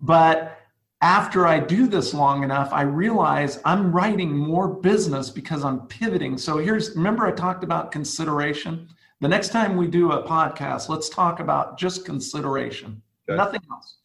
But 0.00 0.59
after 1.02 1.46
I 1.46 1.58
do 1.58 1.86
this 1.86 2.12
long 2.12 2.44
enough, 2.44 2.70
I 2.72 2.82
realize 2.82 3.60
I'm 3.64 3.90
writing 3.90 4.36
more 4.36 4.68
business 4.68 5.30
because 5.30 5.64
I'm 5.64 5.86
pivoting. 5.86 6.36
So 6.36 6.58
here's 6.58 6.94
remember, 6.94 7.26
I 7.26 7.32
talked 7.32 7.64
about 7.64 7.90
consideration. 7.90 8.88
The 9.20 9.28
next 9.28 9.48
time 9.48 9.76
we 9.76 9.86
do 9.86 10.12
a 10.12 10.26
podcast, 10.26 10.88
let's 10.88 11.08
talk 11.08 11.40
about 11.40 11.78
just 11.78 12.04
consideration, 12.04 13.02
okay. 13.28 13.36
nothing 13.36 13.60
else. 13.70 13.96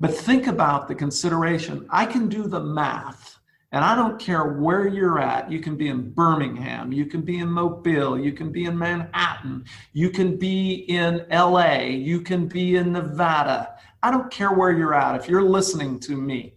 But 0.00 0.14
think 0.14 0.46
about 0.46 0.88
the 0.88 0.94
consideration. 0.94 1.86
I 1.90 2.06
can 2.06 2.28
do 2.28 2.46
the 2.48 2.60
math 2.60 3.38
and 3.72 3.82
I 3.84 3.94
don't 3.94 4.18
care 4.18 4.44
where 4.44 4.86
you're 4.86 5.18
at. 5.18 5.50
You 5.50 5.60
can 5.60 5.76
be 5.76 5.88
in 5.88 6.10
Birmingham, 6.12 6.92
you 6.92 7.06
can 7.06 7.22
be 7.22 7.38
in 7.38 7.48
Mobile, 7.48 8.18
you 8.18 8.32
can 8.32 8.52
be 8.52 8.66
in 8.66 8.76
Manhattan, 8.76 9.64
you 9.94 10.10
can 10.10 10.36
be 10.36 10.84
in 10.88 11.26
LA, 11.30 11.78
you 11.84 12.20
can 12.20 12.46
be 12.46 12.76
in 12.76 12.92
Nevada. 12.92 13.71
I 14.02 14.10
don't 14.10 14.30
care 14.30 14.52
where 14.52 14.72
you're 14.72 14.94
at. 14.94 15.14
If 15.14 15.28
you're 15.28 15.42
listening 15.42 16.00
to 16.00 16.16
me, 16.16 16.54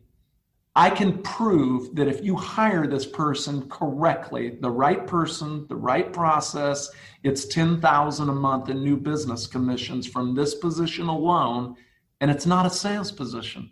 I 0.78 0.90
can 0.90 1.22
prove 1.22 1.96
that 1.96 2.08
if 2.08 2.24
you 2.24 2.36
hire 2.36 2.86
this 2.86 3.06
person 3.06 3.70
correctly, 3.70 4.58
the 4.60 4.70
right 4.70 5.08
person, 5.08 5.66
the 5.70 5.76
right 5.76 6.12
process, 6.12 6.90
it's 7.24 7.46
10,000 7.46 8.30
a 8.30 8.34
month 8.34 8.70
in 8.70 8.84
new 8.84 8.98
business 8.98 9.48
commissions 9.48 10.06
from 10.06 10.36
this 10.36 10.56
position 10.56 11.08
alone, 11.08 11.76
and 12.20 12.30
it's 12.30 12.46
not 12.46 12.66
a 12.66 12.70
sales 12.70 13.12
position. 13.12 13.72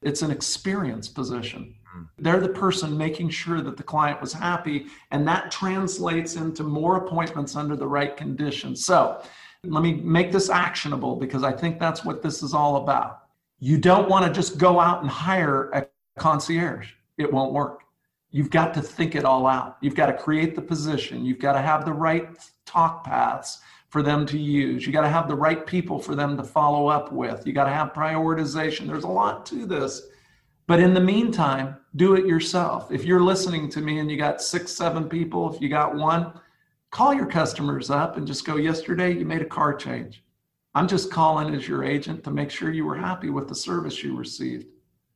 It's 0.00 0.22
an 0.22 0.30
experience 0.30 1.08
position. 1.08 1.74
Hmm. 1.84 2.02
They're 2.16 2.40
the 2.40 2.48
person 2.48 2.96
making 2.96 3.28
sure 3.28 3.60
that 3.60 3.76
the 3.76 3.82
client 3.82 4.20
was 4.20 4.32
happy, 4.32 4.86
and 5.10 5.28
that 5.28 5.50
translates 5.50 6.36
into 6.36 6.62
more 6.62 6.96
appointments 6.96 7.56
under 7.56 7.76
the 7.76 7.86
right 7.86 8.16
conditions. 8.16 8.86
So, 8.86 9.22
let 9.64 9.82
me 9.82 9.94
make 9.94 10.30
this 10.30 10.50
actionable 10.50 11.16
because 11.16 11.42
I 11.42 11.52
think 11.52 11.80
that's 11.80 12.04
what 12.04 12.22
this 12.22 12.42
is 12.42 12.54
all 12.54 12.76
about. 12.76 13.24
You 13.58 13.78
don't 13.78 14.08
want 14.08 14.24
to 14.24 14.32
just 14.32 14.58
go 14.58 14.78
out 14.78 15.02
and 15.02 15.10
hire 15.10 15.70
a 15.70 15.86
concierge, 16.18 16.92
it 17.16 17.32
won't 17.32 17.52
work. 17.52 17.82
You've 18.30 18.50
got 18.50 18.74
to 18.74 18.82
think 18.82 19.14
it 19.14 19.24
all 19.24 19.46
out. 19.46 19.78
You've 19.80 19.94
got 19.94 20.06
to 20.06 20.12
create 20.12 20.54
the 20.54 20.62
position. 20.62 21.24
You've 21.24 21.38
got 21.38 21.54
to 21.54 21.62
have 21.62 21.84
the 21.84 21.92
right 21.92 22.28
talk 22.66 23.02
paths 23.02 23.60
for 23.88 24.02
them 24.02 24.26
to 24.26 24.38
use. 24.38 24.86
You 24.86 24.92
got 24.92 25.00
to 25.00 25.08
have 25.08 25.28
the 25.28 25.34
right 25.34 25.66
people 25.66 25.98
for 25.98 26.14
them 26.14 26.36
to 26.36 26.42
follow 26.44 26.88
up 26.88 27.10
with. 27.10 27.46
You 27.46 27.54
got 27.54 27.64
to 27.64 27.70
have 27.70 27.94
prioritization. 27.94 28.86
There's 28.86 29.04
a 29.04 29.08
lot 29.08 29.46
to 29.46 29.64
this. 29.64 30.02
But 30.66 30.78
in 30.78 30.92
the 30.92 31.00
meantime, 31.00 31.76
do 31.96 32.14
it 32.14 32.26
yourself. 32.26 32.92
If 32.92 33.04
you're 33.04 33.22
listening 33.22 33.70
to 33.70 33.80
me 33.80 33.98
and 33.98 34.10
you 34.10 34.18
got 34.18 34.42
six, 34.42 34.72
seven 34.72 35.08
people, 35.08 35.52
if 35.52 35.62
you 35.62 35.70
got 35.70 35.96
one, 35.96 36.34
call 36.90 37.14
your 37.14 37.26
customers 37.26 37.90
up 37.90 38.16
and 38.16 38.26
just 38.26 38.44
go, 38.44 38.56
Yesterday, 38.56 39.12
you 39.12 39.24
made 39.24 39.42
a 39.42 39.46
car 39.46 39.74
change. 39.74 40.22
I'm 40.74 40.88
just 40.88 41.10
calling 41.10 41.54
as 41.54 41.66
your 41.66 41.84
agent 41.84 42.24
to 42.24 42.30
make 42.30 42.50
sure 42.50 42.72
you 42.72 42.84
were 42.84 42.96
happy 42.96 43.30
with 43.30 43.48
the 43.48 43.54
service 43.54 44.02
you 44.02 44.16
received. 44.16 44.66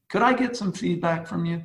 Could 0.08 0.22
I 0.22 0.32
get 0.32 0.56
some 0.56 0.72
feedback 0.72 1.26
from 1.26 1.44
you? 1.44 1.62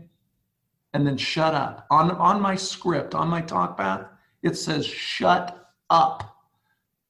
And 0.94 1.06
then 1.06 1.18
shut 1.18 1.54
up. 1.54 1.86
On, 1.92 2.12
on 2.12 2.42
my 2.42 2.56
script, 2.56 3.16
on 3.16 3.28
my 3.28 3.42
talk 3.42 3.78
path, 3.78 4.06
it 4.44 4.56
says, 4.56 4.86
Shut 4.86 5.74
up. 5.90 6.36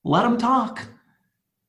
Let 0.03 0.23
them 0.23 0.37
talk 0.37 0.87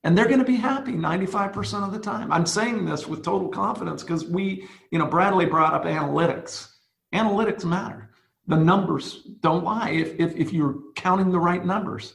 and 0.05 0.17
they're 0.17 0.27
going 0.27 0.39
to 0.39 0.45
be 0.45 0.57
happy 0.57 0.93
95% 0.93 1.85
of 1.85 1.93
the 1.93 1.99
time. 1.99 2.33
I'm 2.33 2.47
saying 2.47 2.85
this 2.85 3.07
with 3.07 3.23
total 3.23 3.49
confidence 3.49 4.03
because 4.03 4.25
we, 4.25 4.67
you 4.91 4.99
know, 4.99 5.07
Bradley 5.07 5.47
brought 5.47 5.75
up 5.75 5.85
analytics. 5.85 6.69
Analytics 7.15 7.65
matter. 7.65 8.08
The 8.49 8.57
numbers 8.57 9.23
don't 9.41 9.63
lie 9.63 9.91
if, 9.91 10.19
if, 10.19 10.35
if 10.35 10.53
you're 10.53 10.79
counting 10.97 11.31
the 11.31 11.39
right 11.39 11.65
numbers. 11.65 12.15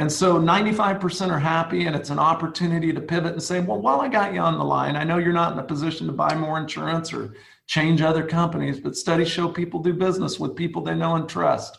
And 0.00 0.10
so 0.10 0.38
95% 0.38 1.30
are 1.30 1.38
happy, 1.38 1.86
and 1.86 1.96
it's 1.96 2.10
an 2.10 2.18
opportunity 2.20 2.92
to 2.92 3.00
pivot 3.00 3.32
and 3.32 3.42
say, 3.42 3.60
well, 3.60 3.80
while 3.80 4.00
I 4.00 4.08
got 4.08 4.32
you 4.32 4.40
on 4.40 4.58
the 4.58 4.64
line, 4.64 4.94
I 4.94 5.02
know 5.02 5.18
you're 5.18 5.32
not 5.32 5.52
in 5.52 5.58
a 5.58 5.64
position 5.64 6.06
to 6.06 6.12
buy 6.12 6.34
more 6.34 6.58
insurance 6.58 7.12
or 7.12 7.34
change 7.66 8.00
other 8.00 8.24
companies, 8.24 8.78
but 8.78 8.96
studies 8.96 9.28
show 9.28 9.48
people 9.48 9.80
do 9.80 9.92
business 9.92 10.38
with 10.38 10.54
people 10.54 10.82
they 10.82 10.94
know 10.94 11.16
and 11.16 11.28
trust. 11.28 11.78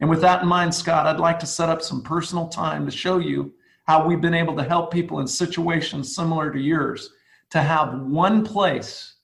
And 0.00 0.08
with 0.08 0.20
that 0.22 0.42
in 0.42 0.48
mind, 0.48 0.74
Scott, 0.74 1.06
I'd 1.06 1.20
like 1.20 1.38
to 1.40 1.46
set 1.46 1.68
up 1.68 1.82
some 1.82 2.02
personal 2.02 2.48
time 2.48 2.86
to 2.86 2.90
show 2.90 3.18
you 3.18 3.52
how 3.86 4.06
we've 4.06 4.20
been 4.20 4.34
able 4.34 4.56
to 4.56 4.64
help 4.64 4.92
people 4.92 5.20
in 5.20 5.26
situations 5.26 6.14
similar 6.14 6.50
to 6.50 6.58
yours 6.58 7.10
to 7.50 7.60
have 7.60 8.00
one 8.00 8.44
place. 8.44 9.14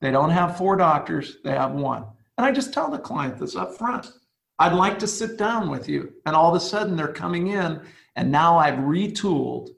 They 0.00 0.10
don't 0.10 0.30
have 0.30 0.56
four 0.56 0.76
doctors, 0.76 1.38
they 1.44 1.52
have 1.52 1.72
one. 1.72 2.04
And 2.40 2.46
I 2.46 2.52
just 2.52 2.72
tell 2.72 2.90
the 2.90 2.98
client 2.98 3.36
this 3.36 3.54
up 3.54 3.76
front. 3.76 4.14
I'd 4.58 4.72
like 4.72 4.98
to 5.00 5.06
sit 5.06 5.36
down 5.36 5.68
with 5.68 5.90
you. 5.90 6.14
And 6.24 6.34
all 6.34 6.48
of 6.48 6.56
a 6.56 6.64
sudden 6.64 6.96
they're 6.96 7.12
coming 7.12 7.48
in, 7.48 7.82
and 8.16 8.32
now 8.32 8.56
I've 8.56 8.78
retooled 8.78 9.68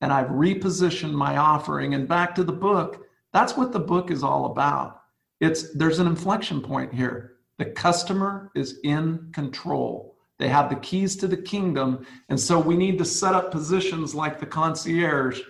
and 0.00 0.10
I've 0.10 0.28
repositioned 0.28 1.12
my 1.12 1.36
offering. 1.36 1.92
And 1.92 2.08
back 2.08 2.34
to 2.36 2.42
the 2.42 2.54
book, 2.54 3.06
that's 3.34 3.54
what 3.54 3.70
the 3.70 3.80
book 3.80 4.10
is 4.10 4.22
all 4.22 4.46
about. 4.46 5.02
It's 5.42 5.74
there's 5.74 5.98
an 5.98 6.06
inflection 6.06 6.62
point 6.62 6.94
here. 6.94 7.34
The 7.58 7.66
customer 7.66 8.50
is 8.54 8.80
in 8.82 9.28
control. 9.34 10.16
They 10.38 10.48
have 10.48 10.70
the 10.70 10.76
keys 10.76 11.16
to 11.16 11.28
the 11.28 11.36
kingdom. 11.36 12.06
And 12.30 12.40
so 12.40 12.58
we 12.58 12.78
need 12.78 12.96
to 12.96 13.04
set 13.04 13.34
up 13.34 13.50
positions 13.50 14.14
like 14.14 14.40
the 14.40 14.46
concierge 14.46 15.42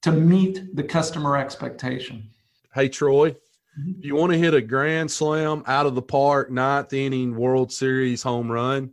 to 0.00 0.10
meet 0.10 0.74
the 0.74 0.84
customer 0.84 1.36
expectation. 1.36 2.30
Hey, 2.74 2.88
Troy, 2.88 3.36
mm-hmm. 3.78 3.98
if 3.98 4.04
you 4.04 4.14
want 4.14 4.32
to 4.32 4.38
hit 4.38 4.54
a 4.54 4.60
grand 4.60 5.10
slam 5.10 5.62
out 5.66 5.86
of 5.86 5.94
the 5.94 6.02
park, 6.02 6.50
ninth 6.50 6.92
inning 6.92 7.36
World 7.36 7.72
Series 7.72 8.22
home 8.22 8.50
run, 8.50 8.90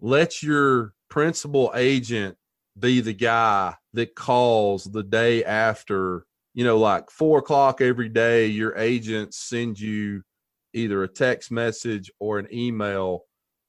let 0.00 0.42
your 0.42 0.94
principal 1.08 1.72
agent 1.74 2.36
be 2.78 3.00
the 3.00 3.12
guy 3.12 3.74
that 3.92 4.14
calls 4.14 4.84
the 4.84 5.02
day 5.02 5.44
after, 5.44 6.24
you 6.54 6.64
know, 6.64 6.78
like 6.78 7.10
four 7.10 7.38
o'clock 7.38 7.80
every 7.80 8.08
day, 8.08 8.46
your 8.46 8.76
agent 8.76 9.34
sends 9.34 9.80
you 9.80 10.22
either 10.72 11.02
a 11.02 11.08
text 11.08 11.50
message 11.50 12.10
or 12.20 12.38
an 12.38 12.46
email 12.52 13.24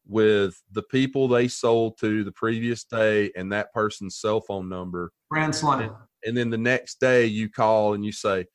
with 0.07 0.61
the 0.71 0.83
people 0.83 1.27
they 1.27 1.47
sold 1.47 1.97
to 1.99 2.23
the 2.23 2.31
previous 2.31 2.83
day 2.83 3.31
and 3.35 3.51
that 3.51 3.73
person's 3.73 4.17
cell 4.17 4.41
phone 4.41 4.69
number. 4.69 5.11
Grand 5.29 5.53
slam. 5.53 5.81
And, 5.81 5.91
and 6.25 6.37
then 6.37 6.49
the 6.49 6.57
next 6.57 6.99
day 6.99 7.25
you 7.25 7.49
call 7.49 7.93
and 7.93 8.05
you 8.05 8.11
say, 8.11 8.45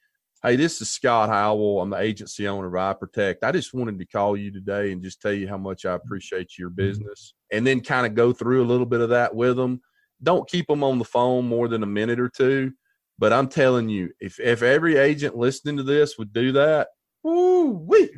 Hey, 0.43 0.57
this 0.57 0.80
is 0.82 0.91
Scott 0.91 1.28
Howell. 1.28 1.80
I'm 1.80 1.91
the 1.91 1.99
agency 1.99 2.47
owner 2.47 2.66
of 2.66 2.72
iProtect. 2.72 3.37
I 3.43 3.53
just 3.53 3.72
wanted 3.72 3.99
to 3.99 4.07
call 4.07 4.37
you 4.37 4.53
today 4.53 4.93
and 4.93 5.03
just 5.03 5.20
tell 5.20 5.32
you 5.32 5.49
how 5.49 5.57
much 5.57 5.84
I 5.84 5.91
mm-hmm. 5.91 6.07
appreciate 6.07 6.59
your 6.59 6.70
mm-hmm. 6.70 6.76
business. 6.76 7.34
And 7.53 7.66
then 7.66 7.80
kind 7.80 8.07
of 8.07 8.14
go 8.14 8.32
through 8.32 8.62
a 8.62 8.66
little 8.66 8.87
bit 8.87 9.01
of 9.01 9.09
that 9.11 9.34
with 9.34 9.57
them. 9.57 9.80
Don't 10.22 10.49
keep 10.49 10.66
them 10.66 10.84
on 10.84 10.99
the 10.99 11.05
phone 11.05 11.47
more 11.47 11.68
than 11.68 11.82
a 11.82 11.87
minute 11.87 12.20
or 12.20 12.28
two. 12.28 12.72
But 13.18 13.32
I'm 13.32 13.49
telling 13.49 13.89
you, 13.89 14.11
if 14.20 14.39
if 14.39 14.62
every 14.62 14.97
agent 14.97 15.37
listening 15.37 15.78
to 15.78 15.82
this 15.82 16.18
would 16.18 16.34
do 16.34 16.53
that, 16.53 16.89
woo 17.22 17.70
wee 17.70 18.11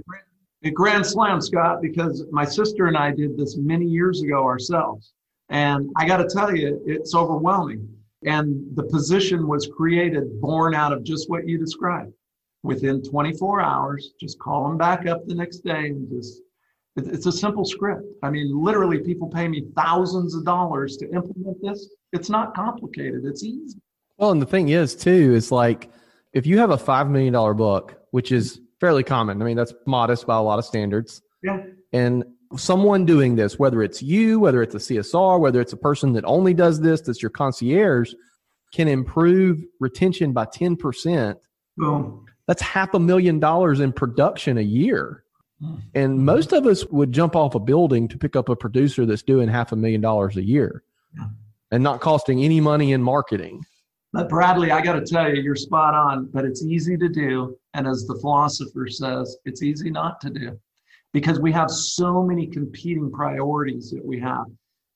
a 0.64 0.71
grand 0.71 1.07
slam, 1.07 1.41
Scott, 1.41 1.81
because 1.81 2.25
my 2.31 2.45
sister 2.45 2.87
and 2.87 2.97
I 2.97 3.12
did 3.12 3.37
this 3.37 3.57
many 3.57 3.87
years 3.87 4.23
ago 4.23 4.45
ourselves. 4.45 5.12
And 5.51 5.91
I 5.97 6.07
got 6.07 6.19
to 6.19 6.29
tell 6.29 6.55
you, 6.55 6.83
it's 6.85 7.14
overwhelming. 7.14 7.89
And 8.25 8.75
the 8.75 8.83
position 8.85 9.47
was 9.47 9.69
created 9.77 10.41
born 10.41 10.75
out 10.75 10.93
of 10.93 11.05
just 11.05 11.31
what 11.31 11.47
you 11.47 11.59
described. 11.59 12.12
within 12.62 13.03
24 13.03 13.61
hours, 13.61 14.12
just 14.21 14.39
call 14.39 14.69
them 14.69 14.77
back 14.77 15.07
up 15.07 15.27
the 15.27 15.35
next 15.35 15.59
day 15.59 15.87
and 15.87 16.09
just, 16.11 16.43
it's 16.97 17.27
a 17.27 17.33
simple 17.33 17.64
script. 17.64 18.03
I 18.23 18.31
mean, 18.31 18.51
literally, 18.53 18.99
people 18.99 19.29
pay 19.29 19.47
me 19.47 19.66
thousands 19.77 20.35
of 20.35 20.45
dollars 20.45 20.97
to 20.97 21.09
implement 21.12 21.59
this. 21.62 21.89
It's 22.12 22.29
not 22.29 22.55
complicated, 22.55 23.25
it's 23.25 23.45
easy. 23.45 23.79
Well, 24.16 24.33
and 24.33 24.43
the 24.43 24.47
thing 24.47 24.71
is, 24.71 24.97
too, 24.97 25.35
is 25.35 25.53
like 25.53 25.91
if 26.33 26.45
you 26.47 26.59
have 26.59 26.71
a 26.71 26.77
$5 26.77 27.09
million 27.09 27.33
book, 27.57 28.03
which 28.11 28.33
is 28.33 28.61
fairly 28.81 29.05
common, 29.05 29.41
I 29.41 29.45
mean, 29.45 29.57
that's 29.57 29.75
modest 29.87 30.27
by 30.27 30.37
a 30.37 30.43
lot 30.43 30.59
of 30.59 30.64
standards. 30.64 31.23
Yeah. 31.43 31.62
And 31.93 32.25
someone 32.57 33.05
doing 33.05 33.36
this, 33.36 33.59
whether 33.59 33.82
it's 33.82 34.03
you, 34.03 34.40
whether 34.40 34.62
it's 34.62 34.74
a 34.74 34.78
CSR, 34.78 35.40
whether 35.40 35.61
it's 35.61 35.72
a 35.72 35.76
person 35.76 36.12
that 36.14 36.24
only 36.24 36.55
does 36.55 36.80
this, 36.80 37.01
that's 37.03 37.22
your 37.22 37.30
concierge, 37.30 38.12
can 38.72 38.88
improve 38.88 39.62
retention 39.80 40.32
by 40.32 40.46
10%. 40.46 41.36
Boom. 41.76 42.26
That's 42.46 42.62
half 42.62 42.94
a 42.94 42.99
million 42.99 43.38
dollars 43.38 43.80
in 43.80 43.92
production 43.92 44.59
a 44.59 44.62
year. 44.62 45.24
Hmm. 45.61 45.76
And 45.94 46.24
most 46.24 46.53
of 46.53 46.66
us 46.66 46.86
would 46.86 47.12
jump 47.12 47.36
off 47.36 47.55
a 47.55 47.61
building 47.61 48.09
to 48.09 48.18
pick 48.18 48.36
up 48.36 48.49
a 48.49 48.57
producer 48.57 49.05
that's 49.05 49.22
doing 49.22 49.49
half 49.49 49.72
a 49.72 49.76
million 49.76 50.01
dollars 50.01 50.36
a 50.36 50.44
year 50.44 50.82
and 51.70 51.82
not 51.82 52.01
costing 52.01 52.42
any 52.42 52.61
money 52.61 52.92
in 52.92 53.03
marketing. 53.03 53.64
But 54.12 54.30
Bradley, 54.30 54.70
I 54.70 54.80
got 54.80 54.94
to 54.94 55.05
tell 55.05 55.28
you, 55.28 55.42
you're 55.42 55.57
spot 55.57 55.94
on, 55.94 56.30
but 56.32 56.46
it's 56.46 56.62
easy 56.62 56.96
to 56.96 57.09
do. 57.11 57.59
And 57.74 57.86
as 57.86 58.07
the 58.07 58.14
philosopher 58.14 58.88
says, 58.88 59.36
it's 59.44 59.62
easy 59.62 59.90
not 59.90 60.20
to 60.22 60.30
do 60.30 60.59
because 61.13 61.41
we 61.41 61.53
have 61.53 61.71
so 61.71 62.23
many 62.23 62.47
competing 62.47 63.11
priorities 63.11 63.91
that 63.91 64.05
we 64.05 64.21
have. 64.21 64.45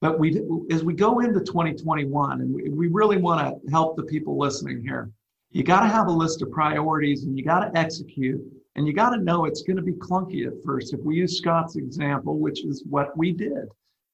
But 0.01 0.19
we, 0.19 0.43
as 0.71 0.83
we 0.83 0.95
go 0.95 1.21
into 1.21 1.41
2021, 1.41 2.41
and 2.41 2.55
we, 2.55 2.69
we 2.69 2.89
really 2.89 3.17
want 3.17 3.41
to 3.65 3.71
help 3.71 3.97
the 3.97 4.03
people 4.03 4.37
listening 4.37 4.83
here, 4.83 5.11
you 5.51 5.63
got 5.63 5.81
to 5.81 5.89
have 5.89 6.09
a 6.09 6.13
list 6.13 6.43
of 6.43 6.51
priorities 6.51 7.25
and 7.25 7.39
you 7.39 7.45
got 7.45 7.61
to 7.61 7.79
execute. 7.79 8.41
And 8.75 8.87
you 8.87 8.95
got 8.95 9.11
to 9.11 9.19
know 9.19 9.45
it's 9.45 9.63
going 9.63 9.77
to 9.77 9.83
be 9.83 9.93
clunky 9.93 10.47
at 10.47 10.65
first. 10.65 10.95
If 10.95 11.01
we 11.01 11.17
use 11.17 11.37
Scott's 11.37 11.77
example, 11.77 12.39
which 12.39 12.65
is 12.65 12.83
what 12.89 13.17
we 13.19 13.33
did, 13.33 13.69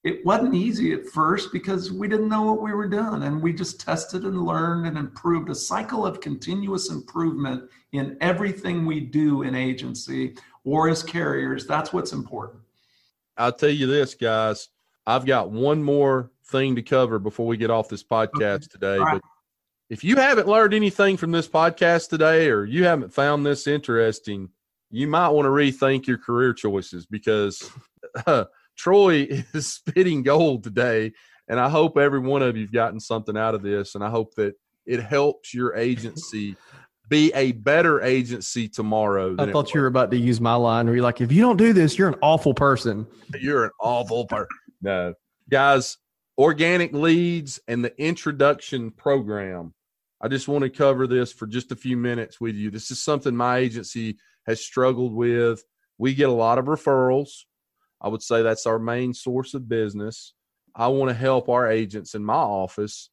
it 0.05 0.25
wasn't 0.25 0.55
easy 0.55 0.93
at 0.93 1.07
first 1.07 1.53
because 1.53 1.93
we 1.93 2.09
didn't 2.09 2.29
know 2.29 2.43
what 2.43 2.63
we 2.63 2.73
were 2.73 2.89
doing 2.89 3.25
and 3.25 3.43
we 3.43 3.53
just 3.53 3.81
tested 3.81 4.25
and 4.25 4.43
learned 4.43 4.87
and 4.87 4.97
improved 4.97 5.51
a 5.51 5.55
cycle 5.55 6.07
of 6.07 6.21
continuous 6.21 6.91
improvement 6.91 7.69
in 7.93 8.17
everything 8.21 8.87
we 8.87 9.01
do 9.01 9.43
in 9.43 9.55
agency 9.55 10.35
or 10.69 10.89
as 10.89 11.03
carriers 11.03 11.67
that's 11.67 11.93
what's 11.93 12.13
important 12.13 12.61
I'll 13.39 13.53
tell 13.53 13.71
you 13.71 13.87
this, 13.87 14.15
guys. 14.15 14.69
I've 15.07 15.25
got 15.25 15.51
one 15.51 15.83
more 15.83 16.31
thing 16.47 16.75
to 16.75 16.83
cover 16.83 17.19
before 17.19 17.47
we 17.47 17.57
get 17.57 17.71
off 17.71 17.89
this 17.89 18.03
podcast 18.03 18.69
today. 18.69 18.99
All 18.99 19.05
right. 19.05 19.13
But 19.15 19.23
if 19.89 20.03
you 20.03 20.17
haven't 20.17 20.49
learned 20.49 20.75
anything 20.75 21.17
from 21.17 21.31
this 21.31 21.49
podcast 21.49 22.11
today, 22.11 22.49
or 22.49 22.65
you 22.65 22.85
haven't 22.85 23.15
found 23.15 23.47
this 23.47 23.67
interesting, 23.67 24.51
you 24.91 25.07
might 25.07 25.29
want 25.29 25.47
to 25.47 25.51
rethink 25.51 26.07
your 26.07 26.19
career 26.19 26.53
choices 26.53 27.07
because 27.07 27.71
uh, 28.27 28.45
Troy 28.77 29.29
is 29.55 29.73
spitting 29.73 30.25
gold 30.25 30.65
today. 30.65 31.13
And 31.49 31.61
I 31.61 31.69
hope 31.69 31.97
every 31.97 32.21
one 32.21 32.43
of 32.43 32.57
you've 32.57 32.73
gotten 32.73 33.01
something 33.01 33.37
out 33.37 33.55
of 33.55 33.63
this. 33.63 33.95
And 33.95 34.03
I 34.03 34.11
hope 34.11 34.35
that 34.35 34.55
it 34.85 35.01
helps 35.01 35.55
your 35.55 35.77
agency 35.77 36.57
be 37.09 37.33
a 37.35 37.53
better 37.53 38.03
agency 38.03 38.69
tomorrow. 38.69 39.35
I 39.39 39.51
thought 39.51 39.73
you 39.75 39.81
were 39.81 39.87
about 39.87 40.11
to 40.11 40.17
use 40.17 40.41
my 40.41 40.55
line 40.55 40.87
where 40.87 40.97
you're 40.97 41.03
like, 41.03 41.21
if 41.21 41.33
you 41.33 41.41
don't 41.41 41.57
do 41.57 41.73
this, 41.73 41.99
you're 41.99 42.09
an 42.09 42.19
awful 42.23 42.55
person. 42.55 43.07
You're 43.39 43.65
an 43.65 43.71
awful 43.81 44.27
person. 44.27 44.49
No, 44.83 45.15
guys, 45.51 45.97
organic 46.37 46.93
leads 46.93 47.61
and 47.67 47.85
the 47.85 47.97
introduction 48.01 48.91
program. 48.91 49.75
I 50.21 50.29
just 50.29 50.49
want 50.49 50.63
to 50.63 50.71
cover 50.71 51.07
this 51.07 51.33
for 51.33 51.47
just 51.47 51.73
a 51.73 51.77
few 51.77 51.97
minutes 51.97 52.41
with 52.41 52.55
you. 52.55 52.71
This 52.71 52.91
is 52.91 53.01
something 53.01 53.35
my 53.35 53.59
agency 53.59 54.19
has 54.47 54.61
struggled 54.61 55.15
with. 55.15 55.63
We 55.97 56.15
get 56.15 56.29
a 56.29 56.33
lot 56.33 56.59
of 56.59 56.67
referrals. 56.67 57.45
I 58.01 58.09
would 58.09 58.23
say 58.23 58.43
that's 58.43 58.67
our 58.67 58.79
main 58.79 59.15
source 59.15 59.55
of 59.55 59.69
business. 59.69 60.35
I 60.75 60.89
want 60.89 61.11
to 61.11 61.15
help 61.15 61.49
our 61.49 61.71
agents 61.71 62.15
in 62.15 62.25
my 62.25 62.35
office 62.35 63.11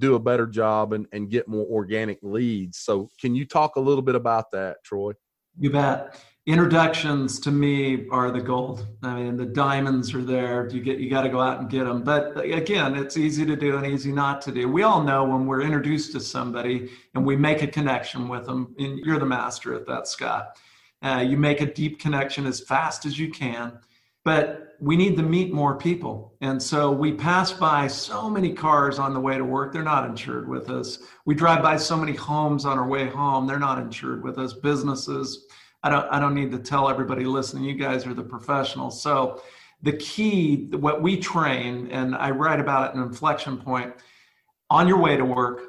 do 0.00 0.16
a 0.16 0.20
better 0.20 0.46
job 0.46 0.92
and, 0.92 1.06
and 1.12 1.30
get 1.30 1.46
more 1.46 1.66
organic 1.66 2.18
leads. 2.22 2.78
So, 2.78 3.10
can 3.20 3.34
you 3.34 3.44
talk 3.44 3.76
a 3.76 3.80
little 3.80 4.02
bit 4.02 4.14
about 4.14 4.50
that, 4.52 4.82
Troy? 4.82 5.12
you 5.58 5.70
bet. 5.70 6.20
Introductions 6.46 7.38
to 7.40 7.50
me 7.50 8.08
are 8.10 8.30
the 8.30 8.40
gold. 8.40 8.86
I 9.02 9.14
mean 9.14 9.36
the 9.36 9.44
diamonds 9.44 10.14
are 10.14 10.22
there. 10.22 10.68
You 10.68 10.80
get 10.80 10.98
you 10.98 11.10
got 11.10 11.22
to 11.22 11.28
go 11.28 11.38
out 11.38 11.60
and 11.60 11.68
get 11.68 11.84
them 11.84 12.02
but 12.02 12.40
again 12.40 12.96
it's 12.96 13.16
easy 13.16 13.44
to 13.44 13.54
do 13.54 13.76
and 13.76 13.86
easy 13.86 14.10
not 14.10 14.40
to 14.42 14.52
do. 14.52 14.66
We 14.66 14.82
all 14.82 15.02
know 15.02 15.24
when 15.24 15.46
we're 15.46 15.60
introduced 15.60 16.12
to 16.12 16.20
somebody 16.20 16.90
and 17.14 17.24
we 17.24 17.36
make 17.36 17.62
a 17.62 17.66
connection 17.66 18.26
with 18.26 18.46
them 18.46 18.74
and 18.78 18.98
you're 19.00 19.18
the 19.18 19.26
master 19.26 19.74
at 19.74 19.86
that 19.86 20.08
scott. 20.08 20.58
Uh, 21.02 21.24
you 21.26 21.36
make 21.36 21.60
a 21.60 21.72
deep 21.72 22.00
connection 22.00 22.46
as 22.46 22.60
fast 22.60 23.04
as 23.04 23.18
you 23.18 23.30
can 23.30 23.78
but 24.24 24.70
we 24.80 24.96
need 24.96 25.16
to 25.16 25.22
meet 25.22 25.52
more 25.52 25.76
people. 25.76 26.34
And 26.40 26.62
so 26.62 26.90
we 26.90 27.12
pass 27.12 27.52
by 27.52 27.86
so 27.86 28.30
many 28.30 28.52
cars 28.52 28.98
on 28.98 29.12
the 29.12 29.20
way 29.20 29.36
to 29.36 29.44
work. 29.44 29.72
They're 29.72 29.82
not 29.82 30.08
insured 30.08 30.48
with 30.48 30.70
us. 30.70 31.00
We 31.26 31.34
drive 31.34 31.62
by 31.62 31.76
so 31.76 31.96
many 31.96 32.14
homes 32.14 32.64
on 32.64 32.78
our 32.78 32.88
way 32.88 33.06
home. 33.06 33.46
They're 33.46 33.58
not 33.58 33.78
insured 33.78 34.24
with 34.24 34.38
us. 34.38 34.54
Businesses. 34.54 35.46
I 35.82 35.90
don't, 35.90 36.06
I 36.10 36.18
don't 36.18 36.34
need 36.34 36.50
to 36.52 36.58
tell 36.58 36.88
everybody 36.88 37.24
listening. 37.24 37.64
You 37.64 37.74
guys 37.74 38.06
are 38.06 38.14
the 38.14 38.22
professionals. 38.22 39.02
So 39.02 39.42
the 39.82 39.92
key, 39.94 40.68
what 40.72 41.02
we 41.02 41.18
train, 41.18 41.88
and 41.90 42.14
I 42.14 42.30
write 42.30 42.60
about 42.60 42.90
it 42.90 42.96
in 42.96 43.02
inflection 43.02 43.58
point 43.58 43.94
on 44.70 44.88
your 44.88 44.98
way 44.98 45.16
to 45.16 45.24
work, 45.24 45.62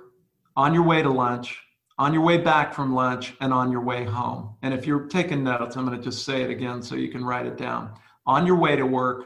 on 0.55 0.73
your 0.73 0.83
way 0.83 1.01
to 1.01 1.09
lunch, 1.09 1.57
on 1.97 2.13
your 2.13 2.23
way 2.23 2.37
back 2.37 2.73
from 2.73 2.93
lunch, 2.93 3.33
and 3.41 3.53
on 3.53 3.71
your 3.71 3.81
way 3.81 4.05
home. 4.05 4.55
And 4.61 4.73
if 4.73 4.85
you're 4.85 5.07
taking 5.07 5.43
notes, 5.43 5.75
I'm 5.75 5.85
going 5.85 5.97
to 5.97 6.03
just 6.03 6.25
say 6.25 6.41
it 6.41 6.49
again 6.49 6.81
so 6.81 6.95
you 6.95 7.09
can 7.09 7.23
write 7.23 7.45
it 7.45 7.57
down 7.57 7.93
on 8.26 8.45
your 8.45 8.57
way 8.57 8.76
to 8.76 8.86
work, 8.86 9.26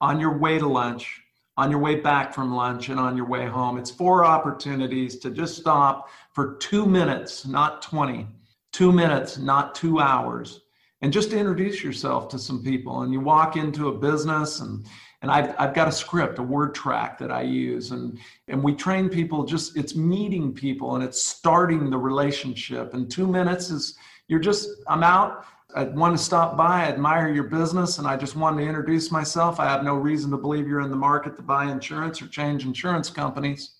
on 0.00 0.20
your 0.20 0.38
way 0.38 0.58
to 0.58 0.66
lunch, 0.66 1.22
on 1.56 1.70
your 1.70 1.80
way 1.80 1.96
back 1.96 2.34
from 2.34 2.54
lunch, 2.54 2.88
and 2.88 3.00
on 3.00 3.16
your 3.16 3.26
way 3.26 3.46
home. 3.46 3.78
It's 3.78 3.90
four 3.90 4.24
opportunities 4.24 5.18
to 5.20 5.30
just 5.30 5.56
stop 5.56 6.10
for 6.32 6.56
two 6.56 6.86
minutes, 6.86 7.46
not 7.46 7.80
20, 7.82 8.26
two 8.72 8.92
minutes, 8.92 9.38
not 9.38 9.74
two 9.74 10.00
hours, 10.00 10.60
and 11.00 11.12
just 11.12 11.32
introduce 11.32 11.82
yourself 11.82 12.28
to 12.28 12.38
some 12.38 12.62
people. 12.62 13.02
And 13.02 13.12
you 13.12 13.20
walk 13.20 13.56
into 13.56 13.88
a 13.88 13.98
business 13.98 14.60
and 14.60 14.86
and 15.22 15.30
I've, 15.30 15.54
I've 15.58 15.74
got 15.74 15.88
a 15.88 15.92
script, 15.92 16.38
a 16.38 16.42
word 16.42 16.74
track 16.74 17.18
that 17.18 17.32
I 17.32 17.42
use, 17.42 17.90
and 17.90 18.18
and 18.48 18.62
we 18.62 18.74
train 18.74 19.08
people. 19.08 19.44
Just 19.44 19.76
it's 19.76 19.96
meeting 19.96 20.52
people 20.52 20.94
and 20.94 21.02
it's 21.02 21.20
starting 21.20 21.90
the 21.90 21.98
relationship. 21.98 22.94
And 22.94 23.10
two 23.10 23.26
minutes 23.26 23.70
is 23.70 23.96
you're 24.28 24.40
just 24.40 24.68
I'm 24.86 25.02
out. 25.02 25.44
I 25.74 25.82
want 25.84 26.16
to 26.16 26.22
stop 26.22 26.56
by, 26.56 26.84
I 26.84 26.88
admire 26.88 27.28
your 27.28 27.44
business, 27.44 27.98
and 27.98 28.06
I 28.06 28.16
just 28.16 28.36
wanted 28.36 28.62
to 28.62 28.68
introduce 28.68 29.10
myself. 29.10 29.58
I 29.58 29.64
have 29.64 29.82
no 29.82 29.94
reason 29.94 30.30
to 30.30 30.36
believe 30.36 30.68
you're 30.68 30.80
in 30.80 30.90
the 30.90 30.96
market 30.96 31.36
to 31.36 31.42
buy 31.42 31.70
insurance 31.70 32.22
or 32.22 32.28
change 32.28 32.64
insurance 32.64 33.10
companies. 33.10 33.72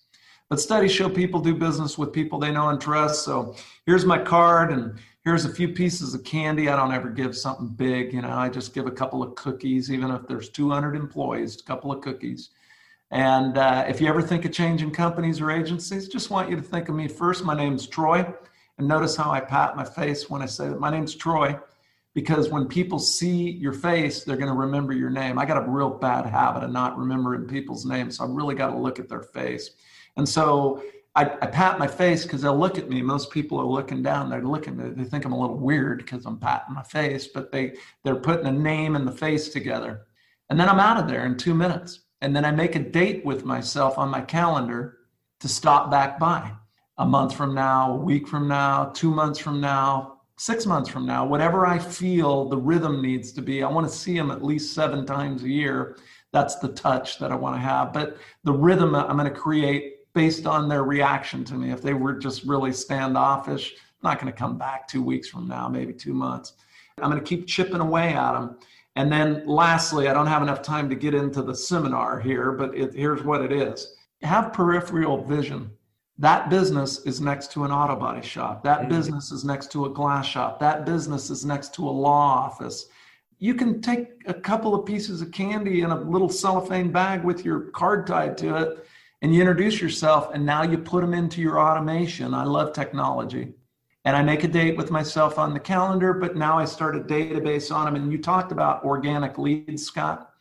But 0.49 0.59
studies 0.59 0.91
show 0.91 1.09
people 1.09 1.39
do 1.39 1.55
business 1.55 1.97
with 1.97 2.11
people 2.11 2.39
they 2.39 2.51
know 2.51 2.69
and 2.69 2.79
trust. 2.79 3.23
So 3.23 3.55
here's 3.85 4.05
my 4.05 4.19
card, 4.19 4.71
and 4.71 4.99
here's 5.23 5.45
a 5.45 5.49
few 5.49 5.69
pieces 5.69 6.13
of 6.13 6.25
candy. 6.25 6.69
I 6.69 6.75
don't 6.75 6.91
ever 6.91 7.09
give 7.09 7.35
something 7.37 7.69
big, 7.69 8.13
you 8.13 8.21
know, 8.21 8.31
I 8.31 8.49
just 8.49 8.73
give 8.73 8.85
a 8.85 8.91
couple 8.91 9.23
of 9.23 9.35
cookies, 9.35 9.89
even 9.89 10.11
if 10.11 10.27
there's 10.27 10.49
200 10.49 10.95
employees, 10.95 11.59
a 11.59 11.63
couple 11.63 11.91
of 11.91 12.01
cookies. 12.01 12.49
And 13.11 13.57
uh, 13.57 13.85
if 13.87 14.01
you 14.01 14.07
ever 14.07 14.21
think 14.21 14.43
of 14.43 14.51
changing 14.51 14.91
companies 14.91 15.39
or 15.39 15.51
agencies, 15.51 16.09
just 16.09 16.29
want 16.29 16.49
you 16.49 16.57
to 16.57 16.61
think 16.61 16.89
of 16.89 16.95
me 16.95 17.07
first. 17.07 17.45
My 17.45 17.55
name's 17.55 17.87
Troy. 17.87 18.25
And 18.77 18.87
notice 18.87 19.15
how 19.15 19.31
I 19.31 19.39
pat 19.39 19.75
my 19.75 19.85
face 19.85 20.29
when 20.29 20.41
I 20.41 20.45
say 20.45 20.67
that 20.67 20.79
my 20.79 20.91
name's 20.91 21.15
Troy 21.15 21.57
because 22.17 22.49
when 22.49 22.67
people 22.67 22.97
see 22.97 23.51
your 23.51 23.73
face, 23.73 24.23
they're 24.23 24.37
going 24.37 24.51
to 24.51 24.59
remember 24.59 24.91
your 24.91 25.11
name. 25.11 25.37
I 25.37 25.45
got 25.45 25.63
a 25.63 25.69
real 25.69 25.91
bad 25.91 26.25
habit 26.25 26.63
of 26.63 26.71
not 26.71 26.97
remembering 26.97 27.45
people's 27.45 27.85
names. 27.85 28.17
So 28.17 28.23
I've 28.23 28.31
really 28.31 28.55
got 28.55 28.71
to 28.71 28.75
look 28.75 28.97
at 28.97 29.07
their 29.07 29.21
face. 29.21 29.69
And 30.15 30.27
so 30.27 30.81
I, 31.13 31.25
I 31.25 31.45
pat 31.45 31.77
my 31.77 31.85
face 31.85 32.23
because 32.23 32.41
they'll 32.41 32.57
look 32.57 32.79
at 32.79 32.89
me. 32.89 33.03
Most 33.03 33.29
people 33.29 33.59
are 33.59 33.67
looking 33.67 34.01
down. 34.01 34.31
They're 34.31 34.41
looking, 34.41 34.95
they 34.95 35.03
think 35.03 35.25
I'm 35.25 35.31
a 35.31 35.39
little 35.39 35.59
weird 35.59 35.99
because 35.99 36.25
I'm 36.25 36.39
patting 36.39 36.73
my 36.73 36.81
face, 36.81 37.27
but 37.27 37.51
they, 37.51 37.75
they're 38.03 38.15
putting 38.15 38.47
a 38.47 38.51
name 38.51 38.95
and 38.95 39.07
the 39.07 39.11
face 39.11 39.49
together. 39.49 40.07
And 40.49 40.59
then 40.59 40.69
I'm 40.69 40.79
out 40.79 40.97
of 40.99 41.07
there 41.07 41.27
in 41.27 41.37
two 41.37 41.53
minutes. 41.53 41.99
And 42.21 42.35
then 42.35 42.45
I 42.45 42.49
make 42.49 42.75
a 42.75 42.79
date 42.79 43.25
with 43.25 43.45
myself 43.45 43.99
on 43.99 44.09
my 44.09 44.21
calendar 44.21 44.97
to 45.41 45.47
stop 45.47 45.91
back 45.91 46.17
by 46.17 46.51
a 46.97 47.05
month 47.05 47.35
from 47.35 47.53
now, 47.53 47.93
a 47.93 47.97
week 47.97 48.27
from 48.27 48.47
now, 48.47 48.85
two 48.85 49.11
months 49.11 49.37
from 49.37 49.61
now, 49.61 50.16
six 50.37 50.65
months 50.65 50.89
from 50.89 51.05
now, 51.05 51.25
whatever 51.25 51.65
I 51.65 51.79
feel 51.79 52.47
the 52.47 52.57
rhythm 52.57 53.01
needs 53.01 53.31
to 53.33 53.41
be, 53.41 53.63
I 53.63 53.69
want 53.69 53.87
to 53.89 53.93
see 53.93 54.15
them 54.15 54.31
at 54.31 54.43
least 54.43 54.73
seven 54.73 55.05
times 55.05 55.43
a 55.43 55.49
year. 55.49 55.97
That's 56.31 56.57
the 56.57 56.69
touch 56.69 57.19
that 57.19 57.31
I 57.31 57.35
want 57.35 57.55
to 57.55 57.59
have. 57.59 57.91
But 57.91 58.17
the 58.43 58.53
rhythm 58.53 58.95
I'm 58.95 59.17
going 59.17 59.31
to 59.31 59.39
create 59.39 60.13
based 60.13 60.45
on 60.45 60.69
their 60.69 60.83
reaction 60.83 61.43
to 61.45 61.55
me. 61.55 61.71
If 61.71 61.81
they 61.81 61.93
were 61.93 62.13
just 62.13 62.43
really 62.43 62.71
standoffish, 62.71 63.73
I'm 63.73 64.09
not 64.09 64.19
going 64.19 64.31
to 64.31 64.37
come 64.37 64.57
back 64.57 64.87
two 64.87 65.01
weeks 65.01 65.27
from 65.27 65.47
now, 65.47 65.67
maybe 65.67 65.93
two 65.93 66.13
months. 66.13 66.53
I'm 67.01 67.09
going 67.09 67.23
to 67.23 67.27
keep 67.27 67.47
chipping 67.47 67.81
away 67.81 68.13
at 68.13 68.33
them. 68.33 68.57
And 68.95 69.11
then 69.11 69.45
lastly, 69.45 70.07
I 70.07 70.13
don't 70.13 70.25
have 70.25 70.41
enough 70.41 70.63
time 70.63 70.89
to 70.89 70.95
get 70.95 71.13
into 71.13 71.43
the 71.43 71.55
seminar 71.55 72.19
here, 72.19 72.51
but 72.51 72.75
it, 72.75 72.95
here's 72.95 73.23
what 73.23 73.41
it 73.41 73.51
is 73.51 73.95
have 74.23 74.51
peripheral 74.51 75.23
vision 75.23 75.69
that 76.19 76.49
business 76.49 76.99
is 77.05 77.21
next 77.21 77.51
to 77.51 77.63
an 77.63 77.71
auto 77.71 77.95
body 77.95 78.25
shop. 78.25 78.63
That 78.63 78.81
mm-hmm. 78.81 78.89
business 78.89 79.31
is 79.31 79.43
next 79.43 79.71
to 79.73 79.85
a 79.85 79.89
glass 79.89 80.25
shop. 80.25 80.59
That 80.59 80.85
business 80.85 81.29
is 81.29 81.45
next 81.45 81.75
to 81.75 81.87
a 81.87 81.91
law 81.91 82.45
office. 82.45 82.87
You 83.39 83.53
can 83.53 83.81
take 83.81 84.23
a 84.25 84.33
couple 84.33 84.73
of 84.73 84.85
pieces 84.85 85.21
of 85.21 85.31
candy 85.31 85.81
in 85.81 85.91
a 85.91 86.01
little 86.01 86.29
cellophane 86.29 86.91
bag 86.91 87.23
with 87.23 87.45
your 87.45 87.61
card 87.71 88.07
tied 88.07 88.35
to 88.39 88.55
it, 88.57 88.87
and 89.21 89.33
you 89.33 89.41
introduce 89.41 89.79
yourself, 89.79 90.33
and 90.33 90.43
now 90.43 90.63
you 90.63 90.79
put 90.79 91.01
them 91.01 91.13
into 91.13 91.39
your 91.39 91.59
automation. 91.59 92.33
I 92.33 92.45
love 92.45 92.73
technology. 92.73 93.53
And 94.05 94.15
I 94.15 94.23
make 94.23 94.43
a 94.43 94.47
date 94.47 94.77
with 94.77 94.89
myself 94.89 95.37
on 95.37 95.53
the 95.53 95.59
calendar, 95.59 96.13
but 96.13 96.35
now 96.35 96.57
I 96.57 96.65
start 96.65 96.95
a 96.95 97.01
database 97.01 97.75
on 97.75 97.85
them. 97.85 97.95
And 97.95 98.11
you 98.11 98.17
talked 98.17 98.51
about 98.51 98.83
organic 98.85 99.37
leads, 99.37 99.83
Scott. 99.83 100.31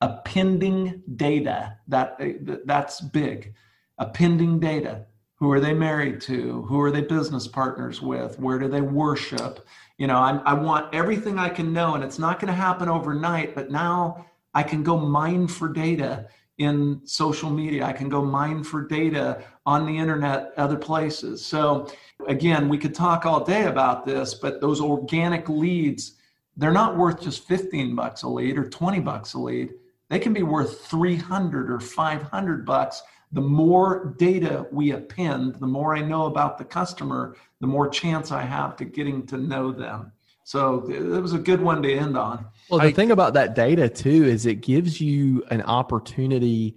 Appending 0.00 1.02
data, 1.14 1.78
that, 1.88 2.20
that's 2.66 3.00
big. 3.00 3.54
Appending 3.98 4.58
data 4.58 5.06
who 5.44 5.52
are 5.52 5.60
they 5.60 5.74
married 5.74 6.22
to? 6.22 6.62
Who 6.62 6.80
are 6.80 6.90
they 6.90 7.02
business 7.02 7.46
partners 7.46 8.00
with? 8.00 8.40
Where 8.40 8.58
do 8.58 8.66
they 8.66 8.80
worship? 8.80 9.66
You 9.98 10.06
know 10.06 10.16
I, 10.16 10.38
I 10.38 10.54
want 10.54 10.92
everything 10.94 11.38
i 11.38 11.50
can 11.50 11.70
know 11.70 11.94
and 11.94 12.02
it's 12.02 12.18
not 12.18 12.40
going 12.40 12.48
to 12.48 12.54
happen 12.54 12.88
overnight 12.88 13.54
but 13.54 13.70
now 13.70 14.24
i 14.54 14.62
can 14.62 14.82
go 14.82 14.98
mine 14.98 15.46
for 15.46 15.68
data 15.68 16.26
in 16.56 17.00
social 17.04 17.50
media. 17.50 17.84
I 17.84 17.92
can 17.92 18.08
go 18.08 18.24
mine 18.24 18.64
for 18.64 18.88
data 18.88 19.44
on 19.66 19.84
the 19.86 19.96
internet 19.96 20.52
other 20.56 20.78
places. 20.78 21.44
So 21.44 21.88
again 22.26 22.70
we 22.70 22.78
could 22.78 22.94
talk 22.94 23.26
all 23.26 23.44
day 23.44 23.64
about 23.64 24.06
this 24.06 24.32
but 24.32 24.62
those 24.62 24.80
organic 24.80 25.50
leads 25.50 26.16
they're 26.56 26.72
not 26.72 26.96
worth 26.96 27.20
just 27.20 27.46
15 27.46 27.94
bucks 27.94 28.22
a 28.22 28.28
lead 28.28 28.56
or 28.56 28.66
20 28.70 28.98
bucks 29.00 29.34
a 29.34 29.38
lead. 29.38 29.74
They 30.08 30.18
can 30.18 30.32
be 30.32 30.42
worth 30.42 30.86
300 30.86 31.70
or 31.70 31.80
500 31.80 32.64
bucks 32.64 33.02
the 33.34 33.40
more 33.40 34.14
data 34.16 34.66
we 34.70 34.92
append, 34.92 35.56
the 35.56 35.66
more 35.66 35.96
I 35.96 36.00
know 36.00 36.26
about 36.26 36.56
the 36.56 36.64
customer, 36.64 37.36
the 37.60 37.66
more 37.66 37.88
chance 37.88 38.30
I 38.30 38.42
have 38.42 38.76
to 38.76 38.84
getting 38.84 39.26
to 39.26 39.36
know 39.36 39.72
them. 39.72 40.12
So 40.44 40.88
it 40.88 41.20
was 41.20 41.32
a 41.32 41.38
good 41.38 41.60
one 41.60 41.82
to 41.82 41.92
end 41.92 42.16
on. 42.16 42.46
Well, 42.70 42.78
the 42.78 42.86
I, 42.86 42.92
thing 42.92 43.10
about 43.10 43.34
that 43.34 43.56
data 43.56 43.88
too 43.88 44.24
is 44.24 44.46
it 44.46 44.60
gives 44.60 45.00
you 45.00 45.42
an 45.50 45.62
opportunity 45.62 46.76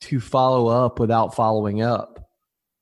to 0.00 0.20
follow 0.20 0.68
up 0.68 1.00
without 1.00 1.34
following 1.34 1.82
up. 1.82 2.30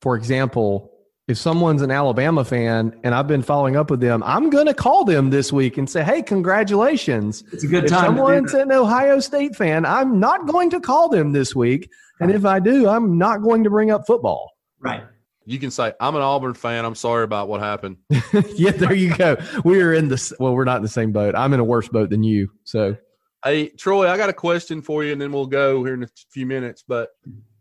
For 0.03 0.17
example, 0.17 0.93
if 1.27 1.39
someone's 1.39 1.83
an 1.83 1.91
Alabama 1.91 2.45
fan 2.45 2.99
and 3.03 3.15
I've 3.15 3.27
been 3.27 3.43
following 3.43 3.77
up 3.77 3.91
with 3.91 4.01
them, 4.01 4.23
I'm 4.25 4.51
going 4.51 4.67
to 4.67 4.75
call 4.75 5.05
them 5.05 5.31
this 5.31 5.53
week 5.53 5.79
and 5.79 5.89
say, 5.89 6.05
"Hey, 6.05 6.23
congratulations!" 6.23 7.45
It's 7.53 7.65
a 7.65 7.67
good 7.67 7.87
time. 7.87 7.87
if 7.87 7.91
time. 7.91 8.05
Someone's 8.17 8.55
an 8.55 8.73
Ohio 8.73 9.21
State 9.21 9.57
fan. 9.57 9.87
I'm 9.87 10.21
not 10.21 10.47
going 10.47 10.71
to 10.71 10.81
call 10.81 11.09
them 11.09 11.33
this 11.33 11.55
week. 11.55 11.91
And 12.21 12.31
if 12.31 12.45
I 12.45 12.61
do, 12.61 12.89
I'm 12.89 13.19
not 13.19 13.43
going 13.43 13.65
to 13.65 13.71
bring 13.71 13.91
up 13.91 14.07
football. 14.07 14.53
Right. 14.81 15.03
You 15.47 15.59
can 15.59 15.71
say, 15.71 15.93
I'm 16.01 16.17
an 16.17 16.23
Auburn 16.23 16.55
fan. 16.55 16.85
I'm 16.85 16.95
sorry 16.95 17.25
about 17.25 17.49
what 17.49 17.61
happened. 17.61 17.99
yeah, 18.55 18.71
there 18.71 18.95
you 18.95 19.15
go. 19.15 19.37
We 19.65 19.83
are 19.83 19.93
in 19.93 20.09
the, 20.09 20.37
well, 20.39 20.55
we're 20.55 20.65
not 20.65 20.79
in 20.79 20.83
the 20.83 20.89
same 20.89 21.13
boat. 21.13 21.35
I'm 21.35 21.53
in 21.53 21.61
a 21.61 21.65
worse 21.65 21.89
boat 21.89 22.11
than 22.11 22.23
you. 22.23 22.51
So, 22.65 22.97
hey, 23.45 23.69
Troy, 23.69 24.09
I 24.09 24.17
got 24.17 24.31
a 24.31 24.35
question 24.35 24.81
for 24.81 25.05
you 25.05 25.13
and 25.13 25.21
then 25.21 25.33
we'll 25.33 25.47
go 25.47 25.85
here 25.85 25.95
in 25.95 26.05
a 26.05 26.09
few 26.31 26.47
minutes. 26.47 26.83
But 26.87 27.11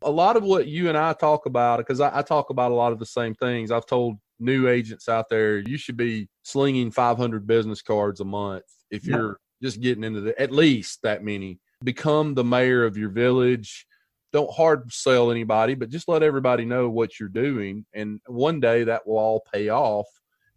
a 0.03 0.11
lot 0.11 0.35
of 0.35 0.43
what 0.43 0.67
you 0.67 0.89
and 0.89 0.97
I 0.97 1.13
talk 1.13 1.45
about, 1.45 1.77
because 1.77 1.99
I, 1.99 2.19
I 2.19 2.21
talk 2.21 2.49
about 2.49 2.71
a 2.71 2.75
lot 2.75 2.91
of 2.91 2.99
the 2.99 3.05
same 3.05 3.35
things. 3.35 3.71
I've 3.71 3.85
told 3.85 4.17
new 4.39 4.67
agents 4.67 5.07
out 5.07 5.29
there, 5.29 5.59
you 5.59 5.77
should 5.77 5.97
be 5.97 6.27
slinging 6.43 6.91
500 6.91 7.47
business 7.47 7.81
cards 7.81 8.19
a 8.19 8.25
month 8.25 8.65
if 8.91 9.05
you're 9.05 9.39
just 9.61 9.81
getting 9.81 10.03
into 10.03 10.21
the, 10.21 10.39
at 10.39 10.51
least 10.51 10.99
that 11.03 11.23
many. 11.23 11.59
Become 11.83 12.33
the 12.33 12.43
mayor 12.43 12.85
of 12.85 12.97
your 12.97 13.09
village 13.09 13.85
don't 14.33 14.51
hard 14.51 14.91
sell 14.91 15.31
anybody, 15.31 15.75
but 15.75 15.89
just 15.89 16.09
let 16.09 16.23
everybody 16.23 16.65
know 16.65 16.89
what 16.89 17.19
you're 17.19 17.29
doing. 17.29 17.85
And 17.93 18.19
one 18.25 18.59
day 18.59 18.83
that 18.83 19.07
will 19.07 19.19
all 19.19 19.45
pay 19.53 19.69
off. 19.69 20.07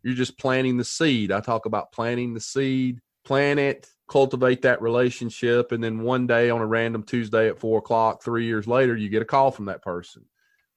You're 0.02 0.14
just 0.14 0.38
planting 0.38 0.78
the 0.78 0.84
seed. 0.84 1.30
I 1.30 1.40
talk 1.40 1.66
about 1.66 1.92
planting 1.92 2.32
the 2.32 2.40
seed, 2.40 3.00
plant 3.24 3.60
it, 3.60 3.86
cultivate 4.08 4.62
that 4.62 4.82
relationship. 4.82 5.72
And 5.72 5.82
then 5.82 6.00
one 6.00 6.26
day 6.26 6.50
on 6.50 6.60
a 6.60 6.66
random 6.66 7.02
Tuesday 7.02 7.48
at 7.48 7.58
four 7.58 7.78
o'clock, 7.78 8.22
three 8.22 8.46
years 8.46 8.66
later, 8.66 8.96
you 8.96 9.08
get 9.08 9.22
a 9.22 9.26
call 9.26 9.50
from 9.50 9.66
that 9.66 9.82
person. 9.82 10.24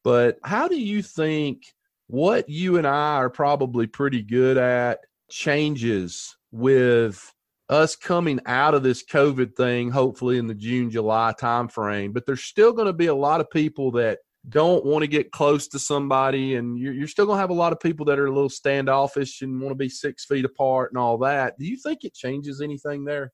But 0.04 0.40
how 0.44 0.68
do 0.68 0.80
you 0.80 1.02
think 1.02 1.64
what 2.08 2.50
you 2.50 2.78
and 2.78 2.88
I 2.88 3.16
are 3.16 3.30
probably 3.30 3.86
pretty 3.86 4.24
good 4.24 4.58
at 4.58 5.00
changes 5.30 6.36
with 6.52 7.34
us 7.70 7.96
coming 7.96 8.40
out 8.48 8.74
of 8.74 8.82
this 8.82 9.06
COVID 9.06 9.56
thing, 9.56 9.92
hopefully 9.92 10.40
in 10.40 10.48
the 10.48 10.56
June, 10.56 10.90
July 10.90 11.36
timeframe, 11.40 12.14
but 12.14 12.26
there's 12.26 12.44
still 12.44 12.74
going 12.74 12.88
to 12.88 12.94
be 12.94 13.06
a 13.06 13.16
lot 13.16 13.42
of 13.42 13.52
people 13.52 13.92
that 13.92 14.20
don't 14.48 14.86
want 14.86 15.04
to 15.04 15.08
get 15.08 15.32
close 15.32 15.68
to 15.70 15.80
somebody, 15.80 16.56
and 16.56 16.78
you're, 16.78 16.94
you're 16.94 17.08
still 17.08 17.26
going 17.26 17.38
to 17.38 17.42
have 17.42 17.50
a 17.50 17.54
lot 17.54 17.74
of 17.74 17.80
people 17.80 18.06
that 18.06 18.20
are 18.20 18.28
a 18.28 18.32
little 18.32 18.50
standoffish 18.50 19.42
and 19.42 19.60
want 19.60 19.72
to 19.72 19.76
be 19.76 19.90
six 19.90 20.26
feet 20.26 20.46
apart 20.46 20.92
and 20.92 20.98
all 20.98 21.18
that. 21.20 21.58
Do 21.60 21.66
you 21.66 21.76
think 21.76 22.04
it 22.04 22.14
changes 22.14 22.62
anything 22.62 23.04
there? 23.04 23.34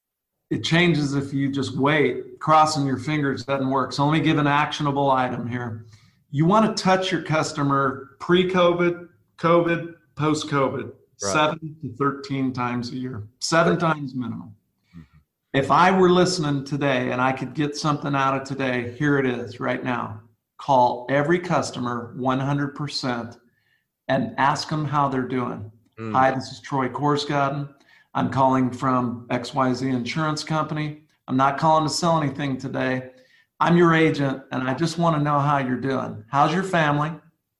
It 0.49 0.63
changes 0.63 1.13
if 1.13 1.33
you 1.33 1.51
just 1.51 1.75
wait. 1.77 2.39
Crossing 2.39 2.85
your 2.85 2.97
fingers 2.97 3.45
doesn't 3.45 3.69
work. 3.69 3.93
So 3.93 4.05
let 4.05 4.13
me 4.13 4.23
give 4.23 4.37
an 4.37 4.47
actionable 4.47 5.11
item 5.11 5.47
here. 5.47 5.85
You 6.31 6.45
want 6.45 6.75
to 6.75 6.83
touch 6.83 7.11
your 7.11 7.21
customer 7.21 8.11
pre 8.19 8.49
COVID, 8.49 9.07
COVID, 9.37 9.93
post 10.15 10.47
COVID 10.47 10.91
right. 11.23 11.33
seven 11.33 11.75
to 11.81 11.93
13 11.97 12.53
times 12.53 12.91
a 12.91 12.95
year, 12.95 13.27
seven 13.39 13.77
times 13.77 14.13
minimum. 14.13 14.55
Mm-hmm. 14.91 15.57
If 15.57 15.71
I 15.71 15.91
were 15.91 16.09
listening 16.09 16.65
today 16.65 17.11
and 17.11 17.21
I 17.21 17.31
could 17.31 17.53
get 17.53 17.75
something 17.75 18.15
out 18.15 18.39
of 18.39 18.47
today, 18.47 18.95
here 18.97 19.17
it 19.17 19.25
is 19.25 19.59
right 19.59 19.83
now. 19.83 20.21
Call 20.65 21.05
every 21.09 21.37
customer 21.37 22.15
100% 22.17 23.37
and 24.07 24.33
ask 24.39 24.67
them 24.67 24.83
how 24.83 25.07
they're 25.07 25.21
doing. 25.21 25.71
Mm. 25.99 26.11
Hi, 26.11 26.31
this 26.31 26.51
is 26.51 26.59
Troy 26.59 26.89
Korsgaden. 26.89 27.69
I'm 28.15 28.31
calling 28.31 28.71
from 28.71 29.27
XYZ 29.29 29.93
Insurance 29.93 30.43
Company. 30.43 31.03
I'm 31.27 31.37
not 31.37 31.59
calling 31.59 31.87
to 31.87 31.93
sell 31.93 32.19
anything 32.19 32.57
today. 32.57 33.11
I'm 33.59 33.77
your 33.77 33.93
agent 33.93 34.41
and 34.51 34.67
I 34.67 34.73
just 34.73 34.97
want 34.97 35.15
to 35.15 35.21
know 35.21 35.37
how 35.37 35.59
you're 35.59 35.77
doing. 35.79 36.25
How's 36.31 36.51
your 36.51 36.63
family? 36.63 37.11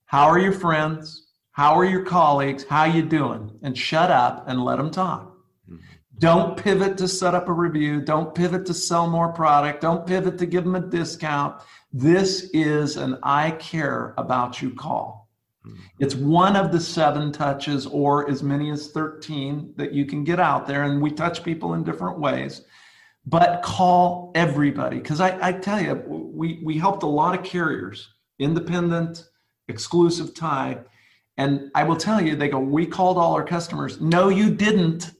How 0.08 0.26
are 0.26 0.40
your 0.40 0.52
friends? 0.52 1.28
How 1.52 1.78
are 1.78 1.86
your 1.86 2.06
colleagues? 2.06 2.66
How 2.68 2.86
you 2.86 3.04
doing? 3.04 3.52
And 3.62 3.78
shut 3.78 4.10
up 4.10 4.46
and 4.48 4.66
let 4.66 4.78
them 4.78 4.90
talk. 4.90 5.32
Mm-hmm. 5.70 5.78
Don't 6.18 6.58
pivot 6.58 6.98
to 6.98 7.08
set 7.08 7.36
up 7.36 7.50
a 7.50 7.54
review. 7.54 8.02
Don't 8.02 8.34
pivot 8.34 8.66
to 8.66 8.74
sell 8.74 9.08
more 9.08 9.32
product. 9.32 9.82
Don't 9.82 10.08
pivot 10.08 10.40
to 10.40 10.48
give 10.48 10.64
them 10.64 10.76
a 10.76 10.80
discount. 10.80 11.62
This 11.98 12.50
is 12.54 12.98
an 12.98 13.18
I 13.24 13.52
care 13.52 14.14
about 14.18 14.62
you 14.62 14.72
call. 14.72 15.30
Mm-hmm. 15.66 15.78
It's 16.00 16.16
one 16.16 16.56
of 16.56 16.72
the 16.72 16.80
seven 16.80 17.32
touches, 17.32 17.86
or 17.86 18.30
as 18.30 18.44
many 18.44 18.70
as 18.70 18.92
13 18.92 19.74
that 19.78 19.94
you 19.94 20.06
can 20.06 20.24
get 20.24 20.40
out 20.40 20.68
there. 20.68 20.84
And 20.84 21.02
we 21.02 21.12
touch 21.12 21.44
people 21.44 21.74
in 21.74 21.84
different 21.84 22.20
ways. 22.20 22.62
But 23.26 23.64
call 23.64 24.32
everybody. 24.36 24.98
Because 24.98 25.22
I, 25.22 25.38
I 25.42 25.52
tell 25.54 25.82
you, 25.82 25.96
we, 26.06 26.60
we 26.64 26.78
helped 26.78 27.04
a 27.04 27.08
lot 27.08 27.38
of 27.38 27.44
carriers, 27.44 28.10
independent, 28.40 29.30
exclusive 29.68 30.36
tie 30.36 30.80
and 31.38 31.70
I 31.76 31.84
will 31.84 31.98
tell 31.98 32.22
you, 32.22 32.36
they 32.36 32.48
go, 32.48 32.60
We 32.60 32.86
called 32.86 33.18
all 33.18 33.34
our 33.34 33.44
customers. 33.44 34.00
No, 34.00 34.30
you 34.30 34.50
didn't. 34.50 35.12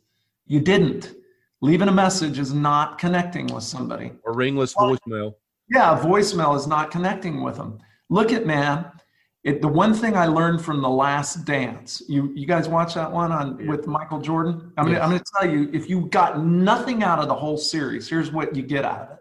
You 0.48 0.62
didn't. 0.62 1.14
Leaving 1.62 1.88
a 1.88 1.92
message 1.92 2.40
is 2.40 2.54
not 2.54 2.98
connecting 2.98 3.48
with 3.48 3.64
somebody. 3.64 4.12
Or 4.24 4.34
ringless 4.34 4.74
voicemail. 4.76 5.36
Yeah, 5.70 6.00
voicemail 6.00 6.56
is 6.56 6.68
not 6.68 6.92
connecting 6.92 7.44
with 7.44 7.58
them. 7.58 7.80
Look 8.10 8.32
at 8.32 8.46
man. 8.46 8.92
It, 9.44 9.62
the 9.62 9.68
one 9.68 9.94
thing 9.94 10.18
I 10.18 10.26
learned 10.26 10.64
from 10.64 10.82
the 10.82 10.90
last 10.90 11.46
dance, 11.46 12.02
you 12.08 12.32
you 12.34 12.48
guys 12.48 12.68
watch 12.68 12.96
that 12.96 13.12
one 13.12 13.32
on 13.32 13.60
yeah. 13.60 13.70
with 13.70 13.86
Michael 13.86 14.20
Jordan? 14.20 14.74
I'm 14.78 14.88
yes. 14.88 14.98
gonna, 14.98 15.04
I'm 15.04 15.10
gonna 15.12 15.24
tell 15.40 15.50
you, 15.50 15.70
if 15.72 15.88
you 15.88 16.08
got 16.08 16.44
nothing 16.44 17.04
out 17.04 17.20
of 17.20 17.28
the 17.28 17.36
whole 17.36 17.58
series, 17.58 18.10
here's 18.10 18.32
what 18.32 18.56
you 18.56 18.64
get 18.64 18.86
out 18.86 19.02
of 19.02 19.12
it. 19.12 19.20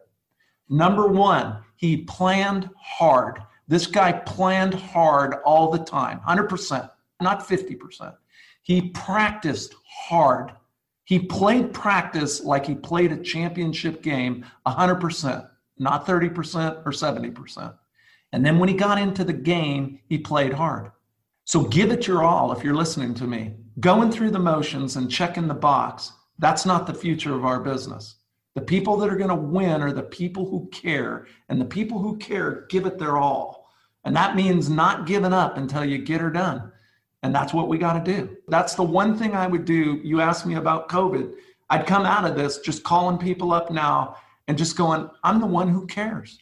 Number 0.71 1.07
one, 1.09 1.59
he 1.77 1.99
planned 1.99 2.71
hard. 2.77 3.39
This 3.69 3.87
guy 3.87 4.13
planned 4.13 4.75
hard 4.75 5.37
all 5.45 5.71
the 5.71 5.79
time, 5.79 6.21
100%, 6.27 6.91
not 7.21 7.47
50%. 7.47 8.15
He 8.63 8.91
practiced 8.91 9.75
hard. 9.87 10.53
He 11.05 11.19
played 11.19 11.75
practice 11.75 12.43
like 12.43 12.65
he 12.67 12.75
played 12.75 13.13
a 13.13 13.23
championship 13.23 14.03
game 14.03 14.45
100%, 14.67 15.49
not 15.79 16.07
30% 16.07 16.87
or 16.87 16.93
70%. 16.93 17.75
And 18.33 18.45
then 18.45 18.59
when 18.59 18.69
he 18.69 18.75
got 18.75 18.99
into 18.99 19.25
the 19.25 19.33
game, 19.33 20.01
he 20.09 20.19
played 20.19 20.53
hard. 20.53 20.91
So 21.45 21.63
give 21.65 21.91
it 21.93 22.07
your 22.07 22.25
all 22.25 22.53
if 22.53 22.65
you're 22.65 22.75
listening 22.75 23.15
to 23.15 23.25
me. 23.25 23.55
Going 23.81 24.11
through 24.11 24.31
the 24.31 24.39
motions 24.39 24.97
and 24.97 25.11
checking 25.11 25.47
the 25.47 25.55
box, 25.55 26.13
that's 26.39 26.65
not 26.67 26.87
the 26.87 26.95
future 26.95 27.35
of 27.35 27.45
our 27.45 27.61
business. 27.61 28.17
The 28.55 28.61
people 28.61 28.97
that 28.99 29.11
are 29.11 29.17
going 29.17 29.31
to 29.31 29.35
win 29.35 29.83
are 29.83 29.93
the 29.93 30.03
people 30.03 30.49
who 30.49 30.69
care, 30.71 31.27
and 31.49 31.61
the 31.61 31.65
people 31.65 31.99
who 31.99 32.17
care 32.17 32.67
give 32.71 32.87
it 32.87 32.99
their 32.99 33.17
all. 33.17 33.69
And 34.05 34.15
that 34.17 34.37
means 34.37 34.69
not 34.69 35.07
giving 35.07 35.33
up 35.33 35.57
until 35.57 35.85
you 35.85 35.99
get 35.99 36.21
her 36.21 36.31
done. 36.31 36.71
And 37.23 37.35
that's 37.35 37.55
what 37.55 37.69
we 37.69 37.79
got 37.79 38.05
to 38.05 38.13
do. 38.13 38.37
That's 38.49 38.75
the 38.75 38.83
one 38.83 39.17
thing 39.17 39.35
I 39.35 39.47
would 39.47 39.65
do. 39.65 40.01
You 40.05 40.21
asked 40.21 40.47
me 40.47 40.55
about 40.55 40.89
COVID. 40.89 41.35
I'd 41.71 41.87
come 41.87 42.05
out 42.05 42.27
of 42.27 42.37
this 42.37 42.59
just 42.59 42.85
calling 42.85 43.19
people 43.19 43.53
up 43.53 43.71
now 43.71 44.17
and 44.49 44.59
just 44.59 44.77
going, 44.77 45.09
I'm 45.23 45.41
the 45.41 45.47
one 45.47 45.69
who 45.69 45.87
cares 45.87 46.39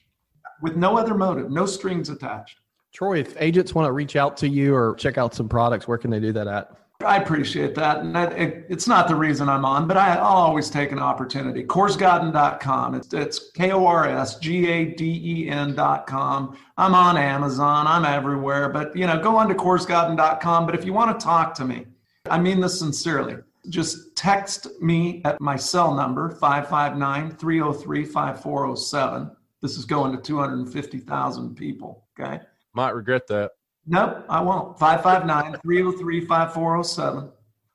with 0.61 0.77
no 0.77 0.97
other 0.97 1.15
motive, 1.15 1.51
no 1.51 1.67
strings 1.67 2.09
attached. 2.09 2.59
Troy, 2.93 3.19
if 3.19 3.41
agents 3.41 3.75
want 3.75 3.87
to 3.87 3.93
reach 3.93 4.17
out 4.17 4.37
to 4.39 4.49
you 4.49 4.75
or 4.75 4.95
check 4.97 5.19
out 5.19 5.35
some 5.35 5.49
products, 5.49 5.89
where 5.89 5.99
can 5.99 6.11
they 6.11 6.21
do 6.21 6.33
that 6.33 6.47
at? 6.47 6.77
I 7.05 7.17
appreciate 7.17 7.75
that. 7.75 7.99
And 7.99 8.15
that, 8.15 8.39
it, 8.39 8.67
it's 8.69 8.87
not 8.87 9.09
the 9.09 9.15
reason 9.15 9.49
I'm 9.49 9.65
on, 9.65 9.87
but 9.89 9.97
I, 9.97 10.17
will 10.17 10.23
always 10.25 10.71
take 10.71 10.93
an 10.93 10.99
opportunity. 10.99 11.65
KorsGaden.com. 11.65 12.95
It's, 12.95 13.13
it's 13.13 13.51
K 13.51 13.73
O 13.73 13.87
R 13.87 14.07
S 14.07 14.39
G 14.39 14.69
A 14.69 14.85
D 14.85 15.21
E 15.25 15.49
N.com. 15.49 16.57
I'm 16.77 16.95
on 16.95 17.17
Amazon. 17.17 17.87
I'm 17.87 18.05
everywhere. 18.05 18.69
But, 18.69 18.95
you 18.97 19.07
know, 19.07 19.21
go 19.21 19.37
on 19.37 19.49
to 19.49 19.55
KorsGaden.com. 19.55 20.67
But 20.67 20.75
if 20.75 20.85
you 20.85 20.93
want 20.93 21.19
to 21.19 21.25
talk 21.25 21.55
to 21.55 21.65
me, 21.65 21.87
I 22.31 22.39
mean 22.39 22.61
this 22.61 22.79
sincerely. 22.79 23.37
Just 23.69 24.12
text 24.23 24.69
me 24.81 25.21
at 25.25 25.41
my 25.41 25.57
cell 25.57 25.93
number, 25.95 26.31
559 26.31 27.33
303 27.37 28.05
5407. 28.05 29.31
This 29.61 29.77
is 29.77 29.85
going 29.85 30.13
to 30.13 30.23
250,000 30.23 31.57
people. 31.57 32.07
Okay. 32.19 32.39
Might 32.73 32.95
regret 32.95 33.27
that. 33.27 33.51
Nope, 33.85 34.25
I 34.29 34.41
won't. 34.41 34.79
559 34.79 35.61
303 35.61 36.21
5407. 36.21 37.33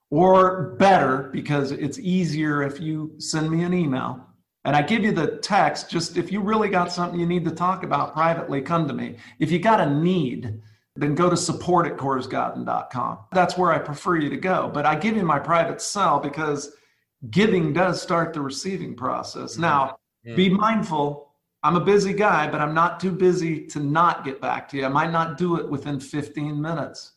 Or 0.09 0.75
better, 0.75 1.29
because 1.33 1.71
it's 1.73 1.99
easier 1.99 2.63
if 2.63 2.79
you 2.79 3.13
send 3.17 3.51
me 3.51 3.63
an 3.63 3.73
email 3.73 4.25
and 4.63 4.73
I 4.73 4.81
give 4.81 5.03
you 5.03 5.11
the 5.11 5.37
text. 5.37 5.89
Just 5.89 6.15
if 6.15 6.31
you 6.31 6.39
really 6.39 6.69
got 6.69 6.93
something 6.93 7.19
you 7.19 7.25
need 7.25 7.43
to 7.43 7.51
talk 7.51 7.83
about 7.83 8.13
privately, 8.13 8.61
come 8.61 8.87
to 8.87 8.93
me. 8.93 9.17
If 9.39 9.51
you 9.51 9.59
got 9.59 9.81
a 9.81 9.93
need, 9.93 10.61
then 10.99 11.15
go 11.15 11.29
to 11.29 11.37
support 11.37 11.87
at 11.87 11.97
korsgaden.com. 11.97 13.19
That's 13.31 13.57
where 13.57 13.71
I 13.71 13.79
prefer 13.79 14.17
you 14.17 14.29
to 14.29 14.37
go. 14.37 14.69
But 14.73 14.85
I 14.85 14.95
give 14.95 15.15
you 15.15 15.23
my 15.23 15.39
private 15.39 15.81
cell 15.81 16.19
because 16.19 16.73
giving 17.29 17.73
does 17.73 18.01
start 18.01 18.33
the 18.33 18.41
receiving 18.41 18.95
process. 18.95 19.53
Mm-hmm. 19.53 19.61
Now, 19.61 19.97
be 20.35 20.49
mindful. 20.49 21.31
I'm 21.63 21.75
a 21.75 21.81
busy 21.81 22.13
guy, 22.13 22.49
but 22.49 22.61
I'm 22.61 22.73
not 22.73 22.99
too 22.99 23.11
busy 23.11 23.65
to 23.67 23.79
not 23.79 24.25
get 24.25 24.41
back 24.41 24.67
to 24.69 24.77
you. 24.77 24.85
I 24.85 24.89
might 24.89 25.11
not 25.11 25.37
do 25.37 25.57
it 25.57 25.69
within 25.69 25.99
15 25.99 26.61
minutes. 26.61 27.13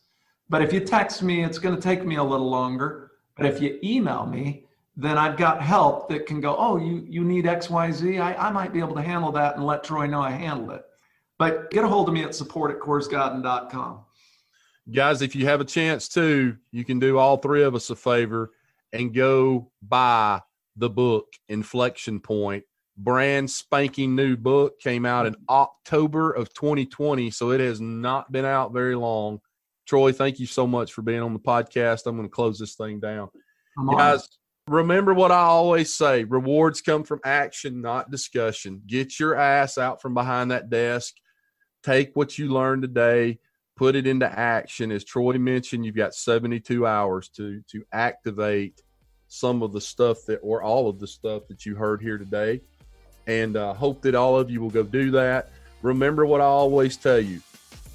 But 0.49 0.61
if 0.61 0.73
you 0.73 0.79
text 0.79 1.23
me, 1.23 1.43
it's 1.43 1.57
going 1.57 1.75
to 1.75 1.81
take 1.81 2.05
me 2.05 2.15
a 2.15 2.23
little 2.23 2.49
longer. 2.49 3.11
But 3.35 3.45
if 3.45 3.61
you 3.61 3.79
email 3.83 4.25
me, 4.25 4.65
then 4.97 5.17
I've 5.17 5.37
got 5.37 5.61
help 5.61 6.09
that 6.09 6.25
can 6.25 6.41
go, 6.41 6.55
oh, 6.57 6.77
you, 6.77 7.05
you 7.07 7.23
need 7.23 7.45
XYZ. 7.45 8.21
I, 8.21 8.33
I 8.35 8.51
might 8.51 8.73
be 8.73 8.79
able 8.79 8.95
to 8.95 9.01
handle 9.01 9.31
that 9.33 9.55
and 9.55 9.65
let 9.65 9.83
Troy 9.83 10.07
know 10.07 10.21
I 10.21 10.31
handled 10.31 10.71
it. 10.71 10.85
But 11.41 11.71
get 11.71 11.83
a 11.83 11.87
hold 11.87 12.07
of 12.07 12.13
me 12.13 12.21
at 12.21 12.35
support 12.35 12.69
at 12.69 12.79
korsgaden.com. 12.79 14.01
Guys, 14.93 15.23
if 15.23 15.35
you 15.35 15.47
have 15.47 15.59
a 15.59 15.65
chance 15.65 16.07
to, 16.09 16.55
you 16.71 16.85
can 16.85 16.99
do 16.99 17.17
all 17.17 17.37
three 17.37 17.63
of 17.63 17.73
us 17.73 17.89
a 17.89 17.95
favor 17.95 18.51
and 18.93 19.11
go 19.11 19.71
buy 19.81 20.39
the 20.75 20.87
book 20.87 21.25
Inflection 21.49 22.19
Point. 22.19 22.63
Brand 22.95 23.49
spanking 23.49 24.15
new 24.15 24.37
book 24.37 24.79
came 24.79 25.03
out 25.03 25.25
in 25.25 25.35
October 25.49 26.29
of 26.29 26.53
2020, 26.53 27.31
so 27.31 27.49
it 27.49 27.59
has 27.59 27.81
not 27.81 28.31
been 28.31 28.45
out 28.45 28.71
very 28.71 28.95
long. 28.95 29.39
Troy, 29.87 30.11
thank 30.11 30.39
you 30.39 30.45
so 30.45 30.67
much 30.67 30.93
for 30.93 31.01
being 31.01 31.23
on 31.23 31.33
the 31.33 31.39
podcast. 31.39 32.05
I'm 32.05 32.17
going 32.17 32.27
to 32.27 32.31
close 32.31 32.59
this 32.59 32.75
thing 32.75 32.99
down. 32.99 33.29
Guys, 33.97 34.29
remember 34.67 35.15
what 35.15 35.31
I 35.31 35.41
always 35.41 35.91
say 35.91 36.23
rewards 36.23 36.81
come 36.81 37.03
from 37.03 37.19
action, 37.25 37.81
not 37.81 38.11
discussion. 38.11 38.83
Get 38.85 39.19
your 39.19 39.33
ass 39.33 39.79
out 39.79 40.03
from 40.03 40.13
behind 40.13 40.51
that 40.51 40.69
desk 40.69 41.15
take 41.83 42.15
what 42.15 42.37
you 42.37 42.51
learned 42.51 42.81
today, 42.81 43.39
put 43.75 43.95
it 43.95 44.07
into 44.07 44.27
action. 44.27 44.91
As 44.91 45.03
Troy 45.03 45.37
mentioned, 45.37 45.85
you've 45.85 45.95
got 45.95 46.13
72 46.13 46.85
hours 46.85 47.29
to 47.29 47.61
to 47.71 47.83
activate 47.91 48.81
some 49.27 49.63
of 49.63 49.71
the 49.71 49.81
stuff 49.81 50.25
that 50.27 50.39
or 50.43 50.61
all 50.61 50.89
of 50.89 50.99
the 50.99 51.07
stuff 51.07 51.47
that 51.47 51.65
you 51.65 51.75
heard 51.75 52.01
here 52.01 52.17
today. 52.17 52.61
And 53.27 53.55
uh, 53.55 53.73
hope 53.73 54.01
that 54.01 54.15
all 54.15 54.37
of 54.37 54.49
you 54.49 54.59
will 54.61 54.69
go 54.69 54.83
do 54.83 55.11
that. 55.11 55.49
Remember 55.81 56.25
what 56.25 56.41
I 56.41 56.45
always 56.45 56.97
tell 56.97 57.19
you 57.19 57.41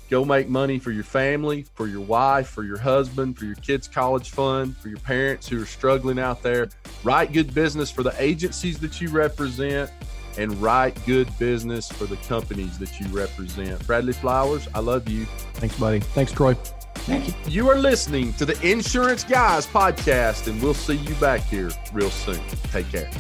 go 0.09 0.25
make 0.25 0.49
money 0.49 0.79
for 0.79 0.93
your 0.93 1.05
family, 1.05 1.67
for 1.75 1.89
your 1.89 2.01
wife, 2.01 2.49
for 2.49 2.63
your 2.63 2.79
husband, 2.79 3.37
for 3.37 3.45
your 3.45 3.57
kids' 3.57 3.89
college 3.89 4.31
fund, 4.31 4.77
for 4.77 4.89
your 4.89 5.01
parents 5.01 5.49
who 5.49 5.61
are 5.61 5.67
struggling 5.67 6.19
out 6.19 6.43
there. 6.43 6.69
Write 7.03 7.33
good 7.33 7.53
business 7.55 7.91
for 7.91 8.03
the 8.03 8.15
agencies 8.19 8.79
that 8.79 9.01
you 9.01 9.11
represent 9.11 9.91
and 10.39 10.61
write 10.61 10.99
good 11.07 11.29
business 11.39 11.91
for 11.91 12.05
the 12.05 12.17
companies 12.29 12.79
that 12.79 13.01
you 13.01 13.07
represent. 13.09 13.85
Bradley 13.87 14.13
Flowers, 14.13 14.69
I 14.75 14.81
love 14.81 15.09
you. 15.09 15.25
Thanks, 15.55 15.79
buddy. 15.79 16.01
Thanks, 16.01 16.33
Troy. 16.33 16.53
Thank 16.55 17.29
you. 17.29 17.35
You 17.47 17.71
are 17.71 17.79
listening 17.79 18.33
to 18.35 18.45
the 18.45 18.61
Insurance 18.69 19.25
Guys 19.25 19.67
podcast, 19.67 20.49
and 20.49 20.63
we'll 20.63 20.75
see 20.75 20.97
you 20.97 21.15
back 21.17 21.41
here 21.43 21.71
real 21.93 22.11
soon. 22.11 22.41
Take 22.73 22.91
care. 22.91 23.11